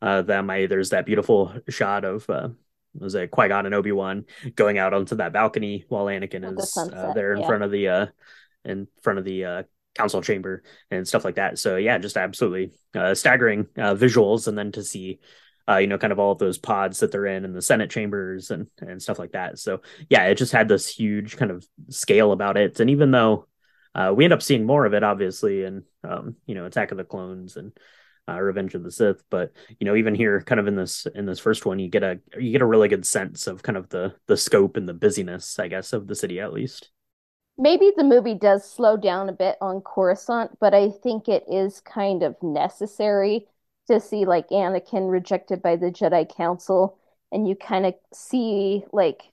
uh, 0.02 0.22
them. 0.22 0.50
I, 0.50 0.66
there's 0.66 0.90
that 0.90 1.06
beautiful 1.06 1.54
shot 1.68 2.04
of 2.04 2.28
uh, 2.28 2.48
was 2.94 3.14
it 3.14 3.30
Qui 3.30 3.48
Gon 3.48 3.66
and 3.66 3.74
Obi 3.74 3.92
Wan 3.92 4.24
going 4.54 4.78
out 4.78 4.94
onto 4.94 5.16
that 5.16 5.32
balcony 5.32 5.84
while 5.88 6.06
Anakin 6.06 6.46
With 6.46 6.56
the 6.56 6.62
is 6.62 6.90
uh, 6.92 7.12
there 7.14 7.32
in 7.32 7.40
yeah. 7.40 7.46
front 7.46 7.64
of 7.64 7.70
the 7.70 7.88
uh, 7.88 8.06
in 8.64 8.86
front 9.02 9.18
of 9.18 9.24
the 9.24 9.44
uh, 9.44 9.62
council 9.94 10.22
chamber 10.22 10.62
and 10.90 11.06
stuff 11.06 11.24
like 11.24 11.36
that. 11.36 11.58
So 11.58 11.76
yeah, 11.76 11.98
just 11.98 12.16
absolutely 12.16 12.72
uh, 12.94 13.14
staggering 13.14 13.66
uh, 13.76 13.94
visuals, 13.94 14.48
and 14.48 14.56
then 14.56 14.72
to 14.72 14.82
see. 14.82 15.20
Uh, 15.66 15.78
you 15.78 15.86
know, 15.86 15.96
kind 15.96 16.12
of 16.12 16.18
all 16.18 16.32
of 16.32 16.38
those 16.38 16.58
pods 16.58 17.00
that 17.00 17.10
they're 17.10 17.24
in, 17.24 17.46
and 17.46 17.56
the 17.56 17.62
Senate 17.62 17.88
chambers 17.88 18.50
and 18.50 18.66
and 18.80 19.00
stuff 19.00 19.18
like 19.18 19.32
that. 19.32 19.58
So 19.58 19.80
yeah, 20.10 20.26
it 20.26 20.34
just 20.34 20.52
had 20.52 20.68
this 20.68 20.86
huge 20.86 21.38
kind 21.38 21.50
of 21.50 21.66
scale 21.88 22.32
about 22.32 22.58
it. 22.58 22.80
And 22.80 22.90
even 22.90 23.10
though 23.10 23.46
uh, 23.94 24.12
we 24.14 24.24
end 24.24 24.34
up 24.34 24.42
seeing 24.42 24.66
more 24.66 24.84
of 24.84 24.92
it, 24.92 25.02
obviously, 25.02 25.64
and 25.64 25.84
um, 26.02 26.36
you 26.46 26.54
know, 26.54 26.66
Attack 26.66 26.90
of 26.90 26.98
the 26.98 27.04
Clones 27.04 27.56
and 27.56 27.72
uh, 28.28 28.40
Revenge 28.40 28.74
of 28.74 28.82
the 28.82 28.90
Sith. 28.90 29.22
But 29.30 29.52
you 29.78 29.86
know, 29.86 29.96
even 29.96 30.14
here, 30.14 30.40
kind 30.40 30.60
of 30.60 30.66
in 30.66 30.76
this 30.76 31.06
in 31.14 31.26
this 31.26 31.38
first 31.38 31.64
one, 31.64 31.78
you 31.78 31.88
get 31.88 32.02
a 32.02 32.20
you 32.38 32.52
get 32.52 32.62
a 32.62 32.66
really 32.66 32.88
good 32.88 33.06
sense 33.06 33.46
of 33.46 33.62
kind 33.62 33.78
of 33.78 33.88
the 33.88 34.14
the 34.26 34.36
scope 34.36 34.76
and 34.76 34.88
the 34.88 34.94
busyness, 34.94 35.58
I 35.58 35.68
guess, 35.68 35.92
of 35.92 36.06
the 36.06 36.14
city 36.14 36.40
at 36.40 36.52
least. 36.52 36.90
Maybe 37.56 37.92
the 37.96 38.04
movie 38.04 38.34
does 38.34 38.68
slow 38.68 38.96
down 38.96 39.28
a 39.28 39.32
bit 39.32 39.56
on 39.60 39.80
Coruscant, 39.80 40.58
but 40.58 40.74
I 40.74 40.90
think 40.90 41.28
it 41.28 41.44
is 41.48 41.80
kind 41.80 42.22
of 42.22 42.42
necessary 42.42 43.46
to 43.86 44.00
see 44.00 44.24
like 44.24 44.48
Anakin 44.48 45.10
rejected 45.10 45.62
by 45.62 45.76
the 45.76 45.90
Jedi 45.90 46.28
Council, 46.34 46.98
and 47.30 47.46
you 47.48 47.54
kind 47.54 47.86
of 47.86 47.94
see 48.12 48.84
like 48.92 49.32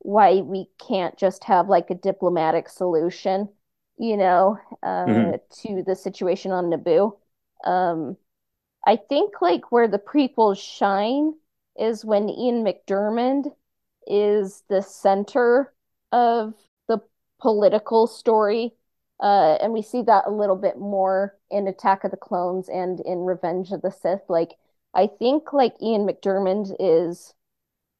why 0.00 0.36
we 0.42 0.68
can't 0.78 1.16
just 1.18 1.44
have 1.44 1.68
like 1.68 1.90
a 1.90 1.94
diplomatic 1.94 2.68
solution, 2.68 3.48
you 3.98 4.16
know, 4.16 4.58
uh, 4.82 5.06
Mhm. 5.06 5.40
to 5.62 5.82
the 5.84 5.96
situation 5.96 6.52
on 6.52 6.70
Naboo. 6.70 7.18
Um, 7.64 8.16
I 8.86 8.96
think 8.96 9.42
like 9.42 9.72
where 9.72 9.88
the 9.88 9.98
prequels 9.98 10.58
shine 10.58 11.34
is 11.76 12.04
when 12.04 12.28
Ian 12.30 12.64
McDiarmid 12.64 13.54
is 14.06 14.62
the 14.68 14.82
center 14.82 15.74
of 16.12 16.54
political 17.40 18.06
story. 18.06 18.74
Uh, 19.20 19.56
and 19.60 19.72
we 19.72 19.82
see 19.82 20.02
that 20.02 20.26
a 20.26 20.30
little 20.30 20.56
bit 20.56 20.78
more 20.78 21.36
in 21.50 21.66
Attack 21.68 22.04
of 22.04 22.10
the 22.10 22.16
Clones 22.16 22.68
and 22.68 23.00
in 23.00 23.20
Revenge 23.20 23.72
of 23.72 23.82
the 23.82 23.90
Sith. 23.90 24.22
Like, 24.28 24.52
I 24.94 25.06
think 25.06 25.52
like 25.52 25.74
Ian 25.82 26.06
McDiarmid 26.06 26.76
is 26.78 27.34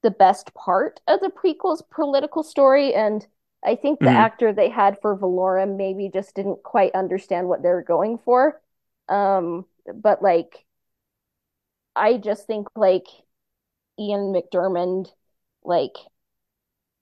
the 0.03 0.11
best 0.11 0.55
part 0.55 1.01
of 1.09 1.20
the 1.20 1.30
prequel's 1.30 1.82
political 1.91 2.43
story, 2.43 2.95
and 2.95 3.26
I 3.64 3.76
think 3.76 4.03
the 4.03 4.11
Mhm. 4.11 4.16
actor 4.16 4.53
they 4.53 4.68
had 4.70 5.01
for 5.01 5.16
Valorum 5.16 5.76
maybe 5.76 6.09
just 6.11 6.34
didn't 6.34 6.62
quite 6.62 6.95
understand 6.95 7.49
what 7.49 7.62
they 7.62 7.70
were 7.70 7.82
going 7.82 8.18
for. 8.18 8.61
Um, 9.09 9.66
but 9.93 10.22
like, 10.22 10.64
I 11.97 12.16
just 12.18 12.47
think 12.47 12.68
like 12.76 13.07
Ian 13.99 14.32
McDiarmid 14.32 15.12
like 15.64 15.97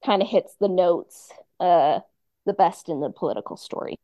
kind 0.04 0.22
of 0.22 0.28
hits 0.28 0.54
the 0.60 0.68
notes 0.68 1.30
uh 1.60 2.00
the 2.44 2.54
best 2.54 2.88
in 2.88 3.00
the 3.00 3.10
political 3.10 3.56
story. 3.56 3.96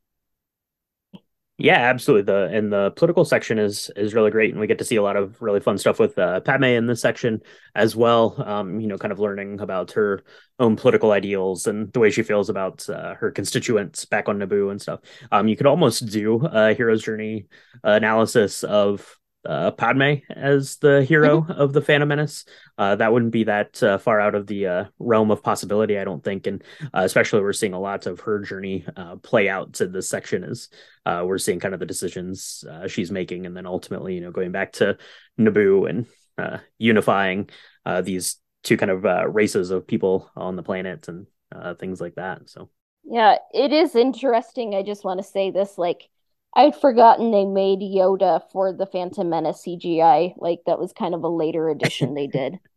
Yeah, 1.62 1.76
absolutely. 1.76 2.22
The 2.22 2.44
and 2.56 2.72
the 2.72 2.90
political 2.92 3.26
section 3.26 3.58
is 3.58 3.90
is 3.94 4.14
really 4.14 4.30
great, 4.30 4.50
and 4.50 4.58
we 4.58 4.66
get 4.66 4.78
to 4.78 4.84
see 4.84 4.96
a 4.96 5.02
lot 5.02 5.16
of 5.18 5.42
really 5.42 5.60
fun 5.60 5.76
stuff 5.76 5.98
with 5.98 6.18
uh, 6.18 6.40
Padme 6.40 6.64
in 6.64 6.86
this 6.86 7.02
section 7.02 7.42
as 7.74 7.94
well. 7.94 8.42
Um, 8.42 8.80
you 8.80 8.86
know, 8.86 8.96
kind 8.96 9.12
of 9.12 9.18
learning 9.20 9.60
about 9.60 9.92
her 9.92 10.22
own 10.58 10.76
political 10.76 11.12
ideals 11.12 11.66
and 11.66 11.92
the 11.92 12.00
way 12.00 12.10
she 12.10 12.22
feels 12.22 12.48
about 12.48 12.88
uh, 12.88 13.14
her 13.16 13.30
constituents 13.30 14.06
back 14.06 14.26
on 14.26 14.38
Naboo 14.38 14.70
and 14.70 14.80
stuff. 14.80 15.00
Um, 15.30 15.48
you 15.48 15.56
could 15.56 15.66
almost 15.66 16.06
do 16.06 16.40
a 16.46 16.72
hero's 16.72 17.02
journey 17.02 17.46
analysis 17.84 18.64
of 18.64 19.19
uh, 19.44 19.70
Padme 19.70 20.14
as 20.28 20.76
the 20.76 21.02
hero 21.02 21.46
of 21.48 21.72
the 21.72 21.80
Phantom 21.80 22.08
Menace. 22.08 22.44
Uh, 22.76 22.96
that 22.96 23.12
wouldn't 23.12 23.32
be 23.32 23.44
that 23.44 23.82
uh, 23.82 23.98
far 23.98 24.20
out 24.20 24.34
of 24.34 24.46
the 24.46 24.66
uh, 24.66 24.84
realm 24.98 25.30
of 25.30 25.42
possibility, 25.42 25.98
I 25.98 26.04
don't 26.04 26.22
think. 26.22 26.46
And 26.46 26.62
uh, 26.94 27.02
especially, 27.02 27.40
we're 27.40 27.52
seeing 27.52 27.72
a 27.72 27.80
lot 27.80 28.06
of 28.06 28.20
her 28.20 28.40
journey 28.40 28.84
uh, 28.96 29.16
play 29.16 29.48
out 29.48 29.74
to 29.74 29.86
this 29.86 30.08
section 30.08 30.44
as 30.44 30.68
uh, 31.06 31.24
we're 31.26 31.38
seeing 31.38 31.60
kind 31.60 31.74
of 31.74 31.80
the 31.80 31.86
decisions 31.86 32.64
uh, 32.70 32.86
she's 32.86 33.10
making, 33.10 33.46
and 33.46 33.56
then 33.56 33.66
ultimately, 33.66 34.14
you 34.14 34.20
know, 34.20 34.30
going 34.30 34.52
back 34.52 34.72
to 34.72 34.98
Naboo 35.38 35.88
and 35.88 36.06
uh, 36.38 36.58
unifying 36.78 37.48
uh, 37.86 38.02
these 38.02 38.36
two 38.62 38.76
kind 38.76 38.90
of 38.90 39.06
uh, 39.06 39.28
races 39.28 39.70
of 39.70 39.86
people 39.86 40.30
on 40.36 40.56
the 40.56 40.62
planet 40.62 41.08
and 41.08 41.26
uh, 41.54 41.74
things 41.74 42.00
like 42.00 42.14
that. 42.16 42.48
So, 42.48 42.70
Yeah, 43.04 43.36
it 43.52 43.72
is 43.72 43.94
interesting. 43.94 44.74
I 44.74 44.82
just 44.82 45.04
want 45.04 45.18
to 45.18 45.24
say 45.24 45.50
this 45.50 45.78
like 45.78 46.08
I'd 46.54 46.74
forgotten 46.74 47.30
they 47.30 47.44
made 47.44 47.80
Yoda 47.80 48.42
for 48.50 48.72
the 48.72 48.86
Phantom 48.86 49.28
Menace 49.28 49.62
CGI. 49.62 50.34
Like 50.36 50.60
that 50.66 50.78
was 50.78 50.92
kind 50.92 51.14
of 51.14 51.22
a 51.22 51.28
later 51.28 51.68
addition 51.68 52.14
they 52.14 52.26
did. 52.26 52.58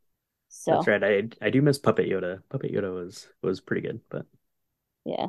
So 0.55 0.71
that's 0.71 0.87
right. 0.87 1.03
I 1.03 1.47
I 1.47 1.49
do 1.49 1.63
miss 1.63 1.79
Puppet 1.79 2.07
Yoda. 2.07 2.43
Puppet 2.49 2.71
Yoda 2.71 2.93
was 2.93 3.27
was 3.41 3.59
pretty 3.59 3.81
good, 3.81 4.01
but 4.09 4.27
Yeah. 5.03 5.27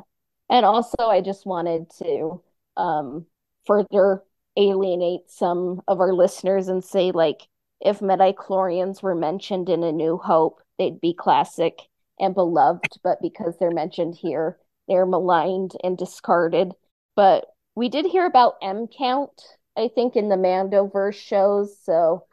And 0.49 0.65
also 0.65 0.97
I 0.99 1.21
just 1.21 1.45
wanted 1.45 1.89
to 1.97 2.41
um 2.77 3.25
further 3.65 4.23
alienate 4.57 5.29
some 5.29 5.81
of 5.87 5.99
our 5.99 6.13
listeners 6.13 6.67
and 6.67 6.83
say 6.83 7.11
like 7.11 7.47
if 7.81 7.99
midichlorians 7.99 9.01
were 9.01 9.15
mentioned 9.15 9.69
in 9.69 9.83
A 9.83 9.91
New 9.91 10.17
Hope, 10.17 10.61
they'd 10.77 11.01
be 11.01 11.13
classic 11.13 11.79
and 12.19 12.33
beloved, 12.33 12.93
but 13.03 13.21
because 13.21 13.57
they're 13.57 13.71
mentioned 13.71 14.15
here, 14.15 14.57
they're 14.87 15.05
maligned 15.05 15.73
and 15.83 15.97
discarded. 15.97 16.73
But 17.15 17.45
we 17.75 17.89
did 17.89 18.05
hear 18.05 18.25
about 18.25 18.55
M 18.61 18.87
count, 18.87 19.31
I 19.77 19.89
think, 19.93 20.15
in 20.15 20.29
the 20.29 20.35
Mandoverse 20.35 21.15
shows, 21.15 21.77
so 21.83 22.25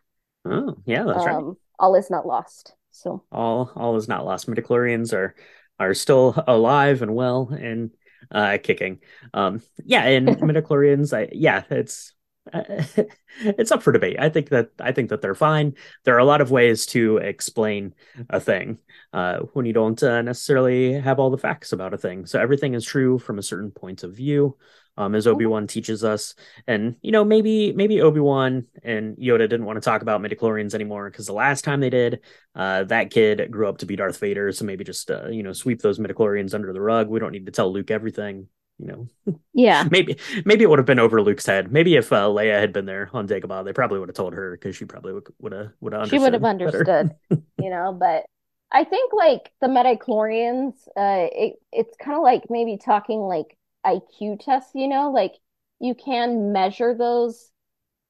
oh 0.45 0.76
yeah, 0.86 1.05
that's 1.05 1.26
right. 1.26 1.36
um 1.36 1.57
all 1.78 1.95
is 1.95 2.11
not 2.11 2.26
lost. 2.26 2.74
So 2.90 3.24
All 3.32 3.72
all 3.74 3.97
is 3.97 4.09
not 4.09 4.24
lost. 4.24 4.49
Midichlorians 4.49 5.12
are 5.12 5.34
are 5.78 5.95
still 5.95 6.43
alive 6.47 7.03
and 7.03 7.14
well 7.14 7.49
and 7.59 7.90
uh 8.30 8.59
kicking. 8.62 9.01
Um 9.34 9.62
yeah, 9.84 10.05
and 10.05 10.28
midichlorians, 10.43 11.16
I 11.16 11.28
yeah, 11.32 11.64
it's 11.70 12.12
it's 12.53 13.70
up 13.70 13.82
for 13.82 13.93
debate. 13.93 14.16
I 14.18 14.28
think 14.28 14.49
that 14.51 14.70
I 14.80 14.93
think 14.93 15.11
that 15.11 15.22
they're 15.22 15.34
fine. 15.34 15.74
There 16.05 16.14
are 16.16 16.18
a 16.18 16.24
lot 16.24 16.40
of 16.40 16.51
ways 16.51 16.86
to 16.86 17.18
explain 17.18 17.95
a 18.30 18.40
thing 18.40 18.78
uh, 19.12 19.40
when 19.53 19.64
you 19.64 19.72
don't 19.72 20.03
uh, 20.03 20.22
necessarily 20.22 20.95
have 20.95 21.20
all 21.20 21.30
the 21.30 21.38
facts 21.38 21.72
about 21.72 21.95
a 21.95 21.99
thing. 21.99 22.26
So 22.26 22.40
everything 22.40 22.74
is 22.74 22.84
true 22.84 23.18
from 23.18 23.38
a 23.38 23.43
certain 23.45 23.70
point 23.70 24.03
of 24.03 24.14
view, 24.16 24.57
um, 24.97 25.14
as 25.14 25.26
Obi 25.26 25.47
Wan 25.47 25.66
teaches 25.66 26.05
us. 26.05 26.34
And 26.66 26.97
you 27.03 27.12
know, 27.12 27.24
maybe 27.24 27.72
maybe 27.72 28.01
Obi 28.01 28.20
Wan 28.20 28.66
and 28.82 29.16
Yoda 29.16 29.49
didn't 29.49 29.64
want 29.64 29.76
to 29.76 29.80
talk 29.80 30.03
about 30.03 30.20
midichlorians 30.20 30.74
anymore 30.74 31.11
because 31.11 31.26
the 31.26 31.32
last 31.32 31.64
time 31.64 31.80
they 31.80 31.90
did, 31.90 32.20
uh, 32.55 32.84
that 32.84 33.11
kid 33.11 33.51
grew 33.51 33.68
up 33.68 33.78
to 33.78 33.86
be 33.86 33.97
Darth 33.97 34.18
Vader. 34.18 34.53
So 34.53 34.64
maybe 34.64 34.84
just 34.84 35.11
uh, 35.11 35.28
you 35.28 35.43
know 35.43 35.53
sweep 35.53 35.80
those 35.80 35.99
midichlorians 35.99 36.55
under 36.55 36.72
the 36.72 36.80
rug. 36.80 37.09
We 37.09 37.20
don't 37.20 37.32
need 37.32 37.47
to 37.47 37.53
tell 37.53 37.72
Luke 37.72 37.90
everything. 37.90 38.48
You 38.78 39.09
know, 39.24 39.36
yeah. 39.52 39.86
maybe 39.90 40.16
maybe 40.44 40.64
it 40.64 40.70
would 40.70 40.78
have 40.78 40.86
been 40.86 40.98
over 40.98 41.23
Luke's 41.23 41.47
head. 41.47 41.73
Maybe 41.73 41.94
if 41.97 42.12
uh, 42.12 42.27
Leia 42.27 42.60
had 42.60 42.73
been 42.73 42.86
there 42.86 43.10
on 43.12 43.28
Dagobah, 43.28 43.64
they 43.64 43.73
probably 43.73 44.01
would 44.01 44.09
have 44.09 44.16
told 44.16 44.35
her 44.35 44.52
because 44.52 44.77
she 44.77 44.85
probably 44.85 45.12
would 45.12 45.52
have 45.52 45.70
would 45.81 45.93
have 45.93 46.09
she 46.09 46.19
would 46.19 46.32
have 46.32 46.44
understood 46.44 47.14
you 47.31 47.70
know, 47.70 47.97
but 47.98 48.24
I 48.73 48.85
think 48.85 49.12
like 49.12 49.52
the 49.60 49.69
midichlorians, 49.69 50.74
uh 50.97 51.28
it 51.32 51.55
it's 51.70 51.97
kind 51.97 52.16
of 52.16 52.23
like 52.23 52.44
maybe 52.51 52.77
talking 52.77 53.20
like 53.20 53.56
IQ 53.85 54.37
tests, 54.37 54.73
you 54.75 54.89
know, 54.89 55.11
like 55.11 55.35
you 55.81 55.95
can 55.95 56.53
measure 56.53 56.95
those 56.95 57.51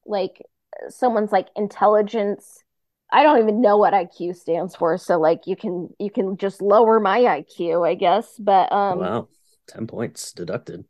like 0.06 0.42
someone's 0.88 1.32
like 1.32 1.48
intelligence. 1.56 2.64
I 3.12 3.22
don't 3.24 3.40
even 3.40 3.60
know 3.60 3.76
what 3.78 3.94
IQ 3.94 4.34
stands 4.34 4.76
for, 4.76 4.98
so 4.98 5.18
like 5.20 5.46
you 5.46 5.56
can 5.56 5.90
you 5.98 6.10
can 6.10 6.36
just 6.36 6.62
lower 6.62 7.00
my 7.00 7.26
IQ, 7.26 7.84
I 7.84 7.94
guess, 7.94 8.36
but 8.38 8.72
um 8.72 9.12
wow, 9.12 9.28
ten 9.66 9.86
points 9.86 10.32
deducted. 10.32 10.84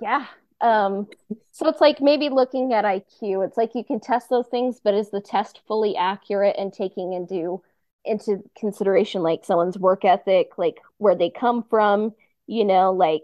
yeah. 0.00 0.26
Um, 0.60 1.08
so 1.52 1.68
it's 1.68 1.80
like 1.80 2.00
maybe 2.00 2.28
looking 2.28 2.72
at 2.72 2.84
IQ, 2.84 3.42
it's 3.42 3.56
like 3.56 3.74
you 3.74 3.84
can 3.84 4.00
test 4.00 4.28
those 4.30 4.46
things, 4.48 4.80
but 4.82 4.94
is 4.94 5.10
the 5.10 5.20
test 5.20 5.60
fully 5.66 5.96
accurate 5.96 6.56
and 6.58 6.72
taking 6.72 7.12
into 7.12 7.62
into 8.04 8.42
consideration 8.58 9.22
like 9.22 9.44
someone's 9.44 9.78
work 9.78 10.04
ethic, 10.04 10.58
like 10.58 10.76
where 10.98 11.14
they 11.16 11.30
come 11.30 11.62
from, 11.62 12.12
you 12.46 12.64
know, 12.64 12.92
like 12.92 13.22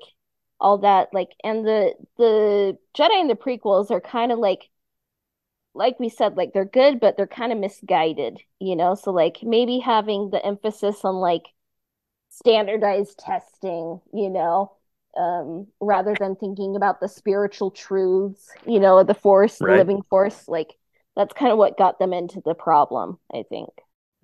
all 0.60 0.78
that, 0.78 1.12
like 1.14 1.30
and 1.44 1.64
the 1.66 1.94
the 2.18 2.78
Jedi 2.96 3.20
in 3.20 3.28
the 3.28 3.34
prequels 3.34 3.90
are 3.90 4.00
kind 4.00 4.32
of 4.32 4.38
like 4.38 4.70
like 5.74 5.98
we 6.00 6.08
said, 6.08 6.36
like 6.36 6.52
they're 6.52 6.64
good, 6.64 7.00
but 7.00 7.16
they're 7.16 7.26
kind 7.26 7.52
of 7.52 7.58
misguided, 7.58 8.38
you 8.58 8.74
know? 8.76 8.94
So 8.94 9.12
like 9.12 9.38
maybe 9.42 9.78
having 9.78 10.30
the 10.30 10.44
emphasis 10.44 11.04
on 11.04 11.16
like 11.16 11.44
standardized 12.30 13.18
testing, 13.18 14.00
you 14.14 14.30
know, 14.30 14.72
um, 15.18 15.68
rather 15.80 16.16
than 16.16 16.36
thinking 16.36 16.76
about 16.76 17.00
the 17.00 17.08
spiritual 17.08 17.70
truths, 17.70 18.48
you 18.66 18.80
know, 18.80 18.98
of 18.98 19.06
the 19.08 19.14
force, 19.14 19.62
the 19.62 19.72
living 19.74 20.02
force, 20.10 20.48
like 20.48 20.76
that's 21.16 21.34
kind 21.34 21.52
of 21.52 21.58
what 21.58 21.78
got 21.78 21.98
them 21.98 22.12
into 22.12 22.42
the 22.44 22.54
problem, 22.54 23.18
I 23.34 23.44
think. 23.48 23.70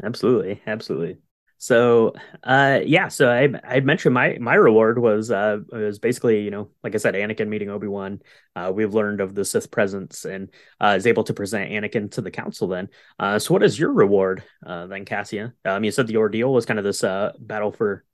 Absolutely, 0.03 0.63
absolutely. 0.67 1.19
So, 1.59 2.13
uh, 2.43 2.81
yeah. 2.85 3.09
So 3.09 3.31
I 3.31 3.49
I 3.65 3.81
mentioned 3.81 4.15
my 4.15 4.37
my 4.41 4.55
reward 4.55 4.99
was 4.99 5.31
uh 5.31 5.59
was 5.71 5.99
basically 5.99 6.43
you 6.43 6.51
know 6.51 6.71
like 6.85 6.95
I 6.95 6.99
said 6.99 7.15
Anakin 7.15 7.49
meeting 7.49 7.71
Obi 7.71 7.87
Wan. 7.87 8.21
Uh, 8.55 8.73
we've 8.75 8.93
learned 8.93 9.21
of 9.21 9.35
the 9.35 9.45
Sith 9.45 9.71
presence 9.71 10.25
and 10.25 10.51
uh, 10.81 10.95
is 10.97 11.07
able 11.07 11.25
to 11.25 11.35
present 11.35 11.71
Anakin 11.71 12.11
to 12.13 12.21
the 12.21 12.31
Council. 12.31 12.69
Then, 12.69 12.89
uh, 13.19 13.39
so 13.39 13.55
what 13.55 13.63
is 13.63 13.79
your 13.79 13.93
reward 13.93 14.43
uh, 14.67 14.87
then, 14.87 15.05
Cassia? 15.07 15.55
Um, 15.65 15.83
you 15.85 15.91
said 15.93 16.07
the 16.07 16.19
ordeal 16.19 16.53
was 16.53 16.67
kind 16.67 16.79
of 16.79 16.85
this 16.85 17.03
uh 17.03 17.33
battle 17.39 17.73
for, 17.73 18.05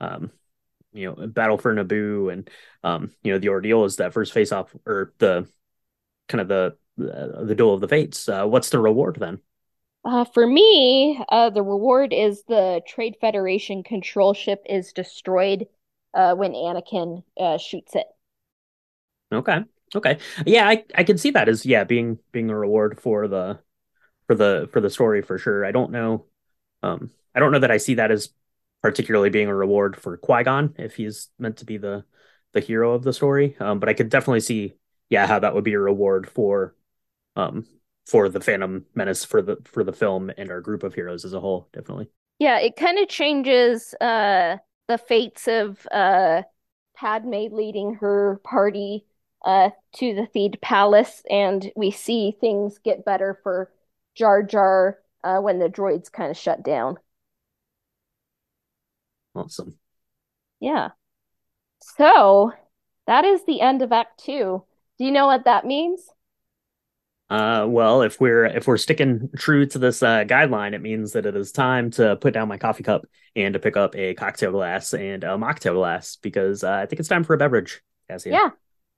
um, 0.00 0.30
you 0.92 1.08
know, 1.08 1.26
battle 1.26 1.58
for 1.58 1.74
Naboo, 1.74 2.32
and 2.32 2.50
um, 2.84 3.10
you 3.22 3.32
know, 3.32 3.38
the 3.38 3.48
ordeal 3.48 3.84
is 3.84 3.96
that 3.96 4.12
first 4.12 4.32
face 4.32 4.52
off 4.52 4.74
or 4.86 5.12
the 5.18 5.48
kind 6.28 6.40
of 6.40 6.48
the 6.48 6.76
the, 6.96 7.44
the 7.46 7.54
duel 7.54 7.74
of 7.74 7.80
the 7.80 7.88
fates. 7.88 8.28
Uh, 8.28 8.46
what's 8.46 8.70
the 8.70 8.78
reward 8.78 9.16
then? 9.18 9.40
Uh, 10.04 10.24
for 10.24 10.46
me, 10.46 11.20
uh, 11.28 11.50
the 11.50 11.62
reward 11.62 12.12
is 12.12 12.42
the 12.44 12.82
Trade 12.86 13.16
Federation 13.20 13.82
control 13.82 14.34
ship 14.34 14.64
is 14.68 14.92
destroyed 14.92 15.68
uh, 16.14 16.34
when 16.34 16.52
Anakin 16.52 17.22
uh, 17.38 17.58
shoots 17.58 17.94
it. 17.94 18.06
Okay. 19.32 19.60
Okay. 19.94 20.18
Yeah, 20.46 20.68
I 20.68 20.84
I 20.94 21.04
can 21.04 21.18
see 21.18 21.30
that 21.32 21.48
as 21.48 21.66
yeah 21.66 21.84
being 21.84 22.18
being 22.32 22.50
a 22.50 22.58
reward 22.58 23.00
for 23.00 23.28
the 23.28 23.60
for 24.26 24.34
the 24.36 24.68
for 24.72 24.80
the 24.80 24.90
story 24.90 25.22
for 25.22 25.38
sure. 25.38 25.64
I 25.66 25.72
don't 25.72 25.92
know 25.92 26.26
um 26.82 27.10
I 27.34 27.40
don't 27.40 27.52
know 27.52 27.60
that 27.60 27.70
I 27.70 27.78
see 27.78 27.94
that 27.94 28.10
as 28.10 28.30
particularly 28.82 29.30
being 29.30 29.48
a 29.48 29.54
reward 29.56 29.96
for 29.96 30.16
Qui-Gon 30.18 30.74
if 30.78 30.96
he's 30.96 31.30
meant 31.38 31.58
to 31.58 31.66
be 31.66 31.78
the 31.78 32.04
the 32.52 32.60
hero 32.60 32.94
of 32.94 33.04
the 33.04 33.12
story. 33.12 33.56
Um 33.60 33.80
but 33.80 33.88
I 33.88 33.94
could 33.94 34.10
definitely 34.10 34.40
see 34.40 34.74
yeah 35.10 35.26
how 35.26 35.40
that 35.40 35.54
would 35.54 35.64
be 35.64 35.74
a 35.74 35.80
reward 35.80 36.28
for 36.30 36.76
um 37.36 37.66
for 38.06 38.28
the 38.28 38.40
Phantom 38.40 38.84
Menace 38.94 39.24
for 39.24 39.42
the 39.42 39.56
for 39.64 39.84
the 39.84 39.92
film 39.92 40.30
and 40.36 40.50
our 40.50 40.60
group 40.60 40.82
of 40.82 40.94
heroes 40.94 41.24
as 41.24 41.32
a 41.34 41.40
whole, 41.40 41.68
definitely. 41.72 42.08
Yeah, 42.38 42.58
it 42.58 42.76
kind 42.76 42.98
of 42.98 43.08
changes 43.08 43.94
uh 44.00 44.58
the 44.88 44.98
fates 44.98 45.48
of 45.48 45.86
uh 45.90 46.42
Padme 46.96 47.46
leading 47.52 47.94
her 47.96 48.40
party 48.44 49.06
uh 49.44 49.70
to 49.96 50.14
the 50.14 50.26
Theed 50.34 50.60
Palace, 50.60 51.22
and 51.30 51.70
we 51.76 51.90
see 51.90 52.36
things 52.40 52.78
get 52.78 53.04
better 53.04 53.38
for 53.42 53.70
Jar 54.14 54.42
Jar 54.42 54.98
uh 55.24 55.38
when 55.38 55.58
the 55.58 55.68
droids 55.68 56.10
kind 56.10 56.30
of 56.30 56.36
shut 56.36 56.62
down. 56.64 56.98
Awesome. 59.34 59.78
Yeah. 60.60 60.90
So 61.80 62.52
that 63.06 63.24
is 63.24 63.44
the 63.44 63.60
end 63.60 63.82
of 63.82 63.92
Act 63.92 64.20
Two. 64.24 64.64
Do 64.98 65.04
you 65.04 65.10
know 65.10 65.26
what 65.26 65.44
that 65.44 65.64
means? 65.66 66.08
Uh, 67.32 67.64
well, 67.66 68.02
if 68.02 68.20
we're 68.20 68.44
if 68.44 68.66
we're 68.66 68.76
sticking 68.76 69.30
true 69.38 69.64
to 69.64 69.78
this 69.78 70.02
uh, 70.02 70.22
guideline, 70.24 70.74
it 70.74 70.82
means 70.82 71.12
that 71.12 71.24
it 71.24 71.34
is 71.34 71.50
time 71.50 71.90
to 71.90 72.14
put 72.16 72.34
down 72.34 72.46
my 72.46 72.58
coffee 72.58 72.82
cup 72.82 73.06
and 73.34 73.54
to 73.54 73.58
pick 73.58 73.74
up 73.74 73.96
a 73.96 74.12
cocktail 74.12 74.52
glass 74.52 74.92
and 74.92 75.24
a 75.24 75.28
mocktail 75.28 75.72
glass 75.72 76.16
because 76.16 76.62
uh, 76.62 76.70
I 76.70 76.84
think 76.84 77.00
it's 77.00 77.08
time 77.08 77.24
for 77.24 77.32
a 77.32 77.38
beverage. 77.38 77.80
Cassia. 78.10 78.32
Yeah. 78.32 78.50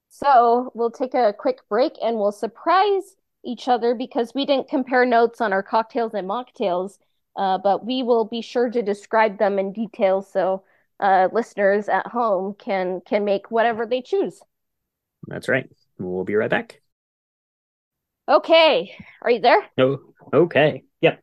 So 0.08 0.72
we'll 0.74 0.90
take 0.90 1.14
a 1.14 1.32
quick 1.32 1.60
break 1.68 1.92
and 2.02 2.16
we'll 2.16 2.32
surprise 2.32 3.14
each 3.44 3.68
other 3.68 3.94
because 3.94 4.32
we 4.34 4.46
didn't 4.46 4.68
compare 4.68 5.06
notes 5.06 5.40
on 5.40 5.52
our 5.52 5.62
cocktails 5.62 6.12
and 6.12 6.28
mocktails, 6.28 6.98
uh, 7.36 7.58
but 7.58 7.86
we 7.86 8.02
will 8.02 8.24
be 8.24 8.42
sure 8.42 8.68
to 8.68 8.82
describe 8.82 9.38
them 9.38 9.60
in 9.60 9.72
detail 9.72 10.22
so 10.22 10.64
uh, 10.98 11.28
listeners 11.32 11.88
at 11.88 12.08
home 12.08 12.56
can 12.58 13.00
can 13.06 13.24
make 13.24 13.52
whatever 13.52 13.86
they 13.86 14.02
choose. 14.02 14.40
That's 15.28 15.48
right. 15.48 15.70
We'll 16.00 16.24
be 16.24 16.34
right 16.34 16.50
back. 16.50 16.80
Okay, 18.28 18.94
are 19.22 19.30
you 19.30 19.40
there? 19.40 19.66
Oh, 19.78 20.14
okay. 20.32 20.84
Yep. 21.00 21.22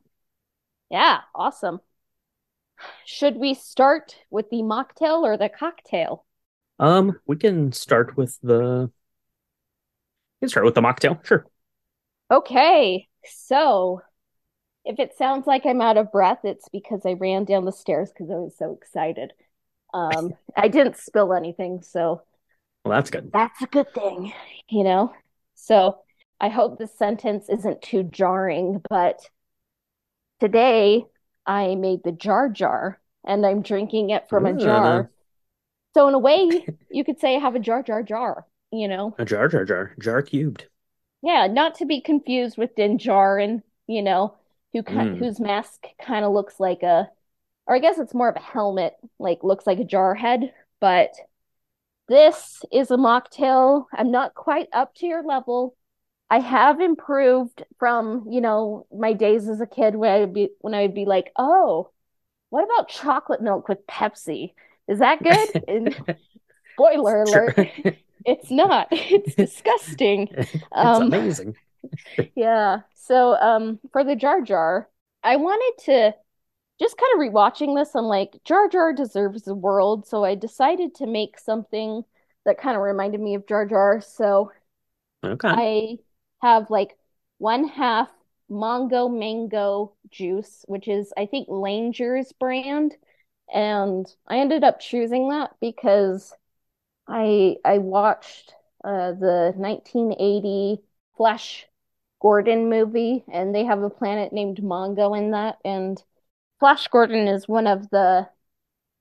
Yeah, 0.90 1.22
awesome. 1.34 1.82
Should 3.06 3.38
we 3.38 3.54
start 3.54 4.18
with 4.32 4.50
the 4.50 4.64
mocktail 4.64 5.22
or 5.22 5.38
the 5.38 5.50
cocktail? 5.50 6.26
Um, 6.80 7.20
we 7.28 7.36
can 7.36 7.72
start 7.72 8.18
with 8.18 8.40
the. 8.42 8.92
We 10.42 10.46
can 10.46 10.50
start 10.50 10.66
with 10.66 10.76
the 10.76 10.82
mocktail. 10.82 11.24
Sure. 11.26 11.46
Okay, 12.32 13.08
so 13.26 14.02
if 14.86 15.00
it 15.00 15.16
sounds 15.18 15.48
like 15.48 15.66
I'm 15.66 15.82
out 15.82 15.98
of 15.98 16.12
breath, 16.12 16.40
it's 16.46 16.70
because 16.70 17.06
I 17.06 17.14
ran 17.14 17.46
down 17.46 17.66
the 17.66 17.72
stairs 17.74 18.12
because 18.12 18.32
I 18.32 18.36
was 18.36 18.58
so 18.58 18.74
excited. 18.74 19.34
Um, 19.94 20.36
I 20.58 20.70
didn't 20.70 20.98
spill 20.98 21.34
anything, 21.34 21.82
so 21.84 22.24
Well, 22.84 22.96
that's 22.98 23.10
good. 23.12 23.32
that's 23.34 23.62
a 23.62 23.68
good 23.68 23.94
thing, 23.94 24.34
you 24.70 24.84
know? 24.84 25.14
So 25.56 26.00
I 26.42 26.50
hope 26.50 26.78
this 26.78 26.94
sentence 26.98 27.48
isn't 27.48 27.82
too 27.82 28.04
jarring, 28.04 28.82
but 28.90 29.30
today 30.40 31.06
I 31.46 31.76
made 31.76 32.04
the 32.04 32.12
jar 32.12 32.50
jar 32.50 33.00
and 33.26 33.46
I'm 33.46 33.62
drinking 33.62 34.10
it 34.10 34.30
from 34.30 34.46
a 34.46 34.54
Ooh, 34.54 34.54
jar. 34.54 35.10
So 35.96 36.08
in 36.10 36.14
a 36.16 36.20
way, 36.20 36.68
you 36.92 37.04
could 37.06 37.20
say 37.20 37.38
I 37.38 37.40
have 37.40 37.56
a 37.56 37.60
jar 37.60 37.84
jar 37.84 38.04
jar, 38.04 38.48
you 38.72 38.88
know? 38.90 39.18
A 39.18 39.24
jar, 39.24 39.48
jar, 39.48 39.64
jar, 39.64 39.96
jar 40.00 40.22
cubed. 40.22 40.68
Yeah, 41.22 41.48
not 41.48 41.76
to 41.76 41.86
be 41.86 42.02
confused 42.02 42.58
with 42.58 42.76
Din 42.76 42.98
Djarin, 42.98 43.64
you 43.88 44.02
know, 44.02 44.38
who 44.74 44.84
Mm. 44.88 45.16
whose 45.18 45.40
mask 45.40 45.86
kind 46.00 46.26
of 46.26 46.32
looks 46.34 46.60
like 46.60 46.84
a, 46.84 47.12
or 47.68 47.76
I 47.76 47.80
guess 47.80 48.00
it's 48.00 48.14
more 48.14 48.30
of 48.30 48.36
a 48.36 48.40
helmet, 48.40 48.96
like 49.20 49.44
looks 49.44 49.68
like 49.68 49.80
a 49.80 49.84
jar 49.86 50.16
head, 50.16 50.54
but 50.80 51.14
this 52.08 52.64
is 52.72 52.92
a 52.92 52.98
mocktail. 52.98 53.86
I'm 53.94 54.12
not 54.12 54.36
quite 54.36 54.70
up 54.74 54.94
to 54.96 55.08
your 55.08 55.24
level. 55.24 55.76
I 56.32 56.40
have 56.42 56.82
improved 56.82 57.64
from, 57.80 58.28
you 58.32 58.42
know, 58.42 58.88
my 58.94 59.14
days 59.14 59.50
as 59.50 59.62
a 59.62 59.68
kid 59.68 59.96
when 59.98 60.12
I 60.12 60.22
would 60.22 60.34
be 60.34 60.52
when 60.62 60.76
I 60.76 60.84
would 60.84 60.96
be 60.96 61.06
like, 61.06 61.32
"Oh, 61.38 61.92
what 62.52 62.64
about 62.66 62.90
chocolate 62.90 63.42
milk 63.42 63.68
with 63.70 63.86
Pepsi? 63.88 64.54
Is 64.88 65.00
that 65.00 65.24
good?" 65.24 65.50
And 65.68 65.96
spoiler 66.76 67.24
alert, 67.24 67.58
it's 68.26 68.52
not. 68.52 68.88
It's 68.92 69.36
disgusting. 69.36 70.30
it's 70.82 71.00
Um, 71.00 71.00
amazing. 71.00 71.56
Yeah. 72.36 72.82
So, 72.94 73.36
um, 73.36 73.80
for 73.92 74.04
the 74.04 74.16
Jar 74.16 74.42
Jar, 74.42 74.90
I 75.24 75.36
wanted 75.38 75.84
to 75.86 76.16
just 76.80 76.98
kind 76.98 77.12
of 77.16 77.20
rewatching 77.34 77.76
this. 77.78 77.96
I'm 77.96 78.06
like, 78.06 78.42
Jar 78.46 78.68
Jar 78.70 78.94
deserves 78.94 79.44
the 79.44 79.56
world. 79.56 80.08
So 80.08 80.24
I 80.26 80.36
decided 80.36 80.96
to 80.96 81.08
make 81.08 81.40
something 81.40 82.04
that 82.46 82.60
kind 82.60 82.76
of 82.78 82.84
reminded 82.84 83.22
me 83.22 83.36
of 83.36 83.48
Jar 83.48 83.66
Jar. 83.66 84.02
So 84.02 84.52
Okay. 85.24 85.54
I 85.54 85.98
have 86.42 86.70
like 86.70 86.98
one 87.38 87.66
half 87.68 88.10
Mongo 88.50 89.10
Mango 89.10 89.94
juice, 90.10 90.66
which 90.68 90.88
is, 90.88 91.14
I 91.18 91.26
think, 91.26 91.48
Langer's 91.50 92.32
brand. 92.34 92.96
And 93.54 94.08
I 94.28 94.40
ended 94.40 94.64
up 94.64 94.80
choosing 94.80 95.30
that 95.30 95.52
because 95.62 96.34
I 97.08 97.58
I 97.66 97.78
watched 97.80 98.56
uh, 98.84 99.14
the 99.14 99.54
1980 99.58 100.82
Flash 101.18 101.68
Gordon 102.22 102.70
movie, 102.70 103.24
and 103.32 103.54
they 103.56 103.66
have 103.66 103.84
a 103.84 103.90
planet 103.90 104.34
named 104.34 104.58
Mongo 104.58 105.18
in 105.18 105.32
that. 105.32 105.58
And 105.66 106.02
Flash 106.60 106.88
Gordon 106.90 107.28
is 107.28 107.48
one 107.48 107.68
of 107.68 107.90
the 107.92 108.30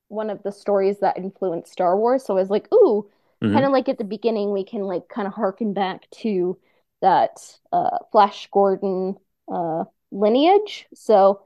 one 0.09 0.31
of 0.31 0.43
the 0.43 0.53
stories 0.53 0.99
that 1.01 1.17
influenced 1.19 1.73
Star 1.73 1.97
Wars. 1.97 2.25
So 2.25 2.37
I 2.37 2.41
was 2.41 2.51
like, 2.51 2.69
ooh, 2.73 3.09
Mhm. 3.41 3.53
kind 3.53 3.65
of 3.67 3.73
like 3.73 3.89
at 3.89 3.99
the 3.99 4.05
beginning, 4.05 4.53
we 4.53 4.65
can 4.65 4.83
like 4.83 5.09
kind 5.09 5.27
of 5.29 5.35
harken 5.35 5.73
back 5.73 6.09
to 6.23 6.59
that 7.01 7.59
uh, 7.73 7.99
Flash 8.13 8.49
Gordon 8.53 9.17
uh, 9.53 9.85
lineage. 10.11 10.87
So 10.95 11.43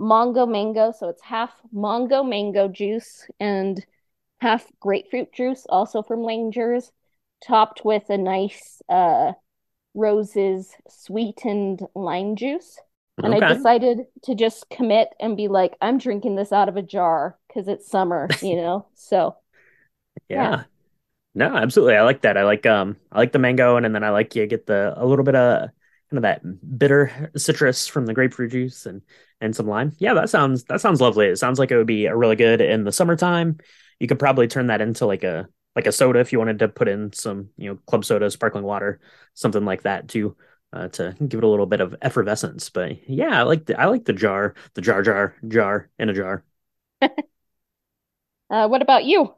Mongo 0.00 0.48
mango, 0.50 0.92
so 0.92 1.08
it's 1.08 1.22
half 1.22 1.52
Mongo 1.74 2.28
mango 2.28 2.68
juice 2.68 3.26
and 3.40 3.84
half 4.40 4.66
grapefruit 4.80 5.32
juice, 5.32 5.66
also 5.68 6.02
from 6.02 6.20
Langer's, 6.20 6.92
topped 7.44 7.84
with 7.84 8.08
a 8.10 8.18
nice 8.18 8.80
uh, 8.88 9.32
Rose's 9.94 10.74
sweetened 10.88 11.82
lime 11.94 12.36
juice. 12.36 12.78
And 13.22 13.34
I 13.34 13.40
decided 13.40 14.06
to 14.24 14.34
just 14.34 14.70
commit 14.70 15.08
and 15.20 15.36
be 15.36 15.48
like, 15.48 15.76
I'm 15.80 15.98
drinking 15.98 16.36
this 16.36 16.52
out 16.52 16.68
of 16.68 16.76
a 16.76 16.82
jar 16.82 17.36
because 17.48 17.66
it's 17.68 17.90
summer, 17.90 18.36
you 18.40 18.56
know? 18.56 18.86
So, 18.94 19.36
Yeah. 20.28 20.52
Yeah. 20.52 20.64
No, 21.38 21.56
absolutely. 21.56 21.94
I 21.96 22.02
like 22.02 22.22
that. 22.22 22.36
I 22.36 22.42
like 22.44 22.66
um 22.66 22.96
I 23.12 23.18
like 23.18 23.32
the 23.32 23.38
mango 23.38 23.76
and, 23.76 23.86
and 23.86 23.94
then 23.94 24.02
I 24.02 24.10
like 24.10 24.34
you 24.34 24.46
get 24.46 24.66
the 24.66 24.92
a 24.96 25.06
little 25.06 25.24
bit 25.24 25.36
of 25.36 25.70
kind 26.10 26.18
of 26.18 26.22
that 26.22 26.42
bitter 26.78 27.30
citrus 27.36 27.86
from 27.86 28.06
the 28.06 28.14
grapefruit 28.14 28.50
juice 28.50 28.86
and 28.86 29.02
and 29.40 29.54
some 29.54 29.68
lime. 29.68 29.92
Yeah, 29.98 30.14
that 30.14 30.30
sounds 30.30 30.64
that 30.64 30.80
sounds 30.80 31.00
lovely. 31.00 31.26
It 31.26 31.36
sounds 31.38 31.58
like 31.60 31.70
it 31.70 31.76
would 31.76 31.86
be 31.86 32.06
a 32.06 32.16
really 32.16 32.34
good 32.36 32.60
in 32.60 32.82
the 32.84 32.90
summertime. 32.92 33.58
You 34.00 34.08
could 34.08 34.18
probably 34.18 34.48
turn 34.48 34.66
that 34.68 34.80
into 34.80 35.06
like 35.06 35.22
a 35.22 35.48
like 35.76 35.86
a 35.86 35.92
soda 35.92 36.18
if 36.20 36.32
you 36.32 36.38
wanted 36.40 36.58
to 36.60 36.68
put 36.68 36.88
in 36.88 37.12
some, 37.12 37.50
you 37.56 37.70
know, 37.70 37.76
club 37.86 38.04
soda, 38.04 38.30
sparkling 38.32 38.64
water, 38.64 39.00
something 39.34 39.64
like 39.64 39.82
that 39.82 40.08
too. 40.08 40.36
Uh, 40.72 40.88
to 40.88 41.16
give 41.26 41.38
it 41.38 41.44
a 41.44 41.48
little 41.48 41.64
bit 41.64 41.80
of 41.80 41.94
effervescence, 42.02 42.68
but 42.68 43.08
yeah, 43.08 43.40
I 43.40 43.42
like 43.44 43.64
the 43.64 43.80
I 43.80 43.86
like 43.86 44.04
the 44.04 44.12
jar, 44.12 44.54
the 44.74 44.82
jar 44.82 45.00
jar 45.02 45.34
jar 45.48 45.88
in 45.98 46.10
a 46.10 46.12
jar. 46.14 46.44
uh, 48.50 48.68
what 48.68 48.82
about 48.82 49.04
you? 49.04 49.34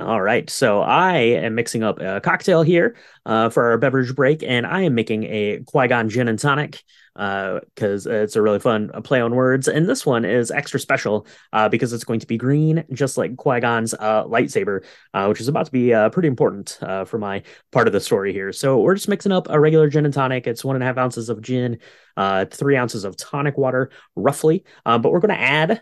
All 0.00 0.20
right, 0.20 0.48
so 0.48 0.80
I 0.80 1.16
am 1.16 1.54
mixing 1.54 1.82
up 1.82 2.00
a 2.00 2.20
cocktail 2.20 2.62
here 2.62 2.96
uh, 3.26 3.50
for 3.50 3.70
our 3.70 3.78
beverage 3.78 4.14
break, 4.14 4.42
and 4.42 4.66
I 4.66 4.82
am 4.82 4.94
making 4.94 5.24
a 5.24 5.58
Qui-Gon 5.66 6.08
gin 6.08 6.26
and 6.26 6.38
tonic. 6.38 6.82
Because 7.14 8.06
uh, 8.06 8.12
it's 8.12 8.36
a 8.36 8.42
really 8.42 8.58
fun 8.58 8.90
uh, 8.94 9.00
play 9.00 9.20
on 9.20 9.34
words. 9.34 9.68
And 9.68 9.88
this 9.88 10.06
one 10.06 10.24
is 10.24 10.50
extra 10.50 10.78
special 10.78 11.26
uh, 11.52 11.68
because 11.68 11.92
it's 11.92 12.04
going 12.04 12.20
to 12.20 12.26
be 12.26 12.36
green, 12.36 12.84
just 12.92 13.18
like 13.18 13.36
Qui 13.36 13.60
Gon's 13.60 13.94
uh, 13.94 14.24
lightsaber, 14.24 14.84
uh, 15.14 15.26
which 15.26 15.40
is 15.40 15.48
about 15.48 15.66
to 15.66 15.72
be 15.72 15.92
uh 15.92 16.10
pretty 16.10 16.28
important 16.28 16.78
uh 16.82 17.04
for 17.04 17.18
my 17.18 17.42
part 17.72 17.86
of 17.86 17.92
the 17.92 18.00
story 18.00 18.32
here. 18.32 18.52
So 18.52 18.78
we're 18.80 18.94
just 18.94 19.08
mixing 19.08 19.32
up 19.32 19.48
a 19.50 19.58
regular 19.58 19.88
gin 19.88 20.04
and 20.04 20.14
tonic. 20.14 20.46
It's 20.46 20.64
one 20.64 20.76
and 20.76 20.82
a 20.82 20.86
half 20.86 20.98
ounces 20.98 21.28
of 21.28 21.42
gin, 21.42 21.78
uh, 22.16 22.44
three 22.44 22.76
ounces 22.76 23.04
of 23.04 23.16
tonic 23.16 23.56
water, 23.56 23.90
roughly. 24.14 24.64
but 24.84 25.10
we're 25.10 25.20
going 25.20 25.34
to 25.34 25.40
add 25.40 25.80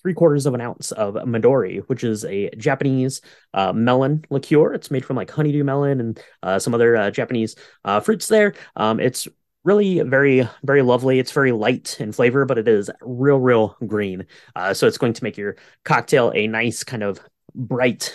three 0.00 0.14
quarters 0.14 0.46
of 0.46 0.54
an 0.54 0.60
ounce 0.60 0.92
of 0.92 1.14
Midori, 1.14 1.82
which 1.88 2.04
is 2.04 2.24
a 2.24 2.50
Japanese 2.56 3.20
uh 3.54 3.72
melon 3.72 4.24
liqueur. 4.30 4.72
It's 4.72 4.90
made 4.90 5.04
from 5.04 5.16
like 5.16 5.30
honeydew 5.30 5.64
melon 5.64 6.00
and 6.00 6.22
uh 6.42 6.58
some 6.58 6.74
other 6.74 6.96
uh 6.96 7.10
Japanese 7.10 7.56
uh 7.84 8.00
fruits 8.00 8.28
there. 8.28 8.54
Um, 8.76 9.00
it's 9.00 9.26
really 9.64 10.00
very 10.00 10.48
very 10.64 10.82
lovely. 10.82 11.18
It's 11.18 11.32
very 11.32 11.52
light 11.52 12.00
in 12.00 12.12
flavor 12.12 12.44
but 12.44 12.58
it 12.58 12.68
is 12.68 12.90
real 13.02 13.38
real 13.38 13.76
green. 13.86 14.26
Uh, 14.56 14.74
so 14.74 14.86
it's 14.86 14.98
going 14.98 15.12
to 15.14 15.24
make 15.24 15.36
your 15.36 15.56
cocktail 15.84 16.32
a 16.34 16.46
nice 16.46 16.84
kind 16.84 17.02
of 17.02 17.20
bright 17.54 18.14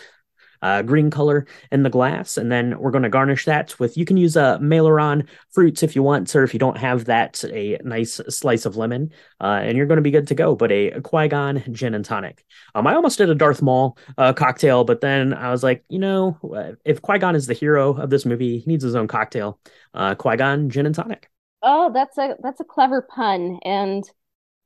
uh, 0.66 0.82
green 0.82 1.12
color 1.12 1.46
in 1.72 1.84
the 1.84 1.90
glass. 1.92 2.38
And 2.38 2.52
then 2.52 2.80
we're 2.80 2.90
going 2.90 3.04
to 3.04 3.10
garnish 3.10 3.46
that 3.46 3.80
with 3.80 3.98
you 3.98 4.04
can 4.04 4.18
use 4.18 4.36
a 4.36 4.44
uh, 4.44 4.58
Mailleron 4.58 5.28
fruits 5.52 5.84
if 5.84 5.96
you 5.96 6.02
want 6.02 6.36
or 6.36 6.44
if 6.44 6.54
you 6.54 6.60
don't 6.60 6.78
have 6.78 7.06
that 7.06 7.44
a 7.46 7.78
nice 7.84 8.20
slice 8.30 8.66
of 8.66 8.76
lemon 8.76 9.12
uh, 9.42 9.60
and 9.62 9.78
you're 9.78 9.86
going 9.86 9.98
to 9.98 10.02
be 10.02 10.10
good 10.10 10.28
to 10.30 10.36
go. 10.36 10.56
But 10.56 10.72
a, 10.72 10.92
a 10.92 11.02
Qui-Gon 11.02 11.64
gin 11.72 11.94
and 11.94 12.04
tonic. 12.04 12.44
Um, 12.74 12.88
I 12.88 12.96
almost 12.96 13.20
did 13.20 13.30
a 13.30 13.36
Darth 13.36 13.62
Maul 13.62 13.96
uh, 14.18 14.34
cocktail 14.34 14.84
but 14.84 15.02
then 15.02 15.34
I 15.36 15.52
was 15.52 15.62
like 15.62 15.84
you 15.90 16.00
know 16.00 16.76
if 16.84 17.02
Qui-Gon 17.02 17.36
is 17.36 17.46
the 17.46 17.54
hero 17.54 17.94
of 17.94 18.10
this 18.10 18.26
movie 18.26 18.60
he 18.60 18.66
needs 18.66 18.84
his 18.84 18.96
own 18.96 19.08
cocktail 19.08 19.60
uh, 19.94 20.16
Qui-Gon 20.16 20.72
gin 20.72 20.88
and 20.88 20.96
tonic 20.96 21.30
Oh, 21.68 21.92
that's 21.92 22.18
a 22.20 22.36
that's 22.42 22.60
a 22.60 22.64
clever 22.64 23.02
pun, 23.02 23.60
and 23.66 24.04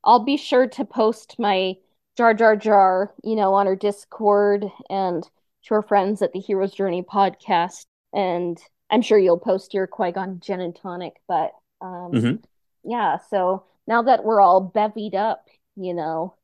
I'll 0.04 0.26
be 0.26 0.36
sure 0.36 0.68
to 0.68 0.84
post 0.84 1.38
my 1.40 1.76
Jar 2.18 2.34
Jar 2.34 2.58
Jar, 2.58 3.14
you 3.24 3.38
know, 3.38 3.54
on 3.54 3.68
our 3.68 3.78
Discord 3.78 4.66
and 4.90 5.24
to 5.64 5.74
our 5.76 5.82
friends 5.82 6.22
at 6.22 6.34
the 6.34 6.42
Hero's 6.42 6.74
Journey 6.74 7.02
podcast. 7.02 7.86
And 8.12 8.58
I'm 8.90 9.02
sure 9.02 9.18
you'll 9.18 9.40
post 9.40 9.74
your 9.74 9.88
Qui 9.88 10.12
Gon 10.12 10.42
gin 10.42 10.60
and 10.60 10.76
tonic. 10.76 11.14
But 11.26 11.52
um, 11.80 12.12
mm-hmm. 12.12 12.36
yeah, 12.84 13.20
so 13.30 13.64
now 13.88 14.02
that 14.02 14.26
we're 14.26 14.42
all 14.42 14.60
bevied 14.60 15.16
up, 15.16 15.48
you 15.78 15.94
know, 15.94 16.36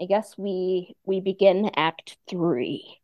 I 0.00 0.04
guess 0.04 0.38
we 0.38 0.94
we 1.04 1.20
begin 1.20 1.70
Act 1.74 2.16
Three. 2.30 3.00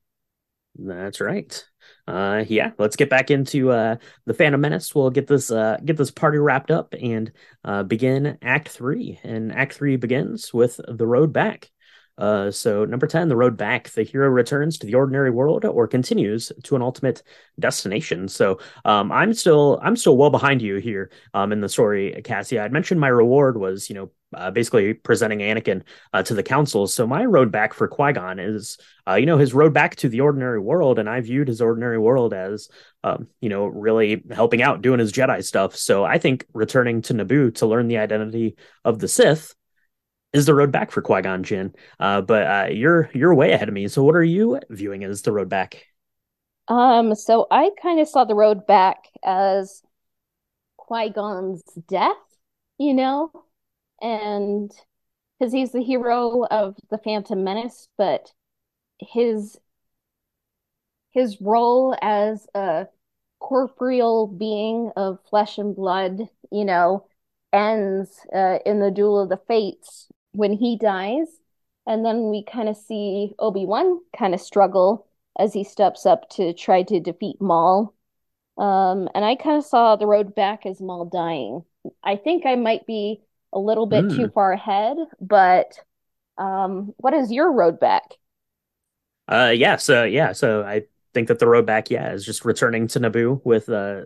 That's 0.76 1.20
right. 1.20 1.64
Uh 2.06 2.44
yeah 2.48 2.72
let's 2.78 2.96
get 2.96 3.10
back 3.10 3.30
into 3.30 3.70
uh 3.70 3.96
the 4.24 4.34
phantom 4.34 4.60
menace. 4.60 4.94
We'll 4.94 5.10
get 5.10 5.26
this 5.26 5.50
uh 5.50 5.78
get 5.84 5.96
this 5.96 6.10
party 6.10 6.38
wrapped 6.38 6.70
up 6.70 6.94
and 7.00 7.30
uh 7.64 7.82
begin 7.82 8.38
act 8.42 8.68
three. 8.68 9.20
And 9.22 9.52
act 9.52 9.74
three 9.74 9.96
begins 9.96 10.52
with 10.54 10.80
the 10.88 11.06
road 11.06 11.32
back 11.32 11.70
uh, 12.18 12.50
so 12.50 12.84
number 12.84 13.06
10, 13.06 13.28
the 13.28 13.36
road 13.36 13.56
back, 13.56 13.88
the 13.90 14.02
hero 14.02 14.28
returns 14.28 14.78
to 14.78 14.86
the 14.86 14.94
ordinary 14.94 15.30
world 15.30 15.64
or 15.64 15.88
continues 15.88 16.52
to 16.64 16.76
an 16.76 16.82
ultimate 16.82 17.22
destination. 17.58 18.28
So 18.28 18.58
um, 18.84 19.10
I'm 19.10 19.32
still 19.32 19.80
I'm 19.82 19.96
still 19.96 20.16
well 20.16 20.30
behind 20.30 20.60
you 20.60 20.76
here 20.76 21.10
um, 21.32 21.52
in 21.52 21.60
the 21.60 21.68
story, 21.68 22.20
Cassie. 22.24 22.58
I'd 22.58 22.72
mentioned 22.72 23.00
my 23.00 23.08
reward 23.08 23.58
was, 23.58 23.88
you 23.88 23.94
know, 23.94 24.10
uh, 24.34 24.50
basically 24.50 24.94
presenting 24.94 25.40
Anakin 25.40 25.82
uh, 26.12 26.22
to 26.22 26.34
the 26.34 26.42
council. 26.42 26.86
So 26.86 27.06
my 27.06 27.24
road 27.24 27.50
back 27.50 27.74
for 27.74 27.88
Qui 27.88 28.12
Gon 28.12 28.38
is, 28.38 28.78
uh, 29.06 29.14
you 29.14 29.26
know, 29.26 29.36
his 29.38 29.52
road 29.52 29.74
back 29.74 29.96
to 29.96 30.08
the 30.08 30.20
ordinary 30.20 30.60
world, 30.60 30.98
and 30.98 31.08
I 31.08 31.20
viewed 31.20 31.48
his 31.48 31.60
ordinary 31.60 31.98
world 31.98 32.32
as, 32.32 32.68
um, 33.04 33.26
you 33.40 33.48
know, 33.48 33.66
really 33.66 34.22
helping 34.30 34.62
out, 34.62 34.80
doing 34.80 35.00
his 35.00 35.12
Jedi 35.12 35.44
stuff. 35.44 35.76
So 35.76 36.04
I 36.04 36.18
think 36.18 36.46
returning 36.52 37.02
to 37.02 37.14
Naboo 37.14 37.54
to 37.56 37.66
learn 37.66 37.88
the 37.88 37.98
identity 37.98 38.56
of 38.84 38.98
the 38.98 39.08
Sith 39.08 39.54
is 40.32 40.46
the 40.46 40.54
road 40.54 40.72
back 40.72 40.90
for 40.90 41.02
Qui 41.02 41.22
Gon 41.22 41.42
Jinn. 41.42 41.74
Uh, 42.00 42.20
but 42.20 42.46
uh, 42.46 42.68
you're 42.70 43.10
you're 43.14 43.34
way 43.34 43.52
ahead 43.52 43.68
of 43.68 43.74
me. 43.74 43.88
So 43.88 44.02
what 44.02 44.16
are 44.16 44.24
you 44.24 44.60
viewing 44.70 45.04
as 45.04 45.22
the 45.22 45.32
road 45.32 45.48
back? 45.48 45.86
Um, 46.68 47.14
so 47.14 47.46
I 47.50 47.70
kind 47.80 48.00
of 48.00 48.08
saw 48.08 48.24
the 48.24 48.34
road 48.34 48.66
back 48.66 49.08
as 49.24 49.82
Qui 50.76 51.10
Gon's 51.10 51.62
death. 51.88 52.16
You 52.78 52.94
know, 52.94 53.30
and 54.00 54.72
because 55.38 55.52
he's 55.52 55.72
the 55.72 55.82
hero 55.82 56.44
of 56.50 56.76
the 56.90 56.98
Phantom 56.98 57.44
Menace, 57.44 57.88
but 57.98 58.32
his 58.98 59.58
his 61.12 61.40
role 61.40 61.94
as 62.00 62.46
a 62.54 62.86
corporeal 63.38 64.26
being 64.26 64.90
of 64.96 65.18
flesh 65.28 65.58
and 65.58 65.76
blood, 65.76 66.28
you 66.50 66.64
know, 66.64 67.06
ends 67.52 68.10
uh, 68.34 68.58
in 68.64 68.80
the 68.80 68.90
duel 68.90 69.20
of 69.20 69.28
the 69.28 69.40
fates 69.48 70.08
when 70.32 70.52
he 70.52 70.76
dies. 70.76 71.28
And 71.86 72.04
then 72.04 72.30
we 72.30 72.44
kind 72.44 72.68
of 72.68 72.76
see 72.76 73.34
Obi 73.38 73.66
Wan 73.66 74.00
kind 74.16 74.34
of 74.34 74.40
struggle 74.40 75.06
as 75.38 75.52
he 75.52 75.64
steps 75.64 76.06
up 76.06 76.28
to 76.30 76.52
try 76.52 76.82
to 76.84 77.00
defeat 77.00 77.40
Maul. 77.40 77.94
Um, 78.58 79.08
and 79.14 79.24
I 79.24 79.34
kind 79.34 79.56
of 79.56 79.64
saw 79.64 79.96
the 79.96 80.06
road 80.06 80.34
back 80.34 80.66
as 80.66 80.80
Maul 80.80 81.06
dying. 81.06 81.64
I 82.04 82.16
think 82.16 82.46
I 82.46 82.54
might 82.54 82.86
be 82.86 83.22
a 83.52 83.58
little 83.58 83.86
bit 83.86 84.04
mm. 84.04 84.16
too 84.16 84.26
hmm. 84.26 84.32
far 84.32 84.52
ahead, 84.52 84.96
but 85.20 85.78
um, 86.38 86.94
what 86.98 87.14
is 87.14 87.32
your 87.32 87.52
road 87.52 87.80
back? 87.80 88.04
Uh, 89.28 89.52
yeah, 89.54 89.76
so 89.76 90.04
yeah, 90.04 90.32
so 90.32 90.62
I 90.62 90.82
think 91.14 91.28
that 91.28 91.38
the 91.38 91.48
road 91.48 91.66
back, 91.66 91.90
yeah, 91.90 92.12
is 92.12 92.24
just 92.24 92.44
returning 92.44 92.86
to 92.88 93.00
Naboo 93.00 93.40
with 93.44 93.68
uh, 93.68 94.02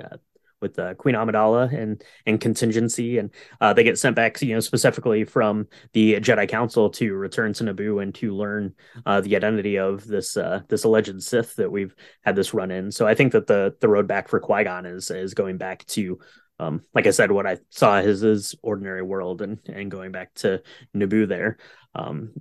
uh 0.00 0.16
with 0.60 0.78
uh, 0.78 0.94
Queen 0.94 1.14
Amidala 1.14 1.72
and 1.72 2.02
and 2.24 2.40
contingency, 2.40 3.18
and 3.18 3.30
uh, 3.60 3.72
they 3.72 3.84
get 3.84 3.98
sent 3.98 4.16
back, 4.16 4.40
you 4.42 4.54
know, 4.54 4.60
specifically 4.60 5.24
from 5.24 5.66
the 5.92 6.14
Jedi 6.14 6.48
Council 6.48 6.90
to 6.90 7.14
return 7.14 7.52
to 7.54 7.64
Naboo 7.64 8.02
and 8.02 8.14
to 8.16 8.34
learn 8.34 8.74
uh, 9.04 9.20
the 9.20 9.36
identity 9.36 9.78
of 9.78 10.06
this 10.06 10.36
uh, 10.36 10.60
this 10.68 10.84
alleged 10.84 11.22
Sith 11.22 11.56
that 11.56 11.70
we've 11.70 11.94
had 12.22 12.36
this 12.36 12.54
run 12.54 12.70
in. 12.70 12.90
So 12.90 13.06
I 13.06 13.14
think 13.14 13.32
that 13.32 13.46
the 13.46 13.74
the 13.80 13.88
road 13.88 14.06
back 14.06 14.28
for 14.28 14.40
Qui 14.40 14.64
Gon 14.64 14.86
is 14.86 15.10
is 15.10 15.34
going 15.34 15.58
back 15.58 15.84
to 15.86 16.18
um, 16.58 16.82
like 16.94 17.06
I 17.06 17.10
said, 17.10 17.30
what 17.30 17.46
I 17.46 17.58
saw 17.70 18.00
his 18.00 18.20
his 18.20 18.54
ordinary 18.62 19.02
world 19.02 19.42
and 19.42 19.58
and 19.66 19.90
going 19.90 20.12
back 20.12 20.34
to 20.36 20.62
Naboo 20.94 21.28
there. 21.28 21.58
Um, 21.94 22.32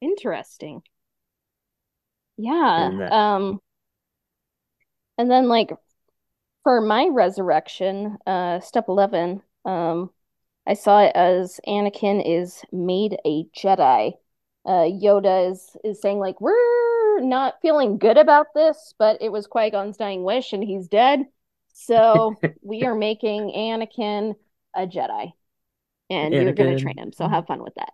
Interesting. 0.00 0.82
Yeah. 2.36 2.90
That, 2.98 3.12
um, 3.12 3.60
and 5.18 5.30
then 5.30 5.48
like 5.48 5.72
for 6.62 6.80
my 6.80 7.08
resurrection, 7.10 8.18
uh, 8.26 8.60
step 8.60 8.86
eleven, 8.88 9.42
um, 9.64 10.10
I 10.66 10.74
saw 10.74 11.02
it 11.02 11.12
as 11.14 11.60
Anakin 11.66 12.22
is 12.24 12.62
made 12.72 13.16
a 13.24 13.44
Jedi. 13.56 14.14
Uh, 14.64 14.88
Yoda 14.88 15.50
is 15.50 15.76
is 15.84 16.00
saying 16.00 16.18
like 16.18 16.40
we're 16.40 17.20
not 17.20 17.60
feeling 17.60 17.98
good 17.98 18.16
about 18.16 18.54
this, 18.54 18.94
but 18.98 19.18
it 19.20 19.30
was 19.30 19.46
Qui 19.46 19.70
Gon's 19.70 19.96
dying 19.96 20.24
wish, 20.24 20.52
and 20.52 20.64
he's 20.64 20.88
dead. 20.88 21.26
So 21.74 22.36
we 22.62 22.84
are 22.84 22.94
making 22.94 23.52
Anakin 23.54 24.34
a 24.74 24.86
Jedi, 24.86 25.32
and 26.10 26.34
Anakin, 26.34 26.42
you're 26.42 26.52
going 26.52 26.76
to 26.76 26.82
train 26.82 26.98
him. 26.98 27.12
So 27.12 27.28
have 27.28 27.46
fun 27.46 27.62
with 27.62 27.74
that. 27.74 27.92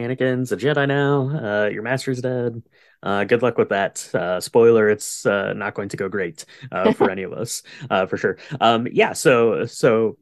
Anakin's 0.00 0.52
a 0.52 0.56
Jedi 0.56 0.88
now. 0.88 1.28
Uh, 1.28 1.68
your 1.68 1.82
master's 1.82 2.20
dead. 2.20 2.62
Uh, 3.02 3.24
good 3.24 3.42
luck 3.42 3.56
with 3.58 3.70
that. 3.70 4.08
Uh, 4.14 4.40
spoiler: 4.40 4.88
It's 4.88 5.24
uh, 5.26 5.52
not 5.52 5.74
going 5.74 5.90
to 5.90 5.96
go 5.96 6.08
great 6.08 6.44
uh, 6.70 6.92
for 6.92 7.10
any 7.10 7.22
of 7.22 7.32
us, 7.32 7.62
uh, 7.88 8.06
for 8.06 8.16
sure. 8.16 8.38
Um, 8.60 8.86
yeah. 8.90 9.12
So, 9.12 9.66
so 9.66 10.18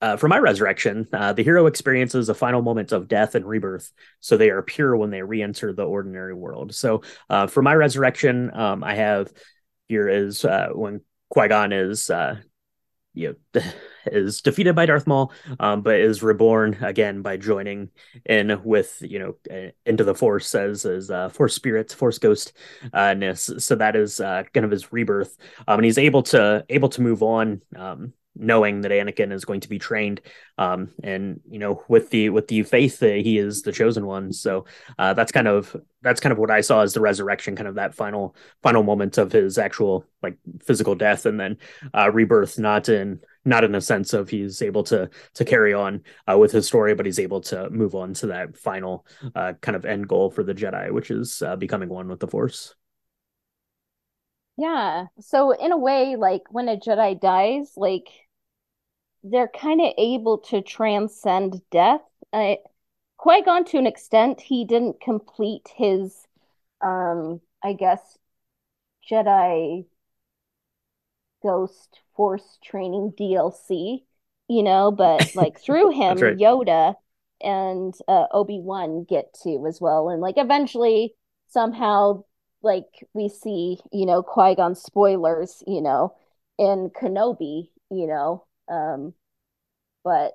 uh, 0.00 0.16
for 0.16 0.28
my 0.28 0.38
resurrection, 0.38 1.06
uh, 1.12 1.32
the 1.32 1.42
hero 1.42 1.66
experiences 1.66 2.28
a 2.28 2.34
final 2.34 2.62
moment 2.62 2.92
of 2.92 3.08
death 3.08 3.34
and 3.34 3.44
rebirth, 3.44 3.92
so 4.20 4.36
they 4.36 4.50
are 4.50 4.62
pure 4.62 4.96
when 4.96 5.10
they 5.10 5.22
re-enter 5.22 5.72
the 5.72 5.84
ordinary 5.84 6.34
world. 6.34 6.74
So, 6.74 7.02
uh, 7.28 7.46
for 7.46 7.62
my 7.62 7.74
resurrection, 7.74 8.50
um, 8.54 8.82
I 8.82 8.94
have 8.94 9.30
here 9.88 10.08
is 10.08 10.44
uh, 10.44 10.68
when 10.72 11.02
Qui 11.28 11.48
Gon 11.48 11.72
is 11.72 12.08
uh, 12.08 12.36
you 13.14 13.36
know 13.54 13.62
is 14.06 14.40
defeated 14.40 14.74
by 14.74 14.86
Darth 14.86 15.06
Maul, 15.06 15.32
um, 15.58 15.82
but 15.82 15.96
is 15.96 16.22
reborn 16.22 16.78
again 16.82 17.22
by 17.22 17.36
joining 17.36 17.90
in 18.24 18.60
with 18.64 19.02
you 19.02 19.18
know 19.18 19.70
into 19.84 20.04
the 20.04 20.14
Force 20.14 20.54
as 20.54 20.84
as 20.84 21.10
uh, 21.10 21.28
Force 21.28 21.54
spirit, 21.54 21.92
Force 21.92 22.18
ghost 22.18 22.52
uh. 22.92 23.34
So 23.34 23.76
that 23.76 23.96
is 23.96 24.20
uh, 24.20 24.44
kind 24.54 24.64
of 24.64 24.70
his 24.70 24.92
rebirth, 24.92 25.36
um, 25.66 25.78
and 25.78 25.84
he's 25.84 25.98
able 25.98 26.22
to 26.24 26.64
able 26.68 26.88
to 26.90 27.02
move 27.02 27.22
on. 27.22 27.62
Um, 27.76 28.12
knowing 28.40 28.80
that 28.80 28.90
Anakin 28.90 29.32
is 29.32 29.44
going 29.44 29.60
to 29.60 29.68
be 29.68 29.78
trained, 29.78 30.20
um, 30.58 30.90
and 31.02 31.40
you 31.48 31.58
know, 31.58 31.84
with 31.88 32.10
the 32.10 32.30
with 32.30 32.48
the 32.48 32.62
faith 32.62 32.98
that 33.00 33.20
he 33.20 33.38
is 33.38 33.62
the 33.62 33.72
chosen 33.72 34.06
one. 34.06 34.32
So 34.32 34.64
uh, 34.98 35.14
that's 35.14 35.32
kind 35.32 35.46
of 35.46 35.76
that's 36.02 36.20
kind 36.20 36.32
of 36.32 36.38
what 36.38 36.50
I 36.50 36.62
saw 36.62 36.80
as 36.80 36.94
the 36.94 37.00
resurrection, 37.00 37.56
kind 37.56 37.68
of 37.68 37.76
that 37.76 37.94
final 37.94 38.34
final 38.62 38.82
moment 38.82 39.18
of 39.18 39.30
his 39.30 39.58
actual 39.58 40.04
like 40.22 40.38
physical 40.64 40.94
death, 40.94 41.26
and 41.26 41.38
then 41.38 41.58
uh, 41.94 42.10
rebirth, 42.10 42.58
not 42.58 42.88
in 42.88 43.20
not 43.44 43.64
in 43.64 43.74
a 43.74 43.80
sense 43.80 44.12
of 44.12 44.28
he's 44.28 44.62
able 44.62 44.82
to 44.84 45.10
to 45.34 45.44
carry 45.44 45.74
on 45.74 46.02
uh, 46.30 46.36
with 46.36 46.52
his 46.52 46.66
story, 46.66 46.94
but 46.94 47.06
he's 47.06 47.18
able 47.18 47.40
to 47.42 47.70
move 47.70 47.94
on 47.94 48.14
to 48.14 48.28
that 48.28 48.56
final 48.56 49.06
uh, 49.34 49.52
kind 49.60 49.76
of 49.76 49.84
end 49.84 50.08
goal 50.08 50.30
for 50.30 50.42
the 50.42 50.54
Jedi, 50.54 50.90
which 50.90 51.10
is 51.10 51.42
uh, 51.42 51.56
becoming 51.56 51.88
one 51.88 52.08
with 52.08 52.20
the 52.20 52.26
Force. 52.28 52.74
Yeah. 54.56 55.06
So 55.20 55.52
in 55.52 55.72
a 55.72 55.78
way, 55.78 56.16
like 56.16 56.42
when 56.50 56.68
a 56.68 56.76
Jedi 56.76 57.18
dies, 57.18 57.72
like 57.76 58.08
they're 59.22 59.48
kind 59.48 59.80
of 59.80 59.92
able 59.98 60.38
to 60.38 60.62
transcend 60.62 61.60
death. 61.70 62.00
Uh, 62.32 62.56
Qui-Gon 63.18 63.64
to 63.66 63.78
an 63.78 63.86
extent, 63.86 64.40
he 64.40 64.64
didn't 64.64 65.00
complete 65.00 65.68
his 65.76 66.26
um 66.80 67.40
I 67.62 67.74
guess 67.74 68.18
Jedi 69.08 69.84
Ghost 71.42 72.00
Force 72.16 72.58
training 72.64 73.12
DLC, 73.18 74.04
you 74.48 74.62
know, 74.62 74.90
but 74.90 75.34
like 75.34 75.58
through 75.60 75.90
him, 75.90 76.18
right. 76.18 76.36
Yoda 76.36 76.94
and 77.42 77.94
uh, 78.08 78.26
Obi 78.32 78.60
Wan 78.60 79.04
get 79.04 79.34
to 79.42 79.66
as 79.66 79.80
well, 79.80 80.08
and 80.10 80.20
like 80.20 80.36
eventually 80.38 81.14
somehow 81.48 82.24
like 82.62 83.06
we 83.14 83.28
see, 83.28 83.78
you 83.92 84.06
know, 84.06 84.22
Qui 84.22 84.54
Gon 84.54 84.74
spoilers, 84.74 85.62
you 85.66 85.80
know, 85.80 86.14
in 86.58 86.90
Kenobi, 86.90 87.70
you 87.90 88.06
know, 88.06 88.44
um, 88.70 89.14
but 90.04 90.34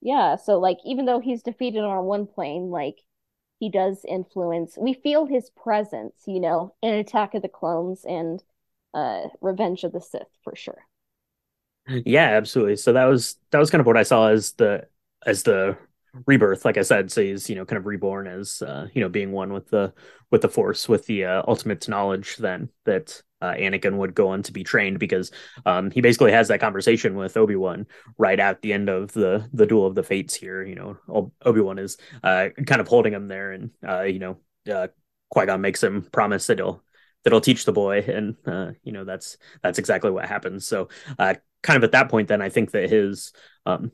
yeah, 0.00 0.36
so 0.36 0.58
like 0.58 0.78
even 0.84 1.06
though 1.06 1.20
he's 1.20 1.42
defeated 1.42 1.84
on 1.84 2.04
one 2.04 2.26
plane, 2.26 2.70
like 2.70 2.98
he 3.60 3.70
does 3.70 4.04
influence. 4.06 4.76
We 4.78 4.94
feel 4.94 5.26
his 5.26 5.50
presence, 5.50 6.14
you 6.26 6.40
know, 6.40 6.74
in 6.82 6.94
Attack 6.94 7.34
of 7.34 7.42
the 7.42 7.48
Clones 7.48 8.04
and 8.04 8.42
uh 8.94 9.28
Revenge 9.40 9.84
of 9.84 9.92
the 9.92 10.00
Sith 10.00 10.28
for 10.42 10.54
sure. 10.56 10.86
Yeah, 11.86 12.30
absolutely. 12.30 12.76
So 12.76 12.92
that 12.94 13.04
was 13.04 13.36
that 13.50 13.58
was 13.58 13.70
kind 13.70 13.80
of 13.80 13.86
what 13.86 13.96
I 13.96 14.02
saw 14.04 14.28
as 14.28 14.52
the 14.52 14.88
as 15.26 15.42
the 15.42 15.76
rebirth 16.26 16.64
like 16.64 16.78
i 16.78 16.82
said 16.82 17.10
so 17.10 17.20
he's 17.20 17.50
you 17.50 17.56
know 17.56 17.64
kind 17.64 17.76
of 17.76 17.86
reborn 17.86 18.26
as 18.28 18.62
uh, 18.62 18.86
you 18.94 19.00
know 19.00 19.08
being 19.08 19.32
one 19.32 19.52
with 19.52 19.68
the 19.70 19.92
with 20.30 20.42
the 20.42 20.48
force 20.48 20.88
with 20.88 21.06
the 21.06 21.24
uh, 21.24 21.42
ultimate 21.48 21.88
knowledge 21.88 22.36
then 22.36 22.68
that 22.84 23.20
uh, 23.44 23.54
anakin 23.54 23.96
would 23.96 24.14
go 24.14 24.28
on 24.28 24.42
to 24.42 24.52
be 24.52 24.64
trained 24.64 24.98
because 24.98 25.30
um, 25.66 25.90
he 25.90 26.00
basically 26.00 26.32
has 26.32 26.48
that 26.48 26.60
conversation 26.60 27.14
with 27.16 27.36
obi-wan 27.36 27.86
right 28.18 28.40
at 28.40 28.62
the 28.62 28.72
end 28.72 28.88
of 28.88 29.12
the 29.12 29.48
the 29.52 29.66
duel 29.66 29.86
of 29.86 29.94
the 29.94 30.02
fates 30.02 30.34
here 30.34 30.62
you 30.62 30.74
know 30.74 30.96
obi-wan 31.42 31.78
is 31.78 31.96
uh, 32.22 32.48
kind 32.66 32.80
of 32.80 32.88
holding 32.88 33.12
him 33.12 33.28
there 33.28 33.52
and 33.52 33.70
uh, 33.86 34.02
you 34.02 34.18
know 34.18 34.38
uh, 34.72 34.88
qui-gon 35.30 35.60
makes 35.60 35.82
him 35.82 36.02
promise 36.12 36.46
that 36.46 36.58
he'll 36.58 36.82
that 37.24 37.32
he'll 37.32 37.40
teach 37.40 37.64
the 37.64 37.72
boy 37.72 37.98
and 38.00 38.36
uh, 38.46 38.70
you 38.82 38.92
know 38.92 39.04
that's 39.04 39.38
that's 39.62 39.78
exactly 39.78 40.10
what 40.10 40.26
happens. 40.26 40.66
So 40.66 40.88
uh, 41.18 41.34
kind 41.64 41.78
of 41.78 41.82
at 41.82 41.92
that 41.92 42.10
point 42.10 42.28
then 42.28 42.42
i 42.42 42.48
think 42.48 42.70
that 42.70 42.88
his 42.88 43.32
um, 43.66 43.90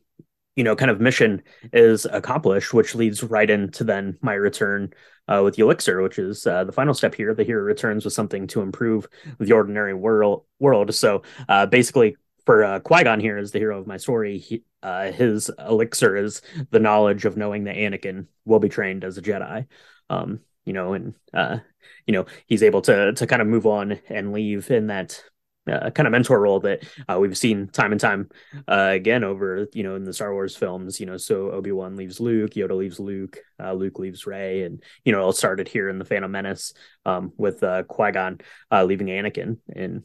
you 0.57 0.65
know 0.65 0.77
kind 0.77 0.91
of 0.91 1.01
mission 1.01 1.43
is 1.73 2.05
accomplished 2.05 2.75
which 2.75 2.95
leads 2.95 3.23
right 3.23 3.49
into 3.49 3.85
then 3.85 4.19
my 4.21 4.35
return 4.35 4.93
uh, 5.31 5.43
with 5.43 5.55
the 5.55 5.63
elixir 5.63 6.03
which 6.03 6.19
is 6.19 6.47
uh, 6.47 6.65
the 6.65 6.73
final 6.73 6.95
step 6.95 7.15
here. 7.15 7.35
The 7.35 7.45
hero 7.45 7.63
returns 7.63 8.05
with 8.05 8.15
something 8.15 8.47
to 8.49 8.61
improve 8.61 9.09
the 9.39 9.53
ordinary 9.53 9.95
world 9.95 10.45
world. 10.59 10.95
So 10.95 11.23
uh, 11.49 11.67
basically 11.67 12.17
for 12.45 12.65
uh, 12.65 12.81
Qui-Gon 12.81 13.21
here 13.21 13.39
is 13.39 13.53
the 13.53 13.59
hero 13.59 13.79
of 13.79 13.87
my 13.87 13.97
story. 13.97 14.39
He, 14.39 14.65
uh, 14.83 15.13
his 15.13 15.51
elixir 15.59 16.17
is 16.17 16.43
the 16.71 16.81
knowledge 16.81 17.25
of 17.25 17.37
knowing 17.37 17.65
that 17.65 17.77
Anakin 17.77 18.27
will 18.45 18.59
be 18.59 18.69
trained 18.69 19.05
as 19.05 19.19
a 19.19 19.23
Jedi. 19.23 19.67
Um, 20.09 20.41
you 20.65 20.73
know 20.73 20.93
and 20.93 21.15
uh, 21.33 21.59
you 22.07 22.13
know 22.13 22.27
he's 22.47 22.63
able 22.63 22.83
to 22.83 23.13
to 23.13 23.27
kind 23.27 23.43
of 23.43 23.49
move 23.49 23.67
on 23.67 23.99
and 24.09 24.33
leave 24.33 24.71
in 24.71 24.89
that 24.89 25.23
uh, 25.71 25.91
kind 25.91 26.07
of 26.07 26.13
mentor 26.13 26.41
role 26.41 26.61
that 26.61 26.83
uh, 27.09 27.19
we've 27.19 27.37
seen 27.37 27.69
time 27.69 27.93
and 27.93 28.01
time 28.01 28.29
uh, 28.67 28.91
again 28.93 29.25
over 29.25 29.67
you 29.73 29.83
know 29.83 29.95
in 29.95 30.05
the 30.05 30.13
Star 30.13 30.33
Wars 30.33 30.57
films. 30.57 30.99
You 31.01 31.07
know, 31.07 31.17
so 31.17 31.51
Obi 31.51 31.73
Wan 31.73 31.97
leaves 31.97 32.21
Luke, 32.21 32.53
Yoda 32.53 32.77
leaves 32.77 32.99
Luke, 32.99 33.39
uh, 33.63 33.73
Luke 33.73 33.99
leaves 33.99 34.27
Rey, 34.27 34.63
and 34.63 34.83
you 35.05 35.13
know 35.13 35.21
it 35.21 35.23
all 35.23 35.33
started 35.33 35.69
here 35.69 35.89
in 35.89 35.99
the 35.99 36.05
Phantom 36.05 36.31
Menace 36.31 36.73
um, 37.05 37.33
with 37.37 37.63
uh, 37.63 37.83
Qui 37.85 38.13
Gon 38.13 38.41
uh, 38.71 38.85
leaving 38.85 39.09
Anakin 39.09 39.59
and 39.75 40.05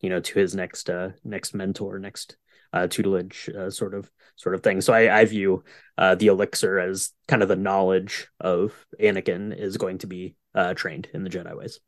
you 0.00 0.10
know 0.10 0.20
to 0.20 0.38
his 0.38 0.54
next 0.54 0.90
next 1.24 1.54
mentor, 1.54 1.98
next 1.98 2.36
tutelage 2.88 3.50
sort 3.70 3.94
of 3.94 4.10
sort 4.36 4.54
of 4.54 4.62
thing. 4.62 4.80
So 4.80 4.92
I, 4.92 5.20
I 5.20 5.24
view 5.24 5.64
the 5.96 6.26
elixir 6.26 6.78
as 6.78 7.12
kind 7.26 7.42
of 7.42 7.48
the 7.48 7.56
knowledge 7.56 8.28
of 8.38 8.74
Anakin 9.00 9.56
is 9.56 9.76
going 9.76 9.98
to 9.98 10.06
be 10.06 10.36
trained 10.74 11.08
in 11.14 11.24
the 11.24 11.30
Jedi 11.30 11.56
ways. 11.56 11.80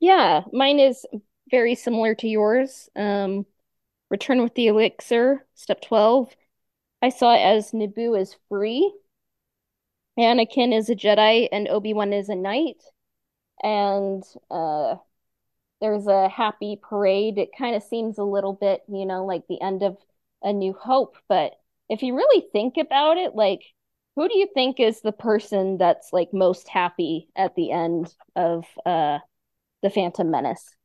Yeah, 0.00 0.42
mine 0.52 0.80
is 0.80 1.06
very 1.50 1.74
similar 1.74 2.14
to 2.16 2.28
yours. 2.28 2.88
Um, 2.96 3.46
Return 4.10 4.42
with 4.42 4.54
the 4.54 4.66
Elixir, 4.66 5.46
step 5.54 5.80
12. 5.80 6.34
I 7.00 7.08
saw 7.08 7.34
it 7.34 7.40
as 7.40 7.72
Naboo 7.72 8.20
is 8.20 8.36
free, 8.48 8.92
Anakin 10.18 10.76
is 10.76 10.90
a 10.90 10.94
Jedi, 10.94 11.48
and 11.50 11.68
Obi-Wan 11.68 12.12
is 12.12 12.28
a 12.28 12.34
knight. 12.34 12.82
And 13.62 14.22
uh, 14.50 14.96
there's 15.80 16.06
a 16.06 16.28
happy 16.28 16.78
parade. 16.80 17.38
It 17.38 17.50
kind 17.56 17.74
of 17.74 17.82
seems 17.82 18.18
a 18.18 18.24
little 18.24 18.52
bit, 18.52 18.82
you 18.88 19.06
know, 19.06 19.24
like 19.24 19.46
the 19.48 19.60
end 19.60 19.82
of 19.82 19.96
A 20.42 20.52
New 20.52 20.74
Hope. 20.74 21.16
But 21.28 21.52
if 21.88 22.02
you 22.02 22.14
really 22.14 22.46
think 22.52 22.76
about 22.76 23.16
it, 23.16 23.34
like, 23.34 23.62
who 24.16 24.28
do 24.28 24.36
you 24.36 24.48
think 24.52 24.78
is 24.78 25.00
the 25.00 25.12
person 25.12 25.78
that's 25.78 26.12
like 26.12 26.34
most 26.34 26.68
happy 26.68 27.28
at 27.34 27.54
the 27.54 27.70
end 27.70 28.14
of 28.36 28.66
uh, 28.84 29.18
the 29.82 29.90
Phantom 29.90 30.30
Menace? 30.30 30.76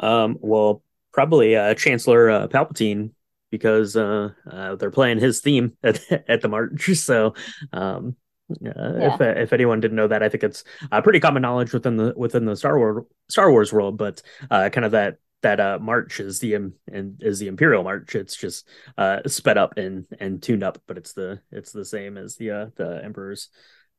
Um, 0.00 0.38
well, 0.40 0.82
probably 1.12 1.56
uh, 1.56 1.74
Chancellor 1.74 2.30
uh, 2.30 2.48
Palpatine 2.48 3.10
because 3.50 3.96
uh, 3.96 4.30
uh, 4.50 4.76
they're 4.76 4.90
playing 4.90 5.18
his 5.18 5.40
theme 5.40 5.76
at, 5.82 6.00
at 6.28 6.40
the 6.40 6.48
march. 6.48 6.88
So, 6.94 7.34
um, 7.72 8.16
uh, 8.50 8.54
yeah. 8.62 9.14
if 9.14 9.20
if 9.20 9.52
anyone 9.52 9.80
didn't 9.80 9.96
know 9.96 10.08
that, 10.08 10.22
I 10.22 10.28
think 10.28 10.42
it's 10.44 10.64
uh, 10.90 11.02
pretty 11.02 11.20
common 11.20 11.42
knowledge 11.42 11.72
within 11.72 11.96
the 11.96 12.14
within 12.16 12.44
the 12.44 12.56
Star 12.56 12.78
Wars 12.78 13.04
Star 13.28 13.50
Wars 13.50 13.72
world. 13.72 13.98
But 13.98 14.22
uh, 14.50 14.70
kind 14.70 14.84
of 14.84 14.92
that 14.92 15.18
that 15.42 15.60
uh, 15.60 15.78
march 15.80 16.20
is 16.20 16.40
the 16.40 16.56
um, 16.56 16.72
and 16.90 17.20
is 17.20 17.38
the 17.38 17.48
Imperial 17.48 17.84
March. 17.84 18.14
It's 18.14 18.36
just 18.36 18.66
uh, 18.96 19.20
sped 19.26 19.58
up 19.58 19.76
and 19.76 20.06
and 20.18 20.42
tuned 20.42 20.62
up, 20.62 20.80
but 20.86 20.98
it's 20.98 21.12
the 21.12 21.40
it's 21.52 21.72
the 21.72 21.84
same 21.84 22.16
as 22.16 22.36
the 22.36 22.50
uh, 22.50 22.66
the 22.76 23.00
Emperor's 23.04 23.48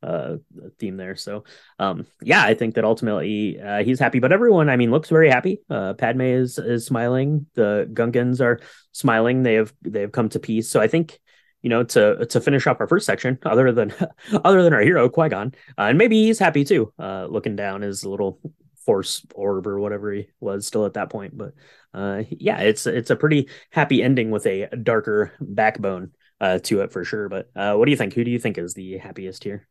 uh 0.01 0.38
theme 0.80 0.97
there. 0.97 1.15
So 1.15 1.43
um 1.77 2.05
yeah 2.21 2.43
i 2.43 2.53
think 2.53 2.76
that 2.76 2.85
ultimately 2.85 3.59
uh, 3.59 3.84
he's 3.84 3.99
happy 3.99 4.19
but 4.19 4.31
everyone 4.31 4.69
i 4.69 4.77
mean 4.77 4.91
looks 4.91 5.09
very 5.09 5.30
happy. 5.30 5.61
Uh 5.69 5.93
padme 5.93 6.21
is 6.21 6.57
is 6.57 6.85
smiling. 6.85 7.45
The 7.55 7.89
gungans 7.93 8.41
are 8.41 8.59
smiling. 8.91 9.43
They 9.43 9.55
have 9.55 9.73
they 9.81 10.01
have 10.01 10.11
come 10.11 10.30
to 10.30 10.39
peace. 10.39 10.69
So 10.69 10.80
i 10.80 10.88
think 10.88 11.19
you 11.61 11.69
know 11.69 11.84
to 11.84 12.26
to 12.26 12.39
finish 12.39 12.67
up 12.67 12.80
our 12.80 12.88
first 12.88 13.05
section 13.05 13.38
other 13.43 13.71
than 13.71 13.93
other 14.45 14.63
than 14.63 14.73
our 14.73 14.81
hero 14.81 15.09
qui-gon 15.09 15.53
uh, 15.77 15.81
and 15.84 15.97
maybe 15.97 16.23
he's 16.23 16.39
happy 16.39 16.63
too. 16.63 16.93
Uh 16.97 17.27
looking 17.30 17.55
down 17.55 17.81
his 17.81 18.05
little 18.05 18.39
force 18.85 19.26
orb 19.35 19.67
or 19.67 19.80
whatever 19.80 20.11
he 20.13 20.27
was 20.39 20.65
still 20.65 20.85
at 20.85 20.93
that 20.93 21.09
point. 21.09 21.38
But 21.38 21.53
uh 21.93 22.23
yeah 22.30 22.59
it's 22.59 22.88
it's 22.88 23.09
a 23.09 23.15
pretty 23.15 23.49
happy 23.71 24.01
ending 24.01 24.31
with 24.31 24.45
a 24.45 24.67
darker 24.81 25.34
backbone 25.41 26.11
uh 26.39 26.59
to 26.59 26.81
it 26.81 26.91
for 26.91 27.03
sure. 27.03 27.30
But 27.30 27.49
uh 27.55 27.76
what 27.76 27.85
do 27.85 27.91
you 27.91 27.97
think? 27.97 28.13
Who 28.13 28.23
do 28.23 28.31
you 28.31 28.39
think 28.39 28.57
is 28.57 28.73
the 28.73 28.97
happiest 28.97 29.43
here 29.43 29.67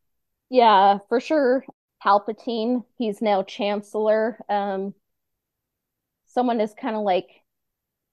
yeah, 0.49 0.99
for 1.09 1.19
sure. 1.19 1.65
Palpatine, 2.03 2.85
he's 2.97 3.21
now 3.21 3.43
Chancellor. 3.43 4.39
Um, 4.49 4.93
someone 6.27 6.59
has 6.59 6.73
kind 6.73 6.95
of 6.95 7.03
like 7.03 7.27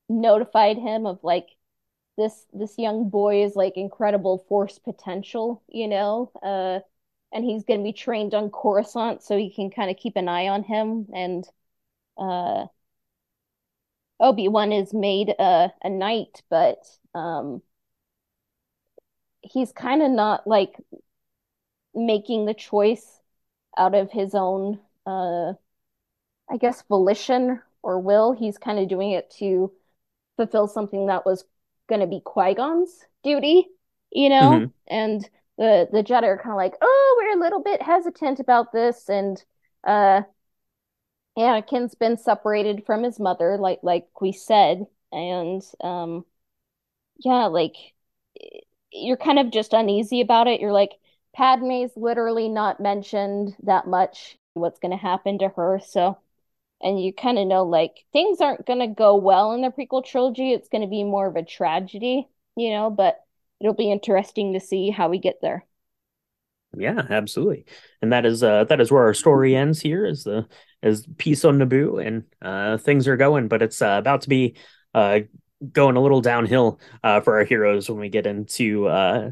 notified 0.09 0.79
him 0.79 1.07
of 1.07 1.21
like 1.23 1.49
this 2.19 2.47
this 2.53 2.79
young 2.79 3.11
boy 3.11 3.45
is 3.45 3.57
like 3.57 3.77
incredible 3.77 4.45
force 4.49 4.79
potential, 4.79 5.63
you 5.69 5.89
know. 5.89 6.33
Uh, 6.43 6.81
and 7.33 7.45
he's 7.45 7.65
going 7.65 7.81
to 7.81 7.85
be 7.85 7.93
trained 7.93 8.35
on 8.35 8.51
Coruscant, 8.51 9.23
so 9.23 9.37
he 9.39 9.53
can 9.55 9.71
kind 9.71 9.91
of 9.91 9.97
keep 9.99 10.17
an 10.17 10.29
eye 10.29 10.49
on 10.49 10.65
him. 10.65 11.09
And 11.15 11.45
uh, 12.19 12.67
Obi 14.21 14.47
Wan 14.49 14.73
is 14.73 14.93
made 14.93 15.31
a 15.31 15.73
a 15.83 15.89
knight, 15.89 16.43
but 16.51 16.87
um, 17.15 17.63
he's 19.43 19.73
kind 19.73 20.03
of 20.03 20.11
not 20.11 20.47
like 20.47 20.77
making 21.97 22.47
the 22.47 22.55
choice 22.55 23.21
out 23.77 23.95
of 23.95 24.13
his 24.13 24.35
own 24.35 24.79
uh 25.07 25.55
I 26.51 26.59
guess 26.59 26.83
volition 26.89 27.61
or 27.83 27.99
will. 27.99 28.33
He's 28.33 28.59
kind 28.59 28.79
of 28.79 28.89
doing 28.89 29.13
it 29.13 29.31
to 29.39 29.73
fulfill 30.37 30.69
something 30.69 31.07
that 31.07 31.27
was 31.27 31.45
going 31.89 32.01
to 32.01 32.07
be 32.07 32.21
Qui-Gon's 32.25 33.05
duty, 33.25 33.69
you 34.13 34.29
know? 34.29 34.51
Mm-hmm. 34.51 34.65
And 34.89 35.29
the 35.59 35.89
the 35.91 36.03
Jedi 36.05 36.25
are 36.25 36.39
kind 36.39 36.53
of 36.53 36.57
like, 36.57 36.75
"Oh, 36.83 37.17
we're 37.19 37.39
a 37.39 37.41
little 37.43 37.63
bit 37.63 37.83
hesitant 37.83 38.41
about 38.41 38.73
this." 38.73 39.09
And 39.09 39.43
uh 39.85 40.23
Anakin's 41.39 41.95
been 41.95 42.17
separated 42.17 42.85
from 42.87 43.03
his 43.03 43.21
mother 43.21 43.57
like 43.59 43.81
like 43.83 44.07
we 44.21 44.33
said, 44.33 44.87
and 45.13 45.63
um 45.83 46.25
yeah, 47.19 47.47
like 47.47 47.75
you're 48.93 49.17
kind 49.17 49.39
of 49.39 49.51
just 49.51 49.73
uneasy 49.73 50.21
about 50.21 50.49
it. 50.49 50.61
You're 50.61 50.73
like, 50.73 50.93
Padme's 51.37 51.91
literally 51.97 52.49
not 52.49 52.81
mentioned 52.81 53.55
that 53.65 53.87
much 53.87 54.39
what's 54.55 54.79
going 54.79 54.93
to 54.93 54.97
happen 54.97 55.39
to 55.39 55.49
her. 55.51 55.81
So, 55.87 56.19
and 56.81 57.03
you 57.03 57.13
kind 57.13 57.39
of 57.39 57.47
know 57.47 57.65
like 57.65 58.05
things 58.13 58.41
aren't 58.41 58.67
going 58.67 58.79
to 58.79 58.87
go 58.87 59.17
well 59.17 59.53
in 59.53 59.61
the 59.61 59.69
prequel 59.69 60.05
trilogy. 60.05 60.53
It's 60.53 60.69
going 60.69 60.83
to 60.83 60.89
be 60.89 61.05
more 61.05 61.27
of 61.27 61.37
a 61.37 61.45
tragedy, 61.45 62.27
you 62.57 62.71
know, 62.71 62.91
but 62.91 63.23
it'll 63.61 63.75
be 63.75 63.91
interesting 63.91 64.55
to 64.55 64.61
see 64.61 64.91
how 64.91 65.11
we 65.11 65.19
get 65.19 65.41
there. 65.43 65.67
Yeah, 66.77 67.03
absolutely. 67.09 67.65
And 68.03 68.13
that 68.13 68.27
is 68.27 68.43
uh 68.43 68.65
that 68.65 68.81
is 68.81 68.91
where 68.91 69.05
our 69.05 69.15
story 69.15 69.57
ends 69.57 69.81
here 69.81 70.05
is 70.05 70.25
the 70.25 70.47
is 70.83 71.07
peace 71.17 71.45
on 71.45 71.59
Naboo 71.59 72.05
and 72.05 72.25
uh 72.43 72.77
things 72.77 73.09
are 73.09 73.17
going, 73.17 73.49
but 73.49 73.63
it's 73.63 73.81
uh, 73.81 73.97
about 73.99 74.23
to 74.23 74.29
be 74.29 74.57
uh 74.93 75.21
going 75.73 75.97
a 75.97 76.03
little 76.03 76.21
downhill 76.21 76.81
uh, 77.03 77.21
for 77.21 77.39
our 77.39 77.45
heroes 77.45 77.89
when 77.89 77.99
we 77.99 78.09
get 78.11 78.27
into 78.27 78.87
uh, 78.87 79.31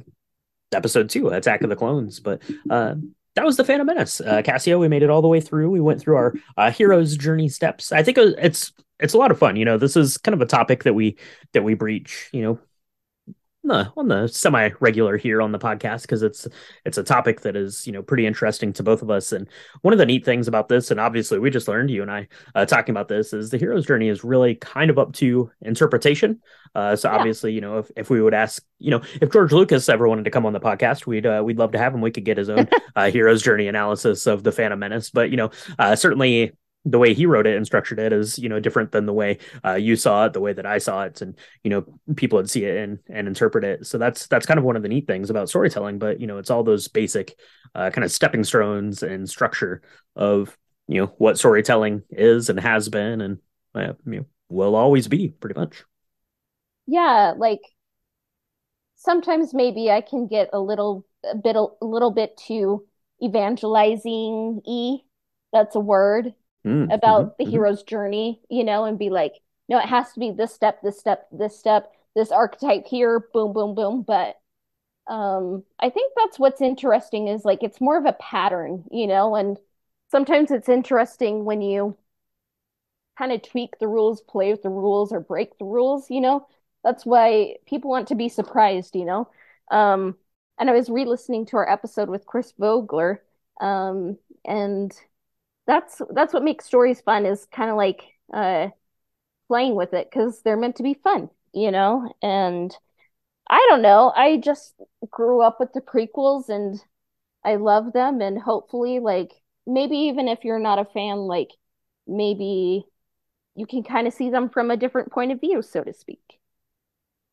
episode 0.75 1.09
two, 1.09 1.29
Attack 1.29 1.63
of 1.63 1.71
the 1.71 1.77
Clones. 1.77 2.21
But 2.21 2.43
uh, 2.69 2.97
that 3.35 3.45
was 3.45 3.57
the 3.57 3.65
Phantom 3.65 3.87
Menace. 3.87 4.21
Uh, 4.21 4.43
Cassia, 4.43 4.79
we 4.79 4.89
made 4.89 5.03
it 5.03 5.11
all 5.11 5.23
the 5.23 5.29
way 5.29 5.41
through. 5.41 5.71
We 5.71 5.81
went 5.81 6.01
through 6.01 6.17
our 6.17 6.35
uh, 6.57 6.71
hero's 6.71 7.17
journey 7.17 7.49
steps. 7.49 7.93
I 7.93 8.03
think 8.03 8.19
it's 8.19 8.73
it's 9.01 9.15
a 9.15 9.19
lot 9.19 9.31
of 9.31 9.39
fun. 9.39 9.57
You 9.57 9.65
know, 9.65 9.79
this 9.79 9.97
is 9.97 10.19
kind 10.19 10.35
of 10.35 10.41
a 10.41 10.47
topic 10.47 10.85
that 10.85 10.95
we 10.95 11.17
that 11.53 11.65
we 11.65 11.75
breach. 11.75 12.29
You 12.33 12.43
know, 12.43 12.59
the 13.69 13.93
on 13.97 14.09
the 14.09 14.27
semi 14.27 14.71
regular 14.81 15.17
here 15.17 15.41
on 15.41 15.53
the 15.53 15.59
podcast 15.59 16.03
because 16.03 16.23
it's 16.23 16.47
it's 16.85 16.99
a 16.99 17.03
topic 17.03 17.41
that 17.43 17.57
is 17.57 17.87
you 17.87 17.93
know 17.93 18.03
pretty 18.03 18.27
interesting 18.27 18.73
to 18.75 18.83
both 18.83 19.03
of 19.03 19.11
us. 19.11 19.33
And 19.33 19.49
one 19.83 19.93
of 19.93 19.99
the 19.99 20.07
neat 20.07 20.25
things 20.25 20.49
about 20.49 20.69
this 20.69 20.91
and 20.91 21.01
obviously 21.01 21.39
we 21.39 21.51
just 21.51 21.69
learned 21.69 21.91
you 21.91 22.03
and 22.03 22.11
I 22.11 22.29
uh, 22.55 22.67
talking 22.67 22.93
about 22.93 23.09
this 23.09 23.33
is 23.33 23.51
the 23.51 23.59
hero's 23.59 23.87
journey 23.87 24.09
is 24.09 24.25
really 24.25 24.55
kind 24.57 24.91
of 24.91 24.99
up 24.99 25.13
to 25.15 25.51
interpretation. 25.61 26.41
Uh, 26.75 26.97
so 26.97 27.09
yeah. 27.09 27.17
obviously 27.17 27.53
you 27.53 27.61
know 27.61 27.79
if, 27.79 27.91
if 27.97 28.11
we 28.11 28.21
would 28.21 28.35
ask 28.35 28.63
you 28.79 28.91
know 28.91 29.03
if 29.21 29.31
George 29.31 29.53
Lucas 29.53 29.89
ever 29.89 30.09
wanted 30.09 30.25
to 30.25 30.31
come 30.31 30.47
on 30.47 30.53
the 30.53 30.61
podcast 30.61 31.07
we'd 31.07 31.27
uh, 31.27 31.43
we'd 31.45 31.59
love 31.59 31.73
to 31.73 31.79
have 31.79 31.95
him. 31.95 32.01
We 32.01 32.11
could 32.11 32.25
get 32.25 32.39
his 32.39 32.51
own 32.51 32.69
uh, 32.97 33.11
hero's 33.11 33.43
journey 33.43 33.69
analysis 33.69 34.27
of 34.27 34.43
the 34.43 34.53
Phantom 34.53 34.79
Menace. 34.79 35.11
But 35.11 35.31
you 35.31 35.37
know 35.37 35.51
uh, 35.79 35.97
certainly 35.97 36.53
the 36.85 36.99
way 36.99 37.15
he 37.15 37.27
wrote 37.27 37.47
it 37.47 37.57
and 37.57 37.65
structured 37.65 37.99
it 37.99 38.13
is 38.13 38.39
you 38.39 38.49
know 38.49 38.61
different 38.61 38.93
than 38.93 39.07
the 39.07 39.13
way 39.13 39.39
uh, 39.65 39.75
you 39.75 39.97
saw 39.97 40.27
it 40.27 40.33
the 40.33 40.41
way 40.41 40.53
that 40.53 40.67
i 40.67 40.79
saw 40.79 41.03
it 41.05 41.23
and 41.23 41.39
you 41.63 41.71
know 41.71 41.85
people 42.17 42.37
would 42.37 42.51
see 42.51 42.65
it 42.65 42.77
and 42.77 42.99
and 43.09 43.27
interpret 43.27 43.65
it. 43.65 43.87
So 43.87 43.99
that's 43.99 44.27
that's 44.27 44.47
kind 44.47 44.59
of 44.59 44.65
one 44.65 44.77
of 44.77 44.83
the 44.83 44.89
neat 44.89 45.07
things 45.07 45.31
about 45.31 45.49
storytelling 45.49 45.99
but 45.99 46.21
you 46.21 46.27
know 46.27 46.39
it's 46.39 46.51
all 46.51 46.63
those 46.63 46.89
basic 46.89 47.39
uh, 47.75 47.91
kind 47.91 48.05
of 48.05 48.13
stepping 48.13 48.45
stones 48.45 49.03
and 49.03 49.29
structure 49.29 49.83
of 50.15 50.57
you 50.89 51.01
know 51.01 51.13
what 51.19 51.39
storytelling 51.39 52.03
is 52.11 52.51
and 52.51 52.61
has 52.61 52.89
been 52.89 53.21
and 53.21 53.39
uh, 53.75 53.95
you 54.07 54.21
know, 54.21 54.27
will 54.49 54.77
always 54.77 55.09
be 55.09 55.31
pretty 55.31 55.59
much. 55.59 55.85
Yeah 56.87 57.33
like 57.37 57.61
sometimes 59.05 59.53
maybe 59.53 59.91
i 59.91 60.01
can 60.01 60.27
get 60.27 60.49
a 60.53 60.61
little 60.61 61.07
a 61.31 61.37
bit 61.37 61.57
a 61.57 61.67
little 61.83 62.11
bit 62.11 62.37
too 62.37 62.85
evangelizing 63.23 64.61
e 64.67 65.01
that's 65.53 65.77
a 65.77 65.81
word 65.81 66.35
mm, 66.67 66.93
about 66.93 67.21
mm-hmm, 67.21 67.35
the 67.39 67.45
mm-hmm. 67.45 67.51
hero's 67.53 67.83
journey, 67.83 68.41
you 68.49 68.65
know, 68.65 68.85
and 68.85 68.99
be 68.99 69.11
like, 69.11 69.35
no, 69.69 69.79
it 69.79 69.87
has 69.87 70.13
to 70.13 70.21
be 70.21 70.31
this 70.31 70.55
step, 70.55 70.83
this 70.83 70.99
step, 70.99 71.27
this 71.33 71.59
step, 71.59 71.93
this 72.15 72.31
archetype 72.31 72.87
here, 72.87 73.29
boom, 73.33 73.53
boom, 73.53 73.75
boom. 73.75 74.03
But 74.03 74.37
um, 75.07 75.65
I 75.79 75.91
think 75.91 76.13
that's 76.17 76.39
what's 76.39 76.61
interesting 76.61 77.29
is 77.29 77.45
like 77.45 77.63
it's 77.63 77.81
more 77.81 77.99
of 77.99 78.07
a 78.07 78.15
pattern, 78.15 78.85
you 78.91 79.07
know, 79.07 79.35
and 79.35 79.59
sometimes 80.11 80.51
it's 80.51 80.69
interesting 80.69 81.45
when 81.45 81.61
you 81.61 81.97
kind 83.19 83.33
of 83.33 83.43
tweak 83.43 83.79
the 83.79 83.89
rules, 83.89 84.21
play 84.23 84.51
with 84.51 84.63
the 84.63 84.71
rules, 84.71 85.13
or 85.13 85.21
break 85.21 85.59
the 85.59 85.65
rules, 85.65 86.11
you 86.11 86.21
know. 86.21 86.47
That's 86.83 87.07
why 87.07 87.57
people 87.67 87.91
want 87.91 88.09
to 88.09 88.15
be 88.15 88.29
surprised, 88.29 88.95
you 88.97 89.05
know. 89.05 89.29
Um, 89.71 90.17
and 90.59 90.69
I 90.69 90.73
was 90.73 90.91
re-listening 90.91 91.47
to 91.47 91.57
our 91.57 91.69
episode 91.69 92.09
with 92.09 92.27
Chris 92.27 92.53
Vogler, 92.59 93.23
um, 93.61 94.19
and 94.45 94.93
that's 95.67 96.01
that's 96.13 96.33
what 96.35 96.45
makes 96.45 96.65
stories 96.67 97.01
fun 97.01 97.27
is 97.27 97.47
kind 97.53 97.71
of 97.71 97.77
like 97.77 98.03
uh 98.33 98.69
playing 99.49 99.75
with 99.75 99.95
it 99.95 100.09
because 100.11 100.43
they're 100.43 100.57
meant 100.57 100.77
to 100.77 100.83
be 100.83 100.95
fun 100.95 101.31
you 101.55 101.71
know? 101.71 102.13
And 102.23 102.77
i 103.49 103.67
don't 103.71 103.83
know 103.83 104.13
i 104.17 104.39
just 104.39 104.75
grew 105.11 105.43
up 105.43 105.61
with 105.61 105.73
the 105.75 105.81
prequels 105.81 106.49
and 106.49 106.81
i 107.45 107.57
love 107.57 107.93
them 107.93 108.21
and 108.21 108.41
hopefully 108.41 109.01
like 109.01 109.33
maybe 109.67 109.97
even 109.97 110.29
if 110.29 110.45
you're 110.45 110.59
not 110.59 110.79
a 110.79 110.85
fan 110.87 111.19
like 111.19 111.51
maybe 112.07 112.85
you 113.57 113.67
can 113.67 113.83
kind 113.83 114.07
of 114.07 114.15
see 114.15 114.31
them 114.31 114.49
from 114.51 114.71
a 114.71 114.77
different 114.77 115.13
point 115.13 115.33
of 115.33 115.41
view 115.41 115.63
so 115.63 115.83
to 115.83 115.93
speak. 115.93 116.21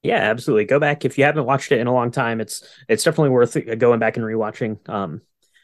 Yeah 0.03 0.17
absolutely. 0.17 0.65
Go 0.65 0.79
back 0.79 1.05
if 1.05 1.17
you 1.17 1.25
haven't 1.25 1.45
watched 1.45 1.71
it 1.71 1.79
in 1.79 1.87
a 1.87 1.93
long 1.93 2.11
time 2.11 2.41
it's 2.41 2.63
it's 2.87 3.03
definitely 3.03 3.29
worth 3.29 3.55
going 3.77 3.99
back 3.99 4.17
and 4.17 4.25
rewatching 4.25 4.77
um 4.89 5.21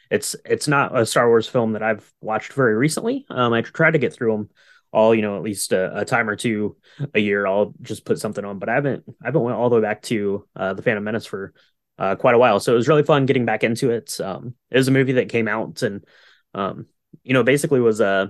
it's 0.09 0.35
it's 0.45 0.67
not 0.67 0.97
a 0.97 1.05
Star 1.05 1.27
Wars 1.27 1.47
film 1.47 1.73
that 1.73 1.83
I've 1.83 2.11
watched 2.21 2.53
very 2.53 2.75
recently. 2.75 3.25
Um, 3.29 3.53
I 3.53 3.61
try 3.61 3.91
to 3.91 3.97
get 3.97 4.13
through 4.13 4.31
them 4.31 4.49
all, 4.91 5.13
you 5.13 5.21
know, 5.21 5.35
at 5.35 5.43
least 5.43 5.73
a, 5.73 5.99
a, 5.99 6.05
time 6.05 6.29
or 6.29 6.35
two 6.35 6.77
a 7.13 7.19
year. 7.19 7.45
I'll 7.45 7.73
just 7.81 8.05
put 8.05 8.19
something 8.19 8.45
on, 8.45 8.57
but 8.57 8.69
I 8.69 8.75
haven't 8.75 9.03
I 9.21 9.27
haven't 9.27 9.41
went 9.41 9.57
all 9.57 9.69
the 9.69 9.75
way 9.75 9.81
back 9.81 10.01
to 10.03 10.47
uh, 10.55 10.73
the 10.73 10.81
Phantom 10.81 11.03
Menace 11.03 11.25
for 11.25 11.53
uh, 11.99 12.15
quite 12.15 12.35
a 12.35 12.39
while. 12.39 12.59
So 12.59 12.73
it 12.73 12.77
was 12.77 12.87
really 12.87 13.03
fun 13.03 13.25
getting 13.25 13.45
back 13.45 13.63
into 13.63 13.91
it. 13.91 14.19
Um, 14.21 14.55
it 14.71 14.77
was 14.77 14.87
a 14.87 14.91
movie 14.91 15.13
that 15.13 15.29
came 15.29 15.47
out 15.47 15.81
and 15.81 16.05
um, 16.53 16.87
you 17.23 17.33
know, 17.33 17.43
basically 17.43 17.79
was 17.79 17.99
a 17.99 18.07
uh, 18.07 18.27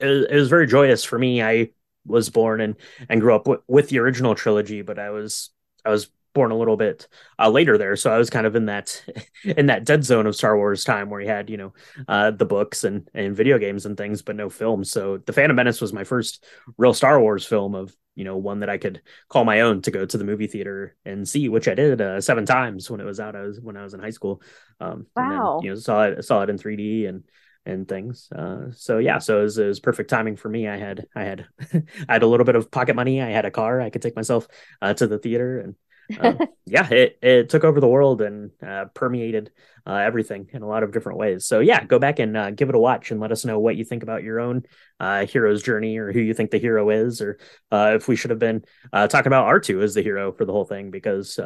it, 0.00 0.06
was, 0.06 0.26
it 0.26 0.34
was 0.34 0.48
very 0.48 0.66
joyous 0.66 1.04
for 1.04 1.18
me. 1.18 1.42
I 1.42 1.70
was 2.04 2.30
born 2.30 2.60
and 2.60 2.76
and 3.08 3.20
grew 3.20 3.34
up 3.34 3.44
w- 3.44 3.62
with 3.68 3.88
the 3.88 4.00
original 4.00 4.34
trilogy, 4.34 4.82
but 4.82 4.98
I 4.98 5.10
was 5.10 5.50
I 5.84 5.90
was 5.90 6.08
born 6.34 6.50
a 6.50 6.56
little 6.56 6.76
bit 6.76 7.08
uh, 7.38 7.48
later 7.48 7.76
there 7.78 7.96
so 7.96 8.10
i 8.10 8.18
was 8.18 8.30
kind 8.30 8.46
of 8.46 8.56
in 8.56 8.66
that 8.66 9.02
in 9.44 9.66
that 9.66 9.84
dead 9.84 10.04
zone 10.04 10.26
of 10.26 10.36
star 10.36 10.56
wars 10.56 10.84
time 10.84 11.10
where 11.10 11.20
you 11.20 11.28
had 11.28 11.50
you 11.50 11.56
know 11.56 11.72
uh, 12.08 12.30
the 12.30 12.46
books 12.46 12.84
and 12.84 13.08
and 13.14 13.36
video 13.36 13.58
games 13.58 13.86
and 13.86 13.96
things 13.96 14.22
but 14.22 14.36
no 14.36 14.48
films 14.48 14.90
so 14.90 15.18
the 15.18 15.32
phantom 15.32 15.56
menace 15.56 15.80
was 15.80 15.92
my 15.92 16.04
first 16.04 16.44
real 16.78 16.94
star 16.94 17.20
wars 17.20 17.44
film 17.44 17.74
of 17.74 17.94
you 18.14 18.24
know 18.24 18.36
one 18.36 18.60
that 18.60 18.70
i 18.70 18.78
could 18.78 19.00
call 19.28 19.44
my 19.44 19.60
own 19.60 19.80
to 19.82 19.90
go 19.90 20.04
to 20.04 20.18
the 20.18 20.24
movie 20.24 20.46
theater 20.46 20.96
and 21.04 21.28
see 21.28 21.48
which 21.48 21.68
i 21.68 21.74
did 21.74 22.00
uh, 22.00 22.20
seven 22.20 22.44
times 22.44 22.90
when 22.90 23.00
it 23.00 23.06
was 23.06 23.20
out 23.20 23.36
i 23.36 23.42
was 23.42 23.60
when 23.60 23.76
i 23.76 23.82
was 23.82 23.94
in 23.94 24.00
high 24.00 24.10
school 24.10 24.42
um 24.80 25.06
wow 25.16 25.58
then, 25.60 25.64
you 25.66 25.70
know 25.70 25.78
saw 25.78 26.04
it 26.04 26.22
saw 26.24 26.42
it 26.42 26.50
in 26.50 26.58
3d 26.58 27.08
and 27.08 27.24
and 27.64 27.86
things. 27.88 28.28
Uh, 28.32 28.72
so 28.72 28.98
yeah, 28.98 29.18
so 29.18 29.40
it 29.40 29.42
was, 29.44 29.58
it 29.58 29.66
was, 29.66 29.80
perfect 29.80 30.10
timing 30.10 30.36
for 30.36 30.48
me. 30.48 30.68
I 30.68 30.76
had 30.76 31.06
I 31.14 31.24
had 31.24 31.46
I 32.08 32.12
had 32.14 32.22
a 32.22 32.26
little 32.26 32.44
bit 32.44 32.56
of 32.56 32.70
pocket 32.70 32.96
money. 32.96 33.22
I 33.22 33.30
had 33.30 33.44
a 33.44 33.50
car. 33.50 33.80
I 33.80 33.90
could 33.90 34.02
take 34.02 34.16
myself 34.16 34.48
uh, 34.80 34.94
to 34.94 35.06
the 35.06 35.18
theater, 35.18 35.60
and 35.60 35.74
uh, 36.20 36.34
yeah, 36.66 36.88
it, 36.88 37.18
it 37.22 37.48
took 37.48 37.64
over 37.64 37.80
the 37.80 37.88
world 37.88 38.22
and 38.22 38.50
uh, 38.66 38.86
permeated 38.94 39.50
uh, 39.86 39.94
everything 39.94 40.48
in 40.52 40.62
a 40.62 40.66
lot 40.66 40.82
of 40.82 40.92
different 40.92 41.18
ways. 41.18 41.46
So 41.46 41.60
yeah, 41.60 41.84
go 41.84 41.98
back 41.98 42.18
and 42.18 42.36
uh, 42.36 42.50
give 42.50 42.68
it 42.68 42.74
a 42.74 42.78
watch 42.78 43.10
and 43.10 43.20
let 43.20 43.32
us 43.32 43.44
know 43.44 43.58
what 43.58 43.76
you 43.76 43.84
think 43.84 44.02
about 44.02 44.22
your 44.22 44.40
own 44.40 44.62
uh, 45.00 45.26
hero's 45.26 45.62
journey 45.62 45.98
or 45.98 46.12
who 46.12 46.20
you 46.20 46.34
think 46.34 46.50
the 46.50 46.58
hero 46.58 46.90
is, 46.90 47.20
or 47.20 47.38
uh, 47.70 47.92
if 47.94 48.08
we 48.08 48.16
should 48.16 48.30
have 48.30 48.38
been 48.38 48.64
talking 48.92 49.26
about 49.26 49.46
R 49.46 49.60
two 49.60 49.82
as 49.82 49.94
the 49.94 50.02
hero 50.02 50.32
for 50.32 50.44
the 50.44 50.52
whole 50.52 50.64
thing 50.64 50.90
because 50.90 51.38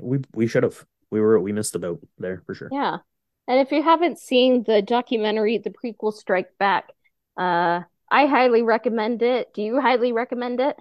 we 0.00 0.18
we 0.34 0.46
should 0.46 0.62
have. 0.62 0.84
We 1.10 1.22
were 1.22 1.40
we 1.40 1.52
missed 1.52 1.72
the 1.72 1.78
boat 1.78 2.06
there 2.18 2.42
for 2.44 2.54
sure. 2.54 2.68
Yeah, 2.70 2.98
and 3.46 3.60
if 3.60 3.72
you 3.72 3.82
haven't 3.82 4.18
seen 4.18 4.62
the 4.66 4.82
documentary, 4.82 5.56
the 5.56 5.70
prequel 5.70 6.12
Strike 6.12 6.50
Back, 6.58 6.90
I 7.38 7.84
highly 8.10 8.62
recommend 8.62 9.22
it. 9.22 9.54
Do 9.54 9.62
you 9.62 9.80
highly 9.80 10.12
recommend 10.12 10.60
it? 10.60 10.76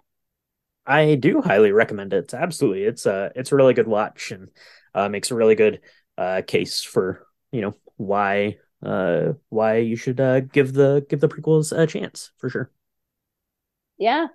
I 0.87 1.15
do 1.15 1.41
highly 1.41 1.71
recommend 1.73 2.13
it. 2.13 2.19
It's 2.19 2.33
Absolutely, 2.33 2.83
it's 2.83 3.05
a 3.05 3.31
it's 3.35 3.51
a 3.51 3.55
really 3.55 3.73
good 3.73 3.87
watch 3.87 4.31
and 4.31 4.47
uh, 4.95 5.09
makes 5.09 5.29
a 5.31 5.35
really 5.35 5.55
good 5.55 5.81
uh, 6.17 6.41
case 6.47 6.81
for 6.81 7.27
you 7.51 7.61
know 7.61 7.73
why 7.97 8.57
uh, 8.81 9.33
why 9.49 9.77
you 9.77 9.97
should 9.97 10.19
uh, 10.19 10.39
give 10.39 10.73
the 10.73 11.05
give 11.09 11.19
the 11.19 11.27
prequels 11.27 11.77
a 11.77 11.85
chance 11.85 12.31
for 12.37 12.49
sure. 12.49 12.71
Yeah, 13.97 14.27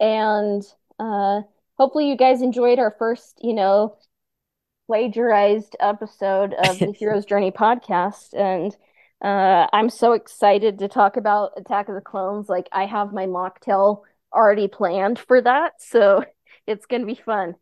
and 0.00 0.62
uh, 0.98 1.42
hopefully 1.78 2.08
you 2.08 2.16
guys 2.16 2.42
enjoyed 2.42 2.80
our 2.80 2.94
first 2.98 3.38
you 3.42 3.54
know 3.54 3.96
plagiarized 4.88 5.76
episode 5.78 6.54
of 6.54 6.78
the 6.78 6.92
Hero's 6.98 7.24
Journey 7.24 7.52
podcast 7.52 8.34
and. 8.34 8.76
Uh, 9.22 9.66
I'm 9.72 9.88
so 9.88 10.12
excited 10.12 10.80
to 10.80 10.88
talk 10.88 11.16
about 11.16 11.52
Attack 11.56 11.88
of 11.88 11.94
the 11.94 12.02
Clones. 12.02 12.50
Like 12.50 12.68
I 12.72 12.84
have 12.84 13.14
my 13.14 13.24
mocktail 13.24 14.02
already 14.34 14.68
planned 14.68 15.18
for 15.18 15.40
that. 15.40 15.74
So 15.78 16.24
it's 16.66 16.86
going 16.86 17.02
to 17.02 17.06
be 17.06 17.20
fun. 17.24 17.54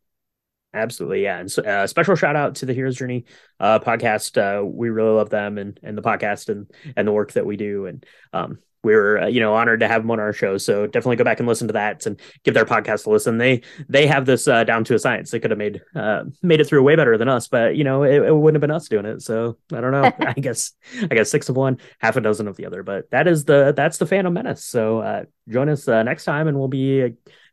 Absolutely, 0.74 1.24
yeah. 1.24 1.38
And 1.38 1.52
so, 1.52 1.62
uh, 1.62 1.86
special 1.86 2.16
shout 2.16 2.34
out 2.34 2.54
to 2.56 2.66
the 2.66 2.72
Hero's 2.72 2.96
Journey 2.96 3.26
uh, 3.60 3.78
podcast. 3.78 4.38
Uh, 4.38 4.64
we 4.64 4.88
really 4.88 5.10
love 5.10 5.28
them 5.28 5.58
and 5.58 5.78
and 5.82 5.98
the 5.98 6.02
podcast 6.02 6.48
and 6.48 6.70
and 6.96 7.06
the 7.06 7.12
work 7.12 7.32
that 7.32 7.44
we 7.44 7.58
do. 7.58 7.84
And 7.84 8.06
um, 8.32 8.58
we 8.84 8.94
were 8.94 9.20
uh, 9.22 9.26
you 9.26 9.40
know 9.40 9.54
honored 9.54 9.80
to 9.80 9.88
have 9.88 10.02
them 10.02 10.10
on 10.10 10.20
our 10.20 10.32
show. 10.32 10.58
So 10.58 10.86
definitely 10.86 11.16
go 11.16 11.24
back 11.24 11.38
and 11.38 11.48
listen 11.48 11.68
to 11.68 11.72
that 11.74 12.06
and 12.06 12.20
give 12.44 12.54
their 12.54 12.64
podcast 12.64 13.06
a 13.06 13.10
listen. 13.10 13.38
They 13.38 13.62
they 13.88 14.06
have 14.06 14.26
this 14.26 14.48
uh, 14.48 14.64
down 14.64 14.84
to 14.84 14.94
a 14.94 14.98
science. 14.98 15.30
They 15.30 15.40
could 15.40 15.50
have 15.50 15.58
made 15.58 15.82
uh, 15.94 16.24
made 16.42 16.60
it 16.60 16.66
through 16.66 16.82
way 16.82 16.96
better 16.96 17.16
than 17.16 17.28
us 17.28 17.48
but 17.48 17.76
you 17.76 17.84
know 17.84 18.02
it, 18.02 18.22
it 18.22 18.34
wouldn't 18.34 18.56
have 18.56 18.60
been 18.60 18.74
us 18.74 18.88
doing 18.88 19.06
it. 19.06 19.22
So 19.22 19.56
i 19.72 19.80
don't 19.80 19.92
know. 19.92 20.10
I 20.26 20.34
guess 20.34 20.72
i 21.02 21.14
guess 21.14 21.30
six 21.30 21.48
of 21.48 21.56
one 21.56 21.78
half 21.98 22.16
a 22.16 22.20
dozen 22.20 22.48
of 22.48 22.56
the 22.56 22.66
other 22.66 22.82
but 22.82 23.10
that 23.10 23.26
is 23.26 23.44
the 23.44 23.72
that's 23.76 23.98
the 23.98 24.06
phantom 24.06 24.34
menace. 24.34 24.64
So 24.64 24.98
uh, 25.00 25.24
join 25.48 25.68
us 25.68 25.86
uh, 25.86 26.02
next 26.02 26.24
time 26.24 26.48
and 26.48 26.58
we'll 26.58 26.68
be 26.68 27.02
uh, 27.02 27.08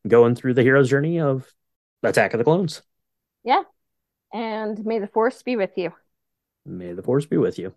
going 0.07 0.35
through 0.35 0.55
the 0.55 0.63
hero's 0.63 0.89
journey 0.89 1.19
of 1.19 1.47
attack 2.03 2.33
of 2.33 2.37
the 2.37 2.43
clones. 2.43 2.81
Yeah. 3.43 3.63
And 4.33 4.85
may 4.85 4.99
the 4.99 5.07
force 5.07 5.41
be 5.41 5.55
with 5.55 5.71
you. 5.75 5.91
May 6.65 6.93
the 6.93 7.01
force 7.01 7.25
be 7.25 7.37
with 7.37 7.57
you 7.57 7.73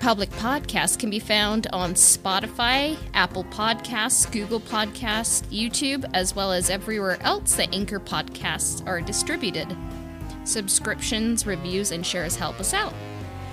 Old 0.00 0.18
Republic 0.18 0.30
podcast 0.30 0.98
can 0.98 1.10
be 1.10 1.18
found 1.18 1.66
on 1.74 1.92
Spotify, 1.92 2.96
Apple 3.12 3.44
Podcasts, 3.44 4.30
Google 4.32 4.60
Podcasts, 4.60 5.42
YouTube, 5.48 6.08
as 6.14 6.34
well 6.34 6.52
as 6.52 6.70
everywhere 6.70 7.20
else 7.20 7.56
that 7.56 7.74
Anchor 7.74 8.00
podcasts 8.00 8.86
are 8.86 9.02
distributed. 9.02 9.76
Subscriptions, 10.44 11.46
reviews, 11.46 11.90
and 11.90 12.06
shares 12.06 12.34
help 12.34 12.58
us 12.60 12.72
out. 12.72 12.94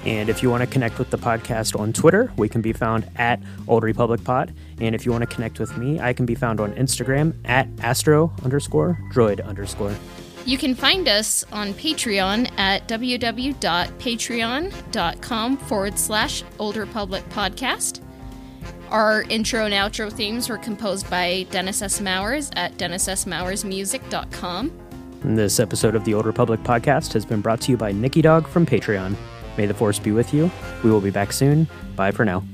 And 0.06 0.30
if 0.30 0.42
you 0.42 0.50
want 0.50 0.62
to 0.62 0.68
connect 0.68 1.00
with 1.00 1.10
the 1.10 1.18
podcast 1.18 1.78
on 1.78 1.92
Twitter, 1.92 2.32
we 2.38 2.48
can 2.48 2.62
be 2.62 2.72
found 2.72 3.10
at 3.18 3.42
Old 3.68 3.84
Republic 3.84 4.24
Pod. 4.24 4.54
And 4.80 4.96
if 4.96 5.06
you 5.06 5.12
want 5.12 5.30
to 5.30 5.36
connect 5.36 5.60
with 5.60 5.78
me, 5.78 6.00
I 6.00 6.14
can 6.14 6.26
be 6.26 6.36
found 6.36 6.62
on 6.62 6.72
Instagram 6.76 7.34
at 7.44 7.68
astro 7.82 8.32
underscore 8.46 8.98
droid 9.12 9.46
underscore. 9.46 9.94
You 10.48 10.58
can 10.58 10.74
find 10.76 11.08
us 11.10 11.44
on 11.52 11.74
Patreon 11.74 12.58
at 12.58 12.88
www.patreon.com 12.88 15.58
forward 15.58 16.00
slash 16.00 16.44
Old 16.58 16.78
Republic 16.78 17.28
Podcast. 17.30 18.02
Our 18.90 19.24
intro 19.24 19.66
and 19.66 19.74
outro 19.74 20.10
themes 20.10 20.48
were 20.48 20.58
composed 20.58 21.10
by 21.10 21.46
Dennis 21.52 21.82
S. 21.82 22.00
Mowers 22.00 22.50
at 22.56 22.78
dennissmowersmusic.com. 22.78 24.72
This 25.24 25.60
episode 25.60 25.96
of 25.96 26.06
the 26.06 26.14
Old 26.14 26.26
Republic 26.26 26.62
Podcast 26.62 27.12
has 27.12 27.26
been 27.26 27.42
brought 27.42 27.60
to 27.62 27.72
you 27.72 27.78
by 27.78 27.92
Nikki 27.92 28.22
Dog 28.22 28.48
from 28.48 28.66
Patreon. 28.66 29.18
May 29.58 29.66
the 29.66 29.74
Force 29.74 30.00
be 30.00 30.14
with 30.14 30.34
you. 30.34 30.50
We 30.82 30.92
will 30.92 31.02
be 31.02 31.12
back 31.12 31.34
soon. 31.34 31.68
Bye 31.98 32.12
for 32.12 32.24
now. 32.24 32.46